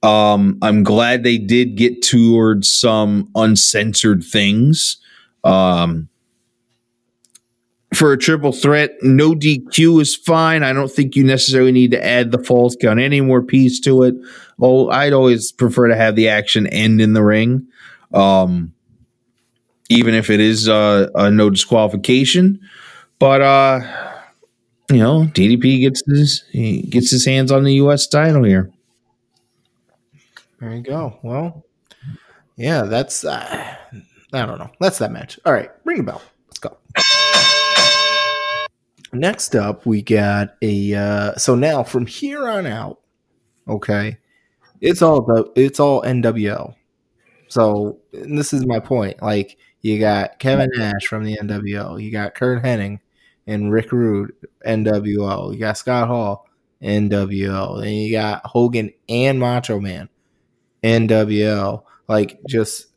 Um, 0.01 0.57
I'm 0.61 0.83
glad 0.83 1.23
they 1.23 1.37
did 1.37 1.75
get 1.75 2.01
towards 2.01 2.71
some 2.71 3.29
uncensored 3.35 4.23
things. 4.23 4.97
Um, 5.43 6.09
for 7.93 8.13
a 8.13 8.17
triple 8.17 8.51
threat, 8.51 8.91
no 9.01 9.33
DQ 9.33 10.01
is 10.01 10.15
fine. 10.15 10.63
I 10.63 10.73
don't 10.73 10.91
think 10.91 11.15
you 11.15 11.23
necessarily 11.23 11.71
need 11.71 11.91
to 11.91 12.05
add 12.05 12.31
the 12.31 12.37
false 12.37 12.75
count 12.75 12.99
any 12.99 13.19
more 13.21 13.41
piece 13.41 13.79
to 13.81 14.03
it. 14.03 14.15
Oh, 14.59 14.89
I'd 14.89 15.13
always 15.13 15.51
prefer 15.51 15.87
to 15.87 15.95
have 15.95 16.15
the 16.15 16.29
action 16.29 16.67
end 16.67 17.01
in 17.01 17.13
the 17.13 17.23
ring, 17.23 17.67
um, 18.13 18.73
even 19.89 20.13
if 20.13 20.29
it 20.29 20.39
is 20.39 20.69
uh, 20.69 21.09
a 21.15 21.31
no 21.31 21.49
disqualification. 21.49 22.59
But 23.17 23.41
uh, 23.41 24.08
you 24.89 24.97
know, 24.97 25.29
DDP 25.33 25.81
gets 25.81 26.03
his 26.07 26.43
he 26.51 26.81
gets 26.81 27.11
his 27.11 27.25
hands 27.25 27.51
on 27.51 27.63
the 27.63 27.75
U.S. 27.75 28.07
title 28.07 28.43
here. 28.43 28.71
There 30.59 30.73
you 30.73 30.81
go. 30.81 31.19
Well, 31.21 31.63
yeah, 32.57 32.83
that's 32.83 33.23
uh, 33.23 33.75
I 34.33 34.45
don't 34.45 34.57
know. 34.57 34.71
That's 34.79 34.97
that 34.97 35.11
match. 35.11 35.39
All 35.45 35.53
right, 35.53 35.69
ring 35.85 35.97
the 35.97 36.03
bell. 36.03 36.21
Let's 36.47 36.59
go. 36.59 36.77
Next 39.13 39.55
up, 39.55 39.85
we 39.85 40.01
got 40.01 40.55
a 40.61 40.93
uh, 40.93 41.35
so 41.35 41.55
now 41.55 41.83
from 41.83 42.05
here 42.05 42.47
on 42.47 42.65
out, 42.65 42.99
okay, 43.67 44.17
it's 44.81 45.01
all 45.01 45.21
the 45.21 45.51
it's 45.55 45.79
all 45.79 46.01
NWO. 46.01 46.75
So 47.47 47.99
this 48.11 48.53
is 48.53 48.65
my 48.65 48.79
point. 48.79 49.21
Like 49.21 49.57
you 49.81 49.99
got 49.99 50.39
Kevin 50.39 50.69
Nash 50.75 51.05
from 51.07 51.23
the 51.23 51.37
NWO, 51.37 52.01
you 52.01 52.11
got 52.11 52.35
Curt 52.35 52.63
Hennig 52.63 52.99
and 53.47 53.71
Rick 53.71 53.91
Rude 53.91 54.33
NWO, 54.65 55.53
you 55.53 55.59
got 55.59 55.77
Scott 55.77 56.07
Hall 56.07 56.47
NWO, 56.81 57.81
and 57.81 57.95
you 57.95 58.11
got 58.11 58.45
Hogan 58.45 58.91
and 59.07 59.39
Macho 59.39 59.79
Man 59.79 60.09
NWO. 60.83 61.83
Like 62.07 62.39
just 62.47 62.87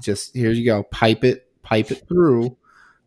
just 0.00 0.34
here 0.34 0.50
you 0.50 0.64
go, 0.64 0.84
pipe 0.84 1.24
it, 1.24 1.48
pipe 1.62 1.90
it 1.90 2.06
through 2.08 2.56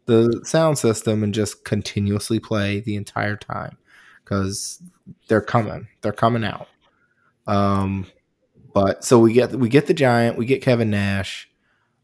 the 0.06 0.42
sound 0.44 0.78
system 0.78 1.24
and 1.24 1.34
just 1.34 1.64
continuously 1.64 2.40
play 2.40 2.80
the 2.80 2.96
entire 2.96 3.36
time 3.36 3.78
because 4.24 4.82
they're 5.28 5.42
coming, 5.42 5.88
they're 6.02 6.12
coming 6.12 6.44
out. 6.44 6.68
Um, 7.48 8.06
but 8.74 9.04
so 9.04 9.20
we 9.20 9.34
get 9.34 9.52
we 9.52 9.70
get 9.70 9.88
the 9.88 9.94
giant, 9.94 10.38
we 10.38 10.46
get 10.46 10.62
Kevin 10.62 10.90
Nash. 10.90 11.50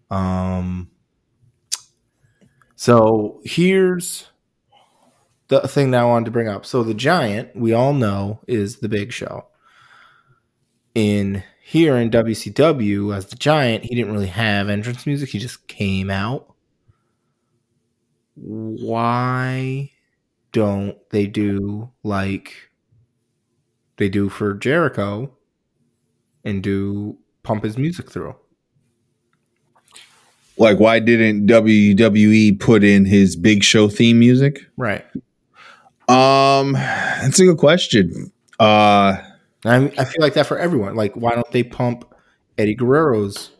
Um, 0.09 0.89
so 2.75 3.41
here's 3.43 4.27
the 5.47 5.67
thing 5.67 5.91
that 5.91 6.01
I 6.01 6.05
wanted 6.05 6.25
to 6.25 6.31
bring 6.31 6.47
up. 6.47 6.65
So 6.65 6.83
the 6.83 6.93
giant, 6.93 7.55
we 7.55 7.73
all 7.73 7.93
know, 7.93 8.41
is 8.47 8.77
the 8.77 8.89
Big 8.89 9.11
Show. 9.11 9.45
In 10.93 11.43
here 11.61 11.97
in 11.97 12.09
WCW 12.09 13.15
as 13.15 13.27
the 13.27 13.35
giant, 13.35 13.83
he 13.83 13.95
didn't 13.95 14.13
really 14.13 14.27
have 14.27 14.69
entrance 14.69 15.05
music. 15.05 15.29
He 15.29 15.39
just 15.39 15.67
came 15.67 16.09
out. 16.09 16.53
Why 18.35 19.91
don't 20.51 20.97
they 21.09 21.27
do 21.27 21.91
like 22.03 22.53
they 23.97 24.09
do 24.09 24.29
for 24.29 24.53
Jericho 24.53 25.31
and 26.43 26.61
do 26.63 27.17
pump 27.43 27.63
his 27.63 27.77
music 27.77 28.09
through? 28.09 28.35
Like, 30.57 30.79
why 30.79 30.99
didn't 30.99 31.47
WWE 31.47 32.59
put 32.59 32.83
in 32.83 33.03
his 33.05 33.35
Big 33.35 33.63
Show 33.63 33.89
theme 33.89 34.19
music? 34.19 34.61
Right. 34.77 35.05
Um, 36.07 36.73
that's 36.73 37.39
a 37.39 37.45
good 37.45 37.57
question. 37.57 38.31
Uh, 38.59 39.17
I, 39.65 39.75
I 39.97 40.05
feel 40.05 40.19
like 40.19 40.35
that 40.35 40.47
for 40.47 40.57
everyone. 40.57 40.95
Like, 40.95 41.15
why 41.15 41.33
don't 41.33 41.51
they 41.51 41.63
pump 41.63 42.13
Eddie 42.57 42.75
Guerrero's? 42.75 43.51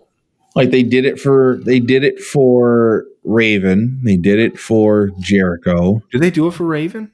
like 0.55 0.72
they 0.72 0.84
did 0.84 1.05
it 1.05 1.19
for 1.19 1.59
they 1.63 1.80
did 1.80 2.03
it 2.03 2.19
for 2.19 3.05
Raven. 3.23 3.99
They 4.03 4.15
did 4.15 4.39
it 4.39 4.57
for 4.57 5.11
Jericho. 5.19 6.01
Do 6.11 6.17
they 6.17 6.31
do 6.31 6.47
it 6.47 6.51
for 6.51 6.65
Raven? 6.65 7.11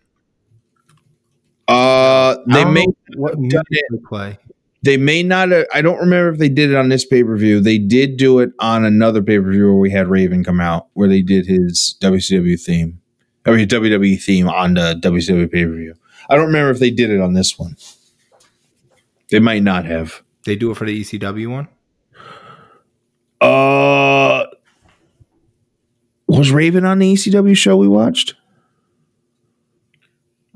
Uh, 1.67 2.37
they 2.47 2.65
may 2.65 2.85
what 3.15 3.33
done 3.33 3.63
it. 3.69 3.85
they 3.91 3.97
play. 4.07 4.37
they 4.83 4.97
may 4.97 5.23
not. 5.23 5.51
Uh, 5.51 5.65
I 5.73 5.81
don't 5.81 5.99
remember 5.99 6.29
if 6.29 6.37
they 6.37 6.49
did 6.49 6.69
it 6.69 6.75
on 6.75 6.89
this 6.89 7.05
pay 7.05 7.23
per 7.23 7.35
view. 7.35 7.59
They 7.59 7.77
did 7.77 8.17
do 8.17 8.39
it 8.39 8.51
on 8.59 8.85
another 8.85 9.23
pay 9.23 9.39
per 9.39 9.51
view 9.51 9.67
where 9.67 9.77
we 9.77 9.91
had 9.91 10.07
Raven 10.07 10.43
come 10.43 10.61
out, 10.61 10.87
where 10.93 11.09
they 11.09 11.21
did 11.21 11.47
his 11.47 11.95
WCW 12.01 12.61
theme, 12.61 13.00
or 13.45 13.57
his 13.57 13.67
WWE 13.67 14.21
theme 14.21 14.47
on 14.47 14.75
the 14.75 14.99
WCW 15.01 15.51
pay 15.51 15.65
per 15.65 15.71
view. 15.71 15.95
I 16.29 16.35
don't 16.35 16.47
remember 16.47 16.71
if 16.71 16.79
they 16.79 16.91
did 16.91 17.09
it 17.09 17.19
on 17.19 17.33
this 17.33 17.57
one. 17.57 17.75
They 19.29 19.39
might 19.39 19.63
not 19.63 19.85
have. 19.85 20.21
They 20.45 20.55
do 20.55 20.71
it 20.71 20.77
for 20.77 20.85
the 20.85 21.01
ECW 21.01 21.49
one. 21.49 21.67
Uh, 23.39 24.45
was 26.27 26.51
Raven 26.51 26.85
on 26.85 26.99
the 26.99 27.13
ECW 27.13 27.57
show 27.57 27.75
we 27.77 27.87
watched? 27.87 28.35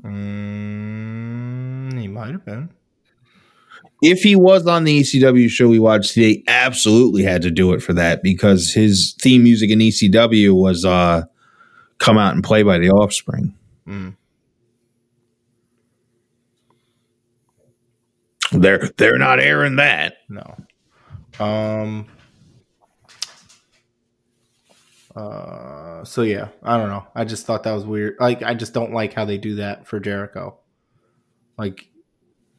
Mm, 0.04 1.98
he 2.00 2.08
might 2.08 2.32
have 2.32 2.44
been. 2.44 2.70
If 4.02 4.20
he 4.20 4.36
was 4.36 4.66
on 4.66 4.84
the 4.84 5.00
ECW 5.00 5.48
show 5.48 5.68
we 5.68 5.78
watched, 5.78 6.14
they 6.14 6.44
absolutely 6.46 7.22
had 7.22 7.42
to 7.42 7.50
do 7.50 7.72
it 7.72 7.82
for 7.82 7.92
that 7.94 8.22
because 8.22 8.72
his 8.72 9.16
theme 9.20 9.42
music 9.42 9.70
in 9.70 9.78
ECW 9.78 10.54
was 10.54 10.84
uh 10.84 11.24
come 11.98 12.18
out 12.18 12.34
and 12.34 12.44
play 12.44 12.62
by 12.62 12.78
the 12.78 12.90
Offspring. 12.90 13.54
Mm. 13.86 14.16
They're 18.52 18.90
they're 18.96 19.18
not 19.18 19.40
airing 19.40 19.76
that. 19.76 20.18
No. 20.28 20.56
Um. 21.38 22.06
Uh. 25.14 26.04
So 26.04 26.22
yeah, 26.22 26.48
I 26.62 26.76
don't 26.76 26.88
know. 26.88 27.06
I 27.14 27.24
just 27.24 27.46
thought 27.46 27.64
that 27.64 27.72
was 27.72 27.84
weird. 27.84 28.16
Like, 28.20 28.42
I 28.42 28.54
just 28.54 28.72
don't 28.72 28.92
like 28.92 29.12
how 29.12 29.24
they 29.24 29.38
do 29.38 29.56
that 29.56 29.86
for 29.86 29.98
Jericho. 29.98 30.58
Like, 31.58 31.88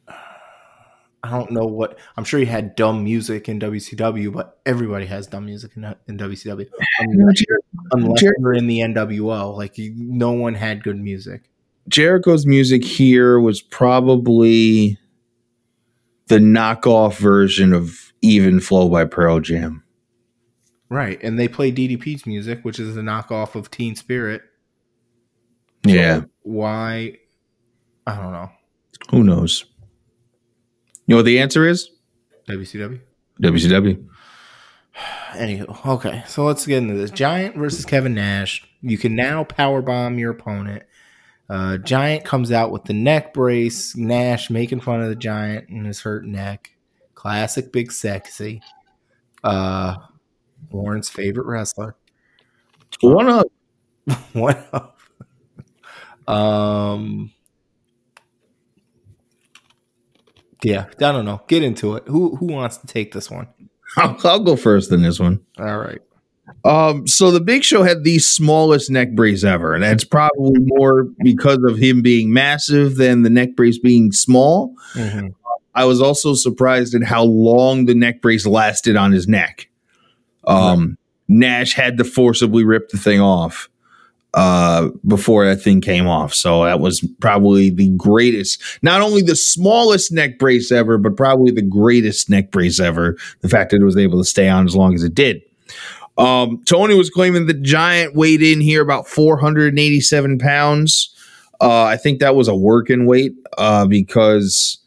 I 0.08 1.30
don't 1.30 1.50
know 1.50 1.66
what. 1.66 1.98
I'm 2.16 2.24
sure 2.24 2.38
he 2.38 2.46
had 2.46 2.76
dumb 2.76 3.02
music 3.02 3.48
in 3.48 3.58
WCW, 3.58 4.32
but 4.32 4.60
everybody 4.66 5.06
has 5.06 5.26
dumb 5.26 5.46
music 5.46 5.72
in, 5.76 5.84
in 6.06 6.18
WCW. 6.18 6.68
Unless, 7.00 7.42
unless 7.92 8.20
Jer- 8.20 8.34
you're 8.38 8.54
in 8.54 8.66
the 8.66 8.80
NWO, 8.80 9.56
like 9.56 9.78
you, 9.78 9.92
no 9.96 10.32
one 10.32 10.54
had 10.54 10.82
good 10.82 10.98
music. 10.98 11.42
Jericho's 11.88 12.46
music 12.46 12.84
here 12.84 13.40
was 13.40 13.62
probably 13.62 14.98
the 16.26 16.38
knockoff 16.38 17.18
version 17.18 17.72
of 17.72 18.12
Even 18.20 18.60
Flow 18.60 18.88
by 18.88 19.04
Pearl 19.04 19.40
Jam. 19.40 19.82
Right, 20.90 21.22
and 21.22 21.38
they 21.38 21.48
play 21.48 21.70
DDP's 21.72 22.26
music, 22.26 22.60
which 22.62 22.78
is 22.78 22.94
the 22.94 23.02
knockoff 23.02 23.54
of 23.54 23.70
Teen 23.70 23.94
Spirit. 23.96 24.42
Yeah, 25.84 26.22
Why? 26.42 27.18
I 28.06 28.16
don't 28.16 28.32
know. 28.32 28.50
who 29.10 29.22
knows? 29.22 29.64
You 31.06 31.12
know 31.12 31.16
what 31.16 31.24
the 31.26 31.38
answer 31.38 31.66
is? 31.66 31.90
WCW. 32.48 33.00
WCW. 33.42 34.06
Anywho, 35.32 35.86
okay, 35.86 36.24
so 36.26 36.44
let's 36.44 36.66
get 36.66 36.78
into 36.78 36.94
this. 36.94 37.10
Giant 37.10 37.56
versus 37.56 37.84
Kevin 37.84 38.14
Nash. 38.14 38.66
You 38.80 38.98
can 38.98 39.14
now 39.14 39.44
power 39.44 39.82
bomb 39.82 40.18
your 40.18 40.32
opponent. 40.32 40.84
Uh, 41.48 41.78
Giant 41.78 42.24
comes 42.24 42.52
out 42.52 42.70
with 42.70 42.84
the 42.84 42.92
neck 42.92 43.32
brace. 43.32 43.96
Nash 43.96 44.50
making 44.50 44.80
fun 44.80 45.02
of 45.02 45.08
the 45.08 45.16
Giant 45.16 45.68
and 45.68 45.86
his 45.86 46.00
hurt 46.00 46.24
neck. 46.24 46.72
Classic 47.14 47.72
big 47.72 47.90
sexy. 47.92 48.62
Uh, 49.42 49.96
Warren's 50.70 51.08
favorite 51.08 51.46
wrestler. 51.46 51.96
One 53.00 53.28
up. 53.28 53.46
what 54.32 54.68
up? 54.72 54.98
Um, 56.28 57.32
yeah, 60.62 60.86
I 60.98 61.12
don't 61.12 61.24
know. 61.24 61.42
Get 61.46 61.62
into 61.62 61.94
it. 61.96 62.04
Who 62.08 62.36
who 62.36 62.46
wants 62.46 62.76
to 62.78 62.86
take 62.86 63.12
this 63.12 63.30
one? 63.30 63.48
I'll, 63.96 64.16
I'll 64.24 64.40
go 64.40 64.56
first 64.56 64.92
in 64.92 65.02
this 65.02 65.18
one. 65.18 65.40
All 65.58 65.78
right. 65.78 66.00
Um, 66.64 67.06
so 67.06 67.30
the 67.30 67.40
Big 67.40 67.62
Show 67.62 67.82
had 67.82 68.04
the 68.04 68.18
smallest 68.18 68.90
neck 68.90 69.12
brace 69.12 69.44
ever, 69.44 69.74
and 69.74 69.82
that's 69.82 70.04
probably 70.04 70.60
more 70.60 71.04
because 71.22 71.58
of 71.68 71.78
him 71.78 72.02
being 72.02 72.32
massive 72.32 72.96
than 72.96 73.22
the 73.22 73.30
neck 73.30 73.50
brace 73.54 73.78
being 73.78 74.12
small. 74.12 74.74
Mhm. 74.94 75.34
I 75.74 75.84
was 75.84 76.00
also 76.00 76.34
surprised 76.34 76.94
at 76.94 77.04
how 77.04 77.22
long 77.22 77.84
the 77.84 77.94
neck 77.94 78.20
brace 78.20 78.46
lasted 78.46 78.96
on 78.96 79.12
his 79.12 79.28
neck. 79.28 79.68
Um, 80.44 80.96
Nash 81.28 81.74
had 81.74 81.98
to 81.98 82.04
forcibly 82.04 82.64
rip 82.64 82.88
the 82.88 82.96
thing 82.96 83.20
off 83.20 83.68
uh, 84.34 84.88
before 85.06 85.46
that 85.46 85.62
thing 85.62 85.80
came 85.80 86.06
off. 86.06 86.34
So 86.34 86.64
that 86.64 86.80
was 86.80 87.00
probably 87.20 87.70
the 87.70 87.88
greatest, 87.90 88.62
not 88.82 89.00
only 89.00 89.22
the 89.22 89.36
smallest 89.36 90.12
neck 90.12 90.38
brace 90.38 90.70
ever, 90.70 90.98
but 90.98 91.16
probably 91.16 91.50
the 91.50 91.62
greatest 91.62 92.28
neck 92.28 92.50
brace 92.50 92.78
ever. 92.78 93.16
The 93.40 93.48
fact 93.48 93.70
that 93.70 93.80
it 93.80 93.84
was 93.84 93.96
able 93.96 94.18
to 94.18 94.24
stay 94.24 94.48
on 94.48 94.66
as 94.66 94.76
long 94.76 94.94
as 94.94 95.02
it 95.02 95.14
did. 95.14 95.42
Um, 96.18 96.62
Tony 96.64 96.94
was 96.94 97.10
claiming 97.10 97.46
the 97.46 97.54
giant 97.54 98.14
weighed 98.14 98.42
in 98.42 98.60
here 98.60 98.82
about 98.82 99.06
487 99.06 100.38
pounds. 100.38 101.14
Uh, 101.60 101.84
I 101.84 101.96
think 101.96 102.20
that 102.20 102.34
was 102.34 102.48
a 102.48 102.54
working 102.54 103.06
weight 103.06 103.32
uh, 103.56 103.86
because 103.86 104.78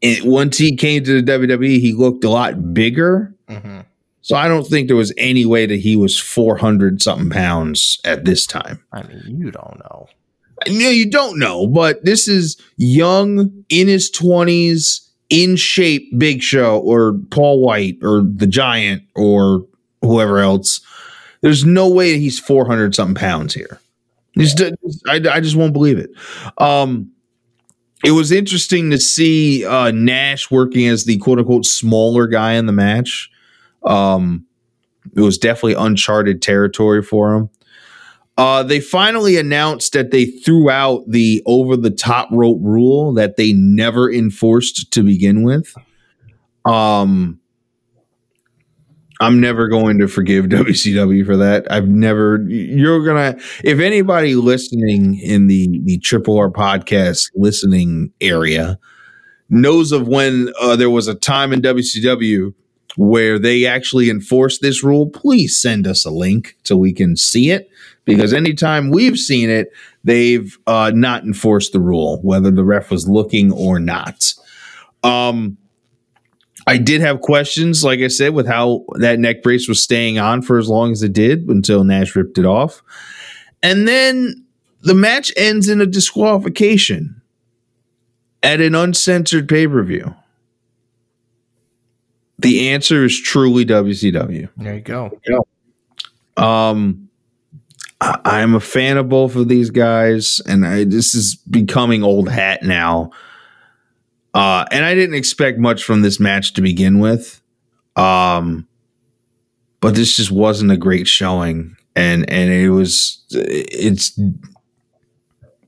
it, 0.00 0.24
once 0.24 0.58
he 0.58 0.76
came 0.76 1.04
to 1.04 1.20
the 1.20 1.32
WWE, 1.32 1.80
he 1.80 1.92
looked 1.92 2.24
a 2.24 2.30
lot 2.30 2.74
bigger. 2.74 3.34
Mhm. 3.48 3.84
So 4.22 4.36
I 4.36 4.48
don't 4.48 4.66
think 4.66 4.86
there 4.86 4.96
was 4.96 5.14
any 5.16 5.46
way 5.46 5.66
that 5.66 5.80
he 5.80 5.96
was 5.96 6.18
400 6.18 7.00
something 7.00 7.30
pounds 7.30 8.00
at 8.04 8.24
this 8.24 8.46
time. 8.46 8.82
I 8.92 9.02
mean, 9.02 9.22
you 9.26 9.50
don't 9.50 9.78
know. 9.80 10.08
You 10.66 10.88
you 10.88 11.10
don't 11.10 11.38
know, 11.38 11.66
but 11.66 12.04
this 12.04 12.28
is 12.28 12.60
young, 12.76 13.64
in 13.70 13.88
his 13.88 14.10
20s, 14.10 15.08
in 15.30 15.56
shape, 15.56 16.06
Big 16.18 16.42
Show 16.42 16.80
or 16.80 17.14
Paul 17.30 17.62
White 17.64 17.96
or 18.02 18.22
the 18.22 18.46
Giant 18.46 19.02
or 19.14 19.66
whoever 20.02 20.40
else. 20.40 20.80
There's 21.40 21.64
no 21.64 21.88
way 21.88 22.12
that 22.12 22.18
he's 22.18 22.38
400 22.38 22.94
something 22.94 23.14
pounds 23.14 23.54
here. 23.54 23.80
Just, 24.36 24.60
I, 25.08 25.20
I 25.30 25.40
just 25.40 25.56
won't 25.56 25.72
believe 25.72 25.98
it. 25.98 26.10
Um, 26.58 27.10
it 28.04 28.12
was 28.12 28.32
interesting 28.32 28.90
to 28.90 28.98
see 28.98 29.64
uh, 29.64 29.90
Nash 29.90 30.50
working 30.50 30.86
as 30.86 31.04
the 31.04 31.18
quote 31.18 31.38
unquote 31.38 31.64
smaller 31.64 32.26
guy 32.26 32.52
in 32.52 32.66
the 32.66 32.72
match. 32.72 33.30
Um, 33.84 34.46
it 35.16 35.20
was 35.20 35.38
definitely 35.38 35.74
uncharted 35.74 36.42
territory 36.42 37.02
for 37.02 37.34
him. 37.34 37.50
Uh, 38.36 38.62
they 38.62 38.80
finally 38.80 39.36
announced 39.36 39.92
that 39.92 40.12
they 40.12 40.24
threw 40.24 40.70
out 40.70 41.04
the 41.06 41.42
over 41.44 41.76
the 41.76 41.90
top 41.90 42.28
rope 42.32 42.58
rule 42.62 43.12
that 43.12 43.36
they 43.36 43.52
never 43.52 44.10
enforced 44.10 44.90
to 44.92 45.02
begin 45.02 45.42
with. 45.42 45.74
Um, 46.64 47.38
I'm 49.20 49.40
never 49.40 49.68
going 49.68 49.98
to 49.98 50.08
forgive 50.08 50.44
WCW 50.48 51.26
for 51.26 51.36
that. 51.36 51.70
I've 51.70 51.88
never. 51.88 52.42
You're 52.48 53.04
gonna. 53.04 53.36
If 53.62 53.78
anybody 53.78 54.34
listening 54.34 55.18
in 55.18 55.46
the 55.46 55.80
the 55.84 55.98
Triple 55.98 56.38
R 56.38 56.50
podcast 56.50 57.30
listening 57.34 58.12
area 58.20 58.78
knows 59.50 59.92
of 59.92 60.08
when 60.08 60.50
uh, 60.60 60.76
there 60.76 60.88
was 60.88 61.08
a 61.08 61.14
time 61.14 61.52
in 61.52 61.60
WCW 61.60 62.54
where 62.96 63.38
they 63.38 63.66
actually 63.66 64.10
enforce 64.10 64.58
this 64.58 64.82
rule, 64.82 65.08
please 65.08 65.60
send 65.60 65.86
us 65.86 66.04
a 66.04 66.10
link 66.10 66.56
so 66.64 66.76
we 66.76 66.92
can 66.92 67.16
see 67.16 67.50
it. 67.50 67.70
Because 68.04 68.32
anytime 68.32 68.90
we've 68.90 69.18
seen 69.18 69.50
it, 69.50 69.72
they've 70.02 70.58
uh, 70.66 70.90
not 70.94 71.24
enforced 71.24 71.72
the 71.72 71.80
rule, 71.80 72.20
whether 72.22 72.50
the 72.50 72.64
ref 72.64 72.90
was 72.90 73.08
looking 73.08 73.52
or 73.52 73.78
not. 73.78 74.34
Um, 75.02 75.58
I 76.66 76.76
did 76.78 77.00
have 77.00 77.20
questions, 77.20 77.84
like 77.84 78.00
I 78.00 78.08
said, 78.08 78.34
with 78.34 78.46
how 78.46 78.84
that 78.94 79.18
neck 79.18 79.42
brace 79.42 79.68
was 79.68 79.82
staying 79.82 80.18
on 80.18 80.42
for 80.42 80.58
as 80.58 80.68
long 80.68 80.92
as 80.92 81.02
it 81.02 81.12
did 81.12 81.48
until 81.48 81.84
Nash 81.84 82.14
ripped 82.14 82.38
it 82.38 82.46
off. 82.46 82.82
And 83.62 83.86
then 83.88 84.44
the 84.82 84.94
match 84.94 85.32
ends 85.36 85.68
in 85.68 85.80
a 85.80 85.86
disqualification 85.86 87.20
at 88.42 88.60
an 88.60 88.74
uncensored 88.74 89.48
pay 89.48 89.66
per 89.66 89.82
view. 89.82 90.14
The 92.40 92.70
answer 92.70 93.04
is 93.04 93.20
truly 93.20 93.66
WCW. 93.66 94.48
There 94.56 94.74
you 94.74 94.80
go. 94.80 95.10
Um, 96.36 97.10
I, 98.00 98.18
I'm 98.24 98.54
a 98.54 98.60
fan 98.60 98.96
of 98.96 99.08
both 99.08 99.36
of 99.36 99.48
these 99.48 99.70
guys, 99.70 100.40
and 100.46 100.66
I, 100.66 100.84
this 100.84 101.14
is 101.14 101.36
becoming 101.36 102.02
old 102.02 102.30
hat 102.30 102.62
now. 102.62 103.10
Uh, 104.32 104.64
and 104.70 104.84
I 104.84 104.94
didn't 104.94 105.16
expect 105.16 105.58
much 105.58 105.84
from 105.84 106.02
this 106.02 106.18
match 106.18 106.54
to 106.54 106.62
begin 106.62 106.98
with. 106.98 107.42
Um, 107.96 108.66
but 109.80 109.94
this 109.94 110.16
just 110.16 110.30
wasn't 110.30 110.70
a 110.70 110.76
great 110.76 111.08
showing, 111.08 111.76
and 111.96 112.28
and 112.30 112.50
it 112.50 112.70
was 112.70 113.24
it's 113.30 114.18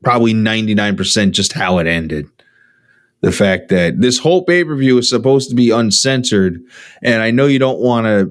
probably 0.03 0.33
99% 0.35 1.31
just 1.33 1.53
how 1.53 1.79
it 1.79 1.87
ended. 1.87 2.27
The 3.23 3.33
fact 3.33 3.69
that 3.69 4.01
this 4.01 4.19
whole 4.19 4.45
pay 4.45 4.65
per 4.65 4.77
view 4.77 4.99
is 4.99 5.09
supposed 5.09 5.49
to 5.51 5.57
be 5.57 5.71
uncensored, 5.71 6.63
and 7.03 7.23
I 7.23 7.31
know 7.31 7.47
you 7.47 7.59
don't 7.59 7.81
want 7.81 8.07
to 8.07 8.31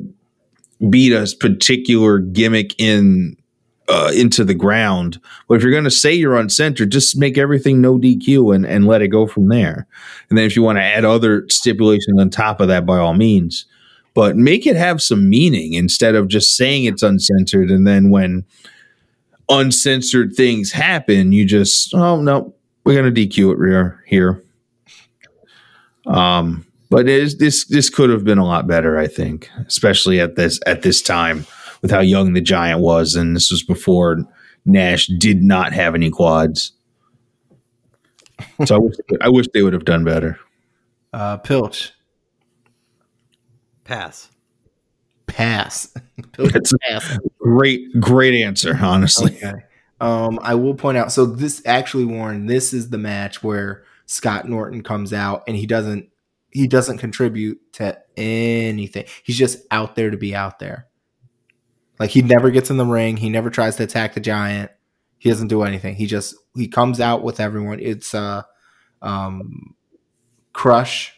beat 0.89 1.13
a 1.13 1.27
particular 1.39 2.19
gimmick 2.19 2.79
in 2.79 3.37
uh, 3.91 4.11
into 4.15 4.45
the 4.45 4.53
ground. 4.53 5.19
But 5.47 5.55
if 5.55 5.63
you're 5.63 5.71
going 5.71 5.83
to 5.83 5.91
say 5.91 6.13
you're 6.13 6.37
uncensored, 6.37 6.91
just 6.91 7.17
make 7.17 7.37
everything 7.37 7.81
no 7.81 7.97
DQ 7.97 8.55
and, 8.55 8.65
and 8.65 8.87
let 8.87 9.01
it 9.01 9.09
go 9.09 9.27
from 9.27 9.49
there. 9.49 9.85
And 10.29 10.37
then 10.37 10.45
if 10.45 10.55
you 10.55 10.61
want 10.61 10.77
to 10.77 10.83
add 10.83 11.03
other 11.03 11.45
stipulations 11.49 12.19
on 12.19 12.29
top 12.29 12.61
of 12.61 12.69
that, 12.69 12.85
by 12.85 12.97
all 12.97 13.13
means. 13.13 13.65
But 14.13 14.37
make 14.37 14.65
it 14.65 14.77
have 14.77 15.01
some 15.01 15.29
meaning 15.29 15.73
instead 15.73 16.15
of 16.15 16.29
just 16.29 16.55
saying 16.55 16.85
it's 16.85 17.03
uncensored. 17.03 17.69
And 17.69 17.85
then 17.85 18.09
when 18.09 18.45
uncensored 19.49 20.35
things 20.35 20.71
happen, 20.71 21.33
you 21.33 21.45
just, 21.45 21.93
oh, 21.93 22.21
no, 22.21 22.53
we're 22.85 22.95
going 22.95 23.13
to 23.13 23.27
DQ 23.27 23.53
it 23.53 24.07
here. 24.07 24.41
Here. 26.05 26.13
Um, 26.13 26.65
but 26.89 27.07
it 27.07 27.09
is, 27.21 27.37
this 27.37 27.65
this 27.65 27.89
could 27.89 28.09
have 28.09 28.23
been 28.25 28.37
a 28.37 28.45
lot 28.45 28.67
better, 28.67 28.97
I 28.99 29.07
think, 29.07 29.49
especially 29.67 30.19
at 30.19 30.35
this 30.35 30.59
at 30.65 30.81
this 30.81 31.01
time 31.01 31.45
with 31.81 31.89
how 31.91 32.01
young 32.01 32.33
the 32.33 32.41
giant 32.41 32.81
was, 32.81 33.15
and 33.15 33.35
this 33.35 33.49
was 33.51 33.63
before 33.63 34.23
Nash 34.65 35.07
did 35.17 35.41
not 35.41 35.73
have 35.73 35.95
any 35.95 36.09
quads. 36.09 36.73
So 38.65 38.75
I 38.75 38.79
wish 38.79 38.95
I 39.21 39.29
wish 39.29 39.45
they 39.53 39.61
would 39.63 39.73
have 39.73 39.85
done 39.85 40.03
better. 40.03 40.37
Uh, 41.13 41.37
Pilch, 41.37 41.93
Pass. 43.83 44.29
pass. 45.27 45.93
Pilch, 46.33 46.51
That's 46.53 46.73
pass. 46.87 47.17
great 47.39 47.87
great 47.99 48.33
answer, 48.33 48.77
honestly. 48.81 49.35
Okay. 49.37 49.53
Um, 49.99 50.39
I 50.41 50.55
will 50.55 50.73
point 50.73 50.97
out. 50.97 51.11
So 51.11 51.25
this 51.25 51.61
actually, 51.65 52.05
Warren, 52.05 52.47
this 52.47 52.73
is 52.73 52.89
the 52.89 52.97
match 52.97 53.43
where 53.43 53.83
Scott 54.11 54.45
Norton 54.47 54.83
comes 54.83 55.13
out 55.13 55.43
and 55.47 55.55
he 55.55 55.65
doesn't 55.65 56.09
he 56.51 56.67
doesn't 56.67 56.97
contribute 56.97 57.59
to 57.71 57.97
anything. 58.17 59.05
He's 59.23 59.37
just 59.37 59.59
out 59.71 59.95
there 59.95 60.09
to 60.09 60.17
be 60.17 60.35
out 60.35 60.59
there. 60.59 60.87
Like 61.97 62.09
he 62.09 62.21
never 62.21 62.51
gets 62.51 62.69
in 62.69 62.75
the 62.75 62.85
ring. 62.85 63.15
He 63.15 63.29
never 63.29 63.49
tries 63.49 63.77
to 63.77 63.83
attack 63.83 64.13
the 64.13 64.19
giant. 64.19 64.69
He 65.17 65.29
doesn't 65.29 65.47
do 65.47 65.63
anything. 65.63 65.95
He 65.95 66.07
just 66.07 66.35
he 66.55 66.67
comes 66.67 66.99
out 66.99 67.23
with 67.23 67.39
everyone. 67.39 67.79
It's 67.79 68.13
uh 68.13 68.41
um 69.01 69.75
Crush, 70.51 71.13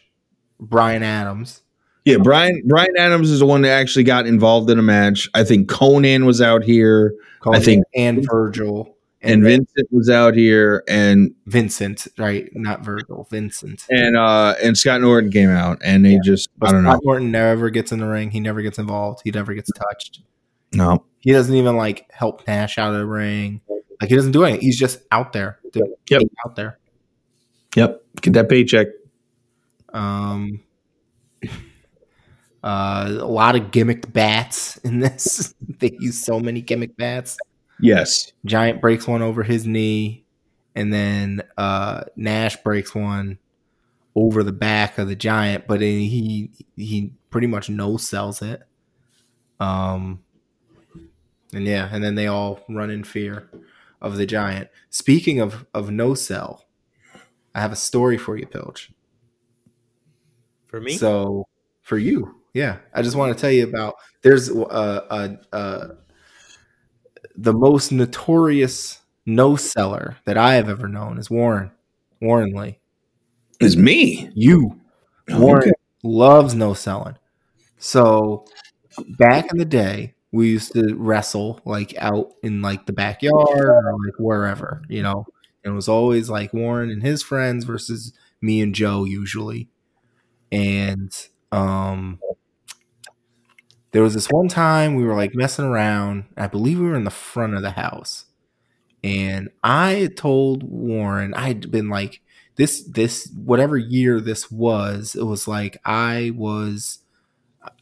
Brian 0.60 1.02
Adams. 1.02 1.62
Yeah, 2.04 2.18
Brian 2.18 2.62
Brian 2.64 2.96
Adams 2.96 3.28
is 3.28 3.40
the 3.40 3.46
one 3.46 3.62
that 3.62 3.70
actually 3.70 4.04
got 4.04 4.28
involved 4.28 4.70
in 4.70 4.78
a 4.78 4.82
match. 4.82 5.28
I 5.34 5.42
think 5.42 5.68
Konnan 5.68 6.26
was 6.26 6.40
out 6.40 6.62
here, 6.62 7.12
I 7.44 7.58
think- 7.58 7.84
and 7.96 8.24
Virgil 8.30 8.93
and 9.24 9.42
Vincent 9.42 9.88
was 9.90 10.08
out 10.10 10.34
here, 10.34 10.84
and 10.88 11.34
Vincent, 11.46 12.06
right? 12.18 12.48
Not 12.54 12.82
Virgil, 12.82 13.26
Vincent. 13.30 13.84
and 13.90 14.16
uh 14.16 14.54
and 14.62 14.76
Scott 14.76 15.00
Norton 15.00 15.30
came 15.30 15.50
out, 15.50 15.78
and 15.82 16.04
they 16.04 16.12
Yeah. 16.12 16.18
just 16.24 16.48
But 16.58 16.68
I 16.68 16.72
don't 16.72 16.84
know. 16.84 16.90
Scott 16.90 17.02
Norton 17.04 17.30
never 17.30 17.70
gets 17.70 17.90
in 17.92 17.98
the 18.00 18.06
ring. 18.06 18.30
He 18.30 18.40
never 18.40 18.62
gets 18.62 18.78
involved. 18.78 19.20
He 19.24 19.30
never 19.30 19.54
gets 19.54 19.70
touched. 19.72 20.20
No, 20.72 21.04
He 21.20 21.32
doesn't 21.32 21.54
even 21.54 21.76
like 21.76 22.06
help 22.12 22.46
Nash 22.46 22.78
out 22.78 22.92
of 22.92 22.98
the 22.98 23.06
ring. 23.06 23.60
Like 24.00 24.10
he 24.10 24.16
doesn't 24.16 24.32
do 24.32 24.44
anything. 24.44 24.60
He's 24.62 24.78
just 24.78 25.00
out 25.12 25.32
there. 25.32 25.58
Dude, 25.72 25.84
Yep. 26.10 26.20
He's 26.20 26.30
out 26.46 26.56
there. 26.56 26.78
yep, 27.76 28.02
get 28.20 28.32
that 28.34 28.48
paycheck. 28.48 28.88
Um, 29.92 30.60
uh, 32.62 33.06
a 33.20 33.26
lot 33.26 33.54
of 33.56 33.70
gimmicked 33.70 34.12
bats 34.12 34.76
in 34.78 34.98
this. 35.00 35.54
they 35.78 35.92
use 36.00 36.24
so 36.24 36.40
many 36.40 36.60
gimmick 36.60 36.96
bats. 36.96 37.36
Yes, 37.80 38.32
Giant 38.44 38.80
breaks 38.80 39.06
one 39.06 39.22
over 39.22 39.42
his 39.42 39.66
knee, 39.66 40.24
and 40.74 40.92
then 40.92 41.42
uh, 41.56 42.04
Nash 42.16 42.56
breaks 42.62 42.94
one 42.94 43.38
over 44.14 44.42
the 44.42 44.52
back 44.52 44.98
of 44.98 45.08
the 45.08 45.16
giant, 45.16 45.66
but 45.66 45.80
he 45.80 46.50
he 46.76 47.12
pretty 47.30 47.46
much 47.46 47.68
no 47.68 47.96
sells 47.96 48.42
it. 48.42 48.62
Um, 49.58 50.22
and 51.52 51.66
yeah, 51.66 51.88
and 51.90 52.02
then 52.02 52.14
they 52.14 52.26
all 52.26 52.60
run 52.68 52.90
in 52.90 53.04
fear 53.04 53.50
of 54.00 54.16
the 54.16 54.26
giant. 54.26 54.68
Speaking 54.90 55.40
of 55.40 55.66
of 55.74 55.90
no 55.90 56.14
sell, 56.14 56.66
I 57.54 57.60
have 57.60 57.72
a 57.72 57.76
story 57.76 58.18
for 58.18 58.36
you, 58.36 58.46
Pilch. 58.46 58.92
For 60.66 60.80
me? 60.80 60.96
So 60.96 61.46
for 61.82 61.98
you, 61.98 62.40
yeah, 62.52 62.78
I 62.92 63.02
just 63.02 63.16
want 63.16 63.36
to 63.36 63.40
tell 63.40 63.50
you 63.50 63.64
about. 63.64 63.96
There's 64.22 64.50
uh, 64.50 64.62
uh, 64.62 65.36
uh, 65.52 65.88
the 67.36 67.52
most 67.52 67.92
notorious 67.92 69.00
no 69.26 69.56
seller 69.56 70.18
that 70.26 70.36
I 70.36 70.54
have 70.54 70.68
ever 70.68 70.88
known 70.88 71.18
is 71.18 71.30
Warren 71.30 71.70
Warren 72.20 72.54
Lee. 72.54 72.78
it's 73.60 73.76
me. 73.76 74.30
You 74.34 74.80
Warren 75.28 75.62
Okay. 75.62 75.72
loves 76.02 76.54
no 76.54 76.74
selling. 76.74 77.16
So 77.78 78.46
back 79.18 79.50
in 79.52 79.58
the 79.58 79.64
day, 79.64 80.14
we 80.32 80.48
used 80.50 80.72
to 80.74 80.94
wrestle 80.96 81.60
like 81.64 81.94
out 81.98 82.32
in 82.42 82.62
like 82.62 82.86
the 82.86 82.92
backyard 82.92 83.34
or 83.48 83.92
like 84.04 84.14
wherever, 84.18 84.82
you 84.88 85.02
know. 85.02 85.26
And 85.64 85.72
it 85.72 85.76
was 85.76 85.88
always 85.88 86.28
like 86.30 86.52
Warren 86.52 86.90
and 86.90 87.02
his 87.02 87.22
friends 87.22 87.64
versus 87.64 88.12
me 88.42 88.60
and 88.60 88.74
Joe 88.74 89.04
usually. 89.04 89.68
And 90.52 91.12
um 91.52 92.20
there 93.94 94.04
was 94.04 94.14
this 94.14 94.28
one 94.28 94.48
time 94.48 94.96
we 94.96 95.04
were 95.04 95.16
like 95.16 95.34
messing 95.36 95.66
around. 95.66 96.26
I 96.38 96.48
believe 96.48 96.80
we 96.80 96.88
were 96.88 96.96
in 96.96 97.04
the 97.04 97.10
front 97.12 97.54
of 97.54 97.62
the 97.62 97.72
house. 97.72 98.26
And 99.04 99.50
I 99.64 100.10
told 100.16 100.62
Warren, 100.64 101.34
I 101.34 101.48
had 101.48 101.70
been 101.70 101.90
like, 101.90 102.22
this 102.56 102.84
this 102.84 103.30
whatever 103.36 103.76
year 103.78 104.20
this 104.20 104.50
was 104.50 105.16
it 105.16 105.24
was 105.24 105.48
like 105.48 105.76
i 105.86 106.32
was 106.36 107.00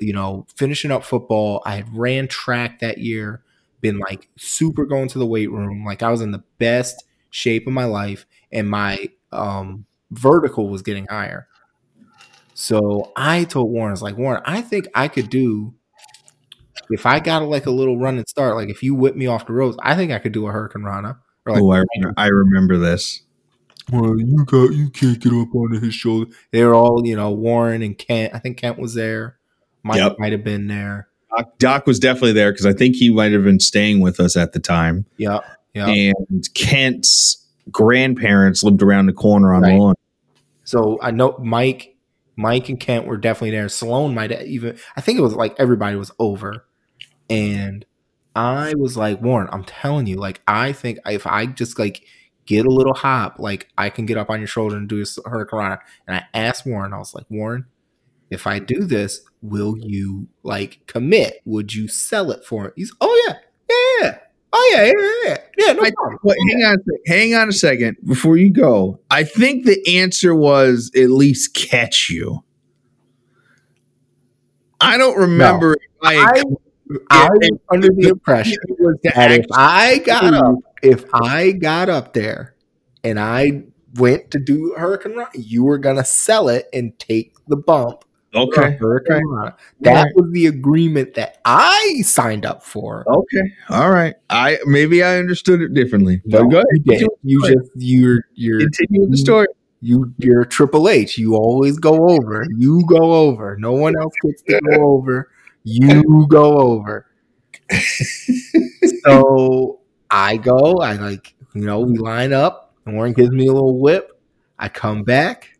you 0.00 0.12
know 0.12 0.46
finishing 0.56 0.90
up 0.90 1.04
football 1.04 1.62
i 1.66 1.76
had 1.76 1.96
ran 1.96 2.28
track 2.28 2.80
that 2.80 2.98
year 2.98 3.42
been 3.80 3.98
like 3.98 4.28
super 4.38 4.84
going 4.86 5.08
to 5.08 5.18
the 5.18 5.26
weight 5.26 5.50
room 5.50 5.84
like 5.84 6.02
i 6.02 6.10
was 6.10 6.20
in 6.20 6.32
the 6.32 6.42
best 6.58 7.04
shape 7.30 7.66
of 7.66 7.72
my 7.72 7.84
life 7.84 8.26
and 8.52 8.70
my 8.70 9.08
um 9.32 9.86
vertical 10.12 10.68
was 10.68 10.82
getting 10.82 11.06
higher 11.06 11.48
so 12.54 13.12
i 13.16 13.44
told 13.44 13.70
warren 13.70 13.90
i 13.90 13.92
was 13.92 14.02
like 14.02 14.16
warren 14.16 14.42
i 14.44 14.60
think 14.60 14.86
i 14.94 15.08
could 15.08 15.30
do 15.30 15.74
if 16.90 17.06
i 17.06 17.18
got 17.20 17.42
like 17.42 17.66
a 17.66 17.70
little 17.70 17.98
run 17.98 18.16
and 18.18 18.28
start 18.28 18.56
like 18.56 18.68
if 18.68 18.82
you 18.82 18.94
whip 18.94 19.14
me 19.16 19.26
off 19.26 19.46
the 19.46 19.52
ropes 19.52 19.76
i 19.82 19.94
think 19.94 20.10
i 20.12 20.18
could 20.18 20.32
do 20.32 20.46
a 20.46 20.50
hurricanrana 20.52 21.16
or 21.46 21.52
like 21.54 21.62
Oh, 21.62 21.70
I 21.72 21.78
remember, 21.94 22.14
I 22.16 22.26
remember 22.28 22.78
this. 22.78 23.22
well, 23.92 24.18
you 24.18 24.44
got 24.44 24.72
you 24.72 24.88
can't 24.90 25.18
get 25.18 25.32
up 25.32 25.52
onto 25.54 25.80
his 25.80 25.92
shoulder. 25.94 26.30
They 26.52 26.62
were 26.64 26.72
all, 26.74 27.04
you 27.04 27.16
know, 27.16 27.30
Warren 27.32 27.82
and 27.82 27.98
Kent. 27.98 28.32
I 28.32 28.38
think 28.38 28.58
Kent 28.58 28.78
was 28.78 28.94
there. 28.94 29.38
Mike 29.82 29.96
Yep. 29.98 30.16
might 30.20 30.30
have 30.30 30.44
been 30.44 30.68
there. 30.68 31.08
Doc, 31.36 31.58
Doc 31.58 31.86
was 31.88 31.98
definitely 31.98 32.32
there 32.34 32.52
because 32.52 32.64
I 32.66 32.72
think 32.72 32.94
he 32.94 33.10
might 33.10 33.32
have 33.32 33.42
been 33.42 33.58
staying 33.58 33.98
with 34.00 34.20
us 34.20 34.36
at 34.36 34.52
the 34.52 34.60
time. 34.60 35.04
Yeah, 35.16 35.40
yeah. 35.74 35.88
And 35.88 36.48
Kent's 36.54 37.44
grandparents 37.72 38.62
lived 38.62 38.80
around 38.82 39.06
the 39.06 39.12
corner 39.12 39.52
on 39.52 39.62
Right. 39.62 39.72
the 39.72 39.78
lawn. 39.78 39.94
So 40.62 40.98
I 41.02 41.10
know 41.10 41.36
Mike, 41.42 41.91
Mike 42.36 42.68
and 42.68 42.80
Kent 42.80 43.06
were 43.06 43.16
definitely 43.16 43.50
there. 43.50 43.68
Sloan 43.68 44.14
might 44.14 44.32
even. 44.42 44.78
I 44.96 45.00
think 45.00 45.18
it 45.18 45.22
was 45.22 45.34
like 45.34 45.54
everybody 45.58 45.96
was 45.96 46.12
over, 46.18 46.66
and 47.30 47.84
I 48.34 48.74
was 48.76 48.96
like, 48.96 49.20
Warren, 49.20 49.48
I'm 49.52 49.64
telling 49.64 50.06
you, 50.06 50.16
like 50.16 50.40
I 50.46 50.72
think 50.72 50.98
if 51.06 51.26
I 51.26 51.46
just 51.46 51.78
like 51.78 52.04
get 52.46 52.66
a 52.66 52.70
little 52.70 52.94
hop, 52.94 53.38
like 53.38 53.68
I 53.78 53.90
can 53.90 54.06
get 54.06 54.18
up 54.18 54.30
on 54.30 54.40
your 54.40 54.46
shoulder 54.46 54.76
and 54.76 54.88
do 54.88 55.02
a 55.02 55.28
hurricane. 55.28 55.78
And 56.06 56.16
I 56.16 56.24
asked 56.34 56.66
Warren, 56.66 56.92
I 56.92 56.98
was 56.98 57.14
like, 57.14 57.26
Warren, 57.30 57.66
if 58.30 58.46
I 58.46 58.58
do 58.58 58.84
this, 58.84 59.22
will 59.42 59.76
you 59.78 60.28
like 60.42 60.80
commit? 60.86 61.40
Would 61.44 61.74
you 61.74 61.88
sell 61.88 62.30
it 62.30 62.44
for 62.44 62.66
it? 62.68 62.74
He's, 62.76 62.92
oh 63.00 63.24
yeah. 63.28 63.36
Oh 64.54 64.72
yeah, 64.74 64.84
yeah, 64.84 64.92
yeah, 65.24 65.66
yeah. 65.66 65.72
No 65.72 65.82
I-. 65.82 65.92
Hang 66.50 66.64
on, 66.64 66.76
a 66.76 67.10
hang 67.10 67.34
on 67.34 67.48
a 67.48 67.52
second 67.52 67.96
before 68.04 68.36
you 68.36 68.50
go. 68.52 69.00
I 69.10 69.24
think 69.24 69.64
the 69.64 69.98
answer 69.98 70.34
was 70.34 70.90
at 70.94 71.10
least 71.10 71.54
catch 71.54 72.10
you. 72.10 72.44
I 74.80 74.98
don't 74.98 75.16
remember. 75.16 75.74
if 75.74 75.80
I, 76.02 76.16
I, 76.16 76.42
I 77.10 77.28
was 77.30 77.58
under 77.70 77.88
the 77.88 78.08
impression 78.08 78.58
that 79.04 79.30
if 79.30 79.46
I 79.52 79.98
got 79.98 80.34
up, 80.34 80.54
if 80.82 81.04
I 81.14 81.52
got 81.52 81.88
up 81.88 82.12
there 82.12 82.54
and 83.04 83.18
I 83.20 83.62
went 83.94 84.30
to 84.32 84.38
do 84.40 84.74
Hurricane 84.76 85.14
Run, 85.14 85.28
you 85.34 85.64
were 85.64 85.78
gonna 85.78 86.04
sell 86.04 86.48
it 86.48 86.68
and 86.72 86.98
take 86.98 87.34
the 87.46 87.56
bump. 87.56 88.04
Okay, 88.34 88.78
for 88.78 89.00
Hurricanrana. 89.02 89.54
That 89.80 89.96
Alright. 89.96 90.16
was 90.16 90.30
the 90.32 90.46
agreement 90.46 91.14
that 91.14 91.38
I 91.44 92.00
signed 92.02 92.46
up 92.46 92.62
for. 92.62 93.04
okay, 93.06 93.52
all 93.68 93.90
right. 93.90 94.14
I 94.30 94.58
maybe 94.64 95.02
I 95.02 95.18
understood 95.18 95.60
it 95.60 95.74
differently. 95.74 96.22
No, 96.24 96.44
But 96.44 96.48
go 96.50 96.56
ahead. 96.56 97.00
You, 97.00 97.08
you 97.22 97.40
just 97.46 97.70
you're 97.76 98.24
you're 98.34 98.60
Continue 98.60 99.08
the 99.10 99.16
story. 99.18 99.46
you 99.80 100.14
you're 100.18 100.44
Triple 100.46 100.88
H. 100.88 101.18
You 101.18 101.34
always 101.34 101.78
go 101.78 102.08
over. 102.08 102.46
You 102.56 102.82
go 102.86 103.12
over. 103.12 103.56
No 103.58 103.72
one 103.72 103.94
else 104.00 104.14
gets 104.24 104.42
to 104.44 104.60
go 104.70 104.82
over. 104.82 105.28
You 105.64 106.26
go 106.28 106.58
over. 106.58 107.06
so 109.04 109.80
I 110.10 110.36
go. 110.36 110.76
I 110.80 110.94
like 110.94 111.34
you 111.54 111.62
know 111.64 111.80
we 111.80 111.98
line 111.98 112.32
up. 112.32 112.74
and 112.86 112.96
Warren 112.96 113.12
gives 113.12 113.30
me 113.30 113.46
a 113.46 113.52
little 113.52 113.78
whip. 113.78 114.18
I 114.58 114.68
come 114.68 115.02
back. 115.04 115.50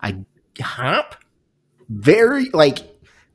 I 0.00 0.16
hop. 0.60 1.16
Very 1.88 2.50
like 2.50 2.78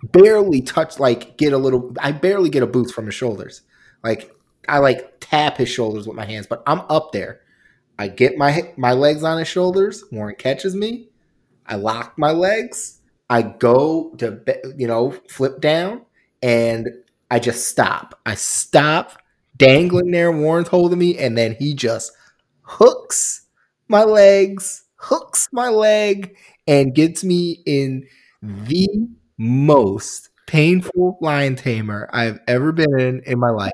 barely 0.04 0.62
touch, 0.62 1.00
like 1.00 1.38
get 1.38 1.54
a 1.54 1.58
little. 1.58 1.94
I 2.00 2.12
barely 2.12 2.50
get 2.50 2.64
a 2.64 2.68
boost 2.68 2.94
from 2.94 3.06
his 3.06 3.16
shoulders. 3.16 3.62
Like 4.04 4.34
I 4.68 4.80
like 4.80 5.18
tap 5.20 5.58
his 5.58 5.70
shoulders 5.70 6.08
with 6.08 6.16
my 6.16 6.26
hands, 6.26 6.48
but 6.48 6.64
I'm 6.66 6.82
up 6.90 7.12
there. 7.12 7.42
I 7.98 8.08
get 8.08 8.38
my 8.38 8.74
my 8.78 8.94
legs 8.94 9.24
on 9.24 9.40
his 9.40 9.48
shoulders. 9.48 10.04
Warren 10.12 10.36
catches 10.36 10.76
me. 10.76 11.10
I 11.66 11.76
lock 11.76 12.18
my 12.18 12.32
legs. 12.32 13.00
I 13.30 13.42
go 13.44 14.16
to 14.18 14.42
you 14.78 14.88
know 14.88 15.12
flip 15.30 15.60
down, 15.62 16.02
and 16.42 16.88
I 17.30 17.40
just 17.40 17.68
stop. 17.68 18.20
I 18.26 18.36
stop 18.36 19.22
dangling 19.58 20.12
there. 20.12 20.32
Warren's 20.32 20.70
holding 20.70 21.00
me, 21.00 21.18
and 21.18 21.38
then 21.38 21.56
he 21.60 21.74
just 21.74 22.12
hooks 22.62 23.42
my 23.88 24.04
legs, 24.04 24.84
hooks 24.96 25.50
my 25.52 25.70
leg, 25.70 26.36
and 26.68 26.96
gets 26.96 27.24
me 27.24 27.62
in 27.66 28.08
the 28.42 28.88
most 29.38 30.30
painful 30.48 31.18
lion 31.22 31.56
tamer 31.56 32.10
I've 32.12 32.40
ever 32.48 32.72
been 32.72 33.00
in 33.00 33.22
in 33.26 33.40
my 33.40 33.50
life. 33.52 33.74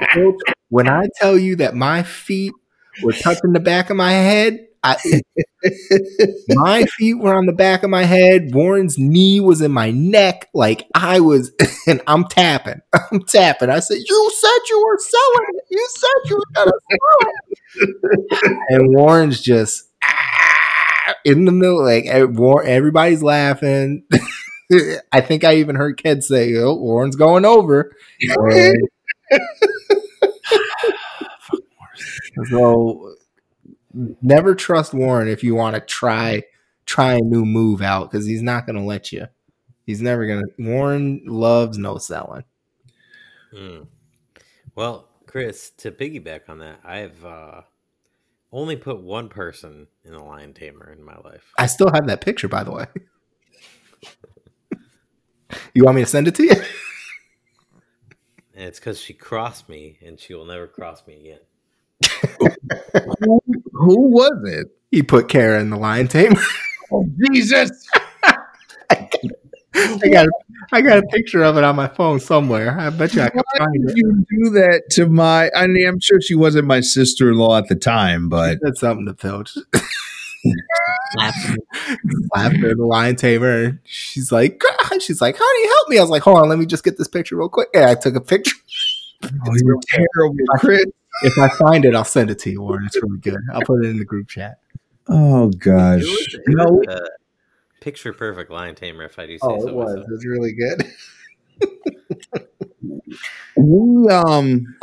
When 0.70 0.86
I 0.86 1.06
tell 1.18 1.38
you 1.38 1.56
that 1.56 1.74
my 1.74 2.02
feet 2.02 2.52
were 3.02 3.12
touching 3.12 3.54
the 3.54 3.60
back 3.60 3.88
of 3.88 3.96
my 3.96 4.12
head, 4.12 4.66
I, 4.82 4.96
my 6.48 6.84
feet 6.98 7.14
were 7.14 7.34
on 7.34 7.46
the 7.46 7.54
back 7.54 7.82
of 7.82 7.90
my 7.90 8.04
head. 8.04 8.54
Warren's 8.54 8.98
knee 8.98 9.40
was 9.40 9.60
in 9.62 9.72
my 9.72 9.90
neck. 9.90 10.48
Like 10.54 10.86
I 10.94 11.20
was, 11.20 11.52
and 11.86 12.02
I'm 12.06 12.24
tapping. 12.24 12.80
I'm 12.92 13.22
tapping. 13.22 13.70
I 13.70 13.80
said, 13.80 13.98
You 14.04 14.30
said 14.38 14.58
you 14.68 14.84
were 14.86 14.98
selling 14.98 15.48
it. 15.54 15.64
You 15.70 15.88
said 15.96 16.30
you 16.30 16.36
were 16.36 16.54
going 16.54 16.68
to 16.68 16.80
sell 16.90 17.30
it. 17.30 18.58
and 18.70 18.94
Warren's 18.94 19.40
just 19.40 19.84
ah, 20.04 20.37
in 21.28 21.44
the 21.44 21.52
middle. 21.52 21.84
Like 21.84 22.06
everybody's 22.06 23.22
laughing. 23.22 24.04
I 25.12 25.20
think 25.20 25.44
I 25.44 25.56
even 25.56 25.76
heard 25.76 26.02
Ked 26.02 26.24
say, 26.24 26.54
"Oh, 26.56 26.74
Warren's 26.74 27.16
going 27.16 27.44
over." 27.44 27.92
so 32.50 33.14
never 34.22 34.54
trust 34.54 34.94
Warren 34.94 35.28
if 35.28 35.42
you 35.42 35.54
want 35.54 35.74
to 35.74 35.80
try 35.80 36.42
try 36.86 37.14
a 37.14 37.20
new 37.20 37.44
move 37.44 37.82
out 37.82 38.10
because 38.10 38.26
he's 38.26 38.42
not 38.42 38.66
going 38.66 38.76
to 38.76 38.82
let 38.82 39.12
you. 39.12 39.26
He's 39.84 40.02
never 40.02 40.26
going 40.26 40.42
to. 40.42 40.62
Warren 40.62 41.22
loves 41.26 41.78
no 41.78 41.98
selling. 41.98 42.44
Hmm. 43.54 43.84
Well, 44.74 45.08
Chris, 45.26 45.70
to 45.78 45.90
piggyback 45.90 46.48
on 46.48 46.58
that, 46.58 46.80
I've 46.84 47.24
uh, 47.24 47.62
only 48.52 48.76
put 48.76 49.00
one 49.00 49.28
person 49.28 49.88
in 50.04 50.14
a 50.14 50.24
lion 50.24 50.54
tamer 50.54 50.90
in 50.90 51.04
my 51.04 51.16
life. 51.18 51.52
I 51.58 51.66
still 51.66 51.90
have 51.92 52.06
that 52.06 52.20
picture, 52.20 52.48
by 52.48 52.64
the 52.64 52.72
way. 52.72 52.86
you 55.74 55.84
want 55.84 55.96
me 55.96 56.02
to 56.02 56.06
send 56.08 56.28
it 56.28 56.34
to 56.36 56.44
you? 56.44 56.54
And 58.54 58.66
it's 58.66 58.80
because 58.80 59.00
she 59.00 59.12
crossed 59.12 59.68
me, 59.68 59.98
and 60.04 60.18
she 60.18 60.34
will 60.34 60.46
never 60.46 60.66
cross 60.66 61.06
me 61.06 61.20
again. 61.20 61.40
who, 63.20 63.40
who 63.72 64.08
was 64.08 64.42
it? 64.46 64.68
He 64.90 65.02
put 65.02 65.28
Kara 65.28 65.60
in 65.60 65.70
the 65.70 65.76
lion 65.76 66.08
tamer. 66.08 66.40
Oh, 66.90 67.06
Jesus! 67.20 67.70
I 70.04 70.08
got 70.08 70.26
a, 70.26 70.30
I 70.72 70.80
got 70.80 70.98
a 70.98 71.02
picture 71.02 71.42
of 71.42 71.56
it 71.56 71.64
on 71.64 71.76
my 71.76 71.88
phone 71.88 72.20
somewhere. 72.20 72.78
I 72.78 72.90
bet 72.90 73.14
you 73.14 73.22
I 73.22 73.28
can 73.30 73.40
Why 73.52 73.58
find 73.66 73.86
did 73.86 73.90
it. 73.90 73.96
you 73.96 74.26
do 74.30 74.50
that 74.50 74.82
to 74.92 75.06
my? 75.06 75.50
I 75.54 75.66
mean, 75.66 75.86
I'm 75.86 76.00
sure 76.00 76.20
she 76.20 76.34
wasn't 76.34 76.66
my 76.66 76.80
sister 76.80 77.30
in 77.30 77.36
law 77.38 77.56
at 77.58 77.68
the 77.68 77.74
time, 77.76 78.28
but 78.28 78.58
That's 78.62 78.80
something 78.80 79.06
to 79.06 79.14
filch. 79.14 79.56
Slapped 81.12 81.36
her 81.38 81.56
slapped 82.34 82.56
her 82.58 82.70
in 82.70 82.78
the 82.78 82.86
lion 82.86 83.16
tamer. 83.16 83.80
She's 83.84 84.30
like, 84.30 84.62
she's 85.00 85.20
like, 85.20 85.36
how 85.36 85.52
do 85.54 85.58
you 85.60 85.68
help 85.68 85.88
me? 85.88 85.98
I 85.98 86.00
was 86.02 86.10
like, 86.10 86.22
hold 86.22 86.38
on, 86.38 86.48
let 86.48 86.58
me 86.58 86.66
just 86.66 86.84
get 86.84 86.96
this 86.98 87.08
picture 87.08 87.36
real 87.36 87.48
quick. 87.48 87.68
And 87.74 87.84
I 87.84 87.94
took 87.94 88.14
a 88.14 88.20
picture. 88.20 88.56
oh, 89.24 89.28
you're 89.62 89.78
terrible, 89.88 90.36
Chris. 90.58 90.84
If 91.22 91.36
I 91.38 91.48
find 91.48 91.84
it, 91.84 91.94
I'll 91.94 92.04
send 92.04 92.30
it 92.30 92.38
to 92.40 92.50
you, 92.50 92.62
Warren. 92.62 92.84
It's 92.86 92.96
really 93.02 93.18
good. 93.18 93.36
I'll 93.52 93.62
put 93.62 93.84
it 93.84 93.88
in 93.88 93.98
the 93.98 94.04
group 94.04 94.28
chat. 94.28 94.58
Oh 95.08 95.48
gosh, 95.48 96.02
It 96.02 96.04
was, 96.04 96.38
no, 96.48 96.64
was 96.66 96.86
a 96.88 97.08
picture 97.80 98.12
perfect 98.12 98.50
lion 98.50 98.74
tamer, 98.74 99.04
if 99.04 99.18
I 99.18 99.26
do 99.26 99.38
say 99.38 99.46
Oh, 99.46 99.60
so 99.60 99.68
it 99.68 99.74
was. 99.74 99.94
myself. 99.94 100.06
It 100.08 100.12
was 100.12 100.26
really 100.26 100.52
good. 100.52 100.92
we 103.56 104.08
um, 104.10 104.76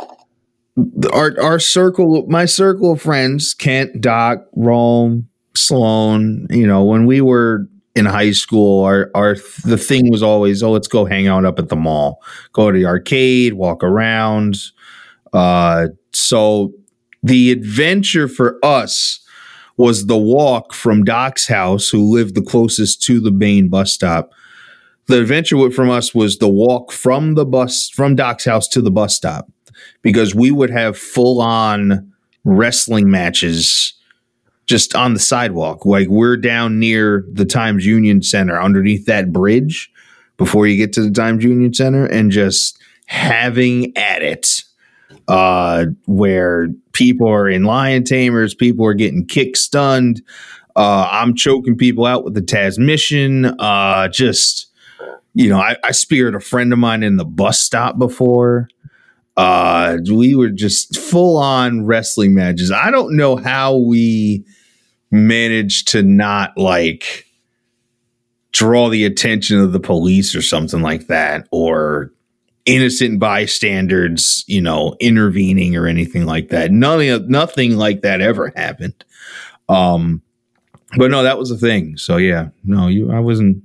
our 1.12 1.40
our 1.40 1.58
circle, 1.58 2.26
my 2.28 2.44
circle 2.44 2.92
of 2.92 3.02
friends, 3.02 3.54
Kent, 3.54 4.00
Doc, 4.00 4.46
Rome, 4.54 5.28
Sloan. 5.54 6.46
You 6.50 6.66
know, 6.66 6.84
when 6.84 7.06
we 7.06 7.20
were 7.20 7.66
in 7.94 8.04
high 8.04 8.32
school, 8.32 8.84
our 8.84 9.10
our 9.14 9.36
the 9.64 9.78
thing 9.78 10.10
was 10.10 10.22
always, 10.22 10.62
oh, 10.62 10.70
let's 10.72 10.88
go 10.88 11.04
hang 11.04 11.26
out 11.26 11.44
up 11.44 11.58
at 11.58 11.68
the 11.68 11.76
mall, 11.76 12.22
go 12.52 12.70
to 12.70 12.78
the 12.78 12.86
arcade, 12.86 13.54
walk 13.54 13.82
around. 13.82 14.56
Uh, 15.32 15.88
so 16.12 16.72
the 17.22 17.50
adventure 17.50 18.28
for 18.28 18.58
us 18.62 19.20
was 19.76 20.06
the 20.06 20.16
walk 20.16 20.72
from 20.72 21.04
Doc's 21.04 21.46
house, 21.46 21.88
who 21.88 22.12
lived 22.12 22.34
the 22.34 22.42
closest 22.42 23.02
to 23.02 23.20
the 23.20 23.30
main 23.30 23.68
bus 23.68 23.92
stop. 23.92 24.32
The 25.06 25.20
adventure 25.20 25.70
from 25.70 25.90
us 25.90 26.14
was 26.14 26.38
the 26.38 26.48
walk 26.48 26.92
from 26.92 27.34
the 27.34 27.44
bus 27.44 27.88
from 27.90 28.16
Doc's 28.16 28.44
house 28.44 28.66
to 28.68 28.80
the 28.80 28.90
bus 28.90 29.14
stop 29.14 29.50
because 30.02 30.34
we 30.34 30.50
would 30.50 30.70
have 30.70 30.98
full 30.98 31.40
on 31.40 32.12
wrestling 32.44 33.10
matches 33.10 33.94
just 34.66 34.94
on 34.94 35.14
the 35.14 35.20
sidewalk. 35.20 35.86
Like 35.86 36.08
we're 36.08 36.36
down 36.36 36.78
near 36.78 37.24
the 37.32 37.44
Times 37.44 37.86
Union 37.86 38.22
Center 38.22 38.60
underneath 38.60 39.06
that 39.06 39.32
bridge 39.32 39.90
before 40.36 40.66
you 40.66 40.76
get 40.76 40.92
to 40.94 41.02
the 41.02 41.10
Times 41.10 41.44
Union 41.44 41.72
Center 41.72 42.06
and 42.06 42.30
just 42.30 42.78
having 43.06 43.96
at 43.96 44.22
it 44.22 44.64
uh, 45.28 45.86
where 46.06 46.68
people 46.92 47.28
are 47.28 47.48
in 47.48 47.64
lion 47.64 48.04
tamers, 48.04 48.54
people 48.54 48.86
are 48.86 48.94
getting 48.94 49.26
kick 49.26 49.56
stunned. 49.56 50.22
Uh, 50.74 51.08
I'm 51.10 51.34
choking 51.34 51.76
people 51.76 52.04
out 52.04 52.24
with 52.24 52.34
the 52.34 52.42
Tazmission. 52.42 53.54
Uh, 53.58 54.08
just, 54.08 54.70
you 55.34 55.48
know, 55.48 55.58
I, 55.58 55.76
I 55.82 55.92
speared 55.92 56.34
a 56.34 56.40
friend 56.40 56.72
of 56.72 56.78
mine 56.78 57.02
in 57.02 57.16
the 57.16 57.24
bus 57.24 57.60
stop 57.60 57.98
before. 57.98 58.68
Uh, 59.36 59.98
we 60.10 60.34
were 60.34 60.50
just 60.50 60.98
full 60.98 61.36
on 61.36 61.84
wrestling 61.84 62.34
matches. 62.34 62.70
I 62.70 62.90
don't 62.90 63.16
know 63.16 63.36
how 63.36 63.76
we 63.76 64.44
managed 65.10 65.88
to 65.88 66.02
not 66.02 66.56
like 66.56 67.26
draw 68.52 68.88
the 68.88 69.04
attention 69.04 69.60
of 69.60 69.72
the 69.72 69.80
police 69.80 70.34
or 70.34 70.40
something 70.40 70.80
like 70.80 71.08
that, 71.08 71.46
or 71.50 72.12
innocent 72.66 73.20
bystanders, 73.20 74.44
you 74.46 74.60
know, 74.60 74.96
intervening 75.00 75.76
or 75.76 75.86
anything 75.86 76.26
like 76.26 76.48
that. 76.48 76.70
Nothing, 76.70 77.28
nothing 77.28 77.76
like 77.76 78.02
that 78.02 78.20
ever 78.20 78.52
happened. 78.56 79.04
Um, 79.68 80.22
but 80.96 81.10
no, 81.10 81.22
that 81.22 81.38
was 81.38 81.50
a 81.50 81.56
thing. 81.56 81.96
So 81.96 82.16
yeah, 82.16 82.48
no, 82.64 82.88
you, 82.88 83.10
I 83.10 83.20
wasn't 83.20 83.62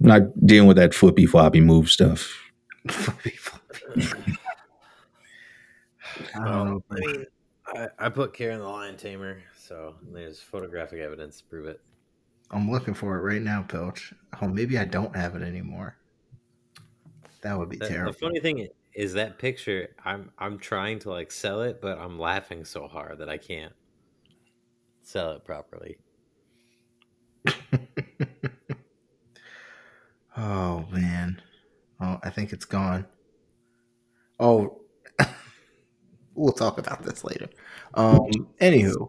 not 0.00 0.22
dealing 0.46 0.68
with 0.68 0.76
that 0.76 0.94
flippy 0.94 1.26
floppy 1.26 1.60
move 1.60 1.90
stuff. 1.90 2.32
I 6.34 6.44
don't 6.44 6.84
I 6.90 6.94
mean, 6.94 7.26
I, 7.66 7.88
I 7.98 8.08
put 8.08 8.32
Kara 8.32 8.54
in 8.54 8.60
the 8.60 8.68
lion 8.68 8.96
tamer, 8.96 9.38
so 9.56 9.94
there's 10.12 10.40
photographic 10.40 11.00
evidence 11.00 11.38
to 11.38 11.44
prove 11.44 11.66
it. 11.66 11.80
I'm 12.50 12.70
looking 12.70 12.94
for 12.94 13.16
it 13.16 13.22
right 13.22 13.42
now, 13.42 13.62
Pilch. 13.62 14.14
Oh, 14.40 14.48
maybe 14.48 14.78
I 14.78 14.84
don't 14.84 15.14
have 15.16 15.34
it 15.34 15.42
anymore. 15.42 15.96
That 17.46 17.58
would 17.60 17.68
be 17.68 17.76
The, 17.76 17.86
the 18.06 18.12
funny 18.12 18.40
thing 18.40 18.66
is 18.92 19.12
that 19.12 19.38
picture. 19.38 19.94
I'm 20.04 20.32
I'm 20.36 20.58
trying 20.58 20.98
to 21.00 21.10
like 21.10 21.30
sell 21.30 21.62
it, 21.62 21.80
but 21.80 21.96
I'm 21.96 22.18
laughing 22.18 22.64
so 22.64 22.88
hard 22.88 23.18
that 23.18 23.28
I 23.28 23.36
can't 23.36 23.72
sell 25.02 25.30
it 25.30 25.44
properly. 25.44 25.98
oh 30.36 30.86
man. 30.90 31.40
Oh, 32.00 32.18
I 32.24 32.30
think 32.30 32.52
it's 32.52 32.64
gone. 32.64 33.06
Oh, 34.40 34.80
we'll 36.34 36.52
talk 36.52 36.78
about 36.78 37.04
this 37.04 37.22
later. 37.22 37.48
Um, 37.94 38.48
anywho. 38.60 39.08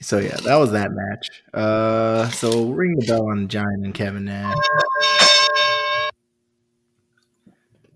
so 0.00 0.18
yeah, 0.18 0.36
that 0.42 0.56
was 0.56 0.72
that 0.72 0.90
match. 0.90 1.44
Uh, 1.54 2.28
so 2.30 2.70
ring 2.70 2.96
the 2.98 3.06
bell 3.06 3.30
on 3.30 3.46
Giant 3.46 3.84
and 3.84 3.94
Kevin 3.94 4.24
Nash. 4.24 4.56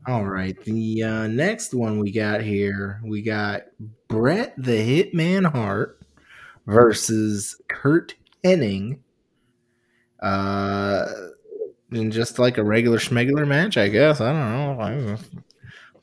All 0.06 0.26
right, 0.26 0.58
the 0.64 1.02
uh, 1.02 1.26
next 1.28 1.72
one 1.72 1.98
we 1.98 2.12
got 2.12 2.42
here, 2.42 3.00
we 3.04 3.22
got 3.22 3.62
Bret 4.08 4.54
the 4.58 4.72
Hitman 4.72 5.50
Hart 5.50 5.98
versus 6.66 7.60
Curt 7.68 8.14
Hennig. 8.44 8.98
Uh, 10.20 11.06
in 11.92 12.10
just 12.10 12.38
like 12.38 12.58
a 12.58 12.64
regular 12.64 12.98
schmegular 12.98 13.46
match, 13.46 13.76
I 13.76 13.88
guess. 13.88 14.20
I 14.20 14.32
don't 14.32 14.52
know. 14.52 14.82
I 14.82 14.90
don't 14.90 15.06
know. 15.06 15.18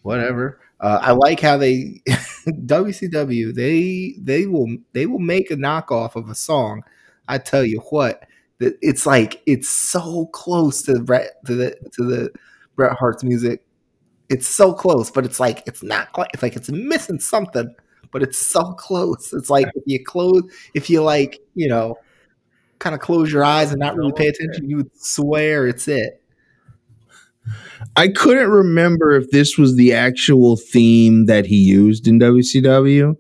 Whatever. 0.02 0.60
Uh, 0.80 1.00
I 1.02 1.12
like 1.12 1.40
how 1.40 1.58
they 1.58 2.02
WCW 2.48 3.54
they 3.54 4.16
they 4.20 4.48
will 4.48 4.78
they 4.94 5.06
will 5.06 5.20
make 5.20 5.52
a 5.52 5.56
knockoff 5.56 6.16
of 6.16 6.30
a 6.30 6.36
song. 6.36 6.82
I 7.28 7.38
tell 7.38 7.64
you 7.64 7.82
what, 7.92 8.26
it's 8.60 9.06
like 9.06 9.44
it's 9.46 9.70
so 9.70 10.26
close 10.28 10.82
to 10.84 11.00
Bret 11.00 11.46
to 11.46 11.56
the 11.56 11.76
to 11.94 12.04
the 12.04 12.32
Bret 12.76 12.94
Hart's 12.98 13.24
music. 13.24 13.64
It's 14.32 14.48
so 14.48 14.74
close, 14.74 15.12
but 15.12 15.26
it's 15.26 15.42
like 15.42 15.62
it's 15.68 15.84
not 15.84 16.14
quite. 16.14 16.30
It's 16.34 16.42
like 16.42 16.56
it's 16.56 16.72
missing 16.72 17.20
something, 17.20 17.76
but 18.12 18.24
it's 18.24 18.38
so 18.38 18.72
close. 18.80 19.34
It's 19.34 19.50
like 19.50 19.68
if 19.76 19.84
you 19.86 20.04
close, 20.04 20.44
if 20.74 20.90
you 20.90 21.04
like, 21.04 21.40
you 21.54 21.68
know, 21.68 21.98
kind 22.80 22.96
of 22.96 23.02
close 23.02 23.32
your 23.32 23.44
eyes 23.44 23.72
and 23.72 23.80
not 23.80 23.98
really 23.98 24.14
pay 24.14 24.28
attention, 24.28 24.70
you 24.70 24.78
would 24.78 24.92
swear 24.96 25.68
it's 25.68 25.88
it. 25.90 26.22
I 27.98 28.08
couldn't 28.08 28.50
remember 28.50 29.12
if 29.12 29.32
this 29.32 29.58
was 29.58 29.76
the 29.76 29.94
actual 29.94 30.56
theme 30.56 31.26
that 31.26 31.46
he 31.46 31.58
used 31.58 32.08
in 32.08 32.20
WCW 32.20 33.18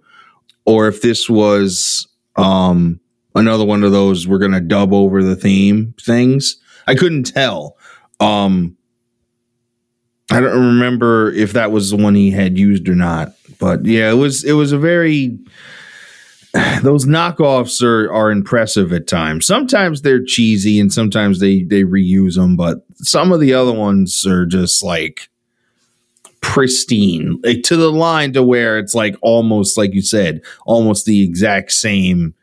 or 0.65 0.88
if 0.88 1.01
this 1.01 1.29
was 1.29 2.07
um 2.38 3.01
another 3.35 3.65
one 3.65 3.83
of 3.83 3.91
those 3.91 4.27
we're 4.27 4.38
going 4.38 4.51
to 4.51 4.61
dub 4.61 4.93
over 4.93 5.23
the 5.23 5.35
theme 5.35 5.93
things. 5.99 6.55
I 6.88 6.95
couldn't 6.95 7.23
tell. 7.23 7.75
Um 8.21 8.77
I 10.31 10.39
don't 10.39 10.65
remember 10.65 11.31
if 11.31 11.53
that 11.53 11.71
was 11.71 11.89
the 11.89 11.97
one 11.97 12.15
he 12.15 12.31
had 12.31 12.57
used 12.57 12.87
or 12.87 12.95
not. 12.95 13.33
But 13.59 13.85
yeah, 13.85 14.09
it 14.11 14.15
was 14.15 14.43
it 14.43 14.53
was 14.53 14.71
a 14.71 14.77
very 14.77 15.37
those 16.81 17.05
knockoffs 17.05 17.83
are 17.83 18.11
are 18.11 18.31
impressive 18.31 18.93
at 18.93 19.07
times. 19.07 19.45
Sometimes 19.45 20.01
they're 20.01 20.23
cheesy 20.23 20.79
and 20.79 20.91
sometimes 20.91 21.39
they 21.39 21.63
they 21.63 21.83
reuse 21.83 22.35
them, 22.35 22.55
but 22.55 22.83
some 22.95 23.31
of 23.31 23.39
the 23.39 23.53
other 23.53 23.73
ones 23.73 24.25
are 24.25 24.45
just 24.45 24.83
like 24.83 25.29
pristine, 26.41 27.39
like 27.43 27.63
to 27.63 27.75
the 27.75 27.91
line 27.91 28.33
to 28.33 28.43
where 28.43 28.77
it's 28.79 28.95
like 28.95 29.15
almost 29.21 29.77
like 29.77 29.93
you 29.93 30.01
said, 30.01 30.41
almost 30.65 31.05
the 31.05 31.23
exact 31.23 31.71
same 31.71 32.33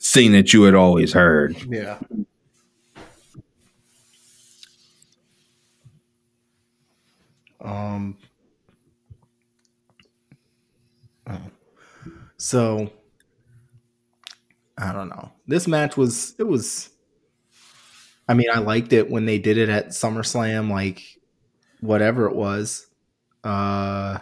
thing 0.00 0.32
that 0.32 0.52
you 0.52 0.62
had 0.64 0.74
always 0.74 1.12
heard. 1.12 1.56
Yeah. 1.68 1.98
Um. 7.66 8.16
oh. 11.28 11.40
So 12.38 12.92
I 14.78 14.92
don't 14.92 15.08
know. 15.08 15.32
This 15.46 15.66
match 15.66 15.96
was 15.96 16.34
it 16.38 16.44
was. 16.44 16.90
I 18.28 18.34
mean, 18.34 18.48
I 18.52 18.58
liked 18.58 18.92
it 18.92 19.10
when 19.10 19.26
they 19.26 19.38
did 19.38 19.58
it 19.58 19.68
at 19.68 19.88
SummerSlam, 19.88 20.70
like 20.70 21.02
whatever 21.80 22.26
it 22.26 22.34
was. 22.34 22.86
Uh, 23.44 24.18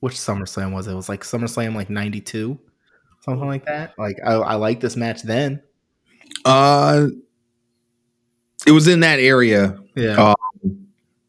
which 0.00 0.14
SummerSlam 0.14 0.72
was 0.72 0.86
it? 0.86 0.92
It 0.92 0.96
was 0.96 1.08
like 1.08 1.22
SummerSlam 1.22 1.74
like 1.74 1.90
'92, 1.90 2.58
something 3.20 3.46
like 3.46 3.66
that. 3.66 3.94
Like 3.98 4.18
I, 4.24 4.32
I 4.32 4.54
liked 4.54 4.80
this 4.80 4.96
match 4.96 5.22
then. 5.22 5.62
Uh 6.44 7.08
it 8.66 8.72
was 8.72 8.88
in 8.88 9.00
that 9.00 9.18
area. 9.20 9.78
Yeah. 9.94 10.34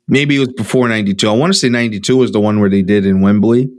Maybe 0.08 0.38
it 0.38 0.40
was 0.40 0.54
before 0.54 0.88
92. 0.88 1.28
I 1.28 1.34
want 1.34 1.52
to 1.54 1.60
say 1.60 1.70
92 1.70 2.16
was 2.16 2.32
the 2.32 2.40
one 2.40 2.60
where 2.60 2.70
they 2.70 2.82
did 2.82 3.06
in 3.06 3.22
Wembley, 3.22 3.70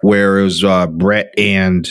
where 0.00 0.38
it 0.38 0.44
was 0.44 0.62
uh, 0.62 0.86
Bret 0.86 1.34
and 1.36 1.88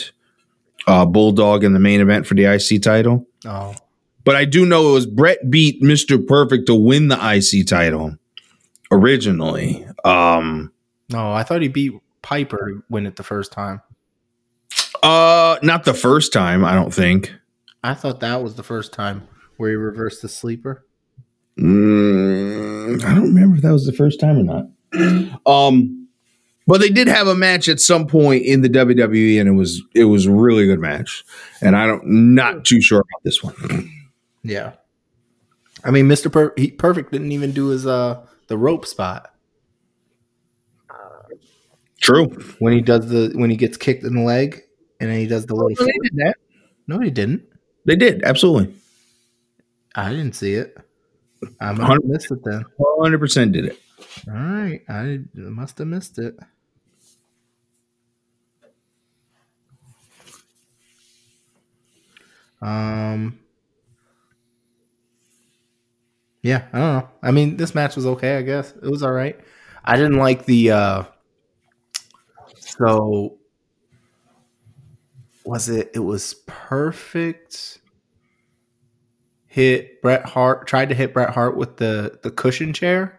uh, 0.86 1.04
Bulldog 1.04 1.62
in 1.64 1.72
the 1.74 1.78
main 1.80 2.00
event 2.00 2.26
for 2.26 2.34
the 2.34 2.44
IC 2.44 2.82
title. 2.82 3.26
oh. 3.44 3.74
But 4.24 4.34
I 4.34 4.44
do 4.44 4.66
know 4.66 4.90
it 4.90 4.92
was 4.92 5.06
Bret 5.06 5.50
beat 5.50 5.82
Mr. 5.82 6.24
Perfect 6.26 6.66
to 6.66 6.74
win 6.74 7.06
the 7.06 7.16
IC 7.16 7.66
title 7.68 8.16
originally. 8.90 9.86
Um, 10.04 10.72
No, 11.10 11.32
I 11.32 11.44
thought 11.44 11.62
he 11.62 11.68
beat 11.68 11.92
Piper 12.22 12.56
to 12.72 12.82
win 12.90 13.06
it 13.06 13.14
the 13.14 13.22
first 13.22 13.52
time. 13.52 13.82
uh, 15.04 15.58
not 15.62 15.84
the 15.84 15.94
first 15.94 16.32
time, 16.32 16.64
I 16.64 16.74
don't 16.74 16.92
think. 16.92 17.32
I 17.84 17.94
thought 17.94 18.18
that 18.20 18.42
was 18.42 18.56
the 18.56 18.64
first 18.64 18.92
time 18.92 19.28
where 19.58 19.70
he 19.70 19.76
reversed 19.76 20.22
the 20.22 20.28
sleeper. 20.28 20.84
Mm, 21.58 23.02
I 23.04 23.14
don't 23.14 23.34
remember 23.34 23.56
if 23.56 23.62
that 23.62 23.72
was 23.72 23.86
the 23.86 23.92
first 23.92 24.20
time 24.20 24.38
or 24.38 24.42
not. 24.42 24.66
Um, 25.46 26.08
but 26.66 26.80
they 26.80 26.88
did 26.88 27.06
have 27.06 27.28
a 27.28 27.34
match 27.36 27.68
at 27.68 27.78
some 27.78 28.08
point 28.08 28.44
in 28.44 28.62
the 28.62 28.68
WWE, 28.68 29.38
and 29.38 29.48
it 29.48 29.52
was 29.52 29.80
it 29.94 30.04
was 30.04 30.26
a 30.26 30.32
really 30.32 30.66
good 30.66 30.80
match. 30.80 31.24
And 31.60 31.76
I 31.76 31.86
don't 31.86 32.04
not 32.34 32.64
too 32.64 32.80
sure 32.80 32.98
about 32.98 33.22
this 33.24 33.42
one. 33.42 33.54
Yeah. 34.42 34.74
I 35.82 35.90
mean, 35.90 36.06
Mr. 36.06 36.30
Per- 36.30 36.54
Perfect 36.78 37.10
didn't 37.10 37.32
even 37.32 37.50
do 37.50 37.68
his 37.68 37.84
uh 37.84 38.24
the 38.46 38.56
rope 38.56 38.86
spot 38.86 39.32
True. 42.00 42.26
when 42.60 42.72
he 42.72 42.80
does 42.80 43.08
the 43.08 43.32
when 43.34 43.50
he 43.50 43.56
gets 43.56 43.76
kicked 43.76 44.04
in 44.04 44.14
the 44.14 44.22
leg 44.22 44.62
and 45.00 45.10
then 45.10 45.18
he 45.18 45.26
does 45.26 45.46
the 45.46 45.54
little. 45.56 45.70
they 45.70 45.84
did 45.84 46.16
that. 46.16 46.36
No, 46.86 47.00
he 47.00 47.10
didn't. 47.10 47.42
They 47.86 47.96
did 47.96 48.22
absolutely. 48.22 48.72
I 49.96 50.10
didn't 50.10 50.34
see 50.34 50.54
it. 50.54 50.76
I 51.60 51.72
missed 52.04 52.30
it 52.30 52.38
then. 52.44 52.64
Hundred 53.00 53.18
percent 53.18 53.52
did 53.52 53.66
it. 53.66 53.80
All 54.28 54.34
right, 54.34 54.82
I 54.88 55.20
must 55.34 55.78
have 55.78 55.88
missed 55.88 56.18
it. 56.18 56.38
Um. 62.62 63.38
Yeah, 66.42 66.66
I 66.72 66.78
don't 66.78 66.92
know. 66.94 67.08
I 67.22 67.30
mean, 67.32 67.56
this 67.56 67.74
match 67.74 67.96
was 67.96 68.06
okay. 68.06 68.36
I 68.36 68.42
guess 68.42 68.72
it 68.72 68.88
was 68.88 69.02
all 69.02 69.12
right. 69.12 69.38
I 69.84 69.96
didn't 69.96 70.18
like 70.18 70.44
the. 70.46 70.70
uh 70.70 71.02
So 72.58 73.38
was 75.44 75.68
it? 75.68 75.90
It 75.94 76.00
was 76.00 76.34
perfect. 76.46 77.78
Hit 79.56 80.02
Bret 80.02 80.26
Hart. 80.26 80.66
Tried 80.66 80.90
to 80.90 80.94
hit 80.94 81.14
Bret 81.14 81.30
Hart 81.30 81.56
with 81.56 81.78
the 81.78 82.18
the 82.22 82.30
cushion 82.30 82.74
chair 82.74 83.18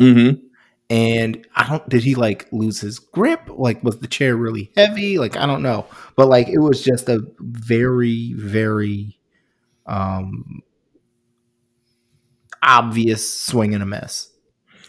Mm-hmm. 0.00 0.44
and 0.90 1.46
I 1.54 1.68
don't 1.68 1.88
did 1.88 2.02
he 2.02 2.16
like 2.16 2.48
lose 2.50 2.80
his 2.80 2.98
grip? 2.98 3.42
Like 3.48 3.84
was 3.84 4.00
the 4.00 4.08
chair 4.08 4.34
really 4.34 4.72
heavy? 4.76 5.16
Like 5.16 5.36
I 5.36 5.46
don't 5.46 5.62
know. 5.62 5.86
But 6.16 6.26
like 6.26 6.48
it 6.48 6.58
was 6.58 6.82
just 6.82 7.08
a 7.08 7.20
very 7.38 8.32
very 8.36 9.16
um 9.86 10.60
obvious 12.64 13.32
swing 13.32 13.72
and 13.72 13.82
a 13.84 13.86
miss. 13.86 14.28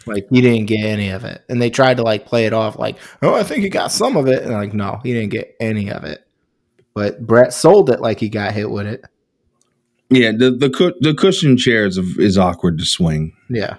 Like 0.04 0.26
he 0.30 0.40
didn't 0.40 0.66
get 0.66 0.84
any 0.84 1.10
of 1.10 1.24
it. 1.24 1.44
And 1.48 1.62
they 1.62 1.70
tried 1.70 1.98
to 1.98 2.02
like 2.02 2.26
play 2.26 2.46
it 2.46 2.52
off 2.52 2.76
like, 2.76 2.96
"Oh, 3.22 3.36
I 3.36 3.44
think 3.44 3.62
he 3.62 3.68
got 3.68 3.92
some 3.92 4.16
of 4.16 4.26
it." 4.26 4.42
And 4.42 4.52
like, 4.52 4.74
"No, 4.74 4.98
he 5.04 5.12
didn't 5.12 5.30
get 5.30 5.54
any 5.60 5.90
of 5.92 6.02
it." 6.02 6.26
But 6.92 7.24
Bret 7.24 7.52
sold 7.52 7.88
it 7.88 8.00
like 8.00 8.18
he 8.18 8.28
got 8.28 8.52
hit 8.52 8.68
with 8.68 8.88
it. 8.88 9.04
Yeah, 10.10 10.32
the 10.32 10.50
the 10.50 10.70
cu- 10.70 10.94
the 11.00 11.14
cushion 11.14 11.56
chairs 11.56 11.98
is, 11.98 12.16
is 12.18 12.38
awkward 12.38 12.78
to 12.78 12.84
swing. 12.84 13.34
Yeah. 13.50 13.76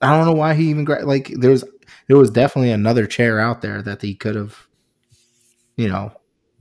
I 0.00 0.16
don't 0.16 0.26
know 0.26 0.32
why 0.32 0.54
he 0.54 0.70
even 0.70 0.84
gra- 0.84 1.04
like 1.04 1.28
there 1.36 1.50
was 1.50 1.64
there 2.06 2.16
was 2.16 2.30
definitely 2.30 2.70
another 2.70 3.06
chair 3.06 3.38
out 3.40 3.60
there 3.60 3.82
that 3.82 4.00
he 4.00 4.14
could 4.14 4.34
have 4.34 4.66
you 5.76 5.88
know 5.88 6.12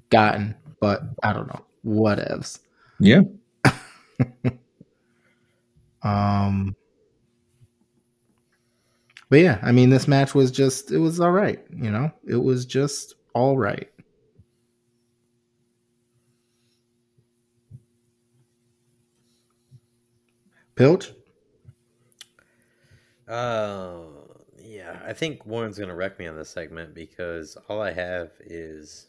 gotten, 0.10 0.56
but 0.82 1.04
I 1.24 1.34
don't 1.34 1.48
know. 1.48 1.66
Whatevs. 1.86 2.60
Yeah. 3.00 3.22
Um 6.04 6.76
But 9.30 9.40
yeah, 9.40 9.60
I 9.62 9.72
mean 9.72 9.90
this 9.90 10.08
match 10.08 10.36
was 10.36 10.52
just 10.52 10.92
it 10.92 11.00
was 11.00 11.20
all 11.20 11.32
right, 11.32 11.60
you 11.76 11.90
know? 11.92 12.12
It 12.28 12.38
was 12.38 12.66
just 12.66 13.16
all 13.34 13.58
right. 13.58 13.90
Pilch? 20.78 21.12
Uh, 23.28 24.00
yeah, 24.62 25.00
I 25.06 25.14
think 25.14 25.46
Warren's 25.46 25.78
gonna 25.78 25.96
wreck 25.96 26.18
me 26.20 26.28
on 26.28 26.36
this 26.38 26.50
segment 26.50 26.94
because 26.94 27.58
all 27.70 27.82
I 27.82 27.92
have 27.92 28.32
is 28.46 29.08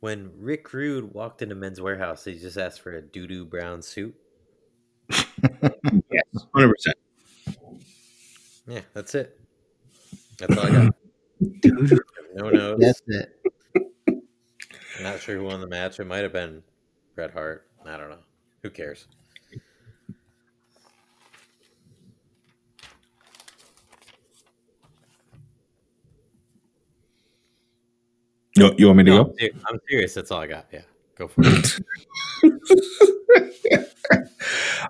when 0.00 0.30
Rick 0.36 0.72
Rude 0.72 1.12
walked 1.14 1.40
into 1.42 1.54
Men's 1.54 1.78
Wearhouse, 1.80 2.24
he 2.24 2.38
just 2.38 2.56
asked 2.56 2.80
for 2.80 2.92
a 2.92 3.02
doo 3.02 3.26
doo 3.26 3.44
brown 3.44 3.82
suit. 3.82 4.14
Yes, 6.10 6.46
hundred 6.54 6.68
percent. 6.74 6.96
Yeah, 8.66 8.80
that's 8.94 9.14
it. 9.14 9.38
That's 10.38 10.56
all 10.56 10.66
I 10.66 10.70
got. 10.70 10.94
no 12.34 12.50
notes. 12.50 12.80
That's 12.84 13.02
it. 13.08 13.52
I'm 14.96 15.02
Not 15.02 15.20
sure 15.20 15.36
who 15.36 15.44
won 15.44 15.60
the 15.60 15.66
match. 15.66 15.98
It 16.00 16.04
might 16.04 16.22
have 16.22 16.32
been 16.32 16.62
Bret 17.14 17.32
Hart. 17.32 17.66
I 17.86 17.96
don't 17.96 18.10
know. 18.10 18.18
Who 18.62 18.70
cares? 18.70 19.06
You, 28.56 28.74
you 28.76 28.86
want 28.86 28.98
me 28.98 29.04
to 29.04 29.10
No, 29.10 29.24
go? 29.24 29.34
I'm, 29.70 29.78
serious. 29.88 30.14
That's 30.14 30.30
all 30.30 30.40
I 30.40 30.46
got. 30.46 30.66
Yeah, 30.72 30.82
go 31.16 31.28
for 31.28 31.42
it. 31.44 31.78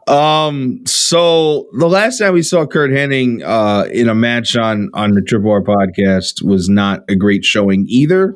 Um, 0.06 0.86
so 0.86 1.68
the 1.78 1.88
last 1.88 2.18
time 2.18 2.32
we 2.32 2.42
saw 2.42 2.64
Curt 2.66 2.90
Hennig 2.90 3.42
uh, 3.44 3.88
in 3.90 4.08
a 4.08 4.14
match 4.14 4.56
on 4.56 4.88
on 4.94 5.12
the 5.12 5.20
Triple 5.20 5.50
R 5.50 5.62
podcast 5.62 6.42
was 6.42 6.68
not 6.68 7.04
a 7.08 7.16
great 7.16 7.44
showing 7.44 7.84
either. 7.88 8.34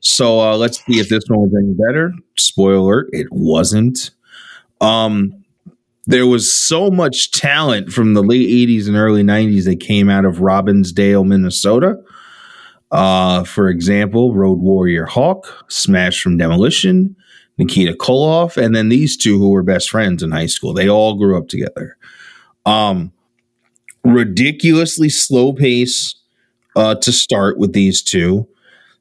So 0.00 0.40
uh, 0.40 0.56
let's 0.56 0.84
see 0.84 0.98
if 1.00 1.08
this 1.08 1.24
one 1.28 1.40
was 1.40 1.52
any 1.62 1.74
better. 1.74 2.12
Spoiler 2.36 2.74
alert, 2.76 3.08
it 3.12 3.28
wasn't. 3.30 4.10
Um, 4.80 5.44
there 6.06 6.26
was 6.26 6.52
so 6.52 6.90
much 6.90 7.30
talent 7.30 7.92
from 7.92 8.14
the 8.14 8.22
late 8.22 8.48
80s 8.48 8.88
and 8.88 8.96
early 8.96 9.22
90s 9.22 9.64
that 9.64 9.80
came 9.80 10.08
out 10.08 10.24
of 10.24 10.36
Robbinsdale, 10.36 11.26
Minnesota. 11.26 11.96
Uh, 12.90 13.44
for 13.44 13.68
example, 13.68 14.34
Road 14.34 14.58
Warrior 14.58 15.06
Hawk, 15.06 15.64
Smash 15.68 16.20
from 16.20 16.36
Demolition, 16.36 17.14
Nikita 17.58 17.92
Koloff, 17.92 18.56
and 18.56 18.74
then 18.74 18.88
these 18.88 19.16
two 19.16 19.38
who 19.38 19.50
were 19.50 19.62
best 19.62 19.90
friends 19.90 20.22
in 20.22 20.32
high 20.32 20.46
school. 20.46 20.72
They 20.72 20.88
all 20.88 21.14
grew 21.14 21.38
up 21.38 21.46
together. 21.46 21.96
Um, 22.66 23.12
ridiculously 24.04 25.10
slow 25.10 25.52
pace 25.52 26.14
uh, 26.74 26.96
to 26.96 27.12
start 27.12 27.58
with 27.58 27.72
these 27.72 28.02
two. 28.02 28.48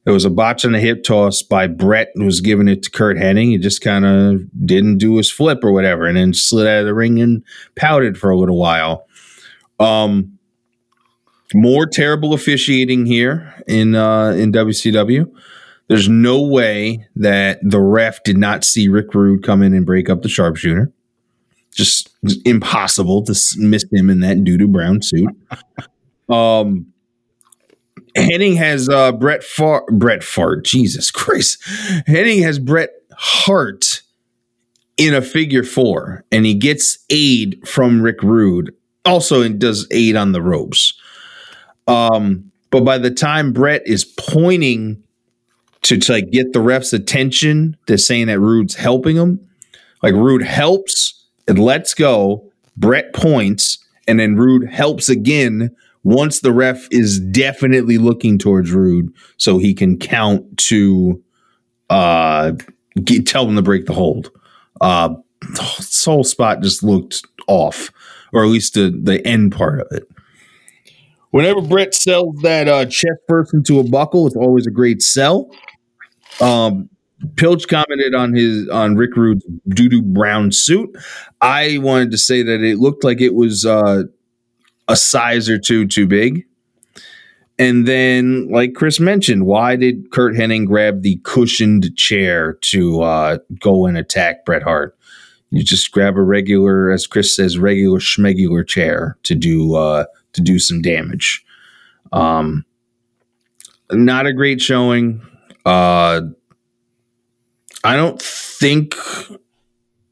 There 0.06 0.14
was 0.14 0.26
a 0.26 0.30
botch 0.30 0.66
on 0.66 0.72
the 0.72 0.80
hip 0.80 1.04
toss 1.04 1.42
by 1.42 1.68
Bret, 1.68 2.10
who 2.16 2.26
was 2.26 2.42
giving 2.42 2.68
it 2.68 2.84
to 2.84 2.90
Curt 2.90 3.18
Hennig. 3.18 3.50
He 3.50 3.58
just 3.58 3.82
kind 3.82 4.06
of 4.06 4.42
didn't 4.66 4.98
do 4.98 5.18
his 5.18 5.30
flip 5.30 5.60
or 5.64 5.72
whatever, 5.72 6.06
and 6.06 6.18
then 6.18 6.34
slid 6.34 6.68
out 6.68 6.80
of 6.80 6.86
the 6.86 6.94
ring 6.94 7.20
and 7.20 7.44
pouted 7.76 8.18
for 8.18 8.30
a 8.30 8.38
little 8.38 8.58
while. 8.58 9.06
Um, 9.80 10.40
more 11.54 11.86
terrible 11.86 12.34
officiating 12.34 13.06
here 13.06 13.54
in 13.68 13.96
uh, 13.96 14.30
in 14.32 14.52
WCW. 14.52 15.32
There's 15.88 16.08
no 16.08 16.42
way 16.42 17.08
that 17.16 17.60
the 17.64 17.82
ref 17.82 18.24
did 18.24 18.38
not 18.38 18.64
see 18.64 18.88
Rick 18.88 19.14
Rude 19.14 19.44
come 19.44 19.64
in 19.64 19.74
and 19.74 19.86
break 19.86 20.10
up 20.10 20.22
the 20.22 20.30
sharpshooter. 20.30 20.92
Just 21.74 22.10
impossible 22.46 23.24
to 23.24 23.34
miss 23.58 23.86
him 23.92 24.10
in 24.10 24.20
that 24.20 24.44
doo 24.44 24.58
doo 24.58 24.68
brown 24.68 25.02
suit. 25.02 25.30
Um, 26.30 26.94
Hennig 28.16 28.58
has 28.58 28.90
uh, 28.90 29.12
Brett 29.12 29.44
Far 29.44 29.86
Brett 29.92 30.24
Fart. 30.24 30.66
Jesus 30.66 31.12
Christ, 31.12 31.62
Hennig 32.08 32.42
has 32.44 32.60
Bret 32.60 32.90
Hart 33.14 34.02
in 34.98 35.14
a 35.14 35.22
figure 35.22 35.64
four, 35.64 36.26
and 36.32 36.46
he 36.46 36.54
gets 36.54 37.00
aid 37.10 37.68
from 37.68 38.02
Rick 38.02 38.22
Rude. 38.22 38.74
Also, 39.06 39.42
and 39.42 39.60
does 39.60 39.88
aid 39.92 40.16
on 40.16 40.34
the 40.34 40.42
ropes. 40.42 40.94
Um, 41.88 42.52
but 42.70 42.82
by 42.82 42.98
the 42.98 43.10
time 43.10 43.54
Bret 43.54 43.82
is 43.88 44.06
pointing 44.06 45.02
to, 45.84 45.98
to 45.98 46.12
like 46.12 46.30
get 46.32 46.54
the 46.54 46.62
ref's 46.62 46.94
attention, 46.94 47.78
they're 47.88 47.98
saying 47.98 48.28
that 48.28 48.40
Rude's 48.40 48.76
helping 48.76 49.16
him. 49.16 49.40
Like 50.04 50.14
Rude 50.14 50.44
helps 50.44 51.26
and 51.48 51.58
lets 51.58 51.94
go. 51.94 52.52
Bret 52.78 53.14
points, 53.14 53.80
and 54.08 54.20
then 54.20 54.36
Rude 54.36 54.70
helps 54.70 55.10
again 55.10 55.76
once 56.04 56.42
the 56.42 56.54
ref 56.54 56.88
is 56.92 57.20
definitely 57.20 57.98
looking 57.98 58.38
towards 58.38 58.72
Rude, 58.72 59.14
so 59.38 59.58
he 59.58 59.74
can 59.74 59.98
count 59.98 60.58
to 60.58 61.22
uh 61.90 62.54
get, 63.04 63.26
tell 63.26 63.48
him 63.48 63.56
to 63.56 63.62
break 63.62 63.86
the 63.86 63.94
hold. 63.94 64.32
Uh, 64.82 65.16
this 65.78 66.06
whole 66.06 66.24
spot 66.24 66.62
just 66.62 66.84
looked 66.84 67.26
off, 67.48 67.92
or 68.34 68.44
at 68.44 68.50
least 68.50 68.74
the 68.74 68.98
the 69.04 69.26
end 69.26 69.52
part 69.52 69.82
of 69.82 69.88
it. 69.92 70.08
Whenever 71.32 71.62
Bret 71.62 71.94
sells 71.94 72.36
that 72.42 72.68
uh, 72.68 72.86
chest 72.86 73.20
first 73.28 73.54
into 73.54 73.80
a 73.80 73.84
buckle, 73.84 74.26
it's 74.26 74.36
always 74.36 74.66
a 74.66 74.72
great 74.72 75.02
sell. 75.02 75.52
Um, 76.42 76.90
Pilch 77.36 77.68
commented 77.68 78.16
on 78.16 78.34
his 78.34 78.68
on 78.70 78.96
Rick 78.96 79.16
Rude's 79.16 79.46
doo 79.68 79.90
doo 79.90 80.02
brown 80.02 80.52
suit. 80.52 80.90
I 81.42 81.78
wanted 81.80 82.12
to 82.12 82.18
say 82.18 82.42
that 82.44 82.62
it 82.62 82.80
looked 82.80 83.04
like 83.04 83.22
it 83.22 83.36
was 83.36 83.66
uh, 83.66 84.04
a 84.90 84.96
size 84.96 85.48
or 85.48 85.58
two 85.58 85.88
too 85.88 86.08
big. 86.08 86.46
And 87.58 87.88
then, 87.88 88.50
like 88.50 88.74
Chris 88.74 89.00
mentioned, 89.00 89.46
why 89.46 89.76
did 89.76 90.12
Curt 90.12 90.34
Hennig 90.34 90.66
grab 90.66 91.02
the 91.02 91.20
cushioned 91.24 91.96
chair 91.98 92.54
to 92.62 93.02
uh, 93.02 93.38
go 93.60 93.86
and 93.86 93.98
attack 93.98 94.46
Bret 94.46 94.64
Hart? 94.64 94.98
You 95.52 95.64
just 95.64 95.92
grab 95.92 96.16
a 96.16 96.22
regular, 96.22 96.90
as 96.90 97.06
Chris 97.06 97.36
says, 97.36 97.58
regular 97.58 98.00
schmegular 98.00 98.66
chair 98.66 99.18
to 99.24 99.36
do 99.36 99.76
uh, 99.76 100.06
to 100.34 100.42
do 100.42 100.58
some 100.58 100.82
damage. 100.82 101.44
Um, 102.12 102.66
not 103.92 104.26
a 104.26 104.34
great 104.34 104.62
showing. 104.62 105.22
Uh, 105.66 106.22
I 107.84 107.96
don't 107.96 108.22
think 108.22 108.96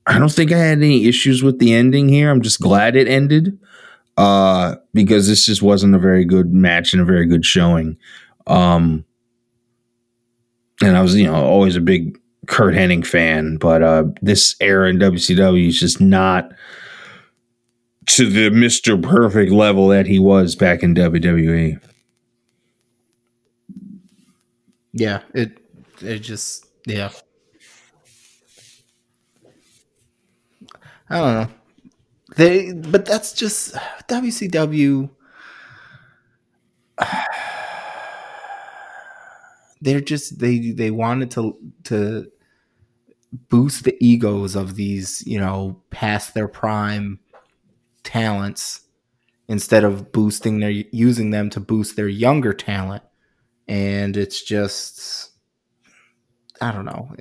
I 0.05 0.19
don't 0.19 0.31
think 0.31 0.51
I 0.51 0.57
had 0.57 0.79
any 0.79 1.05
issues 1.05 1.43
with 1.43 1.59
the 1.59 1.73
ending 1.73 2.09
here. 2.09 2.29
I'm 2.29 2.41
just 2.41 2.59
glad 2.59 2.95
it 2.95 3.07
ended 3.07 3.57
uh, 4.17 4.75
because 4.93 5.27
this 5.27 5.45
just 5.45 5.61
wasn't 5.61 5.95
a 5.95 5.99
very 5.99 6.25
good 6.25 6.53
match 6.53 6.93
and 6.93 7.01
a 7.01 7.05
very 7.05 7.25
good 7.25 7.45
showing. 7.45 7.97
Um, 8.47 9.05
and 10.81 10.97
I 10.97 11.01
was, 11.01 11.15
you 11.15 11.25
know, 11.25 11.35
always 11.35 11.75
a 11.75 11.81
big 11.81 12.19
Curt 12.47 12.73
Hennig 12.73 13.05
fan, 13.05 13.57
but 13.57 13.83
uh, 13.83 14.05
this 14.21 14.55
era 14.59 14.89
in 14.89 14.97
WCW 14.97 15.67
is 15.67 15.79
just 15.79 16.01
not 16.01 16.51
to 18.07 18.29
the 18.29 18.49
Mr. 18.49 19.01
Perfect 19.01 19.51
level 19.51 19.89
that 19.89 20.05
he 20.05 20.17
was 20.17 20.55
back 20.55 20.81
in 20.81 20.95
WWE. 20.95 21.81
Yeah, 24.93 25.21
it 25.33 25.59
it 26.01 26.19
just 26.19 26.65
yeah. 26.85 27.11
I 31.09 31.19
don't 31.19 31.33
know. 31.33 31.56
They 32.37 32.73
but 32.73 33.05
that's 33.05 33.33
just 33.33 33.75
WCW 34.09 35.09
they're 39.81 40.01
just 40.01 40.39
they 40.39 40.71
they 40.71 40.91
wanted 40.91 41.31
to 41.31 41.57
to 41.85 42.31
boost 43.49 43.83
the 43.83 43.95
egos 44.03 44.55
of 44.55 44.75
these, 44.75 45.23
you 45.27 45.39
know, 45.39 45.81
past 45.91 46.33
their 46.33 46.47
prime 46.47 47.19
talents 48.03 48.81
instead 49.47 49.83
of 49.83 50.11
boosting 50.11 50.59
their 50.59 50.71
using 50.71 51.31
them 51.31 51.49
to 51.51 51.59
boost 51.59 51.95
their 51.95 52.07
younger 52.07 52.53
talent. 52.53 53.03
And 53.67 54.17
it's 54.17 54.43
just 54.43 55.31
i 56.61 56.71
don't 56.71 56.85
know. 56.85 57.11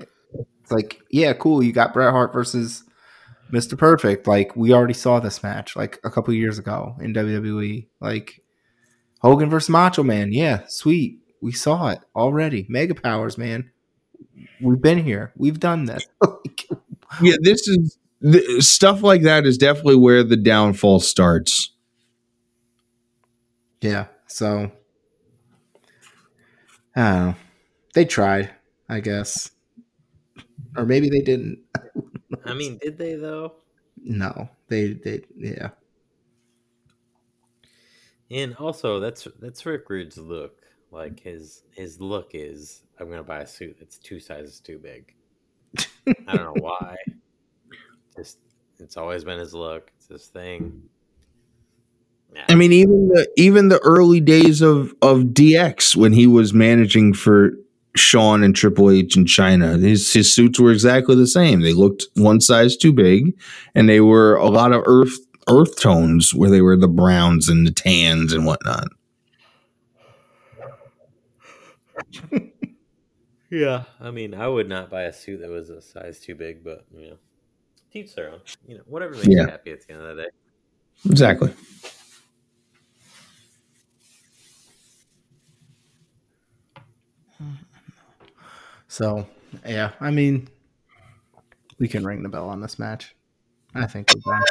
It's 0.62 0.72
like 0.72 1.00
yeah 1.10 1.32
cool. 1.34 1.62
You 1.62 1.72
got 1.72 1.94
bret 1.94 2.12
hart 2.12 2.32
versus 2.32 2.84
mr 3.52 3.78
perfect 3.78 4.26
like 4.26 4.54
we 4.56 4.72
already 4.72 4.94
saw 4.94 5.20
this 5.20 5.42
match 5.42 5.76
like 5.76 6.00
a 6.04 6.10
couple 6.10 6.32
years 6.34 6.58
ago 6.58 6.96
in 7.00 7.12
wwe 7.14 7.86
like 8.00 8.42
hogan 9.20 9.48
versus 9.48 9.68
macho 9.68 10.02
man 10.02 10.32
yeah 10.32 10.62
sweet 10.68 11.20
we 11.40 11.52
saw 11.52 11.88
it 11.88 12.00
already 12.14 12.66
mega 12.68 12.94
powers 12.94 13.38
man 13.38 13.70
we've 14.60 14.82
been 14.82 15.02
here 15.02 15.32
we've 15.36 15.60
done 15.60 15.84
this 15.84 16.06
yeah 17.22 17.36
this 17.42 17.68
is 17.68 17.98
the, 18.20 18.60
stuff 18.60 19.02
like 19.02 19.22
that 19.22 19.46
is 19.46 19.58
definitely 19.58 19.96
where 19.96 20.22
the 20.22 20.36
downfall 20.36 21.00
starts. 21.00 21.70
Yeah. 23.80 24.06
So, 24.26 24.72
I 26.94 27.00
don't 27.00 27.26
know. 27.26 27.34
They 27.94 28.04
tried, 28.04 28.50
I 28.88 29.00
guess. 29.00 29.50
Or 30.76 30.84
maybe 30.84 31.08
they 31.08 31.20
didn't. 31.20 31.58
I 32.46 32.54
mean, 32.54 32.78
did 32.82 32.98
they 32.98 33.14
though? 33.16 33.54
No. 34.02 34.48
They 34.68 34.92
they 34.92 35.22
yeah. 35.36 35.70
And 38.30 38.54
also 38.56 39.00
that's 39.00 39.26
that's 39.40 39.64
Rick 39.64 39.88
Rude's 39.88 40.18
look. 40.18 40.62
Like 40.90 41.20
his 41.20 41.62
his 41.72 42.00
look 42.00 42.30
is 42.34 42.82
I'm 42.98 43.08
gonna 43.08 43.22
buy 43.22 43.40
a 43.40 43.46
suit 43.46 43.76
that's 43.78 43.98
two 43.98 44.20
sizes 44.20 44.60
too 44.60 44.78
big. 44.78 45.14
I 46.26 46.36
don't 46.36 46.56
know 46.56 46.62
why. 46.62 46.96
Just 48.16 48.38
it's 48.78 48.96
always 48.96 49.24
been 49.24 49.38
his 49.38 49.54
look. 49.54 49.90
It's 49.96 50.08
his 50.08 50.26
thing. 50.26 50.82
Yeah. 52.34 52.44
I 52.48 52.54
mean, 52.54 52.72
even 52.72 53.08
the 53.08 53.28
even 53.36 53.68
the 53.68 53.78
early 53.80 54.20
days 54.20 54.62
of 54.62 54.94
of 55.00 55.20
DX 55.20 55.96
when 55.96 56.12
he 56.12 56.26
was 56.26 56.52
managing 56.52 57.14
for 57.14 57.52
Shawn 57.98 58.42
and 58.42 58.54
Triple 58.54 58.90
H 58.90 59.16
in 59.16 59.24
Chyna, 59.24 59.80
his 59.80 60.12
his 60.12 60.34
suits 60.34 60.60
were 60.60 60.72
exactly 60.72 61.16
the 61.16 61.26
same. 61.26 61.60
They 61.60 61.72
looked 61.72 62.06
one 62.14 62.40
size 62.40 62.76
too 62.76 62.92
big, 62.92 63.36
and 63.74 63.88
they 63.88 64.00
were 64.00 64.36
a 64.36 64.48
lot 64.48 64.72
of 64.72 64.82
earth 64.86 65.16
earth 65.48 65.80
tones 65.80 66.34
where 66.34 66.50
they 66.50 66.60
were 66.60 66.76
the 66.76 66.88
browns 66.88 67.48
and 67.48 67.66
the 67.66 67.70
tans 67.70 68.32
and 68.32 68.44
whatnot. 68.46 68.88
yeah, 73.50 73.84
I 74.00 74.10
mean, 74.10 74.34
I 74.34 74.48
would 74.48 74.68
not 74.68 74.90
buy 74.90 75.02
a 75.02 75.12
suit 75.12 75.40
that 75.40 75.50
was 75.50 75.70
a 75.70 75.80
size 75.80 76.20
too 76.20 76.34
big, 76.34 76.64
but 76.64 76.84
you 76.94 77.10
know 77.10 77.18
teach 77.92 78.14
their 78.14 78.30
own. 78.30 78.40
You 78.66 78.78
know, 78.78 78.82
whatever 78.86 79.14
makes 79.14 79.26
yeah. 79.26 79.42
you 79.42 79.46
happy 79.48 79.72
at 79.72 79.86
the 79.86 79.92
end 79.92 80.02
of 80.02 80.16
the 80.16 80.22
day. 80.24 80.28
Exactly. 81.04 81.52
So, 88.88 89.26
yeah, 89.66 89.92
I 90.00 90.10
mean, 90.10 90.48
we 91.78 91.88
can 91.88 92.04
ring 92.04 92.22
the 92.22 92.28
bell 92.28 92.48
on 92.48 92.60
this 92.60 92.78
match. 92.78 93.14
I 93.74 93.86
think 93.86 94.10
we're 94.14 94.32
done. 94.32 94.42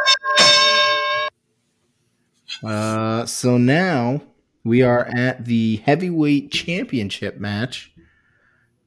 Uh, 2.63 3.25
so 3.25 3.57
now 3.57 4.21
we 4.63 4.81
are 4.81 5.05
at 5.15 5.45
the 5.45 5.77
heavyweight 5.77 6.51
championship 6.51 7.37
match. 7.37 7.91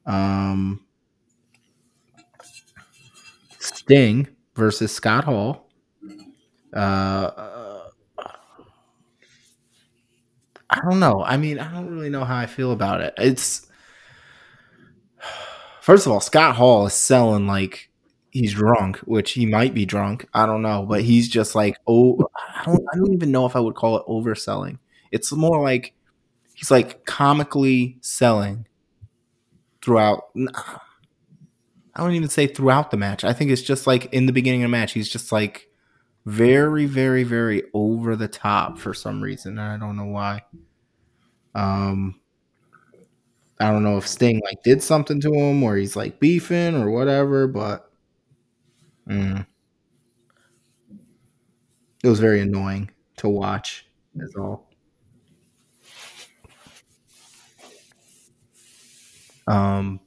Um, 0.07 0.85
Sting 3.59 4.29
versus 4.55 4.93
Scott 4.93 5.25
Hall. 5.25 5.69
Uh, 6.73 7.81
I 10.70 10.81
don't 10.83 11.01
know. 11.01 11.23
I 11.25 11.37
mean, 11.37 11.59
I 11.59 11.73
don't 11.73 11.91
really 11.91 12.11
know 12.11 12.25
how 12.25 12.37
I 12.37 12.47
feel 12.47 12.73
about 12.73 13.01
it. 13.01 13.15
It's 13.16 13.68
first 15.89 16.05
of 16.05 16.12
all, 16.12 16.20
Scott 16.20 16.55
Hall 16.55 16.86
is 16.86 16.93
selling 16.93 17.47
like 17.47 17.90
he's 18.31 18.52
drunk, 18.52 18.98
which 18.98 19.32
he 19.32 19.47
might 19.47 19.73
be 19.73 19.86
drunk. 19.86 20.28
I 20.35 20.44
don't 20.44 20.60
know, 20.60 20.85
but 20.86 21.01
he's 21.01 21.31
just 21.31 21.55
like 21.55 21.78
oh, 21.86 22.28
I 22.36 22.65
don't, 22.66 22.85
I 22.93 22.97
don't 22.98 23.15
even 23.15 23.32
know 23.32 23.47
if 23.47 23.56
I 23.56 23.60
would 23.60 23.74
call 23.74 23.97
it 23.97 24.06
overselling. 24.06 24.78
It's 25.12 25.32
more 25.32 25.62
like 25.62 25.94
he's 26.52 26.70
like 26.70 27.06
comically 27.06 27.97
selling 28.02 28.66
throughout. 29.82 30.24
I 30.36 32.02
don't 32.02 32.12
even 32.12 32.28
say 32.28 32.47
throughout 32.47 32.90
the 32.90 32.98
match. 32.98 33.24
I 33.24 33.32
think 33.32 33.51
it's 33.51 33.62
just 33.62 33.86
like 33.86 34.12
in 34.12 34.27
the 34.27 34.32
beginning 34.32 34.62
of 34.65 34.70
the 34.70 34.77
match, 34.77 34.93
he's 34.93 35.09
just 35.09 35.32
like 35.32 35.70
very, 36.27 36.85
very, 36.85 37.23
very 37.23 37.62
over 37.73 38.15
the 38.15 38.28
top 38.28 38.78
for 38.78 38.93
some 38.93 39.23
reason. 39.23 39.59
And 39.59 39.73
I 39.73 39.78
don't 39.78 39.97
know 39.97 40.05
why. 40.05 40.43
Um, 41.55 42.20
I 43.60 43.70
don't 43.70 43.82
know 43.82 43.97
if 43.97 44.06
Sting 44.06 44.40
like 44.44 44.62
did 44.62 44.82
something 44.82 45.20
to 45.20 45.32
him 45.32 45.62
or 45.62 45.76
he's 45.76 45.97
like 45.97 46.20
beefing 46.20 46.76
or 46.76 46.90
whatever, 46.90 47.48
but 47.48 47.90
mm, 49.09 49.44
it 52.02 52.09
was 52.09 52.20
very 52.20 52.40
annoying 52.40 52.90
to 53.16 53.28
watch. 53.28 53.86
Is 54.16 54.35
all. 54.36 54.68
Um, 59.47 60.01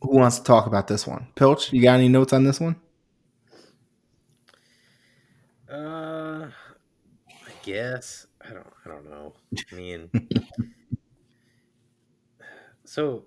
who 0.00 0.16
wants 0.16 0.38
to 0.38 0.44
talk 0.44 0.66
about 0.66 0.88
this 0.88 1.06
one? 1.06 1.28
Pilch, 1.34 1.72
you 1.72 1.82
got 1.82 1.94
any 1.94 2.08
notes 2.08 2.32
on 2.32 2.44
this 2.44 2.60
one? 2.60 2.76
Uh, 5.70 6.48
I 7.26 7.50
guess 7.62 8.26
I 8.40 8.50
don't. 8.54 8.66
I 8.84 8.88
don't 8.88 9.10
know. 9.10 9.34
I 9.70 9.74
mean, 9.74 10.10
so 12.98 13.22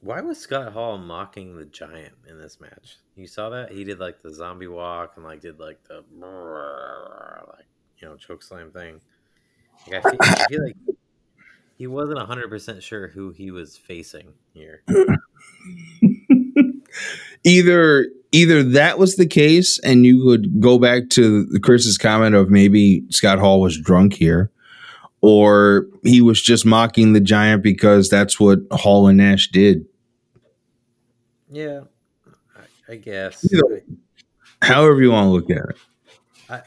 why 0.00 0.22
was 0.22 0.38
Scott 0.38 0.72
Hall 0.72 0.96
mocking 0.96 1.58
the 1.58 1.66
Giant 1.66 2.14
in 2.26 2.40
this 2.40 2.58
match? 2.58 2.96
You 3.16 3.26
saw 3.26 3.50
that 3.50 3.70
he 3.70 3.84
did 3.84 4.00
like 4.00 4.22
the 4.22 4.32
zombie 4.32 4.66
walk 4.66 5.12
and 5.16 5.26
like 5.26 5.42
did 5.42 5.60
like 5.60 5.78
the 5.84 6.02
like 6.18 7.66
you 7.98 8.08
know 8.08 8.16
choke 8.16 8.42
slam 8.42 8.70
thing. 8.70 9.02
Like, 9.86 10.06
I, 10.06 10.10
feel, 10.10 10.18
I 10.22 10.46
feel 10.48 10.64
like 10.64 10.76
he 11.76 11.86
wasn't 11.86 12.18
100% 12.18 12.80
sure 12.80 13.08
who 13.08 13.30
he 13.30 13.50
was 13.50 13.76
facing 13.76 14.32
here. 14.54 14.82
either 17.44 18.06
either 18.32 18.62
that 18.62 18.98
was 18.98 19.16
the 19.16 19.26
case 19.26 19.78
and 19.80 20.06
you 20.06 20.24
could 20.24 20.62
go 20.62 20.78
back 20.78 21.10
to 21.10 21.46
Chris's 21.62 21.98
comment 21.98 22.34
of 22.34 22.48
maybe 22.48 23.04
Scott 23.10 23.38
Hall 23.38 23.60
was 23.60 23.78
drunk 23.78 24.14
here 24.14 24.50
or 25.22 25.86
he 26.02 26.20
was 26.20 26.40
just 26.40 26.64
mocking 26.64 27.12
the 27.12 27.20
giant 27.20 27.62
because 27.62 28.08
that's 28.08 28.40
what 28.40 28.60
Hall 28.72 29.06
and 29.06 29.18
Nash 29.18 29.48
did. 29.50 29.86
Yeah. 31.50 31.82
I, 32.56 32.92
I 32.92 32.96
guess. 32.96 33.46
however 34.62 35.00
you 35.02 35.10
want 35.10 35.26
to 35.26 35.30
look 35.30 35.50
at 35.50 35.70
it. 35.70 35.76
I, 36.48 36.62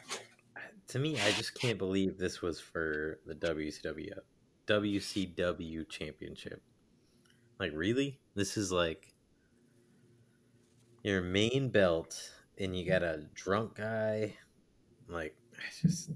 to 0.89 0.99
me, 0.99 1.17
I 1.19 1.31
just 1.31 1.55
can't 1.55 1.77
believe 1.77 2.17
this 2.17 2.41
was 2.41 2.59
for 2.59 3.19
the 3.25 3.33
WCW 3.33 4.11
WCW 4.67 5.89
championship. 5.89 6.61
Like, 7.59 7.71
really? 7.73 8.19
This 8.35 8.57
is 8.57 8.71
like 8.71 9.13
your 11.03 11.21
main 11.21 11.69
belt, 11.69 12.17
and 12.57 12.77
you 12.77 12.87
got 12.87 13.03
a 13.03 13.25
drunk 13.33 13.75
guy. 13.75 14.35
Like, 15.07 15.35
I 15.55 15.81
just. 15.81 16.11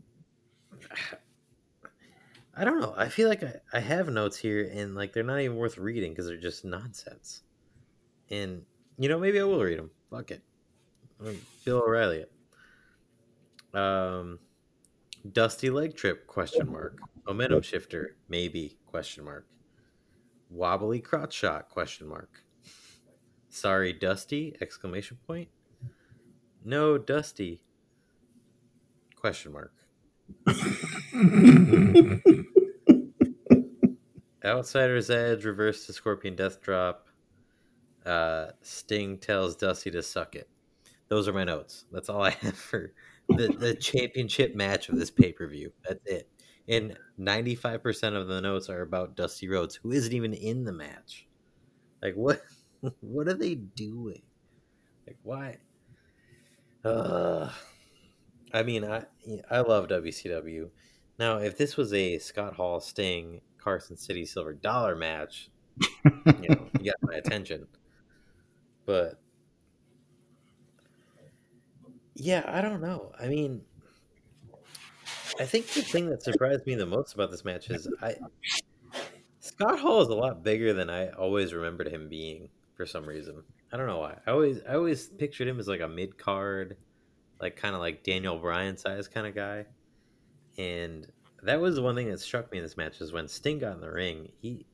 I 2.57 2.63
don't 2.63 2.79
know. 2.81 2.93
I 2.97 3.09
feel 3.09 3.29
like 3.29 3.43
I, 3.43 3.55
I 3.71 3.79
have 3.79 4.09
notes 4.09 4.37
here, 4.37 4.69
and 4.73 4.95
like 4.95 5.13
they're 5.13 5.23
not 5.23 5.39
even 5.39 5.57
worth 5.57 5.77
reading 5.77 6.11
because 6.11 6.25
they're 6.25 6.37
just 6.37 6.65
nonsense. 6.65 7.43
And 8.31 8.63
you 8.97 9.07
know, 9.09 9.19
maybe 9.19 9.39
I 9.39 9.43
will 9.43 9.63
read 9.63 9.77
them. 9.77 9.91
Fuck 10.09 10.31
it. 10.31 10.41
Bill 11.63 11.83
O'Reilly. 11.85 12.25
Um, 13.73 14.39
Dusty 15.31 15.69
leg 15.69 15.95
trip? 15.95 16.25
Question 16.25 16.71
mark. 16.71 16.99
Momentum 17.27 17.61
shifter? 17.61 18.15
Maybe? 18.27 18.77
Question 18.87 19.25
mark. 19.25 19.45
Wobbly 20.49 20.99
crotch 21.01 21.33
shot? 21.33 21.69
Question 21.69 22.07
mark. 22.07 22.43
Sorry, 23.49 23.93
Dusty? 23.93 24.55
Exclamation 24.61 25.17
point. 25.27 25.49
No, 26.63 26.97
Dusty. 26.97 27.61
Question 29.15 29.53
mark. 29.53 29.73
Outsider's 34.45 35.09
Edge, 35.09 35.45
reverse 35.45 35.85
to 35.85 35.93
Scorpion 35.93 36.35
Death 36.35 36.61
Drop. 36.61 37.07
Uh, 38.05 38.47
Sting 38.61 39.17
tells 39.17 39.55
Dusty 39.55 39.91
to 39.91 40.03
suck 40.03 40.35
it. 40.35 40.47
Those 41.09 41.27
are 41.27 41.33
my 41.33 41.43
notes. 41.43 41.85
That's 41.91 42.09
all 42.09 42.23
I 42.23 42.31
have 42.31 42.57
for 42.57 42.93
the, 43.29 43.47
the 43.47 43.75
championship 43.79 44.55
match 44.55 44.89
of 44.89 44.97
this 44.97 45.11
pay 45.11 45.31
per 45.31 45.47
view. 45.47 45.71
That's 45.87 46.05
it. 46.05 46.29
And 46.67 46.97
95% 47.19 48.15
of 48.15 48.27
the 48.27 48.41
notes 48.41 48.69
are 48.69 48.81
about 48.81 49.15
Dusty 49.15 49.49
Rhodes, 49.49 49.75
who 49.75 49.91
isn't 49.91 50.13
even 50.13 50.33
in 50.33 50.65
the 50.65 50.73
match. 50.73 51.27
Like, 52.01 52.15
what? 52.15 52.41
What 53.01 53.27
are 53.27 53.33
they 53.33 53.55
doing? 53.55 54.21
Like, 55.07 55.17
why? 55.23 55.57
Uh, 56.83 57.49
I 58.53 58.63
mean, 58.63 58.83
I 58.85 59.05
I 59.49 59.59
love 59.61 59.87
WCW. 59.87 60.69
Now, 61.19 61.37
if 61.37 61.57
this 61.57 61.77
was 61.77 61.93
a 61.93 62.19
Scott 62.19 62.53
Hall 62.53 62.79
Sting 62.79 63.41
Carson 63.57 63.97
City 63.97 64.25
Silver 64.25 64.53
Dollar 64.53 64.95
match, 64.95 65.49
you 66.05 66.49
know, 66.49 66.67
you 66.79 66.91
got 66.91 66.95
my 67.01 67.15
attention. 67.15 67.67
But 68.85 69.19
yeah, 72.15 72.43
I 72.47 72.61
don't 72.61 72.81
know. 72.81 73.11
I 73.19 73.27
mean, 73.27 73.61
I 75.39 75.45
think 75.45 75.67
the 75.67 75.81
thing 75.81 76.09
that 76.09 76.23
surprised 76.23 76.65
me 76.65 76.75
the 76.75 76.85
most 76.85 77.13
about 77.13 77.31
this 77.31 77.45
match 77.45 77.69
is 77.69 77.87
I 78.01 78.15
Scott 79.39 79.79
Hall 79.79 80.01
is 80.01 80.09
a 80.09 80.15
lot 80.15 80.43
bigger 80.43 80.73
than 80.73 80.89
I 80.89 81.09
always 81.09 81.53
remembered 81.53 81.87
him 81.87 82.09
being 82.09 82.49
for 82.75 82.85
some 82.85 83.05
reason. 83.05 83.43
I 83.71 83.77
don't 83.77 83.87
know 83.87 83.99
why. 83.99 84.17
I 84.25 84.31
always 84.31 84.61
I 84.67 84.75
always 84.75 85.09
pictured 85.09 85.47
him 85.47 85.59
as 85.59 85.67
like 85.67 85.81
a 85.81 85.87
mid 85.87 86.17
card, 86.17 86.77
like 87.41 87.55
kind 87.55 87.75
of 87.75 87.81
like 87.81 88.03
Daniel 88.03 88.37
Bryan 88.37 88.77
size 88.77 89.07
kind 89.07 89.27
of 89.27 89.35
guy. 89.35 89.65
And 90.57 91.07
that 91.43 91.59
was 91.59 91.75
the 91.75 91.81
one 91.81 91.95
thing 91.95 92.09
that 92.09 92.19
struck 92.19 92.51
me 92.51 92.57
in 92.57 92.63
this 92.63 92.77
match 92.77 92.99
is 93.01 93.11
when 93.11 93.27
Sting 93.27 93.59
got 93.59 93.75
in 93.75 93.81
the 93.81 93.91
ring, 93.91 94.31
he 94.41 94.65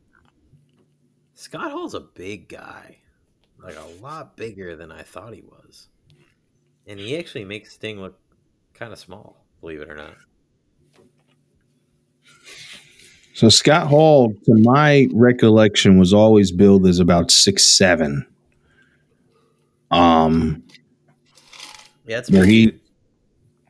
Scott 1.34 1.72
Hall's 1.72 1.93
a 1.93 1.99
big 1.99 2.49
guy. 2.49 2.97
Like 3.61 3.77
a 3.77 4.03
lot 4.03 4.35
bigger 4.35 4.76
than 4.76 4.91
I 4.91 5.03
thought 5.03 5.34
he 5.34 5.41
was 5.41 5.88
and 6.88 6.99
he 6.99 7.18
actually 7.18 7.45
makes 7.45 7.73
Sting 7.73 7.99
look 7.99 8.19
kind 8.73 8.91
of 8.91 8.99
small, 8.99 9.45
believe 9.61 9.81
it 9.81 9.89
or 9.89 9.95
not. 9.95 10.15
So 13.34 13.49
Scott 13.49 13.88
Hall, 13.88 14.34
to 14.45 14.55
my 14.55 15.07
recollection, 15.11 15.97
was 15.97 16.14
always 16.14 16.51
billed 16.51 16.85
as 16.85 16.99
about 16.99 17.31
six 17.31 17.64
seven. 17.64 18.26
Um, 19.91 20.64
yeah, 22.05 22.19
it's 22.19 22.30
where 22.30 22.45
he, 22.45 22.80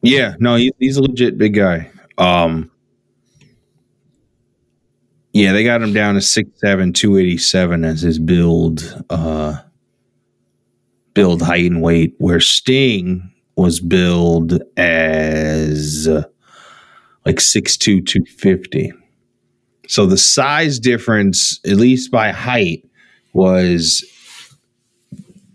yeah, 0.02 0.36
no, 0.40 0.56
he, 0.56 0.72
he's 0.80 0.98
a 0.98 1.02
legit 1.02 1.38
big 1.38 1.54
guy. 1.54 1.90
Um, 2.18 2.72
yeah, 5.34 5.52
they 5.54 5.64
got 5.64 5.82
him 5.82 5.94
down 5.94 6.16
to 6.16 6.22
six 6.22 6.50
seven, 6.60 6.94
two 6.94 7.18
eighty 7.18 7.38
seven 7.38 7.84
as 7.84 8.02
his 8.02 8.20
build. 8.20 9.04
Uh, 9.10 9.58
build 11.14 11.42
height 11.42 11.70
and 11.70 11.82
weight, 11.82 12.16
where 12.18 12.40
Sting 12.40 13.32
was 13.56 13.80
billed 13.80 14.60
as 14.78 16.08
uh, 16.08 16.24
like 17.26 17.38
6'2, 17.38 18.06
250. 18.06 18.92
So 19.88 20.06
the 20.06 20.18
size 20.18 20.80
difference, 20.80 21.60
at 21.66 21.78
least 21.78 22.12
by 22.12 22.32
height, 22.32 22.88
was 23.34 24.04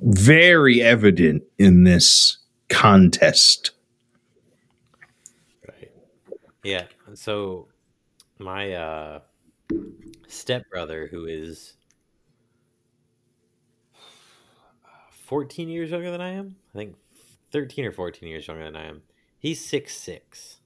very 0.00 0.82
evident 0.82 1.42
in 1.58 1.84
this 1.84 2.38
contest. 2.68 3.72
Yeah. 6.62 6.86
So 7.14 7.68
my 8.38 8.72
uh 8.72 9.20
stepbrother 10.28 11.08
who 11.10 11.26
is 11.26 11.74
14 15.28 15.68
years 15.68 15.90
younger 15.90 16.10
than 16.10 16.22
I 16.22 16.30
am. 16.30 16.56
I 16.74 16.78
think 16.78 16.96
13 17.52 17.84
or 17.84 17.92
14 17.92 18.28
years 18.28 18.46
younger 18.46 18.64
than 18.64 18.76
I 18.76 18.86
am. 18.86 19.02
He's 19.38 19.64
six 19.64 19.96
six, 19.96 20.58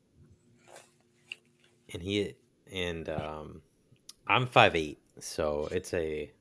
and 1.93 2.03
he 2.03 2.37
and 2.73 3.09
um, 3.09 3.63
I'm 4.27 4.47
five 4.47 4.75
eight. 4.75 4.99
So 5.19 5.69
it's 5.71 5.93
a 5.93 6.33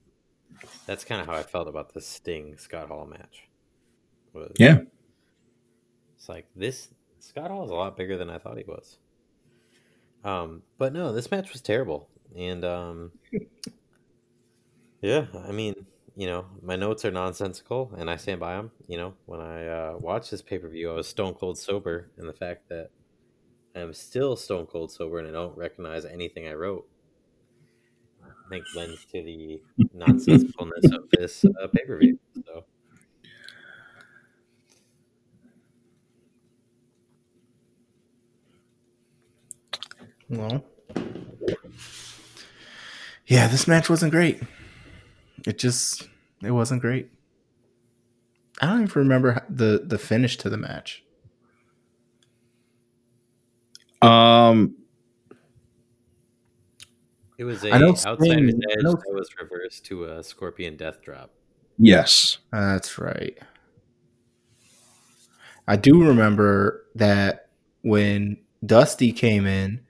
that's 0.86 1.04
kind 1.04 1.20
of 1.20 1.28
how 1.28 1.34
I 1.34 1.44
felt 1.44 1.68
about 1.68 1.94
the 1.94 2.00
Sting 2.00 2.58
Scott 2.58 2.88
Hall 2.88 3.06
match. 3.06 3.50
Was, 4.34 4.52
Yeah. 4.58 4.82
It's 6.16 6.30
like 6.30 6.48
this 6.56 6.90
Scott 7.20 7.50
Hall 7.52 7.66
is 7.66 7.72
a 7.72 7.76
lot 7.76 7.98
bigger 7.98 8.18
than 8.18 8.30
I 8.30 8.38
thought 8.38 8.58
he 8.58 8.64
was. 8.64 8.98
Um, 10.24 10.64
but 10.78 10.94
no, 10.94 11.12
this 11.14 11.32
match 11.32 11.52
was 11.52 11.62
terrible. 11.62 12.10
And 12.36 12.64
um 12.64 13.12
yeah, 15.02 15.26
I 15.48 15.52
mean, 15.52 15.86
you 16.16 16.28
know, 16.28 16.46
my 16.62 16.76
notes 16.76 17.06
are 17.06 17.12
nonsensical 17.12 17.94
and 17.98 18.10
I 18.10 18.18
stand 18.18 18.40
by 18.40 18.56
them. 18.56 18.72
You 18.88 18.98
know, 18.98 19.14
when 19.26 19.42
I 19.42 19.68
uh, 19.68 19.98
watched 19.98 20.32
this 20.32 20.42
pay 20.42 20.60
per 20.60 20.70
view, 20.70 20.92
I 20.92 20.96
was 20.96 21.08
stone 21.08 21.34
cold 21.34 21.58
sober, 21.58 22.10
and 22.18 22.28
the 22.28 22.34
fact 22.34 22.70
that 22.70 22.90
I'm 23.76 23.94
still 23.94 24.36
stone 24.36 24.66
cold 24.68 24.92
sober 24.92 25.20
and 25.20 25.28
I 25.28 25.32
don't 25.32 25.58
recognize 25.58 26.06
anything 26.06 26.48
I 26.48 26.54
wrote, 26.54 26.88
I 28.24 28.50
think 28.50 28.66
lends 28.76 29.06
to 29.06 29.24
the 29.24 29.62
nonsensicalness 29.96 30.94
of 30.94 31.10
this 31.12 31.46
uh, 31.46 31.68
pay 31.68 31.86
per 31.86 31.98
view. 31.98 32.20
So, 32.46 32.66
Well, 40.32 40.64
yeah, 43.28 43.48
this 43.50 43.68
match 43.68 43.90
wasn't 43.90 44.12
great. 44.12 44.42
It 45.46 45.58
just 45.60 46.08
it 46.42 46.52
wasn't 46.52 46.82
great. 46.82 47.10
I 48.62 48.68
don't 48.68 48.84
even 48.84 49.02
remember 49.04 49.44
the 49.50 49.84
the 49.86 49.98
finish 49.98 50.38
to 50.38 50.50
the 50.50 50.56
match. 50.58 51.04
Um, 54.02 54.76
it 57.38 57.44
was 57.44 57.64
a 57.66 57.72
I 57.74 57.78
know 57.78 57.90
outsider's 57.90 58.24
Sting- 58.24 58.48
edge 58.72 58.78
I 58.80 58.82
that 58.84 59.00
was 59.14 59.30
reversed 59.40 59.86
to 59.86 60.06
a 60.06 60.24
scorpion 60.24 60.78
death 60.78 61.02
drop. 61.02 61.32
yes. 61.78 62.38
That's 62.52 62.98
right. 62.98 63.38
I 65.68 65.76
do 65.76 66.04
remember 66.04 66.86
that 66.96 67.50
when 67.84 68.38
Dusty 68.66 69.12
came 69.12 69.46
in, 69.46 69.82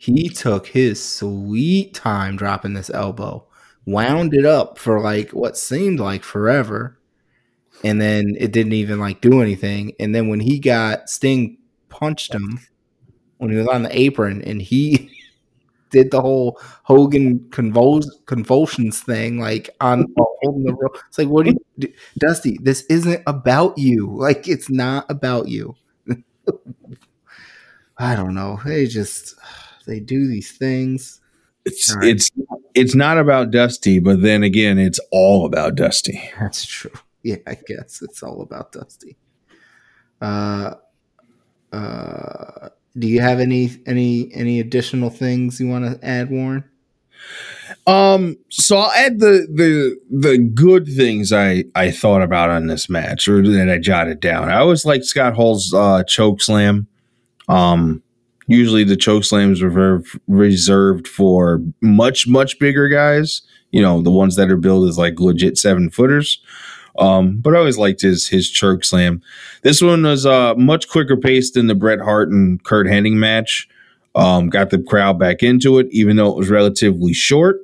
he 0.00 0.30
took 0.30 0.68
his 0.68 1.04
sweet 1.04 1.92
time 1.92 2.34
dropping 2.34 2.72
this 2.72 2.88
elbow, 2.88 3.44
wound 3.84 4.32
it 4.32 4.46
up 4.46 4.78
for 4.78 4.98
like 4.98 5.32
what 5.32 5.58
seemed 5.58 6.00
like 6.00 6.24
forever, 6.24 6.98
and 7.84 8.00
then 8.00 8.36
it 8.38 8.52
didn't 8.52 8.72
even 8.74 9.00
like 9.00 9.20
do 9.20 9.42
anything. 9.42 9.92
And 10.00 10.14
then 10.14 10.28
when 10.28 10.40
he 10.40 10.58
got 10.58 11.10
Sting 11.10 11.58
punched 11.90 12.34
him 12.34 12.60
when 13.38 13.50
he 13.50 13.56
was 13.58 13.68
on 13.68 13.84
the 13.84 13.98
apron, 13.98 14.42
and 14.42 14.62
he 14.62 15.10
did 15.90 16.10
the 16.10 16.20
whole 16.22 16.60
Hogan 16.84 17.40
convuls- 17.50 18.20
convulsions 18.26 19.00
thing, 19.00 19.40
like 19.40 19.70
on 19.80 20.06
holding 20.18 20.64
the 20.66 20.74
rope. 20.74 20.98
It's 21.08 21.18
like, 21.18 21.28
what 21.28 21.46
do 21.46 21.52
you, 21.52 21.60
do? 21.78 21.92
Dusty? 22.18 22.58
This 22.62 22.82
isn't 22.90 23.22
about 23.26 23.78
you. 23.78 24.08
Like, 24.16 24.48
it's 24.48 24.70
not 24.70 25.06
about 25.10 25.48
you. 25.48 25.76
I 27.98 28.16
don't 28.16 28.34
know. 28.34 28.60
They 28.64 28.86
just 28.86 29.34
they 29.86 30.00
do 30.00 30.26
these 30.26 30.52
things. 30.52 31.20
It's 31.64 31.94
right. 31.94 32.08
it's 32.08 32.30
it's 32.74 32.94
not 32.94 33.18
about 33.18 33.50
Dusty, 33.50 33.98
but 33.98 34.22
then 34.22 34.42
again, 34.42 34.78
it's 34.78 35.00
all 35.10 35.44
about 35.44 35.74
Dusty. 35.74 36.30
That's 36.38 36.64
true. 36.64 36.92
Yeah, 37.22 37.36
I 37.46 37.56
guess 37.66 38.00
it's 38.02 38.22
all 38.22 38.40
about 38.42 38.72
Dusty. 38.72 39.16
Uh, 40.20 40.74
uh, 41.72 42.68
do 42.98 43.06
you 43.06 43.20
have 43.20 43.40
any 43.40 43.70
any 43.86 44.30
any 44.34 44.60
additional 44.60 45.10
things 45.10 45.60
you 45.60 45.68
want 45.68 45.84
to 45.84 46.06
add, 46.06 46.30
Warren? 46.30 46.64
Um, 47.86 48.36
so 48.48 48.78
I'll 48.78 48.92
add 48.92 49.20
the 49.20 49.46
the 49.52 49.98
the 50.10 50.38
good 50.38 50.86
things 50.86 51.32
I 51.32 51.64
I 51.74 51.90
thought 51.90 52.22
about 52.22 52.50
on 52.50 52.66
this 52.66 52.88
match, 52.88 53.28
or 53.28 53.42
that 53.42 53.70
I 53.70 53.78
jotted 53.78 54.20
down. 54.20 54.48
I 54.48 54.58
always 54.58 54.84
like 54.84 55.04
Scott 55.04 55.34
Hall's 55.34 55.72
uh, 55.72 56.02
choke 56.04 56.40
slam. 56.40 56.86
Um, 57.48 58.02
usually 58.50 58.84
the 58.84 58.96
choke 58.96 59.24
slams 59.24 59.62
reserved 59.62 60.18
reserved 60.26 61.08
for 61.08 61.62
much 61.80 62.26
much 62.26 62.58
bigger 62.58 62.88
guys. 62.88 63.42
You 63.70 63.80
know, 63.80 64.02
the 64.02 64.10
ones 64.10 64.36
that 64.36 64.50
are 64.50 64.56
billed 64.56 64.88
as 64.88 64.98
like 64.98 65.20
legit 65.20 65.56
seven 65.56 65.90
footers. 65.90 66.42
Um, 66.98 67.38
but 67.38 67.54
I 67.54 67.58
always 67.58 67.78
liked 67.78 68.02
his 68.02 68.28
his 68.28 68.50
choke 68.50 68.84
slam. 68.84 69.22
This 69.62 69.80
one 69.80 70.02
was 70.02 70.26
uh 70.26 70.54
much 70.56 70.88
quicker 70.88 71.16
paced 71.16 71.54
than 71.54 71.68
the 71.68 71.74
Bret 71.74 72.00
Hart 72.00 72.30
and 72.30 72.62
Curt 72.64 72.86
Hennig 72.86 73.14
match. 73.14 73.68
Um, 74.16 74.48
got 74.48 74.70
the 74.70 74.82
crowd 74.82 75.20
back 75.20 75.42
into 75.42 75.78
it, 75.78 75.86
even 75.92 76.16
though 76.16 76.30
it 76.30 76.36
was 76.36 76.50
relatively 76.50 77.12
short. 77.12 77.58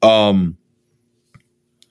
Um, 0.00 0.56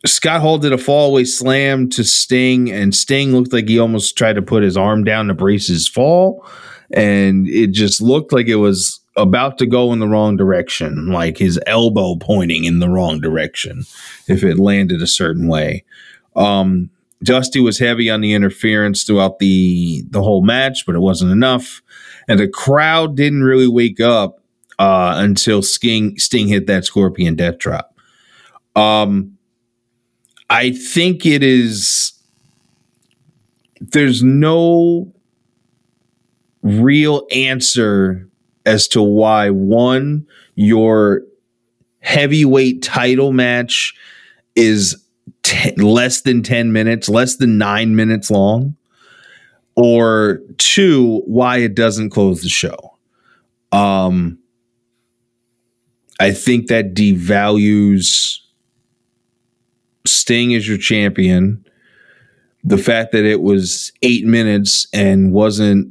Scott 0.05 0.41
Hall 0.41 0.57
did 0.57 0.71
a 0.71 0.77
fallaway 0.77 1.27
slam 1.27 1.89
to 1.89 2.03
Sting, 2.05 2.71
and 2.71 2.95
Sting 2.95 3.33
looked 3.33 3.51
like 3.51 3.67
he 3.67 3.77
almost 3.77 4.17
tried 4.17 4.33
to 4.33 4.41
put 4.41 4.63
his 4.63 4.77
arm 4.77 5.03
down 5.03 5.27
to 5.27 5.33
brace 5.33 5.67
his 5.67 5.89
fall, 5.89 6.45
and 6.93 7.47
it 7.47 7.71
just 7.71 8.01
looked 8.01 8.33
like 8.33 8.47
it 8.47 8.55
was 8.55 8.99
about 9.17 9.57
to 9.57 9.65
go 9.65 9.91
in 9.91 9.99
the 9.99 10.07
wrong 10.07 10.37
direction, 10.37 11.07
like 11.07 11.37
his 11.37 11.59
elbow 11.67 12.15
pointing 12.15 12.63
in 12.63 12.79
the 12.79 12.89
wrong 12.89 13.19
direction 13.19 13.83
if 14.27 14.43
it 14.43 14.57
landed 14.57 15.01
a 15.01 15.07
certain 15.07 15.47
way. 15.47 15.83
Um, 16.35 16.89
Dusty 17.23 17.59
was 17.59 17.77
heavy 17.79 18.09
on 18.09 18.21
the 18.21 18.33
interference 18.33 19.03
throughout 19.03 19.39
the 19.39 20.03
the 20.09 20.23
whole 20.23 20.41
match, 20.41 20.85
but 20.85 20.95
it 20.95 20.99
wasn't 20.99 21.31
enough, 21.31 21.81
and 22.27 22.39
the 22.39 22.47
crowd 22.47 23.15
didn't 23.15 23.43
really 23.43 23.67
wake 23.67 23.99
up 23.99 24.41
uh, 24.79 25.13
until 25.17 25.61
Sting 25.61 26.17
Sting 26.17 26.47
hit 26.47 26.65
that 26.67 26.85
Scorpion 26.85 27.35
Death 27.35 27.59
Drop. 27.59 27.95
Um, 28.75 29.37
I 30.49 30.71
think 30.71 31.25
it 31.25 31.43
is. 31.43 32.13
There's 33.79 34.23
no 34.23 35.13
real 36.63 37.25
answer 37.31 38.27
as 38.65 38.87
to 38.89 39.01
why 39.01 39.49
one 39.49 40.25
your 40.55 41.21
heavyweight 41.99 42.81
title 42.83 43.31
match 43.31 43.93
is 44.55 45.03
less 45.77 46.21
than 46.21 46.43
10 46.43 46.71
minutes, 46.71 47.09
less 47.09 47.37
than 47.37 47.57
9 47.57 47.95
minutes 47.95 48.29
long, 48.29 48.75
or 49.75 50.39
two 50.57 51.21
why 51.25 51.57
it 51.57 51.75
doesn't 51.75 52.09
close 52.09 52.41
the 52.41 52.49
show. 52.49 52.97
Um 53.71 54.37
I 56.19 56.31
think 56.31 56.67
that 56.67 56.93
devalues 56.93 58.37
Sting 60.05 60.53
as 60.53 60.67
your 60.67 60.77
champion. 60.77 61.65
The 62.63 62.77
fact 62.77 63.11
that 63.11 63.25
it 63.25 63.41
was 63.41 63.91
8 64.03 64.25
minutes 64.25 64.87
and 64.93 65.31
wasn't 65.31 65.87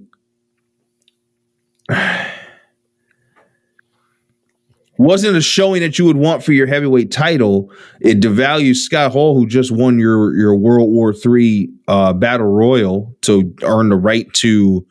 wasn't 5.01 5.35
a 5.35 5.41
showing 5.41 5.81
that 5.81 5.99
you 5.99 6.05
would 6.05 6.19
want 6.19 6.45
for 6.45 6.53
your 6.53 6.67
heavyweight 6.67 7.11
title. 7.11 7.73
It 8.03 8.21
devalues 8.21 8.77
Scott 8.77 9.13
Hall, 9.13 9.35
who 9.35 9.47
just 9.47 9.73
won 9.73 9.99
your 9.99 10.37
your 10.37 10.55
World 10.55 10.91
War 10.91 11.15
III 11.15 11.71
uh, 11.89 12.13
battle 12.13 12.49
royal 12.49 13.17
to 13.23 13.55
earn 13.63 13.89
the 13.89 13.97
right 13.97 14.31
to 14.35 14.87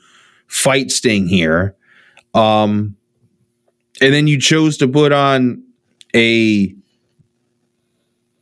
fight 0.48 0.90
Sting 0.90 1.28
here. 1.28 1.76
Um, 2.34 2.96
and 4.02 4.12
then 4.12 4.26
you 4.26 4.40
chose 4.40 4.78
to 4.78 4.88
put 4.88 5.12
on 5.12 5.64
a 6.16 6.74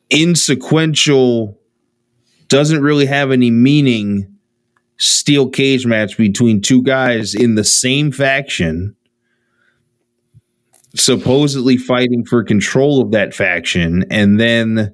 insequential, 0.09 1.57
doesn't 2.47 2.81
really 2.81 3.07
have 3.07 3.31
any 3.31 3.51
meaning 3.51 4.36
steel 4.97 5.49
cage 5.49 5.85
match 5.85 6.17
between 6.17 6.61
two 6.61 6.81
guys 6.81 7.35
in 7.35 7.55
the 7.55 7.63
same 7.63 8.11
faction 8.11 8.95
supposedly 10.95 11.77
fighting 11.77 12.25
for 12.25 12.43
control 12.43 13.01
of 13.01 13.11
that 13.11 13.33
faction. 13.33 14.05
And 14.09 14.39
then 14.39 14.93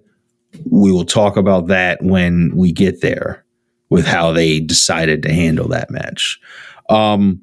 we 0.69 0.91
will 0.91 1.05
talk 1.05 1.37
about 1.37 1.67
that 1.67 2.03
when 2.03 2.51
we 2.55 2.71
get 2.71 3.01
there 3.01 3.43
with 3.89 4.05
how 4.05 4.31
they 4.31 4.59
decided 4.59 5.23
to 5.23 5.33
handle 5.33 5.67
that 5.69 5.89
match. 5.89 6.39
Um 6.89 7.41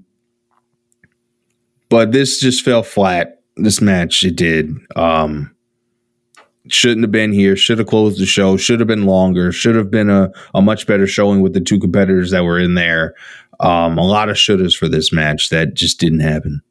but 1.88 2.12
this 2.12 2.38
just 2.38 2.64
fell 2.64 2.84
flat. 2.84 3.42
This 3.56 3.80
match 3.80 4.22
it 4.22 4.36
did. 4.36 4.70
Um 4.96 5.54
shouldn't 6.72 7.02
have 7.02 7.12
been 7.12 7.32
here 7.32 7.56
should 7.56 7.78
have 7.78 7.86
closed 7.86 8.20
the 8.20 8.26
show 8.26 8.56
should 8.56 8.80
have 8.80 8.88
been 8.88 9.06
longer 9.06 9.52
should 9.52 9.74
have 9.74 9.90
been 9.90 10.10
a, 10.10 10.30
a 10.54 10.62
much 10.62 10.86
better 10.86 11.06
showing 11.06 11.40
with 11.40 11.54
the 11.54 11.60
two 11.60 11.78
competitors 11.78 12.30
that 12.30 12.44
were 12.44 12.58
in 12.58 12.74
there 12.74 13.14
um 13.60 13.98
a 13.98 14.06
lot 14.06 14.28
of 14.28 14.36
shouldas 14.36 14.76
for 14.76 14.88
this 14.88 15.12
match 15.12 15.50
that 15.50 15.74
just 15.74 16.00
didn't 16.00 16.20
happen 16.20 16.62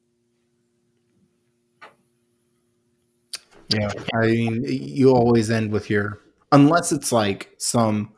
Yeah, 3.70 3.92
I 4.16 4.26
mean, 4.26 4.64
you 4.66 5.12
always 5.12 5.52
end 5.52 5.72
with 5.72 5.90
your 5.92 6.20
unless 6.52 6.92
it's 6.92 7.12
like 7.12 7.54
some 7.60 8.12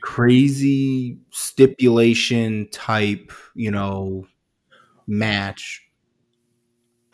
crazy 0.00 1.18
stipulation 1.30 2.68
type, 2.72 3.32
you 3.54 3.70
know, 3.70 4.26
match. 5.06 5.86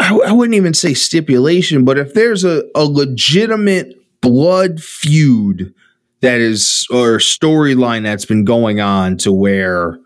I, 0.07 0.15
I 0.29 0.33
wouldn't 0.33 0.55
even 0.55 0.75
say 0.75 0.95
stipulation, 0.95 1.85
but 1.85 1.99
if 1.99 2.15
there's 2.15 2.45
a, 2.45 2.63
a 2.77 2.85
legitimate 2.85 4.01
blood 4.21 4.81
feud 4.81 5.75
that 6.21 6.41
is 6.41 6.87
or 6.91 7.19
storyline 7.19 8.05
that's 8.05 8.25
been 8.25 8.45
going 8.45 8.81
on 8.81 9.17
to 9.19 9.33
where 9.33 9.99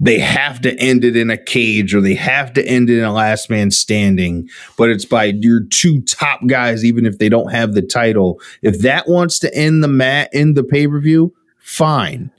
they 0.00 0.18
have 0.18 0.60
to 0.62 0.76
end 0.78 1.04
it 1.04 1.16
in 1.16 1.30
a 1.30 1.38
cage 1.38 1.94
or 1.94 2.00
they 2.00 2.16
have 2.16 2.52
to 2.54 2.66
end 2.66 2.90
it 2.90 2.98
in 2.98 3.04
a 3.04 3.12
last 3.12 3.48
man 3.48 3.70
standing, 3.70 4.48
but 4.76 4.90
it's 4.90 5.04
by 5.04 5.24
your 5.24 5.62
two 5.64 6.02
top 6.02 6.40
guys, 6.48 6.84
even 6.84 7.06
if 7.06 7.18
they 7.18 7.28
don't 7.28 7.52
have 7.52 7.74
the 7.74 7.82
title. 7.82 8.40
If 8.60 8.80
that 8.80 9.08
wants 9.08 9.38
to 9.38 9.54
end 9.54 9.84
the 9.84 9.88
mat 9.88 10.30
in 10.32 10.54
the 10.54 10.64
pay 10.64 10.88
per 10.88 10.98
view, 10.98 11.32
fine. 11.58 12.32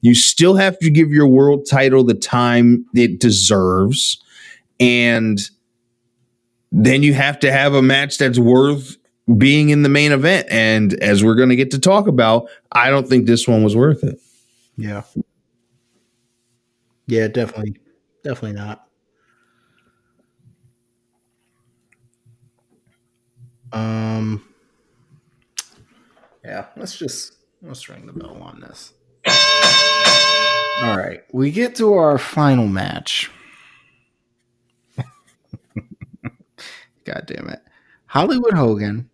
You 0.00 0.14
still 0.14 0.56
have 0.56 0.78
to 0.78 0.90
give 0.90 1.10
your 1.10 1.26
world 1.26 1.66
title 1.68 2.04
the 2.04 2.14
time 2.14 2.86
it 2.94 3.20
deserves. 3.20 4.22
And 4.80 5.38
then 6.72 7.02
you 7.02 7.14
have 7.14 7.38
to 7.40 7.52
have 7.52 7.74
a 7.74 7.82
match 7.82 8.18
that's 8.18 8.38
worth 8.38 8.96
being 9.38 9.70
in 9.70 9.82
the 9.82 9.88
main 9.88 10.12
event. 10.12 10.46
And 10.50 10.94
as 11.02 11.24
we're 11.24 11.34
going 11.34 11.48
to 11.48 11.56
get 11.56 11.70
to 11.72 11.78
talk 11.78 12.06
about, 12.06 12.48
I 12.72 12.90
don't 12.90 13.08
think 13.08 13.26
this 13.26 13.48
one 13.48 13.62
was 13.64 13.74
worth 13.74 14.04
it. 14.04 14.20
Yeah. 14.76 15.02
Yeah, 17.06 17.28
definitely. 17.28 17.76
Definitely 18.24 18.58
not. 18.58 18.82
Um 23.72 24.44
Yeah, 26.44 26.66
let's 26.76 26.96
just 26.96 27.34
let's 27.62 27.88
ring 27.88 28.06
the 28.06 28.12
bell 28.12 28.38
on 28.40 28.60
this. 28.60 28.92
All 30.82 30.96
right. 30.96 31.22
We 31.32 31.50
get 31.50 31.74
to 31.76 31.94
our 31.94 32.18
final 32.18 32.68
match. 32.68 33.30
God 37.06 37.22
damn 37.26 37.48
it. 37.48 37.62
Hollywood 38.06 38.54
Hogan 38.54 39.08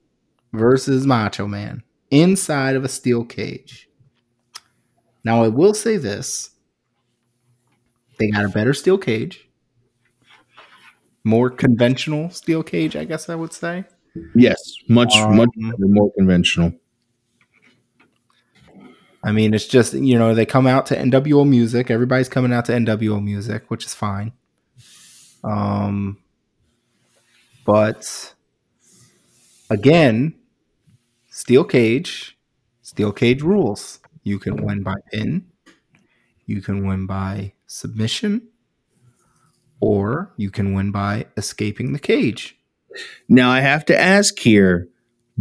versus 0.52 1.06
Macho 1.06 1.47
Man 1.47 1.82
inside 2.10 2.74
of 2.74 2.85
a 2.85 2.89
steel 2.89 3.24
cage. 3.24 3.89
Now, 5.24 5.44
I 5.44 5.48
will 5.48 5.74
say 5.74 5.97
this 5.97 6.51
they 8.19 8.31
got 8.31 8.44
a 8.44 8.48
better 8.48 8.74
steel 8.74 8.98
cage, 8.98 9.48
more 11.24 11.51
conventional 11.51 12.31
steel 12.31 12.62
cage, 12.62 12.97
I 12.97 13.05
guess 13.05 13.28
I 13.28 13.35
would 13.35 13.52
say. 13.52 13.85
Yes, 14.35 14.59
much, 14.89 15.14
Um, 15.16 15.36
much 15.36 15.51
more 15.56 16.12
conventional. 16.19 16.73
I 19.24 19.32
mean, 19.32 19.55
it's 19.55 19.66
just, 19.66 19.94
you 19.94 20.19
know, 20.19 20.35
they 20.35 20.44
come 20.44 20.66
out 20.66 20.86
to 20.86 20.97
NWO 20.97 21.48
music. 21.48 21.90
Everybody's 21.90 22.28
coming 22.28 22.52
out 22.52 22.64
to 22.66 22.73
NWO 22.73 23.23
music, 23.23 23.70
which 23.70 23.86
is 23.86 23.94
fine. 23.94 24.32
Um, 25.44 26.19
but 27.64 28.34
again, 29.70 30.34
steel 31.30 31.64
cage, 31.64 32.36
steel 32.82 33.12
cage 33.12 33.43
rules. 33.43 34.01
You 34.24 34.39
can 34.39 34.64
win 34.64 34.82
by 34.82 34.97
pin, 35.12 35.47
you 36.47 36.62
can 36.62 36.86
win 36.86 37.06
by 37.06 37.55
submission, 37.66 38.48
or 39.80 40.32
you 40.36 40.51
can 40.51 40.74
win 40.74 40.93
by 40.93 41.26
escaping 41.36 41.93
the 41.93 41.98
cage. 41.98 42.56
Now 43.28 43.51
I 43.51 43.60
have 43.60 43.84
to 43.86 43.98
ask 43.98 44.39
here: 44.39 44.89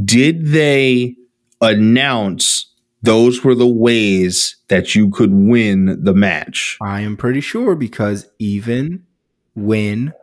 Did 0.04 0.48
they 0.48 1.16
announce 1.60 2.74
those 3.04 3.44
were 3.44 3.56
the 3.56 3.68
ways 3.68 4.58
that 4.70 4.96
you 4.96 5.10
could 5.10 5.34
win 5.34 6.04
the 6.04 6.14
match? 6.14 6.78
I 6.82 7.02
am 7.02 7.18
pretty 7.18 7.42
sure 7.42 7.76
because 7.76 8.30
even 8.40 9.06
when 9.56 10.14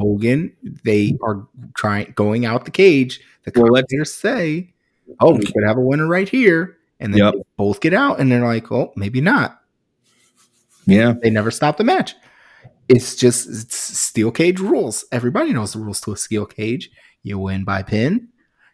Hogan, 0.00 0.56
they 0.82 1.10
mm-hmm. 1.10 1.24
are 1.24 1.46
trying 1.76 2.12
going 2.16 2.46
out 2.46 2.64
the 2.64 2.70
cage, 2.70 3.20
the 3.44 3.50
collectors 3.50 4.14
say, 4.14 4.72
"Oh, 5.20 5.32
we 5.32 5.38
mm-hmm. 5.38 5.52
could 5.52 5.66
have 5.66 5.76
a 5.76 5.82
winner 5.82 6.06
right 6.06 6.28
here," 6.28 6.78
and 6.98 7.12
then 7.12 7.18
Yep. 7.18 7.34
they 7.34 7.42
both 7.56 7.80
get 7.80 7.92
out, 7.92 8.18
and 8.18 8.32
they're 8.32 8.42
like, 8.42 8.72
"Oh, 8.72 8.92
maybe 8.96 9.20
not." 9.20 9.60
Yeah, 10.86 11.14
They 11.22 11.30
never 11.30 11.50
stop 11.50 11.76
the 11.76 11.84
match. 11.84 12.14
It's 12.88 13.14
just 13.14 13.48
it's 13.48 13.76
steel 13.76 14.32
cage 14.32 14.58
rules. 14.58 15.04
Everybody 15.12 15.52
knows 15.52 15.74
the 15.74 15.78
rules 15.78 16.00
to 16.00 16.12
a 16.12 16.16
steel 16.16 16.46
cage. 16.46 16.90
You 17.22 17.38
win 17.38 17.64
by 17.64 17.82
pin, 17.82 18.28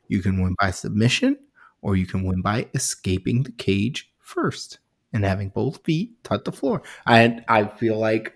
you 0.09 0.23
can 0.23 0.41
win 0.41 0.55
by 0.61 0.71
submission, 0.71 1.37
or 1.83 1.97
you 1.97 2.07
can 2.07 2.25
win 2.25 2.41
by 2.41 2.69
escaping 2.73 3.43
the 3.43 3.53
cage 3.53 4.11
first 4.21 4.79
and 5.13 5.25
having 5.25 5.49
both 5.49 5.85
feet 5.85 6.23
touch 6.23 6.45
the 6.45 6.53
floor. 6.53 6.83
I 7.05 7.41
I 7.49 7.65
feel 7.65 7.99
like 7.99 8.33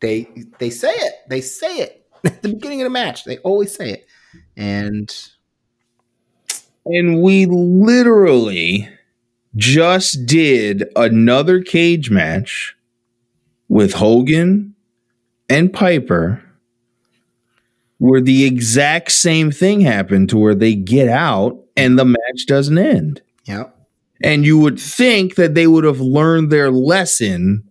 they 0.00 0.28
they 0.58 0.70
say 0.70 0.92
it. 0.92 1.14
They 1.28 1.40
say 1.40 1.78
it 1.78 2.03
at 2.32 2.42
the 2.42 2.48
beginning 2.48 2.80
of 2.82 2.86
the 2.86 2.90
match. 2.90 3.24
They 3.24 3.38
always 3.38 3.74
say 3.74 3.90
it. 3.90 4.06
And 4.56 5.14
and 6.86 7.22
we 7.22 7.46
literally 7.46 8.88
just 9.56 10.26
did 10.26 10.84
another 10.96 11.62
cage 11.62 12.10
match 12.10 12.76
with 13.68 13.94
Hogan 13.94 14.74
and 15.48 15.72
Piper 15.72 16.42
where 17.98 18.20
the 18.20 18.44
exact 18.44 19.12
same 19.12 19.50
thing 19.50 19.80
happened 19.80 20.28
to 20.28 20.36
where 20.36 20.54
they 20.54 20.74
get 20.74 21.08
out 21.08 21.58
and 21.76 21.98
the 21.98 22.04
match 22.04 22.46
doesn't 22.46 22.76
end. 22.76 23.22
yeah, 23.44 23.64
And 24.22 24.44
you 24.44 24.58
would 24.58 24.78
think 24.78 25.36
that 25.36 25.54
they 25.54 25.66
would 25.66 25.84
have 25.84 26.00
learned 26.00 26.50
their 26.50 26.70
lesson 26.70 27.70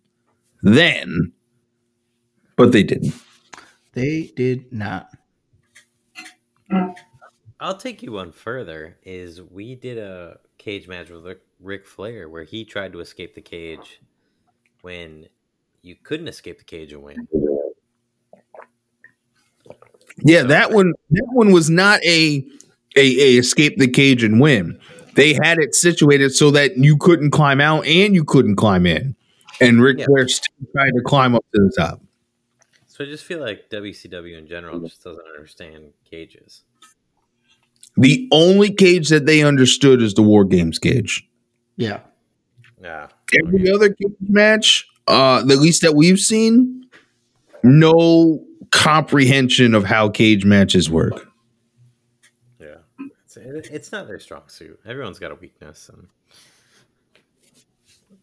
then, 0.62 1.34
but 2.56 2.72
they 2.72 2.84
didn't. 2.84 3.14
They 3.94 4.32
did 4.36 4.72
not. 4.72 5.10
I'll 7.60 7.78
take 7.78 8.04
you 8.04 8.12
one 8.12 8.32
further. 8.32 8.98
Is 9.04 9.42
we 9.42 9.76
did 9.76 9.98
a 9.98 10.40
cage 10.58 10.88
match 10.88 11.10
with 11.10 11.26
Ric- 11.26 11.46
Ric 11.60 11.88
Flair 11.88 12.28
where 12.30 12.44
he 12.44 12.66
tried 12.66 12.92
to 12.94 13.00
escape 13.00 13.36
the 13.36 13.42
cage 13.42 14.02
when 14.82 15.28
you 15.82 15.96
couldn't 16.02 16.28
escape 16.28 16.58
the 16.58 16.64
cage 16.64 16.94
and 16.94 17.04
win. 17.04 17.28
Yeah, 20.24 20.44
that 20.44 20.72
one 20.72 20.94
that 21.12 21.28
one 21.32 21.52
was 21.52 21.70
not 21.70 22.00
a 22.04 22.46
a, 22.96 23.02
a 23.02 23.38
escape 23.38 23.78
the 23.78 23.88
cage 23.88 24.24
and 24.24 24.40
win. 24.40 24.80
They 25.16 25.34
had 25.34 25.60
it 25.60 25.76
situated 25.76 26.36
so 26.36 26.52
that 26.52 26.78
you 26.78 26.98
couldn't 26.98 27.32
climb 27.32 27.62
out 27.62 27.86
and 27.86 28.16
you 28.16 28.24
couldn't 28.24 28.56
climb 28.56 28.86
in. 28.86 29.16
And 29.62 29.82
Ric 29.82 30.00
Yeah. 30.00 30.06
Flair 30.06 30.28
still 30.28 30.68
tried 30.76 30.92
to 30.92 31.02
climb 31.06 31.36
up 31.36 31.46
to 31.54 31.62
the 31.62 31.72
top. 31.78 32.02
So 32.94 33.04
I 33.04 33.08
just 33.08 33.24
feel 33.24 33.40
like 33.40 33.72
WCW 33.72 34.38
in 34.38 34.46
general 34.46 34.80
just 34.80 35.04
doesn't 35.04 35.26
understand 35.36 35.94
cages. 36.08 36.62
The 37.98 38.30
only 38.32 38.72
cage 38.72 39.10
that 39.10 39.26
they 39.26 39.42
understood 39.42 40.00
is 40.00 40.14
the 40.14 40.22
War 40.22 40.46
Games 40.46 40.78
cage. 40.78 41.28
Yeah. 41.76 42.02
Yeah. 42.80 43.08
Every 43.44 43.72
other 43.72 43.90
cage 43.90 44.14
match, 44.30 44.88
uh, 45.08 45.42
the 45.42 45.56
least 45.56 45.82
that 45.82 45.96
we've 45.96 46.20
seen, 46.20 46.86
no 47.64 48.46
comprehension 48.70 49.74
of 49.74 49.86
how 49.86 50.10
cage 50.10 50.46
matches 50.46 50.88
work. 50.88 51.28
Yeah. 52.60 52.76
It's, 53.36 53.38
it's 53.70 53.92
not 53.92 54.06
their 54.06 54.20
strong 54.20 54.44
suit. 54.46 54.80
Everyone's 54.86 55.18
got 55.18 55.32
a 55.32 55.36
weakness, 55.36 55.90
and 55.92 56.08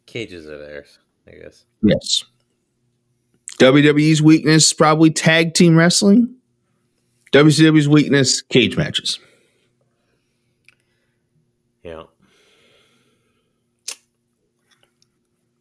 cages 0.06 0.46
are 0.46 0.58
theirs, 0.58 1.00
I 1.26 1.32
guess. 1.32 1.64
Yes. 1.82 2.22
WWE's 3.60 4.22
weakness 4.22 4.72
probably 4.72 5.10
tag 5.10 5.52
team 5.52 5.76
wrestling. 5.76 6.34
WCW's 7.30 7.90
weakness, 7.90 8.40
cage 8.40 8.74
matches. 8.74 9.20
Yeah. 11.82 12.04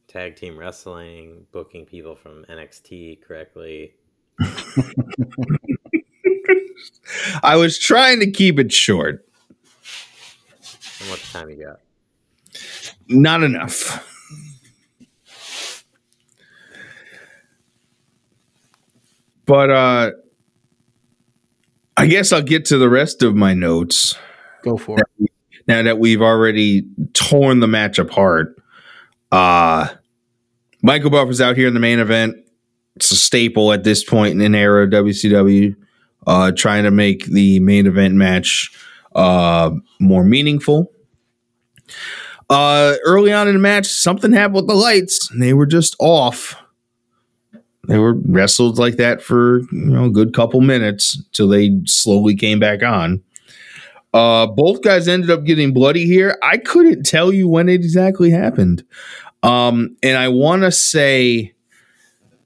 Tag 0.08 0.38
team 0.38 0.58
wrestling, 0.58 1.46
booking 1.52 1.86
people 1.86 2.16
from 2.16 2.46
NXT 2.46 3.22
correctly. 3.22 3.94
I 7.44 7.58
was 7.58 7.78
trying 7.78 8.22
to 8.22 8.32
keep 8.32 8.60
it 8.60 8.72
short. 8.72 9.28
How 11.00 11.10
much 11.10 11.34
time 11.34 11.50
you 11.50 11.66
got? 11.66 11.82
Not 13.10 13.44
enough. 13.44 14.09
But 19.50 19.70
uh 19.72 20.12
I 21.98 22.06
guess 22.06 22.32
I'll 22.32 22.42
get 22.44 22.66
to 22.66 22.78
the 22.78 22.88
rest 22.88 23.24
of 23.24 23.36
my 23.36 23.54
notes 23.54 24.16
Go 24.64 24.78
for 24.78 25.00
it. 25.00 25.32
now 25.68 25.82
that 25.84 25.98
we've 25.98 26.22
already 26.22 26.84
torn 27.14 27.60
the 27.60 27.68
match 27.68 27.98
apart. 27.98 28.56
Uh 29.32 29.88
Michael 30.84 31.10
Buffer's 31.10 31.42
out 31.42 31.58
here 31.58 31.68
in 31.68 31.74
the 31.74 31.80
main 31.80 32.00
event. 32.00 32.36
It's 32.96 33.12
a 33.12 33.16
staple 33.16 33.74
at 33.74 33.84
this 33.84 34.04
point 34.04 34.34
in 34.34 34.42
an 34.42 34.56
era 34.56 34.84
of 34.84 34.92
WCW, 34.92 35.76
uh, 36.28 36.52
trying 36.52 36.84
to 36.84 36.92
make 36.92 37.26
the 37.26 37.60
main 37.60 37.86
event 37.88 38.14
match 38.16 38.72
uh, 39.16 39.72
more 40.00 40.24
meaningful. 40.24 40.92
Uh, 42.50 42.96
early 43.06 43.32
on 43.34 43.48
in 43.48 43.56
the 43.56 43.60
match, 43.60 43.88
something 43.88 44.32
happened 44.32 44.56
with 44.56 44.68
the 44.68 44.74
lights, 44.74 45.30
and 45.32 45.42
they 45.42 45.54
were 45.54 45.66
just 45.66 45.96
off. 46.00 46.56
They 47.90 47.98
were 47.98 48.14
wrestled 48.26 48.78
like 48.78 48.98
that 48.98 49.22
for 49.22 49.62
you 49.72 49.86
know 49.86 50.06
a 50.06 50.10
good 50.12 50.34
couple 50.34 50.62
minutes 50.62 51.22
till 51.34 51.48
they 51.48 51.82
slowly 51.86 52.36
came 52.36 52.60
back 52.60 52.84
on. 52.84 53.22
Uh, 54.14 54.46
both 54.48 54.82
guys 54.82 55.08
ended 55.08 55.30
up 55.30 55.44
getting 55.44 55.74
bloody 55.74 56.06
here. 56.06 56.38
I 56.44 56.58
couldn't 56.58 57.04
tell 57.04 57.34
you 57.34 57.48
when 57.48 57.68
it 57.68 57.74
exactly 57.74 58.30
happened. 58.30 58.84
Um, 59.44 59.96
and 60.04 60.18
I 60.18 60.28
want 60.28 60.62
to 60.64 60.72
say 60.72 61.54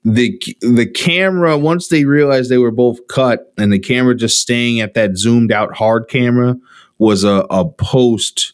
the 0.06 0.42
the 0.62 0.86
camera 0.86 1.58
once 1.58 1.90
they 1.90 2.06
realized 2.06 2.50
they 2.50 2.58
were 2.58 2.72
both 2.72 3.06
cut 3.08 3.54
and 3.58 3.72
the 3.72 3.80
camera 3.80 4.16
just 4.16 4.40
staying 4.40 4.80
at 4.80 4.94
that 4.94 5.18
zoomed 5.18 5.52
out 5.52 5.76
hard 5.76 6.08
camera 6.10 6.56
was 7.00 7.26
a, 7.26 7.46
a 7.50 7.66
post 7.66 8.54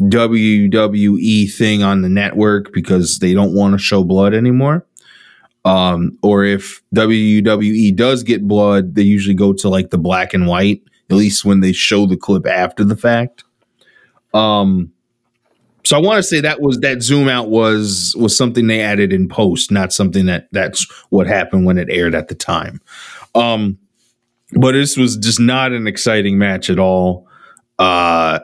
WWE 0.00 1.52
thing 1.52 1.82
on 1.82 2.02
the 2.02 2.08
network 2.08 2.72
because 2.72 3.18
they 3.18 3.34
don't 3.34 3.54
want 3.54 3.72
to 3.72 3.78
show 3.78 4.04
blood 4.04 4.34
anymore. 4.34 4.86
Um, 5.64 6.18
or 6.22 6.44
if 6.44 6.82
WWE 6.94 7.94
does 7.94 8.22
get 8.22 8.46
blood, 8.48 8.94
they 8.94 9.02
usually 9.02 9.34
go 9.34 9.52
to 9.52 9.68
like 9.68 9.90
the 9.90 9.98
black 9.98 10.34
and 10.34 10.46
white, 10.46 10.82
at 11.10 11.16
least 11.16 11.44
when 11.44 11.60
they 11.60 11.72
show 11.72 12.06
the 12.06 12.16
clip 12.16 12.46
after 12.46 12.84
the 12.84 12.96
fact. 12.96 13.44
Um, 14.34 14.92
so 15.84 15.96
I 15.96 16.00
want 16.00 16.18
to 16.18 16.22
say 16.22 16.40
that 16.40 16.60
was 16.60 16.78
that 16.80 17.02
zoom 17.02 17.28
out 17.28 17.48
was 17.48 18.14
was 18.16 18.36
something 18.36 18.66
they 18.66 18.80
added 18.80 19.12
in 19.12 19.28
post, 19.28 19.70
not 19.70 19.92
something 19.92 20.26
that 20.26 20.48
that's 20.52 20.88
what 21.10 21.26
happened 21.26 21.66
when 21.66 21.78
it 21.78 21.88
aired 21.90 22.14
at 22.14 22.28
the 22.28 22.34
time. 22.34 22.80
Um, 23.34 23.78
but 24.52 24.72
this 24.72 24.96
was 24.96 25.16
just 25.16 25.40
not 25.40 25.72
an 25.72 25.86
exciting 25.86 26.38
match 26.38 26.70
at 26.70 26.78
all. 26.78 27.26
Uh, 27.78 28.40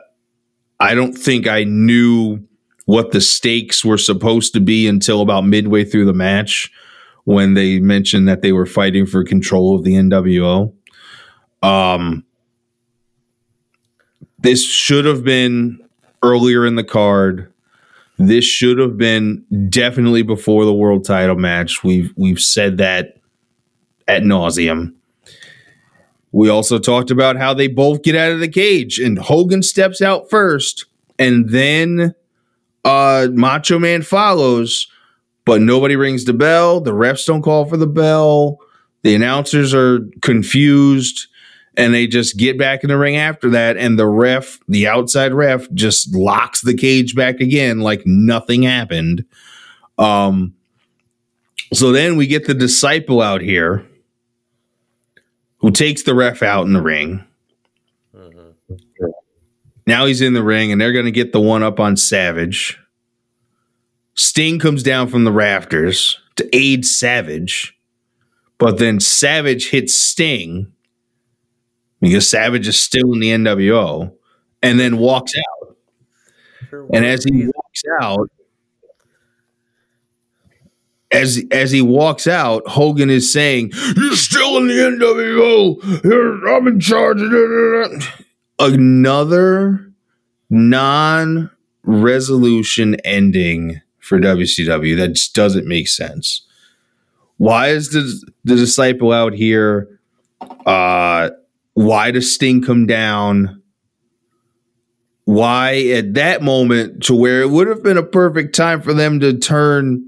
I 0.79 0.95
don't 0.95 1.13
think 1.13 1.47
I 1.47 1.63
knew 1.63 2.39
what 2.85 3.11
the 3.11 3.21
stakes 3.21 3.85
were 3.85 3.97
supposed 3.97 4.53
to 4.53 4.59
be 4.59 4.87
until 4.87 5.21
about 5.21 5.45
midway 5.45 5.85
through 5.85 6.05
the 6.05 6.13
match 6.13 6.71
when 7.29 7.53
they 7.53 7.77
mentioned 7.77 8.27
that 8.27 8.41
they 8.41 8.51
were 8.51 8.65
fighting 8.65 9.05
for 9.05 9.23
control 9.23 9.75
of 9.75 9.83
the 9.83 9.93
NWO. 9.93 10.73
Um, 11.61 12.25
this 14.39 14.65
should 14.65 15.05
have 15.05 15.23
been 15.23 15.79
earlier 16.23 16.65
in 16.65 16.73
the 16.73 16.83
card. 16.83 17.53
This 18.17 18.45
should 18.45 18.79
have 18.79 18.97
been 18.97 19.45
definitely 19.69 20.23
before 20.23 20.65
the 20.65 20.73
world 20.73 21.05
title 21.05 21.35
match. 21.35 21.83
We've 21.83 22.11
we've 22.15 22.39
said 22.39 22.77
that 22.77 23.19
at 24.07 24.23
nauseum. 24.23 24.95
We 26.31 26.49
also 26.49 26.79
talked 26.79 27.11
about 27.11 27.37
how 27.37 27.53
they 27.53 27.67
both 27.67 28.01
get 28.01 28.15
out 28.15 28.31
of 28.31 28.39
the 28.39 28.49
cage 28.49 28.97
and 28.97 29.19
Hogan 29.19 29.61
steps 29.61 30.01
out 30.01 30.31
first 30.31 30.87
and 31.19 31.49
then 31.49 32.15
uh 32.85 33.27
Macho 33.31 33.77
Man 33.77 34.01
follows, 34.01 34.87
but 35.49 35.61
nobody 35.61 35.95
rings 35.95 36.25
the 36.25 36.33
bell. 36.33 36.79
The 36.79 36.91
refs 36.91 37.25
don't 37.25 37.41
call 37.41 37.65
for 37.65 37.75
the 37.75 37.87
bell. 37.87 38.59
The 39.01 39.15
announcers 39.15 39.73
are 39.73 40.01
confused 40.21 41.25
and 41.75 41.91
they 41.91 42.05
just 42.05 42.37
get 42.37 42.59
back 42.59 42.83
in 42.83 42.89
the 42.89 42.97
ring 42.99 43.15
after 43.15 43.49
that 43.49 43.75
and 43.75 43.97
the 43.97 44.05
ref 44.05 44.59
the 44.67 44.87
outside 44.87 45.33
ref 45.33 45.67
just 45.73 46.13
locks 46.13 46.61
the 46.61 46.75
cage 46.75 47.15
back 47.15 47.39
again 47.39 47.79
like 47.79 48.03
nothing 48.05 48.61
happened 48.61 49.25
um 49.97 50.53
so 51.73 51.91
then 51.91 52.15
we 52.15 52.27
get 52.27 52.45
the 52.45 52.53
disciple 52.53 53.19
out 53.19 53.41
here 53.41 53.83
who 55.61 55.71
takes 55.71 56.03
the 56.03 56.13
ref 56.13 56.43
out 56.43 56.67
in 56.67 56.73
the 56.73 56.81
ring 56.81 57.23
now 59.87 60.05
he's 60.05 60.21
in 60.21 60.33
the 60.33 60.43
ring 60.43 60.71
and 60.71 60.79
they're 60.79 60.93
going 60.93 61.05
to 61.05 61.11
get 61.11 61.31
the 61.31 61.41
one 61.41 61.63
up 61.63 61.79
on 61.79 61.97
savage 61.97 62.77
sting 64.19 64.59
comes 64.59 64.83
down 64.83 65.07
from 65.07 65.23
the 65.23 65.31
rafters 65.31 66.19
to 66.35 66.47
aid 66.55 66.85
savage 66.85 67.75
but 68.57 68.77
then 68.77 68.99
savage 68.99 69.69
hits 69.69 69.93
sting 69.93 70.71
because 72.01 72.27
Savage 72.29 72.67
is 72.67 72.79
still 72.79 73.13
in 73.13 73.19
the 73.19 73.31
NWO 73.31 74.13
and 74.61 74.79
then 74.79 74.97
walks 74.97 75.33
out. 75.37 75.75
And 76.93 77.03
as 77.05 77.23
he 77.23 77.47
walks 77.47 77.81
out, 78.01 78.29
as 81.11 81.43
as 81.51 81.71
he 81.71 81.81
walks 81.81 82.27
out, 82.27 82.61
Hogan 82.67 83.09
is 83.09 83.33
saying, 83.33 83.71
"You're 83.95 84.15
still 84.15 84.57
in 84.57 84.67
the 84.67 84.75
NWO. 84.75 85.79
I'm 86.55 86.67
in 86.67 86.79
charge." 86.79 87.19
Another 88.59 89.91
non-resolution 90.51 92.95
ending 93.03 93.81
for 94.09 94.19
WCW 94.19 94.97
that 94.97 95.09
just 95.09 95.35
doesn't 95.35 95.67
make 95.67 95.87
sense. 95.87 96.45
Why 97.37 97.67
is 97.69 97.91
the 97.91 98.01
the 98.43 98.55
disciple 98.55 99.13
out 99.13 99.33
here? 99.33 99.99
Uh, 100.65 101.29
why 101.75 102.11
does 102.11 102.33
Sting 102.33 102.61
come 102.61 102.87
down? 102.87 103.61
Why 105.25 105.77
at 105.91 106.15
that 106.15 106.41
moment 106.41 107.03
to 107.03 107.15
where 107.15 107.41
it 107.41 107.51
would 107.51 107.67
have 107.67 107.83
been 107.83 107.97
a 107.97 108.03
perfect 108.03 108.55
time 108.55 108.81
for 108.81 108.95
them 108.95 109.19
to 109.19 109.37
turn, 109.37 110.03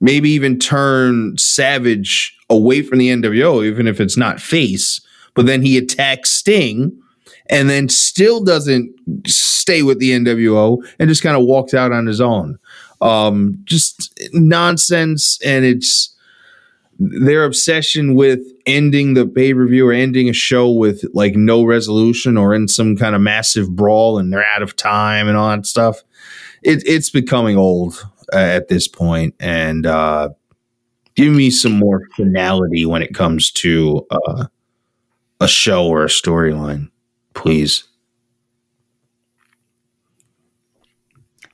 maybe 0.00 0.30
even 0.30 0.58
turn 0.58 1.36
Savage 1.36 2.34
away 2.48 2.80
from 2.80 2.98
the 2.98 3.10
NWO, 3.10 3.64
even 3.64 3.86
if 3.86 4.00
it's 4.00 4.16
not 4.16 4.40
face, 4.40 5.00
but 5.34 5.44
then 5.44 5.62
he 5.62 5.76
attacks 5.76 6.30
Sting 6.30 6.98
and 7.50 7.68
then 7.68 7.88
still 7.88 8.42
doesn't 8.42 8.90
stay 9.26 9.82
with 9.82 9.98
the 9.98 10.12
NWO 10.12 10.78
and 10.98 11.08
just 11.08 11.22
kind 11.22 11.36
of 11.36 11.44
walks 11.44 11.74
out 11.74 11.92
on 11.92 12.06
his 12.06 12.20
own. 12.20 12.58
Um, 13.00 13.58
just 13.64 14.18
nonsense. 14.32 15.38
And 15.44 15.64
it's, 15.64 16.14
their 17.00 17.44
obsession 17.44 18.14
with 18.14 18.40
ending 18.66 19.14
the 19.14 19.26
pay 19.26 19.54
per 19.54 19.66
view 19.66 19.88
or 19.88 19.92
ending 19.92 20.28
a 20.28 20.34
show 20.34 20.70
with 20.70 21.02
like 21.14 21.34
no 21.34 21.64
resolution 21.64 22.36
or 22.36 22.54
in 22.54 22.68
some 22.68 22.94
kind 22.94 23.14
of 23.14 23.22
massive 23.22 23.74
brawl 23.74 24.18
and 24.18 24.30
they're 24.30 24.44
out 24.44 24.60
of 24.60 24.76
time 24.76 25.26
and 25.26 25.36
all 25.36 25.48
that 25.48 25.64
stuff. 25.64 26.02
It, 26.62 26.82
it's 26.86 27.08
becoming 27.08 27.56
old 27.56 28.06
uh, 28.34 28.36
at 28.36 28.68
this 28.68 28.86
point, 28.86 29.34
and 29.40 29.86
uh, 29.86 30.28
give 31.14 31.32
me 31.32 31.48
some 31.48 31.72
more 31.72 32.06
finality 32.16 32.84
when 32.84 33.02
it 33.02 33.14
comes 33.14 33.50
to 33.52 34.06
uh, 34.10 34.44
a 35.40 35.48
show 35.48 35.86
or 35.86 36.04
a 36.04 36.08
storyline, 36.08 36.90
please. 37.32 37.84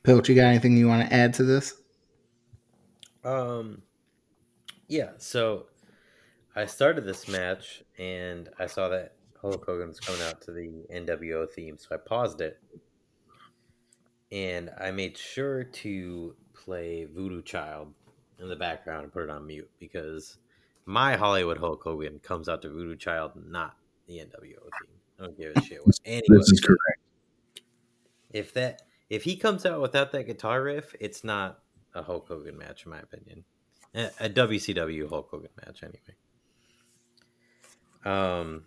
Pilch, 0.06 0.28
you 0.28 0.36
got 0.36 0.44
anything 0.44 0.76
you 0.76 0.86
want 0.86 1.04
to 1.04 1.12
add 1.12 1.34
to 1.34 1.42
this? 1.42 1.82
Um, 3.24 3.82
yeah, 4.86 5.10
so 5.18 5.66
I 6.54 6.66
started 6.66 7.04
this 7.04 7.26
match 7.26 7.82
and 7.98 8.48
I 8.56 8.66
saw 8.66 8.88
that 8.90 9.14
Hulk 9.42 9.66
Hogan 9.66 9.88
was 9.88 9.98
coming 9.98 10.22
out 10.22 10.40
to 10.42 10.52
the 10.52 10.84
NWO 10.94 11.50
theme, 11.50 11.76
so 11.76 11.88
I 11.90 11.96
paused 11.96 12.40
it 12.40 12.60
and 14.30 14.70
I 14.78 14.92
made 14.92 15.18
sure 15.18 15.64
to 15.64 16.36
play 16.54 17.08
Voodoo 17.12 17.42
Child 17.42 17.92
in 18.38 18.48
the 18.48 18.54
background 18.54 19.02
and 19.02 19.12
put 19.12 19.24
it 19.24 19.30
on 19.30 19.44
mute 19.44 19.68
because 19.80 20.38
my 20.84 21.16
Hollywood 21.16 21.58
Hulk 21.58 21.82
Hogan 21.82 22.20
comes 22.20 22.48
out 22.48 22.62
to 22.62 22.68
Voodoo 22.68 22.94
Child, 22.94 23.32
not 23.44 23.74
the 24.06 24.18
NWO 24.18 24.30
theme. 24.40 25.00
I 25.18 25.24
don't 25.24 25.36
give 25.36 25.56
a 25.56 25.60
shit 25.62 25.84
what 25.84 25.96
anyone. 26.04 26.22
This 26.38 26.52
is 26.52 26.60
correct. 26.60 27.00
If 28.32 28.54
that 28.54 28.82
if 29.08 29.24
he 29.24 29.36
comes 29.36 29.64
out 29.64 29.80
without 29.80 30.12
that 30.12 30.26
guitar 30.26 30.62
riff, 30.62 30.94
it's 31.00 31.22
not 31.22 31.60
a 31.94 32.02
Hulk 32.02 32.28
Hogan 32.28 32.56
match, 32.58 32.84
in 32.84 32.90
my 32.90 32.98
opinion. 32.98 33.44
A, 33.94 34.28
WCW 34.28 35.08
Hulk 35.08 35.28
Hogan 35.30 35.50
match, 35.64 35.82
anyway. 35.82 36.16
Um. 38.04 38.64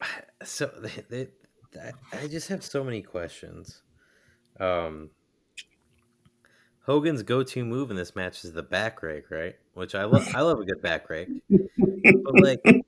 So 0.44 0.70
they, 0.80 1.26
they, 1.74 1.90
I 2.12 2.28
just 2.28 2.46
have 2.46 2.64
so 2.64 2.84
many 2.84 3.02
questions. 3.02 3.82
Um. 4.60 5.10
Hogan's 6.86 7.22
go-to 7.22 7.64
move 7.64 7.90
in 7.90 7.96
this 7.96 8.16
match 8.16 8.44
is 8.44 8.52
the 8.52 8.62
back 8.62 9.02
rake, 9.02 9.30
right? 9.30 9.56
Which 9.74 9.94
I 9.94 10.04
love. 10.04 10.26
I 10.34 10.40
love 10.40 10.60
a 10.60 10.64
good 10.64 10.80
back 10.80 11.10
rake, 11.10 11.28
but 11.50 12.40
like, 12.40 12.84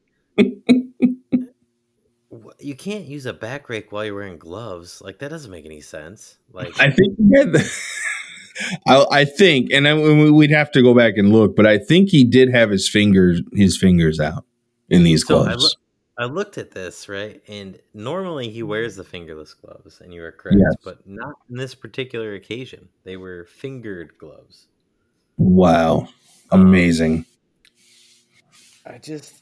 you 2.63 2.75
can't 2.75 3.05
use 3.05 3.27
a 3.27 3.33
back 3.33 3.69
rake 3.69 3.93
while 3.93 4.05
you're 4.05 4.15
wearing 4.15 4.39
gloves. 4.39 5.01
Like 5.03 5.19
that 5.19 5.29
doesn't 5.31 5.51
make 5.51 5.65
any 5.65 5.81
sense. 5.81 6.39
Like 6.53 6.79
I 6.81 6.91
think 6.91 7.17
he 7.19 7.37
had 7.37 7.53
the, 7.53 7.73
I, 8.87 9.07
I 9.11 9.25
think, 9.25 9.71
and 9.73 9.87
I, 9.89 9.95
we'd 10.31 10.51
have 10.51 10.71
to 10.73 10.83
go 10.83 10.95
back 10.95 11.15
and 11.17 11.33
look, 11.33 11.57
but 11.57 11.67
I 11.67 11.79
think 11.79 12.11
he 12.11 12.25
did 12.25 12.51
have 12.53 12.71
his 12.71 12.89
fingers 12.89 13.43
his 13.53 13.77
fingers 13.79 14.21
out 14.21 14.45
in 14.89 15.03
these 15.05 15.27
so 15.27 15.43
gloves. 15.43 15.77
I, 16.19 16.25
lo- 16.25 16.29
I 16.29 16.33
looked 16.33 16.59
at 16.59 16.73
this 16.73 17.09
right, 17.09 17.41
and 17.49 17.79
normally 17.95 18.51
he 18.51 18.63
wears 18.63 18.97
the 18.97 19.05
fingerless 19.05 19.55
gloves, 19.55 20.01
and 20.03 20.13
you 20.13 20.23
are 20.23 20.33
correct, 20.33 20.59
Yes. 20.61 20.75
but 20.85 21.07
not 21.07 21.35
in 21.49 21.57
this 21.57 21.75
particular 21.75 22.35
occasion. 22.35 22.89
They 23.05 23.17
were 23.17 23.47
fingered 23.47 24.19
gloves. 24.19 24.67
wow, 25.39 26.09
um, 26.51 26.61
amazing! 26.61 27.25
I 28.85 28.99
just 28.99 29.40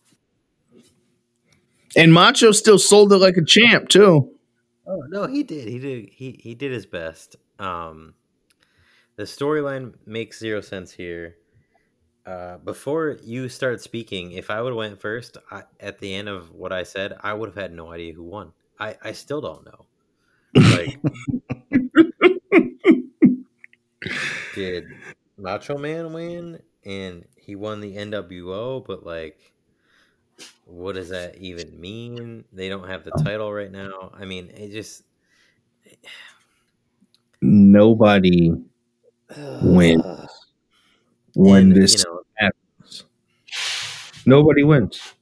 And 1.97 2.13
Macho 2.13 2.53
still 2.53 2.79
sold 2.79 3.13
it 3.13 3.19
like 3.19 3.37
a 3.37 3.45
champ 3.45 3.89
too. 3.89 4.31
Oh 4.87 5.03
no, 5.09 5.27
he 5.27 5.43
did. 5.43 5.69
He 5.69 5.79
did. 5.79 6.09
He 6.11 6.39
he 6.43 6.55
did 6.55 6.73
his 6.73 6.87
best. 6.87 7.37
Um, 7.59 8.15
the 9.17 9.25
storyline 9.25 9.95
makes 10.07 10.39
zero 10.39 10.61
sense 10.61 10.93
here. 10.93 11.37
Uh, 12.27 12.59
before 12.59 13.19
you 13.23 13.49
start 13.49 13.81
speaking, 13.81 14.33
if 14.33 14.51
I 14.51 14.61
would 14.61 14.71
have 14.71 14.77
went 14.77 15.01
first 15.01 15.39
I, 15.51 15.63
at 15.81 15.99
the 15.99 16.15
end 16.15 16.29
of 16.29 16.53
what 16.53 16.73
I 16.73 16.83
said, 16.83 17.15
I 17.21 17.33
would 17.35 17.49
have 17.49 17.57
had 17.57 17.73
no 17.73 17.91
idea 17.91 18.13
who 18.13 18.23
won. 18.25 18.53
I, 18.79 18.97
I 19.03 19.13
still 19.13 19.41
don't 19.41 19.65
know. 19.65 19.87
Like, 20.55 20.99
did 24.55 24.85
Macho 25.37 25.79
Man 25.79 26.13
win 26.13 26.61
and 26.85 27.25
he 27.37 27.57
won 27.57 27.81
the 27.81 27.97
NWO? 27.97 28.85
But 28.87 29.05
like, 29.07 29.53
what 30.65 30.95
does 30.95 31.09
that 31.09 31.37
even 31.39 31.81
mean? 31.81 32.45
They 32.53 32.69
don't 32.69 32.89
have 32.89 33.05
the 33.05 33.13
oh. 33.19 33.23
title 33.23 33.53
right 33.53 33.71
now. 33.71 34.13
I 34.15 34.25
mean, 34.25 34.51
it 34.51 34.71
just 34.71 35.03
Nobody 37.41 38.53
wins 39.63 40.05
when 41.35 41.73
And, 41.73 41.77
this 41.77 41.99
you 41.99 42.05
know, 42.11 42.21
happens. 42.37 43.05
Nobody 44.27 44.65
wins. 44.65 45.15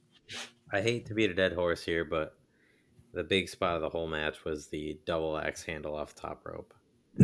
I 0.71 0.81
hate 0.81 1.05
to 1.07 1.13
beat 1.13 1.29
a 1.29 1.33
dead 1.33 1.53
horse 1.53 1.83
here, 1.83 2.03
but 2.03 2.35
the 3.13 3.23
big 3.23 3.47
spot 3.49 3.75
of 3.75 3.81
the 3.81 3.89
whole 3.89 4.07
match 4.07 4.43
was 4.43 4.67
the 4.67 4.99
double 5.05 5.37
axe 5.37 5.63
handle 5.63 5.95
off 5.95 6.13
top 6.15 6.45
rope. 6.45 6.73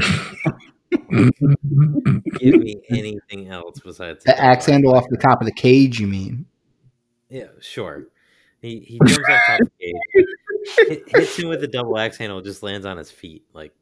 Give 2.40 2.56
me 2.56 2.82
anything 2.90 3.48
else 3.49 3.80
besides 3.84 4.24
The 4.24 4.32
double 4.32 4.44
axe 4.44 4.65
handle 4.68 4.94
off 4.95 5.10
the 5.10 5.18
top 5.18 5.41
of 5.41 5.45
the 5.45 5.53
cage, 5.53 5.99
you 5.99 6.07
mean? 6.07 6.45
Yeah, 7.34 7.48
sure. 7.62 8.06
He 8.62 8.80
he 8.82 9.00
jumps 9.08 9.28
off 9.28 9.40
top 9.48 9.60
of 9.62 9.68
the 9.80 9.94
cage, 10.16 10.26
hit, 10.88 11.04
hits 11.08 11.36
him 11.38 11.50
with 11.50 11.62
the 11.62 11.68
double 11.68 11.98
axe 11.98 12.16
handle, 12.18 12.42
just 12.42 12.62
lands 12.62 12.86
on 12.86 12.98
his 12.98 13.10
feet. 13.10 13.44
Like, 13.54 13.74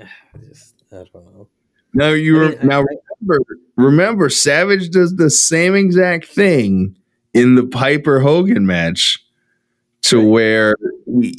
I 0.00 0.06
just 0.48 0.82
I 0.90 1.04
don't 1.12 1.14
know. 1.14 1.48
Now 1.92 2.08
you 2.08 2.40
re- 2.40 2.58
now 2.62 2.82
remember 3.20 3.44
remember 3.76 4.28
Savage 4.30 4.88
does 4.90 5.16
the 5.16 5.28
same 5.30 5.74
exact 5.74 6.24
thing 6.26 6.96
in 7.34 7.56
the 7.56 7.66
Piper 7.66 8.20
Hogan 8.20 8.66
match 8.66 9.18
to 10.02 10.26
where 10.26 10.74
we 11.06 11.34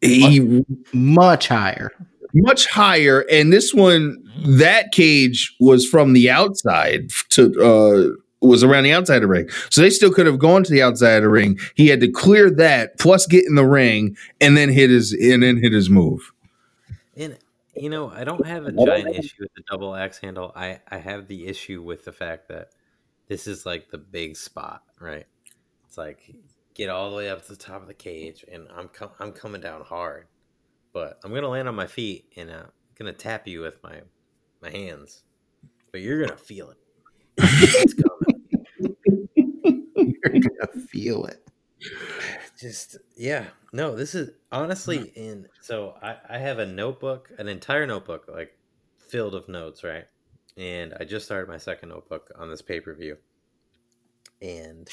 he 0.00 0.64
Much 0.94 1.48
higher. 1.48 1.90
much 2.32 2.66
higher 2.66 3.26
and 3.30 3.52
this 3.52 3.74
one 3.74 4.16
that 4.46 4.92
cage 4.92 5.54
was 5.60 5.86
from 5.86 6.12
the 6.14 6.30
outside 6.30 7.10
to 7.30 7.52
uh 7.60 8.08
was 8.40 8.62
around 8.62 8.84
the 8.84 8.92
outside 8.92 9.16
of 9.16 9.22
the 9.22 9.28
ring. 9.28 9.48
So 9.70 9.82
they 9.82 9.90
still 9.90 10.12
could 10.12 10.26
have 10.26 10.38
gone 10.38 10.64
to 10.64 10.70
the 10.70 10.82
outside 10.82 11.16
of 11.16 11.22
the 11.22 11.28
ring. 11.28 11.58
He 11.74 11.88
had 11.88 12.00
to 12.00 12.08
clear 12.08 12.50
that 12.50 12.98
plus 12.98 13.26
get 13.26 13.46
in 13.46 13.54
the 13.54 13.66
ring 13.66 14.16
and 14.40 14.56
then 14.56 14.68
hit 14.68 14.90
his 14.90 15.12
and 15.12 15.42
then 15.42 15.58
hit 15.58 15.72
his 15.72 15.90
move. 15.90 16.32
And 17.16 17.38
you 17.74 17.90
know, 17.90 18.10
I 18.10 18.24
don't 18.24 18.46
have 18.46 18.66
a 18.66 18.72
giant 18.72 19.16
issue 19.16 19.42
with 19.42 19.54
the 19.54 19.62
double 19.70 19.94
axe 19.94 20.18
handle. 20.18 20.52
I 20.54 20.80
I 20.88 20.98
have 20.98 21.28
the 21.28 21.46
issue 21.46 21.82
with 21.82 22.04
the 22.04 22.12
fact 22.12 22.48
that 22.48 22.70
this 23.28 23.46
is 23.46 23.64
like 23.64 23.90
the 23.90 23.98
big 23.98 24.36
spot, 24.36 24.82
right? 24.98 25.26
It's 25.86 25.98
like 25.98 26.34
get 26.74 26.88
all 26.88 27.10
the 27.10 27.16
way 27.16 27.30
up 27.30 27.42
to 27.42 27.48
the 27.48 27.56
top 27.56 27.82
of 27.82 27.88
the 27.88 27.94
cage, 27.94 28.44
and 28.50 28.66
I'm 28.74 28.88
com- 28.88 29.12
I'm 29.18 29.32
coming 29.32 29.60
down 29.60 29.82
hard, 29.82 30.26
but 30.92 31.20
I'm 31.24 31.32
gonna 31.32 31.48
land 31.48 31.68
on 31.68 31.74
my 31.74 31.86
feet 31.86 32.32
and 32.36 32.50
I'm 32.50 32.66
gonna 32.98 33.12
tap 33.12 33.46
you 33.46 33.60
with 33.60 33.82
my 33.82 34.00
my 34.62 34.70
hands, 34.70 35.22
but 35.92 36.00
you're 36.00 36.20
gonna 36.24 36.36
feel 36.36 36.70
it. 36.70 36.78
It's 37.42 37.94
coming. 37.94 38.09
You're 38.80 40.40
gonna 40.40 40.86
feel 40.88 41.26
it. 41.26 41.46
just 42.58 42.98
yeah. 43.16 43.46
No 43.72 43.94
this 43.94 44.14
is 44.14 44.30
honestly 44.52 44.98
mm. 44.98 45.12
in 45.16 45.48
so 45.60 45.94
I, 46.02 46.16
I 46.28 46.38
have 46.38 46.58
a 46.58 46.66
notebook 46.66 47.30
an 47.38 47.48
entire 47.48 47.86
notebook 47.86 48.26
like 48.28 48.56
filled 48.98 49.34
of 49.34 49.48
notes 49.48 49.84
right? 49.84 50.04
And 50.56 50.94
i 50.98 51.04
just 51.04 51.24
started 51.24 51.48
my 51.48 51.56
second 51.56 51.88
notebook 51.90 52.30
on 52.38 52.50
this 52.50 52.62
pay-per-view. 52.62 53.16
And 54.42 54.88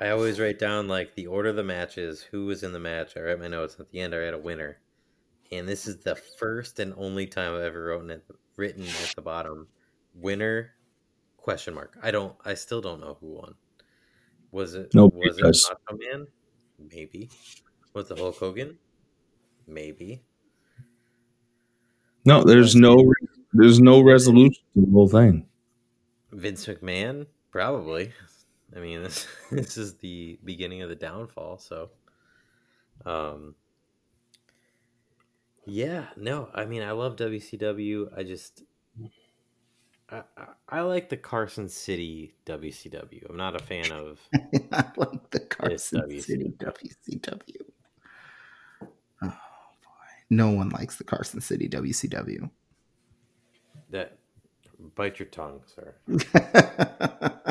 i 0.00 0.10
always 0.10 0.38
write 0.38 0.58
down 0.58 0.88
like 0.88 1.14
the 1.14 1.26
order 1.26 1.48
of 1.48 1.56
the 1.56 1.64
matches 1.64 2.22
who 2.22 2.46
was 2.46 2.62
in 2.62 2.72
the 2.72 2.80
match. 2.80 3.16
I 3.16 3.20
write 3.20 3.40
my 3.40 3.48
notes. 3.48 3.76
At 3.78 3.90
the 3.90 4.00
end 4.00 4.14
i 4.14 4.18
write 4.18 4.34
a 4.34 4.38
winner. 4.38 4.78
And 5.52 5.68
this 5.68 5.86
is 5.86 5.98
the 6.02 6.16
first 6.16 6.80
and 6.80 6.92
only 6.96 7.26
time 7.26 7.54
i've 7.54 7.62
ever 7.62 7.86
written 7.86 8.10
at, 8.10 8.22
written 8.56 8.84
at 8.84 9.14
the 9.14 9.22
bottom 9.22 9.68
winner 10.14 10.75
question 11.46 11.74
mark 11.74 11.96
i 12.02 12.10
don't 12.10 12.34
i 12.44 12.54
still 12.54 12.80
don't 12.80 13.00
know 13.00 13.16
who 13.20 13.28
won 13.40 13.54
was 14.56 14.74
it 14.74 14.94
Nobody 14.94 15.28
was 15.28 15.38
it 15.38 15.42
does. 15.42 15.70
Macho 15.70 15.98
Man? 15.98 16.26
Maybe. 16.78 17.28
Was 17.92 18.10
it 18.10 18.18
Hulk 18.18 18.36
Hogan? 18.36 18.78
Maybe. 19.66 20.22
No, 22.24 22.42
there's 22.42 22.74
no 22.74 22.96
there's 23.52 23.80
no 23.80 24.02
resolution 24.02 24.62
to 24.74 24.80
the 24.80 24.90
whole 24.90 25.08
thing. 25.08 25.46
Vince 26.32 26.64
McMahon? 26.64 27.26
Probably. 27.50 28.12
I 28.74 28.80
mean, 28.80 29.02
this 29.04 29.26
this 29.50 29.76
is 29.76 29.96
the 29.96 30.38
beginning 30.42 30.80
of 30.80 30.88
the 30.88 30.96
downfall. 30.96 31.58
So, 31.58 31.90
um, 33.04 33.54
yeah, 35.66 36.06
no, 36.16 36.48
I 36.54 36.64
mean, 36.64 36.82
I 36.82 36.92
love 36.92 37.16
WCW. 37.16 38.16
I 38.16 38.22
just, 38.22 38.62
I, 40.10 40.22
I, 40.68 40.80
like 40.82 41.08
the 41.08 41.16
Carson 41.16 41.68
City 41.68 42.34
WCW. 42.46 43.28
I'm 43.28 43.36
not 43.36 43.60
a 43.60 43.64
fan 43.64 43.90
of. 43.90 44.20
I 44.72 44.84
like 44.96 45.30
the 45.30 45.40
Carson 45.40 46.02
WCW. 46.02 46.22
City 46.22 46.54
WCW. 46.58 47.60
Oh 48.82 48.88
boy. 49.22 49.30
No 50.30 50.50
one 50.50 50.68
likes 50.68 50.96
the 50.96 51.04
Carson 51.04 51.40
City 51.40 51.68
WCW. 51.68 52.50
That 53.90 54.18
bite 54.94 55.18
your 55.18 55.26
tongue, 55.26 55.62
sir. 55.66 55.94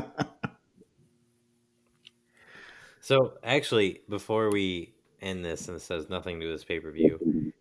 So 3.06 3.34
actually, 3.44 4.02
before 4.10 4.50
we 4.50 4.96
end 5.22 5.46
this, 5.46 5.68
and 5.68 5.76
this 5.76 5.90
has 5.90 6.10
nothing 6.10 6.40
to 6.40 6.46
do 6.48 6.52
with 6.52 6.62
this 6.62 6.66
pay 6.66 6.80
per 6.80 6.90
view, 6.90 7.54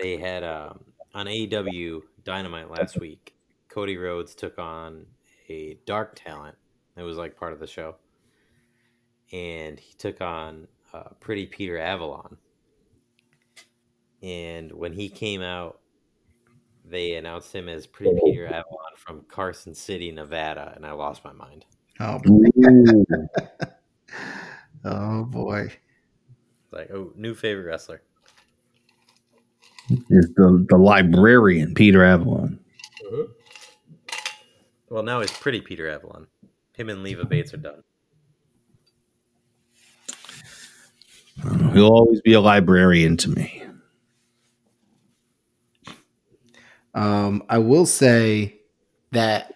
they 0.00 0.16
had 0.16 0.44
um, 0.44 0.78
on 1.12 1.26
AEW 1.26 2.02
Dynamite 2.22 2.70
last 2.70 3.00
week. 3.00 3.31
Cody 3.72 3.96
Rhodes 3.96 4.34
took 4.34 4.58
on 4.58 5.06
a 5.48 5.78
dark 5.86 6.14
talent. 6.14 6.56
It 6.96 7.02
was 7.02 7.16
like 7.16 7.38
part 7.38 7.54
of 7.54 7.58
the 7.58 7.66
show, 7.66 7.96
and 9.32 9.80
he 9.80 9.94
took 9.94 10.20
on 10.20 10.68
uh, 10.92 11.08
Pretty 11.20 11.46
Peter 11.46 11.78
Avalon. 11.78 12.36
And 14.22 14.70
when 14.72 14.92
he 14.92 15.08
came 15.08 15.40
out, 15.40 15.80
they 16.84 17.14
announced 17.14 17.54
him 17.54 17.66
as 17.70 17.86
Pretty 17.86 18.12
Peter 18.22 18.46
Avalon 18.46 18.92
from 18.94 19.22
Carson 19.22 19.74
City, 19.74 20.12
Nevada, 20.12 20.74
and 20.76 20.84
I 20.84 20.92
lost 20.92 21.24
my 21.24 21.32
mind. 21.32 21.64
oh, 21.98 22.20
Ooh. 22.28 23.06
oh 24.84 25.24
boy. 25.24 25.72
Like, 26.70 26.90
oh, 26.90 27.12
new 27.16 27.34
favorite 27.34 27.64
wrestler. 27.64 28.02
is 29.88 30.30
the 30.36 30.66
the 30.68 30.76
librarian 30.76 31.72
Peter 31.72 32.04
Avalon. 32.04 32.58
Well, 34.92 35.02
now 35.02 35.20
it's 35.20 35.34
pretty 35.38 35.62
Peter 35.62 35.88
Avalon. 35.88 36.26
Him 36.74 36.90
and 36.90 37.02
Leva 37.02 37.24
Bates 37.24 37.54
are 37.54 37.56
done. 37.56 37.82
He'll 41.72 41.88
always 41.88 42.20
be 42.20 42.34
a 42.34 42.42
librarian 42.42 43.16
to 43.16 43.30
me. 43.30 43.64
Um, 46.92 47.42
I 47.48 47.56
will 47.56 47.86
say 47.86 48.60
that 49.12 49.54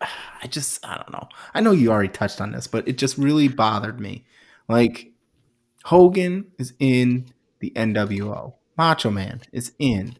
I 0.00 0.46
just 0.46 0.86
I 0.86 0.96
don't 0.96 1.12
know. 1.12 1.28
I 1.52 1.60
know 1.60 1.72
you 1.72 1.90
already 1.90 2.08
touched 2.08 2.40
on 2.40 2.52
this, 2.52 2.66
but 2.66 2.88
it 2.88 2.96
just 2.96 3.18
really 3.18 3.48
bothered 3.48 4.00
me. 4.00 4.24
Like 4.70 5.12
Hogan 5.84 6.50
is 6.58 6.72
in 6.78 7.26
the 7.58 7.74
NWO. 7.76 8.54
Macho 8.78 9.10
Man 9.10 9.42
is 9.52 9.72
in 9.78 10.16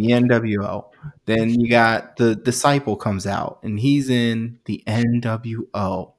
the 0.00 0.08
NWO. 0.12 0.86
Then 1.26 1.50
you 1.50 1.68
got 1.68 2.16
the 2.16 2.34
disciple 2.34 2.96
comes 2.96 3.26
out 3.26 3.60
and 3.62 3.78
he's 3.78 4.10
in 4.10 4.58
the 4.64 4.82
NWO. 4.86 6.12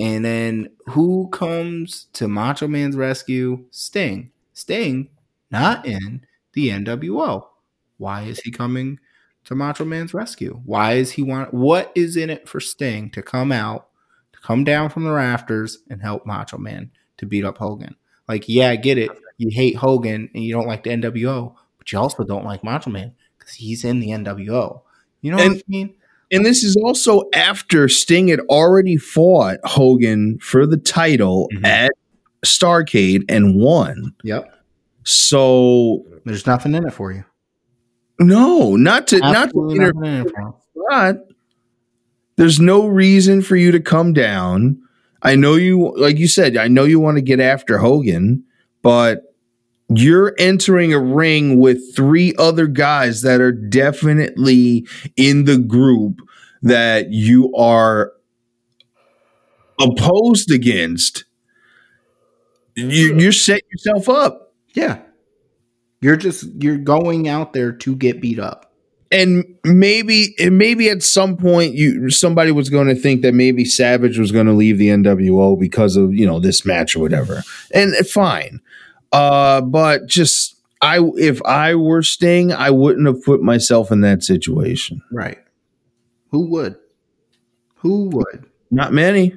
And 0.00 0.24
then 0.24 0.70
who 0.86 1.28
comes 1.30 2.06
to 2.14 2.28
Macho 2.28 2.68
Man's 2.68 2.96
rescue? 2.96 3.64
Sting. 3.70 4.30
Sting 4.52 5.08
not 5.50 5.86
in 5.86 6.24
the 6.52 6.70
NWO. 6.70 7.46
Why 7.96 8.22
is 8.22 8.40
he 8.40 8.50
coming 8.50 8.98
to 9.44 9.54
Macho 9.54 9.84
Man's 9.84 10.14
rescue? 10.14 10.60
Why 10.64 10.94
is 10.94 11.12
he 11.12 11.22
want 11.22 11.52
what 11.52 11.90
is 11.94 12.16
in 12.16 12.30
it 12.30 12.48
for 12.48 12.60
Sting 12.60 13.10
to 13.10 13.22
come 13.22 13.50
out, 13.50 13.88
to 14.32 14.40
come 14.40 14.64
down 14.64 14.90
from 14.90 15.04
the 15.04 15.12
rafters 15.12 15.78
and 15.90 16.02
help 16.02 16.26
Macho 16.26 16.58
Man 16.58 16.90
to 17.16 17.26
beat 17.26 17.44
up 17.44 17.58
Hogan? 17.58 17.96
Like, 18.28 18.48
yeah, 18.48 18.70
I 18.70 18.76
get 18.76 18.98
it. 18.98 19.10
You 19.38 19.48
hate 19.50 19.76
Hogan 19.76 20.30
and 20.34 20.44
you 20.44 20.52
don't 20.52 20.66
like 20.66 20.84
the 20.84 20.90
NWO, 20.90 21.54
but 21.78 21.90
you 21.90 21.98
also 21.98 22.24
don't 22.24 22.44
like 22.44 22.62
Macho 22.62 22.90
Man 22.90 23.14
because 23.48 23.56
he's 23.56 23.84
in 23.84 24.00
the 24.00 24.08
NWO. 24.10 24.82
You 25.22 25.32
know 25.32 25.38
And- 25.38 25.54
what 25.54 25.58
I 25.58 25.62
mean? 25.68 25.94
And 26.30 26.44
this 26.44 26.62
is 26.62 26.76
also 26.76 27.22
after 27.34 27.88
Sting 27.88 28.28
had 28.28 28.40
already 28.50 28.98
fought 28.98 29.58
Hogan 29.64 30.38
for 30.42 30.66
the 30.66 30.76
title 30.76 31.48
Mhm. 31.54 31.64
at 31.66 31.90
Starcade 32.44 33.24
and 33.30 33.56
won. 33.56 34.12
Yep. 34.24 34.52
So 35.04 36.04
There's 36.26 36.46
nothing 36.46 36.74
in 36.74 36.86
it 36.86 36.92
for 36.92 37.12
you. 37.12 37.24
no, 38.20 38.76
not 38.76 39.06
to 39.08 39.18
not 39.20 39.32
to 39.32 39.38
Absolutely 39.38 39.74
inter- 39.76 39.92
nothing 39.92 40.12
in 40.20 40.26
it 40.26 40.30
for 40.34 40.40
him. 40.42 40.52
spot. 40.86 41.16
There's 42.36 42.60
no 42.60 42.86
reason 42.86 43.40
for 43.40 43.56
you 43.56 43.72
to 43.72 43.80
come 43.80 44.12
down. 44.12 44.78
I 45.22 45.34
know 45.34 45.54
you, 45.54 45.94
like 45.96 46.18
you 46.18 46.28
said, 46.28 46.58
I 46.58 46.68
know 46.68 46.84
you 46.84 47.00
want 47.00 47.16
to 47.16 47.22
get 47.22 47.40
after 47.40 47.78
Hogan, 47.78 48.44
but 48.82 49.27
you're 49.88 50.34
entering 50.38 50.92
a 50.92 51.00
ring 51.00 51.58
with 51.58 51.94
three 51.96 52.34
other 52.38 52.66
guys 52.66 53.22
that 53.22 53.40
are 53.40 53.52
definitely 53.52 54.86
in 55.16 55.44
the 55.44 55.58
group 55.58 56.20
that 56.62 57.10
you 57.10 57.54
are 57.54 58.12
opposed 59.80 60.50
against. 60.50 61.24
You, 62.76 63.18
you're 63.18 63.32
setting 63.32 63.64
yourself 63.72 64.08
up. 64.08 64.54
Yeah. 64.74 65.00
You're 66.00 66.16
just 66.16 66.46
you're 66.62 66.78
going 66.78 67.28
out 67.28 67.52
there 67.52 67.72
to 67.72 67.96
get 67.96 68.20
beat 68.20 68.38
up. 68.38 68.72
and 69.10 69.44
maybe 69.64 70.34
and 70.38 70.58
maybe 70.58 70.88
at 70.90 71.02
some 71.02 71.36
point 71.36 71.74
you 71.74 72.10
somebody 72.10 72.52
was 72.52 72.68
going 72.70 72.88
to 72.88 72.94
think 72.94 73.22
that 73.22 73.34
maybe 73.34 73.64
Savage 73.64 74.18
was 74.18 74.32
going 74.32 74.46
to 74.46 74.52
leave 74.52 74.78
the 74.78 74.88
NWO 74.88 75.58
because 75.58 75.96
of 75.96 76.14
you 76.14 76.26
know 76.26 76.38
this 76.40 76.64
match 76.64 76.94
or 76.94 77.00
whatever, 77.00 77.42
and 77.72 77.94
fine. 78.06 78.60
Uh, 79.12 79.60
but 79.60 80.06
just 80.06 80.56
I 80.80 81.00
if 81.16 81.42
I 81.44 81.74
were 81.74 82.02
Sting, 82.02 82.52
I 82.52 82.70
wouldn't 82.70 83.06
have 83.06 83.22
put 83.24 83.42
myself 83.42 83.90
in 83.90 84.00
that 84.02 84.22
situation. 84.22 85.02
Right. 85.10 85.38
Who 86.30 86.46
would? 86.50 86.76
Who 87.76 88.08
would? 88.08 88.46
Not 88.70 88.92
many. 88.92 89.34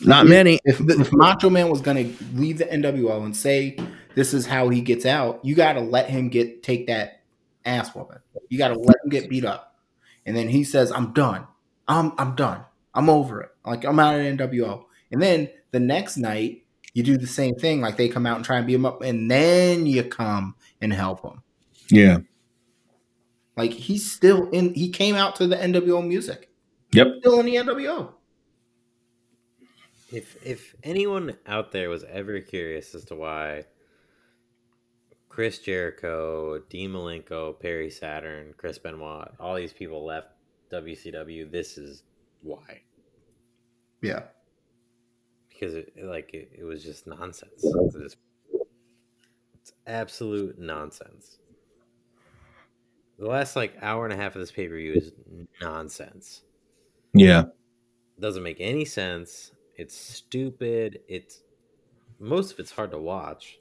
Not 0.00 0.26
many. 0.26 0.60
If, 0.64 0.80
if 0.80 1.12
Macho 1.12 1.50
Man 1.50 1.70
was 1.70 1.80
going 1.80 1.96
to 2.14 2.24
leave 2.34 2.58
the 2.58 2.66
NWO 2.66 3.24
and 3.24 3.36
say 3.36 3.76
this 4.14 4.32
is 4.32 4.46
how 4.46 4.68
he 4.68 4.80
gets 4.80 5.04
out, 5.04 5.44
you 5.44 5.54
got 5.54 5.72
to 5.72 5.80
let 5.80 6.08
him 6.08 6.28
get 6.28 6.62
take 6.62 6.86
that 6.86 7.22
ass 7.64 7.94
woman. 7.94 8.18
You 8.48 8.58
got 8.58 8.68
to 8.68 8.78
let 8.78 8.96
him 9.04 9.10
get 9.10 9.28
beat 9.28 9.44
up, 9.44 9.76
and 10.24 10.36
then 10.36 10.48
he 10.48 10.64
says, 10.64 10.92
"I'm 10.92 11.12
done. 11.12 11.46
I'm 11.88 12.12
I'm 12.16 12.36
done. 12.36 12.64
I'm 12.94 13.10
over 13.10 13.42
it. 13.42 13.50
Like 13.66 13.84
I'm 13.84 13.98
out 13.98 14.14
of 14.14 14.20
NWO." 14.20 14.84
And 15.10 15.20
then 15.20 15.50
the 15.72 15.80
next 15.80 16.16
night, 16.16 16.64
you 16.98 17.04
do 17.04 17.16
the 17.16 17.28
same 17.28 17.54
thing. 17.54 17.80
Like 17.80 17.96
they 17.96 18.08
come 18.08 18.26
out 18.26 18.34
and 18.34 18.44
try 18.44 18.58
and 18.58 18.66
beat 18.66 18.74
him 18.74 18.84
up, 18.84 19.02
and 19.02 19.30
then 19.30 19.86
you 19.86 20.02
come 20.02 20.56
and 20.80 20.92
help 20.92 21.22
him. 21.22 21.44
Yeah. 21.90 22.18
Like 23.56 23.70
he's 23.70 24.10
still 24.10 24.50
in. 24.50 24.74
He 24.74 24.88
came 24.88 25.14
out 25.14 25.36
to 25.36 25.46
the 25.46 25.54
NWO 25.54 26.04
music. 26.04 26.50
Yep. 26.92 27.06
Still 27.20 27.38
in 27.38 27.46
the 27.46 27.54
NWO. 27.54 28.14
If 30.10 30.44
if 30.44 30.74
anyone 30.82 31.36
out 31.46 31.70
there 31.70 31.88
was 31.88 32.02
ever 32.02 32.40
curious 32.40 32.92
as 32.96 33.04
to 33.06 33.14
why 33.14 33.62
Chris 35.28 35.60
Jericho, 35.60 36.58
Dean 36.68 36.90
Malenko, 36.90 37.60
Perry 37.60 37.90
Saturn, 37.90 38.54
Chris 38.56 38.76
Benoit, 38.76 39.28
all 39.38 39.54
these 39.54 39.72
people 39.72 40.04
left 40.04 40.30
WCW, 40.72 41.48
this 41.48 41.78
is 41.78 42.02
why. 42.42 42.80
Yeah. 44.02 44.22
Because 45.58 45.74
it 45.74 45.92
like 46.02 46.34
it, 46.34 46.50
it 46.58 46.64
was 46.64 46.84
just 46.84 47.06
nonsense. 47.06 47.52
It's, 47.64 47.94
just- 47.96 48.16
it's 49.54 49.72
absolute 49.86 50.58
nonsense. 50.58 51.38
The 53.18 53.26
last 53.26 53.56
like 53.56 53.74
hour 53.82 54.04
and 54.04 54.12
a 54.12 54.16
half 54.16 54.36
of 54.36 54.40
this 54.40 54.52
pay 54.52 54.68
per 54.68 54.76
view 54.76 54.92
is 54.94 55.12
nonsense. 55.60 56.42
Yeah. 57.14 57.40
it 57.40 58.20
doesn't 58.20 58.42
make 58.44 58.58
any 58.60 58.84
sense. 58.84 59.50
It's 59.76 59.96
stupid. 59.96 61.00
It's 61.08 61.42
most 62.20 62.52
of 62.52 62.60
it's 62.60 62.70
hard 62.70 62.92
to 62.92 62.98
watch. 62.98 63.58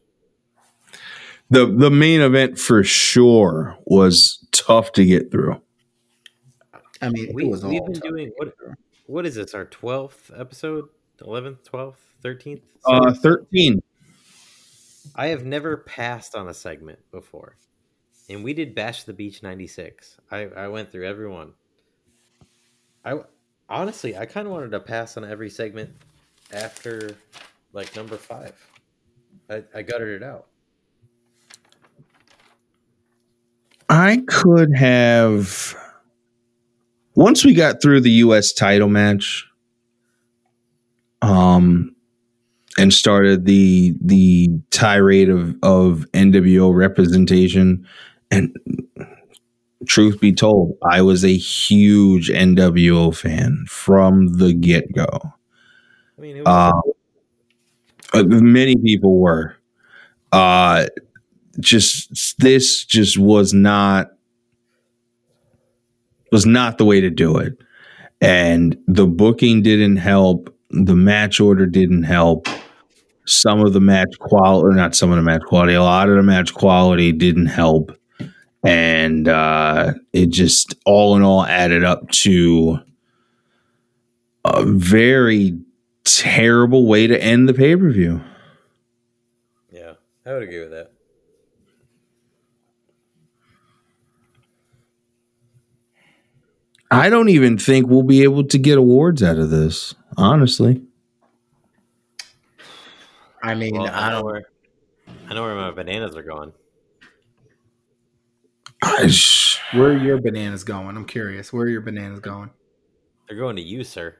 The 1.49 1.65
the 1.65 1.89
main 1.89 2.21
event 2.21 2.59
for 2.59 2.83
sure 2.83 3.77
was 3.85 4.45
tough 4.51 4.91
to 4.93 5.05
get 5.05 5.31
through. 5.31 5.59
I 7.01 7.09
mean, 7.09 7.31
We, 7.33 7.45
it 7.45 7.49
was 7.49 7.63
we've 7.65 7.79
all 7.81 7.85
been 7.87 7.93
tough. 7.95 8.03
doing 8.03 8.31
what? 8.37 8.53
What 9.07 9.25
is 9.25 9.35
this? 9.35 9.53
Our 9.55 9.65
twelfth 9.65 10.31
episode? 10.35 10.85
Eleventh, 11.21 11.63
twelfth, 11.63 12.01
thirteenth? 12.21 12.63
Uh, 12.85 13.13
thirteen. 13.13 13.81
I 15.15 15.27
have 15.27 15.45
never 15.45 15.77
passed 15.77 16.35
on 16.35 16.47
a 16.47 16.53
segment 16.53 16.99
before, 17.11 17.55
and 18.29 18.43
we 18.43 18.53
did 18.53 18.75
Bash 18.75 19.03
the 19.03 19.13
Beach 19.13 19.41
'96. 19.41 20.17
I 20.31 20.47
I 20.55 20.67
went 20.67 20.91
through 20.91 21.07
everyone. 21.07 21.53
I 23.05 23.19
honestly, 23.69 24.17
I 24.17 24.25
kind 24.25 24.47
of 24.47 24.53
wanted 24.53 24.71
to 24.71 24.79
pass 24.79 25.17
on 25.17 25.23
every 25.23 25.49
segment 25.49 25.91
after 26.51 27.15
like 27.73 27.95
number 27.95 28.17
five. 28.17 28.53
I, 29.49 29.63
I 29.73 29.81
gutted 29.81 30.09
it 30.09 30.23
out. 30.23 30.47
I 33.89 34.23
could 34.27 34.75
have 34.75 35.75
once 37.15 37.45
we 37.45 37.53
got 37.53 37.81
through 37.81 38.01
the 38.01 38.11
US 38.11 38.51
title 38.51 38.89
match 38.89 39.47
um 41.21 41.93
and 42.77 42.93
started 42.93 43.45
the 43.45 43.95
the 44.01 44.49
tirade 44.71 45.29
of 45.29 45.55
of 45.63 46.05
NWO 46.13 46.73
representation 46.75 47.85
and 48.31 48.55
truth 49.87 50.19
be 50.19 50.31
told 50.33 50.77
I 50.89 51.01
was 51.01 51.23
a 51.23 51.35
huge 51.37 52.29
NWO 52.29 53.11
fan 53.15 53.65
from 53.67 54.37
the 54.37 54.53
get-go. 54.53 55.07
I 56.17 56.21
mean, 56.21 56.37
it 56.37 56.41
was, 56.45 56.73
Uh, 58.13 58.19
uh, 58.19 58.23
many 58.23 58.75
people 58.75 59.19
were. 59.19 59.55
Uh, 60.31 60.87
just 61.59 62.39
this 62.39 62.85
just 62.85 63.17
was 63.17 63.53
not 63.53 64.11
was 66.31 66.45
not 66.45 66.77
the 66.77 66.85
way 66.85 67.01
to 67.01 67.09
do 67.09 67.37
it, 67.37 67.53
and 68.21 68.77
the 68.87 69.07
booking 69.07 69.61
didn't 69.61 69.97
help. 69.97 70.53
The 70.69 70.95
match 70.95 71.39
order 71.39 71.65
didn't 71.65 72.03
help. 72.03 72.47
Some 73.25 73.59
of 73.59 73.73
the 73.73 73.81
match 73.81 74.17
quality, 74.19 74.67
or 74.67 74.73
not 74.73 74.95
some 74.95 75.11
of 75.11 75.17
the 75.17 75.23
match 75.23 75.41
quality, 75.41 75.73
a 75.73 75.83
lot 75.83 76.09
of 76.09 76.15
the 76.15 76.23
match 76.23 76.53
quality 76.53 77.11
didn't 77.11 77.47
help, 77.47 77.91
and 78.63 79.27
uh, 79.27 79.93
it 80.13 80.27
just 80.27 80.75
all 80.85 81.15
in 81.17 81.23
all 81.23 81.43
added 81.45 81.83
up 81.83 82.09
to 82.09 82.79
a 84.45 84.65
very 84.65 85.59
terrible 86.05 86.85
way 86.85 87.05
to 87.05 87.21
end 87.21 87.49
the 87.49 87.53
pay 87.53 87.75
per 87.75 87.89
view. 87.89 88.21
yeah, 89.69 89.93
I 90.25 90.33
would 90.33 90.43
agree 90.43 90.61
with 90.61 90.71
that. 90.71 90.91
I 96.89 97.09
don't 97.09 97.29
even 97.29 97.57
think 97.57 97.87
we'll 97.87 98.03
be 98.03 98.23
able 98.23 98.45
to 98.45 98.57
get 98.57 98.77
awards 98.77 99.21
out 99.21 99.37
of 99.37 99.49
this, 99.49 99.93
honestly. 100.17 100.81
I 103.43 103.55
mean, 103.55 103.75
Well, 103.75 103.87
I 103.87 104.07
I 104.07 104.09
don't. 104.09 104.19
Um, 104.19 104.25
where 104.25 104.43
I 105.29 105.33
know 105.33 105.43
where 105.43 105.55
my 105.55 105.71
bananas 105.71 106.15
are 106.15 106.23
going. 106.23 106.53
I 108.81 109.07
sh- 109.07 109.59
Where 109.73 109.89
are 109.91 109.97
your 109.97 110.21
bananas 110.21 110.63
going? 110.63 110.95
I'm 110.95 111.05
curious. 111.05 111.51
Where 111.51 111.65
are 111.65 111.69
your 111.69 111.81
bananas 111.81 112.19
going? 112.19 112.51
They're 113.27 113.37
going 113.37 113.57
to 113.57 113.61
you, 113.61 113.83
sir. 113.83 114.15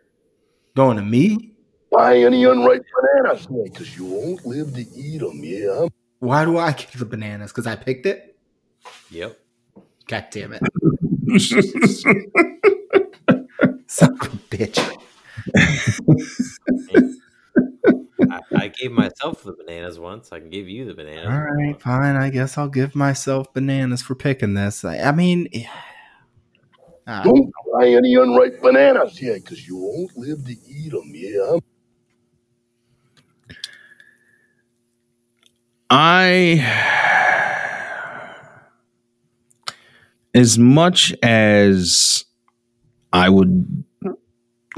Going 0.75 0.97
to 0.97 1.03
me? 1.03 1.53
Buy 1.91 2.17
any 2.17 2.43
unripe 2.43 2.83
bananas, 3.23 3.47
because 3.47 3.97
you 3.97 4.05
won't 4.05 4.45
live 4.45 4.73
to 4.73 4.81
eat 4.81 5.19
them, 5.19 5.41
yeah? 5.43 5.87
Why 6.19 6.43
do 6.43 6.57
I 6.57 6.73
get 6.73 6.91
the 6.91 7.05
bananas? 7.05 7.51
Because 7.51 7.67
I 7.67 7.75
picked 7.75 8.05
it? 8.05 8.37
Yep. 9.09 9.39
God 10.07 10.25
damn 10.31 10.53
it. 10.53 10.63
Son 13.87 14.13
of 14.13 14.27
a 14.27 14.37
bitch. 14.49 14.79
I, 18.29 18.41
I 18.55 18.67
gave 18.69 18.91
myself 18.91 19.43
the 19.43 19.53
bananas 19.53 19.99
once. 19.99 20.31
I 20.31 20.39
can 20.39 20.49
give 20.49 20.67
you 20.67 20.85
the 20.85 20.93
bananas. 20.93 21.27
All 21.27 21.39
right, 21.39 21.81
fine. 21.81 22.15
I 22.15 22.29
guess 22.29 22.57
I'll 22.57 22.69
give 22.69 22.95
myself 22.95 23.53
bananas 23.53 24.01
for 24.01 24.15
picking 24.15 24.53
this. 24.53 24.83
I, 24.85 24.99
I 24.99 25.11
mean, 25.11 25.47
uh, 27.05 27.23
Don't 27.23 27.51
buy 27.73 27.87
any 27.87 28.15
unripe 28.15 28.61
bananas, 28.61 29.21
yeah, 29.21 29.35
because 29.35 29.67
you 29.67 29.77
won't 29.77 30.17
live 30.17 30.43
to 30.45 30.51
eat 30.51 30.91
them, 30.91 31.11
yeah? 31.13 31.59
I, 35.89 36.61
as 40.37 40.57
much 40.57 41.13
as 41.23 42.23
I 43.11 43.27
would 43.29 43.83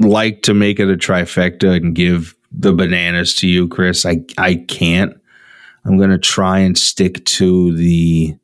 like 0.00 0.42
to 0.42 0.54
make 0.54 0.80
it 0.80 0.88
a 0.88 0.96
trifecta 0.96 1.76
and 1.76 1.94
give 1.94 2.34
the 2.50 2.72
bananas 2.72 3.34
to 3.36 3.46
you, 3.46 3.68
Chris, 3.68 4.06
I 4.06 4.24
I 4.38 4.54
can't. 4.68 5.12
I'm 5.84 5.98
gonna 5.98 6.18
try 6.18 6.58
and 6.58 6.76
stick 6.76 7.24
to 7.26 7.76
the 7.76 8.34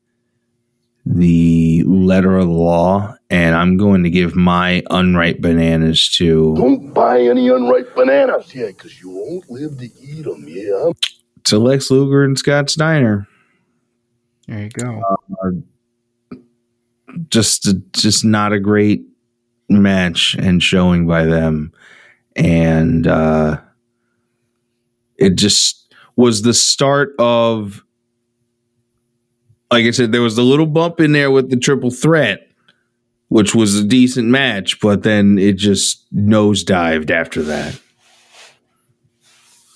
the 1.06 1.84
letter 1.86 2.36
of 2.36 2.46
the 2.46 2.52
law, 2.52 3.16
and 3.30 3.54
I'm 3.54 3.76
going 3.76 4.02
to 4.02 4.10
give 4.10 4.34
my 4.34 4.82
unripe 4.90 5.40
bananas 5.40 6.08
to 6.10 6.54
Don't 6.56 6.92
buy 6.92 7.20
any 7.20 7.48
unripe 7.48 7.94
bananas, 7.94 8.52
yeah, 8.52 8.66
because 8.66 9.00
you 9.00 9.10
won't 9.10 9.48
live 9.48 9.78
to 9.78 9.84
eat 10.02 10.24
them, 10.24 10.44
yeah? 10.48 10.90
to 11.44 11.58
Lex 11.60 11.92
Luger 11.92 12.24
and 12.24 12.36
Scott 12.36 12.70
Steiner. 12.70 13.28
there 14.48 14.64
you 14.64 14.70
go. 14.70 15.00
Uh, 15.44 15.50
just 17.28 17.68
just 17.92 18.24
not 18.24 18.52
a 18.52 18.60
great 18.60 19.02
match 19.68 20.34
and 20.38 20.62
showing 20.62 21.06
by 21.06 21.24
them, 21.24 21.72
and 22.34 23.06
uh, 23.06 23.60
it 25.16 25.36
just 25.36 25.94
was 26.16 26.42
the 26.42 26.54
start 26.54 27.14
of. 27.18 27.82
Like 29.68 29.84
I 29.84 29.90
said, 29.90 30.12
there 30.12 30.22
was 30.22 30.36
the 30.36 30.44
little 30.44 30.66
bump 30.66 31.00
in 31.00 31.10
there 31.10 31.32
with 31.32 31.50
the 31.50 31.56
triple 31.56 31.90
threat, 31.90 32.48
which 33.28 33.52
was 33.52 33.74
a 33.74 33.84
decent 33.84 34.28
match, 34.28 34.78
but 34.80 35.02
then 35.02 35.38
it 35.38 35.56
just 35.56 36.06
nosedived 36.14 37.10
after 37.10 37.42
that. 37.42 37.80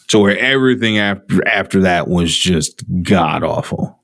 So 0.09 0.21
where 0.21 0.37
everything 0.39 0.99
after 0.99 1.47
after 1.47 1.83
that 1.83 2.09
was 2.09 2.37
just 2.37 2.83
god 3.03 3.45
awful. 3.45 4.00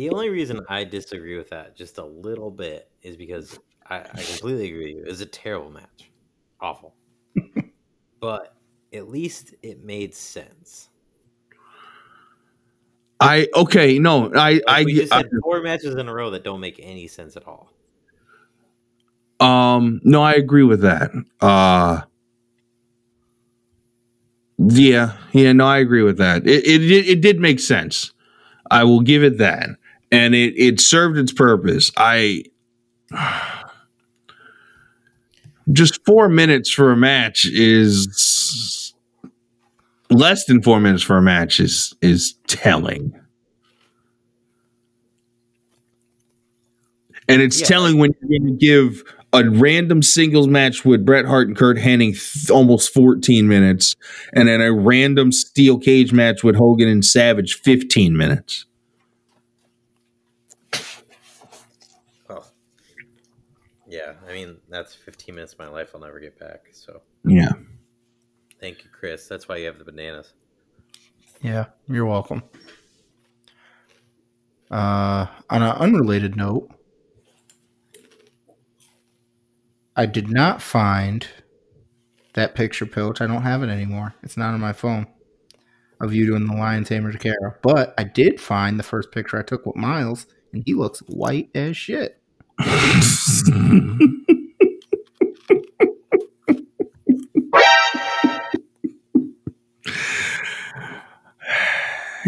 The 0.00 0.08
only 0.08 0.30
reason 0.30 0.62
I 0.66 0.84
disagree 0.84 1.36
with 1.36 1.50
that 1.50 1.76
just 1.76 1.98
a 1.98 2.04
little 2.06 2.50
bit 2.50 2.90
is 3.02 3.18
because 3.18 3.58
I, 3.86 3.98
I 3.98 4.22
completely 4.22 4.70
agree 4.70 4.94
with 4.94 4.94
you. 4.94 5.02
It 5.02 5.08
was 5.08 5.20
a 5.20 5.26
terrible 5.26 5.70
match. 5.70 6.10
Awful. 6.58 6.94
but 8.18 8.54
at 8.94 9.10
least 9.10 9.54
it 9.62 9.84
made 9.84 10.14
sense. 10.14 10.88
I 13.20 13.46
okay, 13.54 13.98
no, 13.98 14.32
I 14.32 14.52
Like, 14.52 14.62
I, 14.68 14.84
just 14.84 15.12
I 15.12 15.18
had 15.18 15.28
four 15.42 15.60
matches 15.60 15.94
in 15.96 16.08
a 16.08 16.14
row 16.14 16.30
that 16.30 16.44
don't 16.44 16.60
make 16.60 16.80
any 16.82 17.06
sense 17.06 17.36
at 17.36 17.46
all. 17.46 17.70
um 19.38 20.00
no, 20.02 20.22
I 20.22 20.32
agree 20.32 20.62
with 20.62 20.80
that. 20.80 21.10
Uh 21.42 22.00
yeah, 24.56 25.18
yeah, 25.32 25.52
no, 25.52 25.66
I 25.66 25.76
agree 25.76 26.02
with 26.02 26.16
that. 26.16 26.46
It 26.46 26.66
it 26.66 26.90
it, 26.90 27.06
it 27.06 27.20
did 27.20 27.38
make 27.38 27.60
sense. 27.60 28.14
I 28.70 28.84
will 28.84 29.00
give 29.00 29.22
it 29.22 29.36
that, 29.38 29.68
and 30.12 30.34
it 30.34 30.54
it 30.56 30.80
served 30.80 31.18
its 31.18 31.32
purpose. 31.32 31.90
I 31.96 32.44
just 35.72 36.04
four 36.04 36.28
minutes 36.28 36.70
for 36.70 36.90
a 36.92 36.96
match 36.96 37.46
is 37.46 38.92
less 40.10 40.44
than 40.46 40.62
four 40.62 40.80
minutes 40.80 41.02
for 41.02 41.16
a 41.16 41.22
match 41.22 41.60
is 41.60 41.94
is 42.02 42.34
telling. 42.46 43.14
And 47.28 47.40
it's 47.40 47.60
Yeah. 47.60 47.66
telling 47.66 47.98
when 47.98 48.12
you're 48.20 48.40
going 48.40 48.58
to 48.58 48.58
give 48.58 49.04
a 49.32 49.48
random 49.48 50.02
singles 50.02 50.48
match 50.48 50.84
with 50.84 51.06
Bret 51.06 51.24
Hart 51.26 51.46
and 51.46 51.56
Curt 51.56 51.76
Hennig 51.76 52.14
th- 52.20 52.50
almost 52.50 52.92
14 52.92 53.46
minutes, 53.46 53.94
and 54.32 54.48
then 54.48 54.60
a 54.60 54.72
random 54.72 55.30
steel 55.30 55.78
cage 55.78 56.12
match 56.12 56.42
with 56.42 56.56
Hogan 56.56 56.88
and 56.88 57.04
Savage 57.04 57.54
15 57.60 58.16
minutes. 58.16 58.64
Oh. 62.28 62.44
Yeah, 63.88 64.14
I 64.28 64.32
mean 64.32 64.56
that's 64.70 64.94
15 64.94 65.34
minutes 65.34 65.52
of 65.52 65.58
my 65.58 65.68
life 65.68 65.90
I'll 65.94 66.00
never 66.00 66.20
get 66.20 66.38
back. 66.38 66.68
So 66.72 67.02
Yeah. 67.24 67.50
thank 68.60 68.84
you, 68.84 68.90
Chris. 68.90 69.26
That's 69.26 69.48
why 69.48 69.56
you 69.56 69.66
have 69.66 69.78
the 69.78 69.84
bananas. 69.84 70.32
Yeah, 71.42 71.66
you're 71.88 72.06
welcome. 72.06 72.42
Uh, 74.70 75.26
on 75.48 75.62
an 75.62 75.76
unrelated 75.76 76.36
note, 76.36 76.70
I 79.96 80.06
did 80.06 80.28
not 80.30 80.62
find 80.62 81.26
that 82.34 82.54
picture 82.54 82.86
pilch. 82.86 83.20
I 83.20 83.26
don't 83.26 83.42
have 83.42 83.62
it 83.62 83.68
anymore. 83.68 84.14
It's 84.22 84.36
not 84.36 84.54
on 84.54 84.60
my 84.60 84.72
phone 84.72 85.06
of 86.00 86.14
you 86.14 86.26
doing 86.26 86.46
the 86.46 86.54
lion 86.54 86.84
tamer 86.84 87.10
to 87.10 87.18
Kara. 87.18 87.56
But 87.62 87.94
I 87.98 88.04
did 88.04 88.40
find 88.40 88.78
the 88.78 88.84
first 88.84 89.10
picture 89.10 89.38
I 89.38 89.42
took 89.42 89.66
with 89.66 89.76
Miles, 89.76 90.26
and 90.52 90.62
he 90.64 90.74
looks 90.74 91.00
white 91.00 91.50
as 91.54 91.76
shit. 91.76 92.22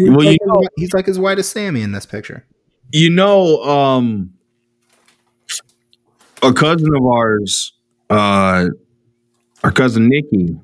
well, 0.09 0.23
you 0.23 0.37
know, 0.45 0.61
he's 0.77 0.93
like 0.93 1.07
as 1.07 1.19
white 1.19 1.39
as 1.39 1.47
Sammy 1.47 1.81
in 1.81 1.91
this 1.91 2.05
picture. 2.05 2.45
you 2.91 3.09
know, 3.09 3.63
um, 3.63 4.33
a 6.41 6.53
cousin 6.53 6.95
of 6.95 7.05
ours, 7.05 7.73
uh, 8.09 8.67
our 9.63 9.71
cousin 9.71 10.07
Nikki, 10.09 10.55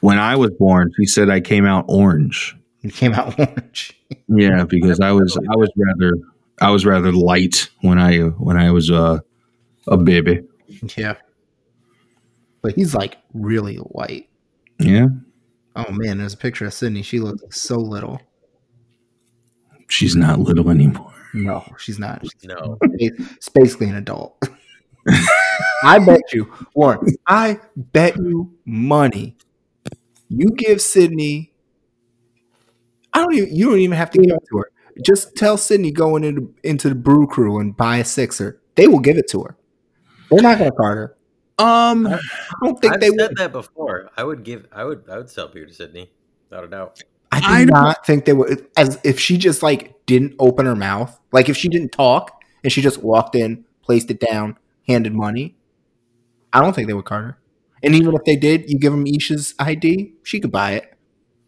when 0.00 0.18
I 0.18 0.36
was 0.36 0.50
born, 0.58 0.92
she 0.96 1.06
said 1.06 1.30
I 1.30 1.40
came 1.40 1.64
out 1.64 1.86
orange. 1.88 2.54
He 2.82 2.90
came 2.90 3.14
out 3.14 3.38
orange. 3.38 3.98
Yeah, 4.28 4.64
because 4.64 5.00
I 5.00 5.12
was 5.12 5.36
I 5.36 5.56
was 5.56 5.70
rather 5.76 6.18
I 6.60 6.70
was 6.70 6.84
rather 6.86 7.12
light 7.12 7.68
when 7.80 7.98
I 7.98 8.18
when 8.20 8.56
I 8.56 8.70
was 8.70 8.90
uh, 8.90 9.20
a 9.88 9.96
baby. 9.96 10.42
Yeah. 10.96 11.14
But 12.62 12.74
he's 12.74 12.94
like 12.94 13.16
really 13.32 13.76
white. 13.76 14.28
Yeah, 14.78 15.06
Oh 15.74 15.90
man, 15.90 16.18
there's 16.18 16.34
a 16.34 16.38
picture 16.38 16.66
of 16.66 16.74
Sydney. 16.74 17.02
She 17.02 17.20
looks 17.20 17.60
so 17.60 17.76
little. 17.76 18.20
She's 19.88 20.16
not 20.16 20.38
little 20.40 20.70
anymore. 20.70 21.12
No, 21.34 21.64
she's 21.78 21.98
not. 21.98 22.22
She's 22.22 22.44
No. 22.44 22.78
it's 22.82 23.48
basically 23.48 23.88
an 23.88 23.96
adult. 23.96 24.40
I 25.84 25.98
bet 25.98 26.20
you, 26.32 26.52
Warren, 26.74 27.14
I 27.26 27.60
bet 27.76 28.16
you 28.16 28.52
money. 28.64 29.36
You 30.28 30.50
give 30.50 30.80
Sydney 30.80 31.52
I 33.12 33.20
don't 33.22 33.34
even 33.34 33.54
you 33.54 33.70
don't 33.70 33.78
even 33.78 33.96
have 33.96 34.10
to 34.10 34.18
give 34.18 34.30
it 34.30 34.42
to 34.50 34.58
her. 34.58 34.70
Just 35.02 35.36
tell 35.36 35.56
Sydney 35.56 35.90
going 35.90 36.24
into 36.24 36.54
into 36.62 36.88
the 36.88 36.94
brew 36.94 37.26
crew 37.26 37.58
and 37.58 37.76
buy 37.76 37.98
a 37.98 38.04
sixer. 38.04 38.60
They 38.74 38.88
will 38.88 38.98
give 39.00 39.16
it 39.16 39.28
to 39.30 39.42
her. 39.42 39.56
They're 40.30 40.42
not 40.42 40.58
gonna 40.58 40.72
card 40.72 40.98
her. 40.98 41.16
Um, 41.58 42.06
I 42.06 42.18
don't 42.62 42.78
think 42.80 42.94
I've 42.94 43.00
they 43.00 43.08
said 43.08 43.28
would. 43.30 43.36
that 43.38 43.52
before. 43.52 44.10
I 44.16 44.24
would 44.24 44.42
give. 44.42 44.66
I 44.72 44.84
would. 44.84 45.04
I 45.10 45.16
would 45.16 45.30
sell 45.30 45.48
beer 45.48 45.64
to 45.64 45.72
Sydney, 45.72 46.10
without 46.50 46.64
a 46.64 46.68
doubt. 46.68 47.00
I 47.32 47.40
do 47.40 47.46
I 47.46 47.64
don't- 47.64 47.68
not 47.74 48.06
think 48.06 48.24
they 48.24 48.32
would. 48.32 48.66
As 48.76 48.98
if 49.04 49.18
she 49.18 49.36
just 49.38 49.62
like 49.62 49.94
didn't 50.06 50.34
open 50.38 50.66
her 50.66 50.76
mouth, 50.76 51.18
like 51.32 51.48
if 51.48 51.56
she 51.56 51.68
didn't 51.68 51.92
talk 51.92 52.40
and 52.62 52.72
she 52.72 52.80
just 52.82 53.02
walked 53.02 53.34
in, 53.34 53.64
placed 53.82 54.10
it 54.10 54.20
down, 54.20 54.56
handed 54.88 55.12
money. 55.14 55.56
I 56.52 56.60
don't 56.60 56.74
think 56.74 56.86
they 56.88 56.94
would 56.94 57.04
card 57.04 57.24
her. 57.24 57.38
And 57.82 57.94
even 57.94 58.14
if 58.14 58.24
they 58.24 58.36
did, 58.36 58.70
you 58.70 58.78
give 58.78 58.92
them 58.92 59.04
Isha's 59.04 59.54
ID, 59.58 60.12
she 60.22 60.40
could 60.40 60.50
buy 60.50 60.72
it, 60.72 60.94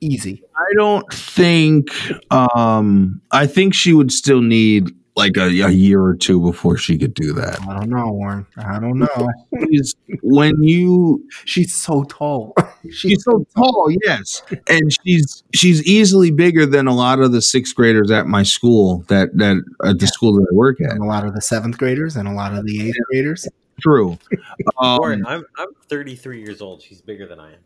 easy. 0.01 0.43
I 0.57 0.75
don't 0.77 1.11
think. 1.13 1.89
Um, 2.31 3.21
I 3.31 3.47
think 3.47 3.75
she 3.75 3.93
would 3.93 4.13
still 4.13 4.43
need 4.43 4.91
like 5.19 5.37
a, 5.37 5.49
a 5.49 5.71
year 5.71 6.01
or 6.01 6.15
two 6.15 6.41
before 6.41 6.77
she 6.77 6.97
could 6.97 7.13
do 7.13 7.33
that. 7.35 7.61
I 7.63 7.79
don't 7.79 7.91
know, 7.91 8.13
Warren. 8.13 8.47
I 8.57 8.79
don't 8.79 8.99
know. 8.99 9.29
She's, 9.71 9.95
when 10.23 10.63
you 10.63 11.23
She's 11.45 11.75
so 11.75 12.05
tall. 12.05 12.55
she's 12.91 13.23
so 13.25 13.45
tall, 13.55 13.91
yes, 14.05 14.43
and 14.69 14.91
she's 15.05 15.43
she's 15.55 15.83
easily 15.85 16.31
bigger 16.31 16.65
than 16.65 16.87
a 16.87 16.95
lot 16.95 17.21
of 17.21 17.33
the 17.33 17.43
sixth 17.43 17.75
graders 17.75 18.11
at 18.11 18.27
my 18.27 18.43
school 18.43 19.05
that 19.09 19.37
that 19.37 19.57
at 19.85 19.99
the 19.99 20.07
school 20.07 20.35
that 20.35 20.47
I 20.51 20.55
work 20.55 20.81
at. 20.81 20.93
and 20.93 21.03
a 21.03 21.07
lot 21.07 21.27
of 21.27 21.35
the 21.35 21.43
seventh 21.43 21.77
graders 21.77 22.17
and 22.17 22.29
a 22.29 22.33
lot 22.33 22.55
of 22.55 22.65
the 22.65 22.89
eighth 22.89 22.97
graders. 23.11 23.47
True. 23.81 24.19
Um, 24.81 24.99
Warren, 24.99 25.27
I'm. 25.27 25.45
I'm 25.57 25.69
33 25.89 26.41
years 26.41 26.61
old. 26.61 26.83
She's 26.83 27.01
bigger 27.01 27.27
than 27.27 27.41
I 27.41 27.53
am. 27.53 27.59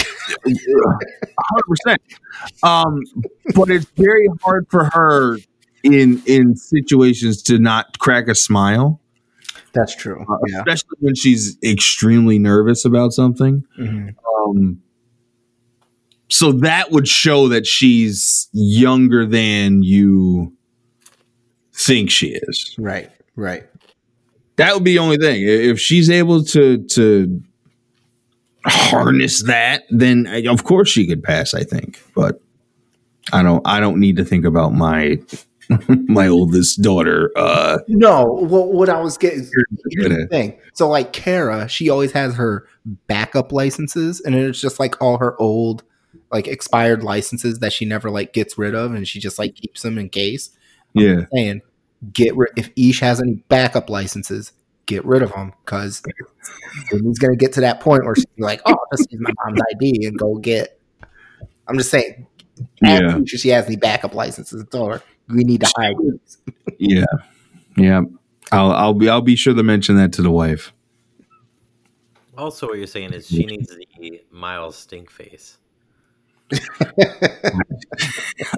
hundred 0.44 1.64
percent. 1.66 2.00
Um, 2.62 3.00
but 3.54 3.70
it's 3.70 3.86
very 3.96 4.28
hard 4.40 4.66
for 4.70 4.84
her 4.92 5.38
in 5.82 6.22
in 6.26 6.56
situations 6.56 7.42
to 7.44 7.58
not 7.58 7.98
crack 7.98 8.28
a 8.28 8.34
smile, 8.34 9.00
That's 9.72 9.94
true. 9.94 10.20
uh, 10.28 10.36
Yeah. 10.48 10.58
especially 10.58 10.96
when 11.00 11.14
she's 11.14 11.56
extremely 11.62 12.38
nervous 12.38 12.84
about 12.84 13.12
something. 13.12 13.64
Mhm. 13.78 14.14
Um, 14.48 14.82
so 16.28 16.52
that 16.52 16.90
would 16.92 17.08
show 17.08 17.48
that 17.48 17.66
she's 17.66 18.48
younger 18.52 19.26
than 19.26 19.82
you 19.82 20.52
think 21.74 22.10
she 22.10 22.28
is. 22.28 22.74
Right. 22.78 23.10
Right. 23.36 23.64
That 24.56 24.74
would 24.74 24.84
be 24.84 24.92
the 24.92 24.98
only 24.98 25.16
thing. 25.16 25.42
If 25.42 25.80
she's 25.80 26.10
able 26.10 26.44
to 26.44 26.78
to 26.78 27.42
harness 28.66 29.42
that, 29.44 29.84
then 29.90 30.26
uh, 30.26 30.52
of 30.52 30.64
course 30.64 30.88
she 30.90 31.06
could 31.06 31.22
pass. 31.22 31.54
I 31.54 31.62
think, 31.64 31.98
but 32.14 32.40
I 33.32 33.42
don't. 33.42 33.62
I 33.66 33.80
don't 33.80 33.98
need 33.98 34.16
to 34.16 34.24
think 34.24 34.44
about 34.44 34.74
my 34.74 35.18
my 35.88 36.28
oldest 36.28 36.82
daughter. 36.82 37.30
Uh, 37.36 37.78
No, 37.88 38.24
what, 38.24 38.72
what 38.72 38.88
I 38.88 39.00
was 39.00 39.16
getting 39.16 39.40
here's 39.90 40.08
the 40.08 40.26
thing. 40.28 40.58
So 40.74 40.88
like 40.88 41.12
Kara, 41.12 41.68
she 41.68 41.88
always 41.88 42.12
has 42.12 42.34
her 42.36 42.66
backup 43.06 43.52
licenses, 43.52 44.20
and 44.20 44.34
it's 44.34 44.60
just 44.60 44.80
like 44.80 45.00
all 45.00 45.18
her 45.18 45.40
old, 45.40 45.82
like 46.32 46.48
expired 46.48 47.02
licenses 47.02 47.58
that 47.60 47.72
she 47.72 47.84
never 47.84 48.10
like 48.10 48.32
gets 48.32 48.58
rid 48.58 48.74
of, 48.74 48.94
and 48.94 49.06
she 49.06 49.20
just 49.20 49.38
like 49.38 49.54
keeps 49.54 49.82
them 49.82 49.98
in 49.98 50.08
case. 50.08 50.50
yeah, 50.94 51.26
Saying, 51.32 51.62
get 52.12 52.36
rid 52.36 52.50
if 52.56 52.70
Ish 52.76 53.00
has 53.00 53.20
any 53.20 53.34
backup 53.48 53.88
licenses, 53.90 54.52
get 54.86 55.04
rid 55.04 55.22
of 55.22 55.32
them 55.32 55.52
because 55.64 56.02
he's 56.90 57.18
gonna 57.18 57.36
get 57.36 57.52
to 57.54 57.60
that 57.60 57.80
point 57.80 58.04
where 58.04 58.16
she's 58.16 58.26
like, 58.38 58.60
oh, 58.66 58.76
just 58.96 59.10
use 59.12 59.20
my 59.20 59.30
mom's 59.44 59.60
ID 59.74 60.06
and 60.06 60.18
go 60.18 60.36
get. 60.36 60.80
I'm 61.68 61.78
just 61.78 61.90
saying, 61.90 62.26
Yeah. 62.82 63.18
She 63.26 63.50
has 63.50 63.66
any 63.66 63.76
backup 63.76 64.14
licenses. 64.14 64.64
Tell 64.72 64.86
her 64.86 65.02
we 65.32 65.44
need 65.44 65.60
to 65.60 65.72
hide 65.76 65.96
yeah, 66.78 67.04
yeah. 67.76 68.02
I'll 68.52 68.72
I'll 68.72 68.94
be 68.94 69.08
I'll 69.08 69.20
be 69.20 69.36
sure 69.36 69.54
to 69.54 69.62
mention 69.62 69.96
that 69.96 70.12
to 70.14 70.22
the 70.22 70.30
wife. 70.30 70.72
Also, 72.36 72.66
what 72.66 72.78
you're 72.78 72.86
saying 72.86 73.12
is 73.12 73.26
she 73.26 73.44
needs 73.44 73.68
the 73.68 74.22
Miles 74.30 74.76
stink 74.76 75.10
face. 75.10 75.58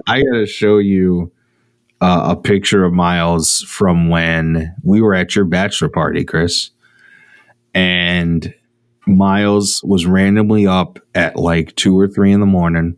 I 0.07 0.23
gotta 0.23 0.45
show 0.45 0.77
you 0.77 1.31
uh, 2.01 2.29
a 2.31 2.35
picture 2.35 2.83
of 2.83 2.93
Miles 2.93 3.61
from 3.61 4.09
when 4.09 4.73
we 4.83 5.01
were 5.01 5.13
at 5.13 5.35
your 5.35 5.45
bachelor 5.45 5.89
party, 5.89 6.23
Chris, 6.23 6.71
and 7.73 8.53
Miles 9.05 9.83
was 9.83 10.05
randomly 10.05 10.65
up 10.65 10.99
at 11.13 11.35
like 11.35 11.75
two 11.75 11.97
or 11.97 12.07
three 12.07 12.31
in 12.31 12.39
the 12.39 12.45
morning, 12.45 12.97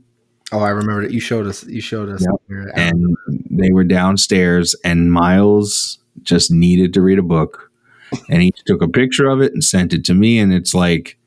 Oh, 0.52 0.60
I 0.60 0.70
remember 0.70 1.02
that 1.04 1.12
you 1.12 1.20
showed 1.20 1.48
us. 1.48 1.64
You 1.66 1.82
showed 1.82 2.10
us. 2.10 2.22
Yep. 2.22 2.42
your- 2.48 2.70
uh, 2.70 2.74
and 2.76 3.18
they 3.50 3.72
were 3.72 3.84
downstairs, 3.84 4.76
and 4.84 5.12
Miles 5.12 6.00
just 6.22 6.52
needed 6.52 6.94
to 6.94 7.02
read 7.02 7.20
a 7.20 7.24
book, 7.24 7.72
and 8.30 8.42
he 8.42 8.54
took 8.66 8.82
a 8.82 8.88
picture 8.88 9.28
of 9.28 9.42
it 9.42 9.54
and 9.54 9.64
sent 9.64 9.94
it 9.94 10.06
to 10.06 10.14
me, 10.14 10.40
and 10.40 10.54
it's 10.54 10.74
like 10.74 11.18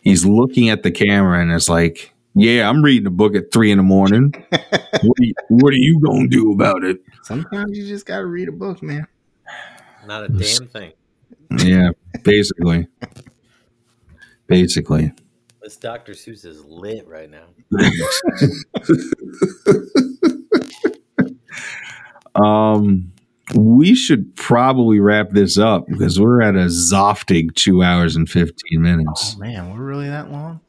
he's 0.00 0.24
looking 0.24 0.68
at 0.70 0.82
the 0.82 0.90
camera, 0.90 1.40
and 1.40 1.52
it's 1.52 1.68
like. 1.68 2.12
Yeah, 2.38 2.68
I'm 2.68 2.82
reading 2.82 3.06
a 3.06 3.10
book 3.10 3.34
at 3.34 3.50
three 3.50 3.70
in 3.70 3.78
the 3.78 3.82
morning. 3.82 4.30
what, 4.50 4.62
are 4.62 5.24
you, 5.24 5.32
what 5.48 5.72
are 5.72 5.78
you 5.78 5.98
gonna 6.00 6.28
do 6.28 6.52
about 6.52 6.84
it? 6.84 7.00
Sometimes 7.22 7.78
you 7.78 7.86
just 7.86 8.04
gotta 8.04 8.26
read 8.26 8.46
a 8.46 8.52
book, 8.52 8.82
man. 8.82 9.06
Not 10.06 10.24
a 10.24 10.28
damn 10.28 10.68
thing. 10.68 10.92
Yeah, 11.64 11.92
basically. 12.24 12.88
Basically. 14.48 15.12
This 15.66 15.76
Dr. 15.78 16.12
Seuss 16.12 16.44
is 16.44 16.64
lit 16.64 17.08
right 17.08 17.28
now. 17.28 17.46
um 22.40 23.12
we 23.56 23.96
should 23.96 24.36
probably 24.36 25.00
wrap 25.00 25.30
this 25.30 25.58
up 25.58 25.88
because 25.88 26.20
we're 26.20 26.40
at 26.40 26.54
a 26.54 26.66
zoftig 26.66 27.56
two 27.56 27.82
hours 27.82 28.14
and 28.14 28.30
15 28.30 28.80
minutes. 28.80 29.34
Oh 29.36 29.40
man, 29.40 29.72
we're 29.76 29.84
really 29.84 30.08
that 30.08 30.30
long? 30.30 30.60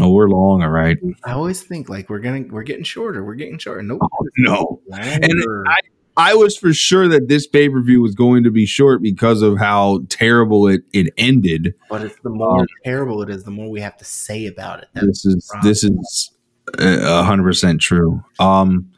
Oh, 0.00 0.12
we're 0.12 0.30
long, 0.30 0.62
all 0.62 0.70
right. 0.70 0.96
I 1.24 1.32
always 1.32 1.62
think 1.62 1.90
like 1.90 2.08
we're 2.08 2.20
gonna 2.20 2.46
we're 2.48 2.62
getting 2.62 2.84
shorter. 2.84 3.22
We're 3.22 3.34
getting 3.34 3.58
shorter. 3.58 3.82
Nope. 3.82 4.00
No. 4.38 4.80
Longer. 4.86 5.64
I- 5.68 5.76
I 6.18 6.34
was 6.34 6.56
for 6.56 6.74
sure 6.74 7.06
that 7.06 7.28
this 7.28 7.46
pay 7.46 7.68
per 7.68 7.80
view 7.80 8.02
was 8.02 8.16
going 8.16 8.42
to 8.42 8.50
be 8.50 8.66
short 8.66 9.00
because 9.00 9.40
of 9.40 9.56
how 9.56 10.00
terrible 10.08 10.66
it, 10.66 10.82
it 10.92 11.14
ended. 11.16 11.74
but 11.88 12.02
it's 12.02 12.18
the 12.24 12.30
more 12.30 12.66
terrible 12.84 13.22
it 13.22 13.30
is, 13.30 13.44
the 13.44 13.52
more 13.52 13.70
we 13.70 13.80
have 13.80 13.96
to 13.98 14.04
say 14.04 14.46
about 14.46 14.80
it. 14.82 14.88
That's 14.94 15.06
This 15.06 15.24
is 15.24 15.52
this 15.62 15.84
is 15.84 16.32
a 16.76 17.22
hundred 17.22 17.44
percent 17.44 17.80
true. 17.80 18.24
Um, 18.40 18.90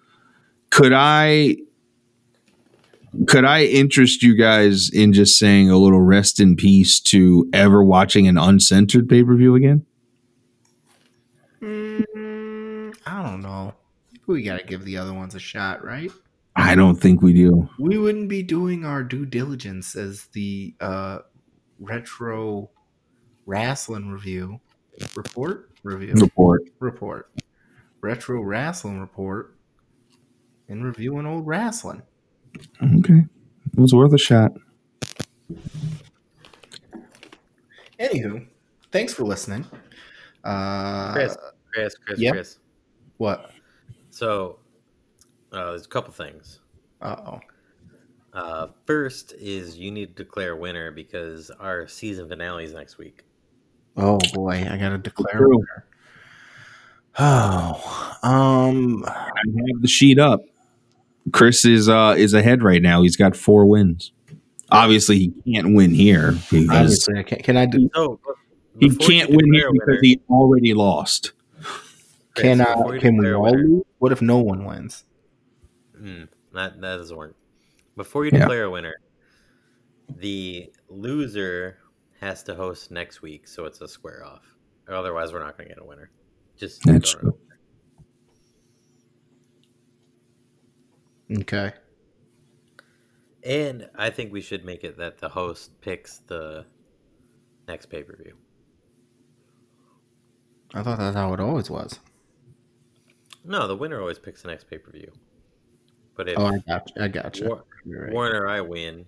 could 0.71 0.95
I 0.95 1.59
could 3.27 3.45
I 3.45 3.65
interest 3.65 4.23
you 4.23 4.35
guys 4.35 4.89
in 4.89 5.13
just 5.13 5.39
saying 5.39 5.71
a 5.71 5.77
little 5.77 6.01
rest 6.01 6.41
in 6.41 6.57
peace 6.57 7.01
to 7.01 7.51
ever 7.53 7.85
watching 7.85 8.29
an 8.29 8.39
uncensored 8.39 9.11
pay 9.11 9.23
per 9.23 9.37
view 9.37 9.57
again? 9.57 9.85
Mm, 11.61 12.97
I 13.05 13.23
don't 13.23 13.43
know. 13.43 13.75
We 14.27 14.43
gotta 14.43 14.65
give 14.65 14.87
the 14.87 14.97
other 14.97 15.13
ones 15.13 15.35
a 15.35 15.39
shot, 15.39 15.85
right? 15.85 16.11
I 16.57 16.75
don't 16.75 16.97
think 16.97 17.23
we 17.23 17.33
do. 17.33 17.69
We 17.79 17.97
wouldn't 17.99 18.29
be 18.29 18.43
doing 18.43 18.85
our 18.85 19.03
due 19.03 19.25
diligence 19.25 19.97
as 19.97 20.27
the 20.33 20.75
uh, 20.81 21.19
retro 21.79 22.71
wrestling 23.47 24.11
review 24.11 24.61
report 25.17 25.71
review 25.83 26.13
Report. 26.15 26.63
report 26.79 27.31
retro 28.03 28.41
wrestling 28.43 29.01
report 29.01 29.55
and 30.69 30.85
reviewing 30.85 31.27
old 31.27 31.47
wrestling. 31.47 32.03
Okay, 32.83 33.25
it 33.73 33.79
was 33.79 33.95
worth 33.95 34.13
a 34.13 34.19
shot. 34.19 34.53
Anywho, 37.99 38.47
thanks 38.93 39.13
for 39.13 39.25
listening. 39.25 39.65
Uh, 40.45 41.13
Chris, 41.13 41.37
Chris, 41.73 41.95
Chris, 42.07 42.19
yeah. 42.19 42.31
Chris. 42.33 42.59
what? 43.19 43.51
So, 44.11 44.59
uh, 45.53 45.71
there's 45.71 45.87
a 45.87 45.89
couple 45.89 46.13
things. 46.13 46.61
Uh 47.01 47.17
oh. 47.27 47.41
Uh, 48.33 48.69
first 48.87 49.33
is 49.39 49.77
you 49.77 49.91
need 49.91 50.17
to 50.17 50.23
declare 50.25 50.53
a 50.53 50.57
winner 50.57 50.91
because 50.93 51.51
our 51.59 51.89
season 51.89 52.29
finale 52.29 52.65
is 52.65 52.73
next 52.73 52.97
week. 52.99 53.25
Oh 53.97 54.19
boy, 54.35 54.67
I 54.71 54.77
gotta 54.77 54.99
declare. 54.99 55.35
a 55.35 55.39
True. 55.39 55.57
winner. 55.57 55.85
Oh, 57.19 58.17
um, 58.23 59.05
I 59.05 59.11
have 59.73 59.83
the 59.83 59.89
sheet 59.89 60.19
up. 60.19 60.41
Chris 61.33 61.65
is 61.65 61.89
uh 61.89 62.15
is 62.17 62.33
ahead 62.35 62.63
right 62.63 62.81
now. 62.81 63.03
He's 63.03 63.17
got 63.17 63.37
four 63.37 63.67
wins. 63.67 64.13
Obviously, 64.71 65.19
he 65.19 65.53
can't 65.53 65.75
win 65.75 65.93
here 65.93 66.33
because 66.51 66.69
obviously 66.71 67.19
I 67.19 67.23
can't. 67.25 67.43
Can 67.43 67.57
I 67.57 67.67
do? 67.67 67.91
So, 67.95 68.21
he 68.79 68.95
can't 68.95 69.31
win 69.31 69.53
here 69.53 69.71
because 69.73 69.87
winner- 69.89 70.01
he 70.03 70.21
already 70.31 70.73
lost. 70.75 71.33
Chris, 72.37 72.43
Can 72.43 72.61
I? 72.61 72.99
Can 72.99 73.17
we 73.17 73.33
all 73.35 73.51
lose? 73.51 73.83
What 73.99 74.13
if 74.13 74.23
no 74.23 74.39
one 74.39 74.65
wins? 74.65 75.05
Mm, 76.01 76.29
that 76.53 76.81
that 76.81 76.97
doesn't 76.97 77.17
work. 77.17 77.37
Before 77.97 78.25
you 78.25 78.31
Yeah. 78.33 78.41
declare 78.41 78.65
a 78.65 78.71
winner, 78.71 78.95
the 80.17 80.73
loser 80.89 81.79
has 82.21 82.43
to 82.45 82.55
host 82.55 82.91
next 82.91 83.23
week, 83.23 83.47
so 83.47 83.65
it's 83.65 83.81
a 83.81 83.89
square 83.89 84.25
off. 84.25 84.57
Or 84.89 84.95
otherwise, 84.95 85.33
we're 85.33 85.45
not 85.45 85.57
going 85.57 85.69
to 85.69 85.75
get 85.75 85.83
a 85.83 85.87
winner. 85.87 86.11
Just 86.57 86.83
That's 86.85 87.13
true. 87.15 87.39
Okay. 91.41 91.73
And 93.43 93.89
I 93.97 94.11
think 94.11 94.33
we 94.33 94.41
should 94.41 94.65
make 94.65 94.85
it 94.85 94.99
that 94.99 95.19
the 95.19 95.29
host 95.29 95.81
picks 95.81 96.19
the 96.19 96.67
next 97.69 97.87
pay 97.87 98.03
per 98.03 98.17
view. 98.17 98.37
I 100.75 100.83
thought 100.83 100.99
that's 100.99 101.17
how 101.17 101.33
it 101.33 101.41
always 101.41 101.71
was. 101.71 102.01
No, 103.45 103.67
the 103.67 103.77
winner 103.77 104.01
always 104.01 104.19
picks 104.19 104.43
the 104.43 104.49
next 104.49 104.65
pay 104.69 104.79
per 104.79 104.91
view. 104.91 105.11
But 106.21 106.29
if 106.29 106.39
Oh, 106.39 106.45
I 106.45 106.59
got 106.59 106.93
you. 106.95 107.03
I 107.03 107.09
got 107.09 107.39
you. 107.39 107.47
War- 107.49 107.65
right. 107.87 108.13
Warren 108.13 108.37
or 108.37 108.47
I 108.47 108.61
win, 108.61 109.07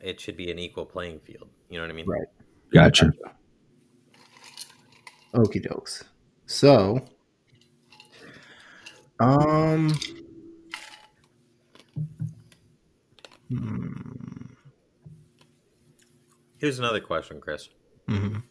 it 0.00 0.20
should 0.20 0.36
be 0.36 0.50
an 0.50 0.58
equal 0.58 0.84
playing 0.84 1.20
field. 1.20 1.48
You 1.68 1.78
know 1.78 1.84
what 1.84 1.92
I 1.92 1.94
mean? 1.94 2.06
Right. 2.08 2.26
Gotcha. 2.72 3.12
Okie 5.32 5.64
dokes. 5.64 6.02
So, 6.46 7.04
um, 9.20 9.94
hmm, 13.48 13.92
Here's 16.58 16.80
another 16.80 16.98
question, 16.98 17.40
Chris. 17.40 17.68
mhm. 18.08 18.42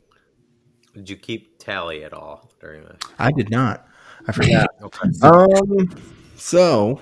Did 0.94 1.10
you 1.10 1.18
keep 1.18 1.60
tally 1.60 2.06
at 2.06 2.14
all 2.14 2.50
during 2.62 2.86
this? 2.86 3.00
I 3.20 3.34
did 3.34 3.50
not. 3.52 3.90
I 4.26 4.32
forgot. 4.32 4.70
Okay. 4.82 5.10
um, 5.22 5.90
so 6.38 7.02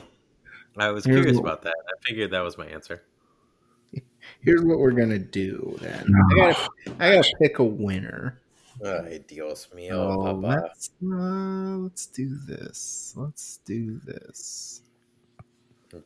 I 0.80 0.92
was 0.92 1.06
here's 1.06 1.18
curious 1.18 1.36
what- 1.38 1.44
about 1.46 1.62
that. 1.64 1.76
I 1.88 1.94
figured 2.06 2.32
that 2.32 2.42
was 2.42 2.58
my 2.58 2.68
answer. 2.68 3.04
here's 4.42 4.64
what 4.64 4.80
we're 4.80 4.92
gonna 4.92 5.20
do 5.20 5.78
then. 5.82 6.06
I 6.32 6.36
gotta, 6.36 6.70
I 7.00 7.16
gotta 7.16 7.34
pick 7.42 7.60
a 7.60 7.64
winner. 7.64 8.40
Ay, 8.86 9.20
Dios 9.28 9.68
mío, 9.76 9.92
Oh, 9.92 10.24
papa. 10.24 10.62
let's 10.64 10.92
uh, 11.04 11.78
let's 11.84 12.06
do 12.08 12.30
this. 12.48 13.14
Let's 13.18 13.60
do 13.66 14.00
this. 14.06 14.82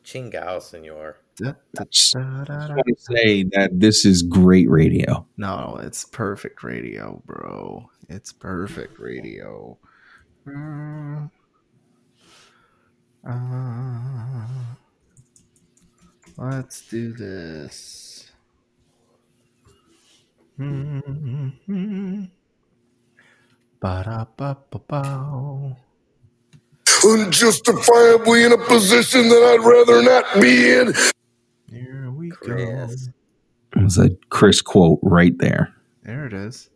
Chingao, 0.04 0.62
senor. 0.62 1.18
Da, 1.36 1.54
da, 1.76 1.84
Just 1.92 2.14
da, 2.14 2.44
da, 2.46 2.68
da. 2.68 2.74
want 2.76 2.88
to 2.88 2.96
say 3.00 3.44
that 3.54 3.72
this 3.80 4.06
is 4.06 4.24
great 4.24 4.70
radio. 4.70 5.28
No, 5.38 5.78
it's 5.84 6.06
perfect 6.06 6.64
radio, 6.64 7.22
bro. 7.26 7.90
It's 8.08 8.32
perfect 8.32 8.98
radio. 9.00 9.78
Uh, 10.48 11.28
uh, 13.28 14.48
let's 16.38 16.88
do 16.90 17.14
this. 17.14 18.32
Mm-hmm. 20.60 22.24
Ba-da-ba-ba-bow. 23.82 25.76
unjustifiably 27.06 28.44
in 28.46 28.54
a 28.54 28.58
position 28.58 29.30
that 29.30 29.44
I'd 29.44 29.66
rather 29.66 30.04
not 30.04 30.42
be 30.42 30.72
in. 30.74 30.94
Here 31.72 32.12
we 32.12 32.30
go. 32.30 32.36
Chris. 32.38 33.10
There's 33.74 33.98
a 34.00 34.12
Chris 34.30 34.62
quote 34.62 35.00
right 35.04 35.38
there. 35.40 35.74
There 36.04 36.26
it 36.28 36.34
is. 36.34 36.70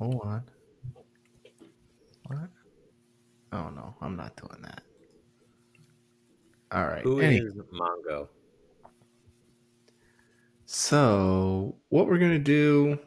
Hold 0.00 0.20
on. 0.24 0.44
What? 2.28 2.50
Oh 3.52 3.70
no, 3.70 3.94
I'm 4.02 4.16
not 4.16 4.36
doing 4.36 4.62
that. 4.62 4.83
All 6.74 6.84
right. 6.84 7.02
Who 7.02 7.20
any- 7.20 7.38
is 7.38 7.54
Mongo? 7.54 8.28
So 10.66 11.76
what 11.88 12.08
we're 12.08 12.18
gonna 12.18 12.38
do? 12.40 12.98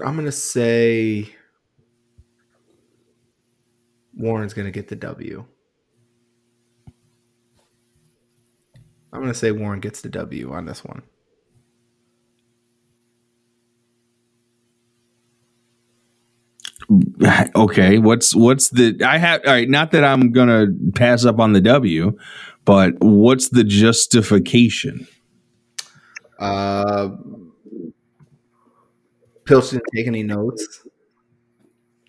I'm 0.00 0.16
gonna 0.16 0.30
say 0.30 1.34
Warren's 4.14 4.52
gonna 4.52 4.70
get 4.70 4.88
the 4.88 4.96
W. 4.96 5.46
I'm 9.10 9.20
gonna 9.20 9.32
say 9.32 9.50
Warren 9.50 9.80
gets 9.80 10.02
the 10.02 10.10
W 10.10 10.52
on 10.52 10.66
this 10.66 10.84
one. 10.84 11.02
okay, 17.56 17.98
what's 17.98 18.34
what's 18.34 18.70
the 18.70 18.96
I 19.04 19.18
have 19.18 19.40
all 19.46 19.52
right, 19.52 19.68
not 19.68 19.90
that 19.92 20.04
I'm 20.04 20.30
gonna 20.32 20.66
pass 20.94 21.24
up 21.24 21.38
on 21.38 21.52
the 21.52 21.60
W, 21.60 22.16
but 22.64 22.94
what's 23.00 23.48
the 23.48 23.64
justification? 23.64 25.06
Uh, 26.38 27.10
Pilch 29.44 29.70
didn't 29.70 29.84
take 29.94 30.06
any 30.06 30.22
notes. 30.22 30.86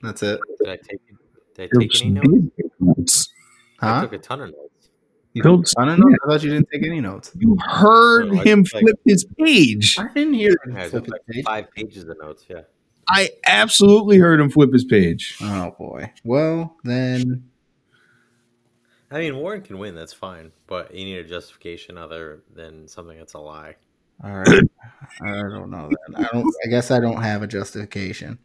That's 0.02 0.22
it. 0.24 0.40
Did 0.60 0.70
I 0.70 0.76
take? 0.78 1.00
Did 1.56 1.70
I 1.76 1.80
take 1.80 2.02
any 2.02 2.12
notes? 2.12 2.52
notes? 2.80 3.30
I 3.82 4.02
took 4.02 4.14
a 4.14 4.18
ton 4.18 4.42
of 4.42 4.50
notes. 4.50 4.90
You 5.34 5.42
Pilch- 5.44 5.70
took 5.70 5.72
a 5.72 5.76
ton 5.86 5.90
of 5.90 6.00
notes? 6.00 6.16
I 6.24 6.28
thought 6.30 6.44
you 6.44 6.50
didn't 6.52 6.68
take 6.72 6.84
any 6.86 7.02
notes. 7.02 7.32
You 7.38 7.58
heard 7.66 8.32
No, 8.34 8.40
I- 8.42 8.44
him 8.44 8.60
like- 8.74 8.82
flip 8.84 9.00
his 9.06 9.26
page. 9.40 9.98
I 9.98 10.08
didn't 10.14 10.34
hear 10.34 10.52
him 10.66 10.76
I 10.76 10.90
flip 10.90 11.06
took 11.06 11.14
like 11.14 11.22
his 11.28 11.36
page. 11.38 11.46
five 11.46 11.72
pages 11.72 12.04
of 12.08 12.18
notes. 12.22 12.46
Yeah. 12.50 12.62
I 13.12 13.30
absolutely 13.46 14.18
heard 14.18 14.40
him 14.40 14.50
flip 14.50 14.72
his 14.72 14.86
page. 14.86 15.38
Oh 15.42 15.76
boy. 15.78 16.12
Well 16.24 16.78
then, 16.84 17.50
I 19.12 19.20
mean, 19.20 19.38
Warren 19.38 19.62
can 19.62 19.80
win. 19.80 19.96
That's 19.96 20.14
fine, 20.14 20.52
but 20.68 20.94
you 20.94 21.04
need 21.06 21.18
a 21.18 21.24
justification 21.24 21.98
other 21.98 22.44
than 22.54 22.88
something 22.88 23.18
that's 23.18 23.34
a 23.34 23.40
lie. 23.40 23.76
all 24.24 24.38
right. 24.40 24.70
I 25.22 25.32
don't 25.32 25.72
know 25.72 25.90
that. 25.90 26.20
I 26.20 26.30
don't. 26.32 26.54
I 26.66 26.70
guess 26.70 26.92
I 26.92 27.00
don't 27.00 27.22
have 27.22 27.42
a 27.42 27.48
justification. 27.48 28.38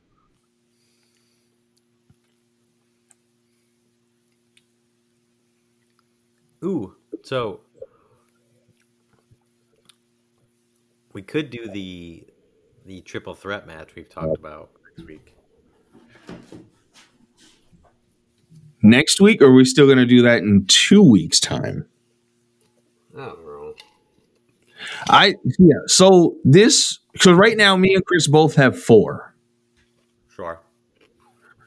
Ooh, 6.65 6.97
so 7.23 7.61
we 11.13 11.21
could 11.21 11.51
do 11.51 11.69
the 11.69 12.25
the 12.85 13.01
triple 13.01 13.35
threat 13.35 13.67
match 13.67 13.95
we've 13.95 14.09
talked 14.09 14.37
about 14.37 14.71
next 14.97 15.09
week. 15.09 15.35
Next 18.83 19.21
week, 19.21 19.41
or 19.41 19.47
are 19.47 19.55
we 19.55 19.65
still 19.65 19.87
going 19.87 19.99
to 19.99 20.07
do 20.07 20.23
that 20.23 20.39
in 20.39 20.67
two 20.67 21.03
weeks' 21.03 21.41
time? 21.41 21.87
I 25.09 25.35
yeah. 25.59 25.75
So 25.87 26.37
this 26.45 26.99
so 27.17 27.33
right 27.33 27.57
now, 27.57 27.77
me 27.77 27.95
and 27.95 28.05
Chris 28.05 28.27
both 28.27 28.55
have 28.57 28.79
four. 28.79 29.35
Sure. 30.35 30.61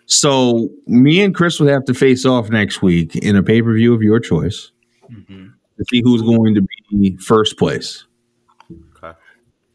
So 0.06 0.70
me 0.86 1.22
and 1.22 1.34
Chris 1.34 1.60
would 1.60 1.70
have 1.70 1.86
to 1.86 1.94
face 1.94 2.26
off 2.26 2.50
next 2.50 2.82
week 2.82 3.16
in 3.16 3.36
a 3.36 3.44
pay 3.44 3.62
per 3.62 3.74
view 3.74 3.94
of 3.94 4.02
your 4.02 4.20
choice 4.20 4.72
mm-hmm. 5.12 5.48
to 5.78 5.86
see 5.90 6.02
who's 6.04 6.22
going 6.22 6.56
to 6.56 6.62
be 6.92 7.18
first 7.18 7.58
place. 7.58 8.06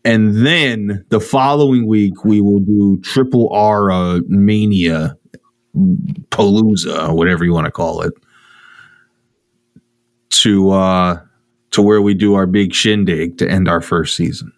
And 0.04 0.44
then 0.44 1.04
the 1.10 1.20
following 1.20 1.86
week 1.86 2.24
we 2.24 2.40
will 2.40 2.60
do 2.60 3.00
triple 3.02 3.52
R 3.52 3.90
uh, 3.90 4.20
Mania 4.26 5.16
Palooza, 6.30 7.14
whatever 7.14 7.44
you 7.44 7.52
want 7.52 7.66
to 7.66 7.70
call 7.70 8.02
it, 8.02 8.12
to 10.30 10.70
uh 10.70 11.20
to 11.70 11.82
where 11.82 12.02
we 12.02 12.14
do 12.14 12.34
our 12.34 12.46
big 12.46 12.74
shindig 12.74 13.38
to 13.38 13.48
end 13.48 13.68
our 13.68 13.80
first 13.80 14.16
season. 14.16 14.52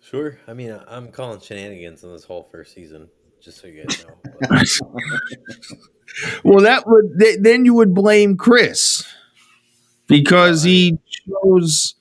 Sure. 0.00 0.38
I 0.46 0.54
mean, 0.54 0.78
I'm 0.86 1.10
calling 1.10 1.40
shenanigans 1.40 2.04
on 2.04 2.12
this 2.12 2.24
whole 2.24 2.44
first 2.44 2.72
season, 2.72 3.10
just 3.40 3.60
so 3.60 3.66
you 3.68 3.84
guys 3.84 4.04
know. 4.04 4.58
Well, 6.44 6.60
that 6.64 6.86
would 6.86 7.18
th- 7.20 7.40
then 7.42 7.64
you 7.66 7.74
would 7.74 7.92
blame 7.94 8.36
Chris 8.38 9.04
because 10.06 10.62
he 10.62 10.98
chose 11.28 11.94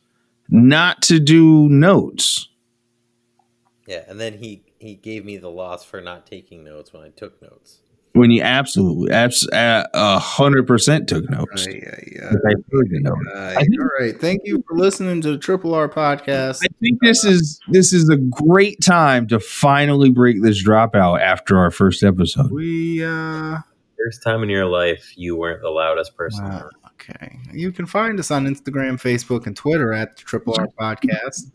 not 0.47 1.01
to 1.03 1.19
do 1.19 1.67
notes. 1.69 2.47
yeah, 3.87 4.03
and 4.07 4.19
then 4.19 4.37
he 4.37 4.63
he 4.79 4.95
gave 4.95 5.25
me 5.25 5.37
the 5.37 5.49
loss 5.49 5.83
for 5.83 5.99
not 5.99 6.25
taking 6.25 6.63
notes 6.63 6.93
when 6.93 7.03
I 7.03 7.09
took 7.09 7.41
notes. 7.41 7.79
When 8.15 8.31
you 8.31 8.41
absolutely 8.41 9.11
abs- 9.11 9.47
a 9.53 9.87
a 9.93 10.19
hundred 10.19 10.65
percent 10.67 11.07
took 11.07 11.29
notes. 11.29 11.67
Ay, 11.67 11.81
yeah, 11.83 11.99
yeah. 12.13 12.27
I 12.31 12.53
heard 12.71 12.89
the 12.89 12.99
note. 13.01 13.17
Ay, 13.35 13.55
I 13.55 13.59
think- 13.61 13.79
all 13.81 13.89
right. 13.99 14.19
Thank 14.19 14.41
you 14.45 14.63
for 14.67 14.77
listening 14.77 15.21
to 15.21 15.31
the 15.31 15.37
Triple 15.37 15.73
R 15.73 15.87
podcast. 15.89 16.61
I 16.63 16.67
think 16.81 16.99
this 17.01 17.23
is 17.23 17.59
this 17.69 17.93
is 17.93 18.09
a 18.09 18.17
great 18.17 18.81
time 18.81 19.27
to 19.27 19.39
finally 19.39 20.09
break 20.09 20.41
this 20.41 20.63
dropout 20.65 21.19
after 21.21 21.57
our 21.57 21.71
first 21.71 22.03
episode. 22.03 22.51
We 22.51 23.03
uh 23.03 23.57
First 24.03 24.23
time 24.23 24.43
in 24.43 24.49
your 24.49 24.65
life 24.65 25.13
you 25.15 25.35
weren't 25.35 25.61
the 25.61 25.69
loudest 25.69 26.15
person. 26.17 26.43
Wow. 26.45 26.69
Okay. 26.93 27.39
You 27.53 27.71
can 27.71 27.85
find 27.85 28.19
us 28.19 28.29
on 28.31 28.45
Instagram, 28.45 28.99
Facebook, 29.01 29.47
and 29.47 29.55
Twitter 29.55 29.93
at 29.93 30.15
the 30.17 30.23
Triple 30.23 30.55
R 30.57 30.67
Podcast. 30.79 31.51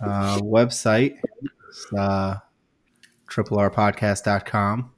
Uh, 0.00 0.38
website 0.40 1.16
is 1.70 1.86
uh, 1.98 2.36
triplerpodcast.com. 3.30 4.90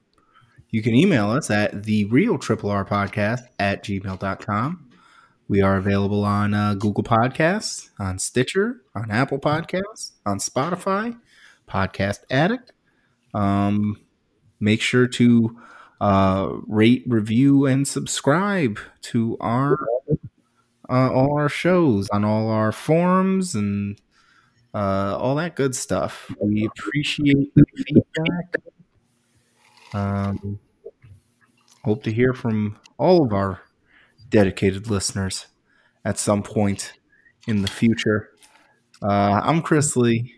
You 0.77 0.83
can 0.83 0.93
email 0.93 1.31
us 1.31 1.49
at 1.49 1.85
the 1.85 2.05
real 2.05 2.37
triple 2.37 2.69
R 2.69 2.85
podcast 2.85 3.39
at 3.57 3.83
gmail.com. 3.83 4.87
We 5.47 5.59
are 5.59 5.75
available 5.75 6.23
on 6.23 6.53
uh, 6.53 6.75
Google 6.75 7.03
Podcasts, 7.03 7.89
on 7.97 8.19
Stitcher, 8.19 8.83
on 8.93 9.09
Apple 9.09 9.39
Podcasts, 9.39 10.11
on 10.23 10.37
Spotify, 10.37 11.19
Podcast 11.67 12.19
Addict. 12.29 12.73
Um, 13.33 13.97
make 14.59 14.79
sure 14.79 15.07
to 15.07 15.57
uh, 15.99 16.49
rate, 16.67 17.05
review, 17.07 17.65
and 17.65 17.87
subscribe 17.87 18.77
to 19.01 19.35
our 19.39 19.79
uh, 20.87 21.11
all 21.11 21.39
our 21.39 21.49
shows 21.49 22.07
on 22.09 22.23
all 22.23 22.51
our 22.51 22.71
forums 22.71 23.55
and 23.55 23.99
uh, 24.75 25.17
all 25.17 25.33
that 25.37 25.55
good 25.55 25.75
stuff. 25.75 26.31
We 26.39 26.67
appreciate 26.67 27.55
the 27.55 27.65
feedback. 27.75 28.57
Um, 29.93 30.59
hope 31.87 32.03
to 32.03 32.11
hear 32.11 32.33
from 32.33 32.77
all 32.97 33.23
of 33.23 33.31
our 33.31 33.61
dedicated 34.29 34.89
listeners 34.89 35.47
at 36.03 36.19
some 36.19 36.43
point 36.43 36.91
in 37.47 37.61
the 37.61 37.67
future. 37.69 38.31
Uh, 39.01 39.39
I'm 39.41 39.61
Chris 39.61 39.95
Lee, 39.95 40.33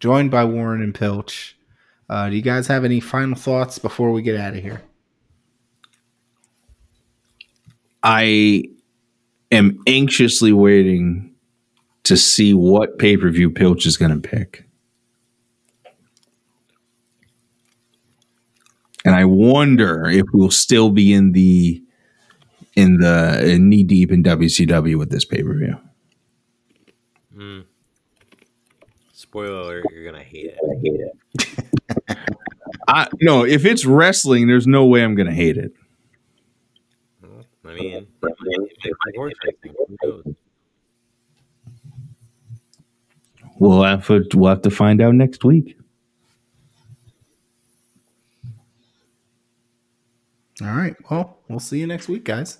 joined 0.00 0.30
by 0.30 0.46
Warren 0.46 0.80
and 0.80 0.94
Pilch. 0.94 1.58
Uh, 2.08 2.30
do 2.30 2.36
you 2.36 2.40
guys 2.40 2.68
have 2.68 2.86
any 2.86 3.00
final 3.00 3.36
thoughts 3.36 3.78
before 3.78 4.12
we 4.12 4.22
get 4.22 4.40
out 4.40 4.54
of 4.54 4.62
here? 4.62 4.80
I 8.02 8.62
am 9.52 9.80
anxiously 9.86 10.54
waiting 10.54 11.34
to 12.04 12.16
see 12.16 12.54
what 12.54 12.98
pay 12.98 13.18
per 13.18 13.28
view 13.28 13.50
Pilch 13.50 13.84
is 13.84 13.98
going 13.98 14.22
to 14.22 14.26
pick. 14.26 14.64
And 19.04 19.14
I 19.14 19.24
wonder 19.24 20.08
if 20.08 20.24
we'll 20.32 20.50
still 20.50 20.90
be 20.90 21.12
in 21.12 21.32
the 21.32 21.82
in 22.74 22.98
the 22.98 23.58
knee 23.60 23.84
deep 23.84 24.10
in 24.10 24.22
WCW 24.22 24.96
with 24.98 25.10
this 25.10 25.24
pay 25.24 25.42
per 25.42 25.54
view. 25.54 25.78
Mm. 27.36 27.64
Spoiler 29.12 29.60
alert, 29.60 29.84
you're 29.92 30.04
gonna 30.04 30.22
hate 30.22 30.46
it. 30.46 30.58
I 30.62 30.80
hate 30.82 31.00
it. 31.00 32.18
I 32.88 33.08
no, 33.20 33.44
if 33.44 33.64
it's 33.64 33.84
wrestling, 33.84 34.46
there's 34.46 34.66
no 34.66 34.84
way 34.86 35.02
I'm 35.02 35.14
going 35.14 35.28
to 35.28 35.34
hate 35.34 35.56
it. 35.56 35.72
I 37.66 37.74
mean, 37.74 37.92
it 38.02 38.08
might 38.22 38.32
be 39.12 39.16
horse 39.16 39.34
racing, 39.44 39.76
who 39.78 39.96
knows? 40.02 40.34
We'll 43.58 43.82
have 43.82 44.06
to, 44.08 44.24
we'll 44.34 44.50
have 44.50 44.62
to 44.62 44.70
find 44.70 45.00
out 45.00 45.14
next 45.14 45.44
week. 45.44 45.76
All 50.62 50.68
right. 50.68 50.96
Well, 51.10 51.38
we'll 51.48 51.60
see 51.60 51.80
you 51.80 51.86
next 51.86 52.08
week, 52.08 52.24
guys. 52.24 52.58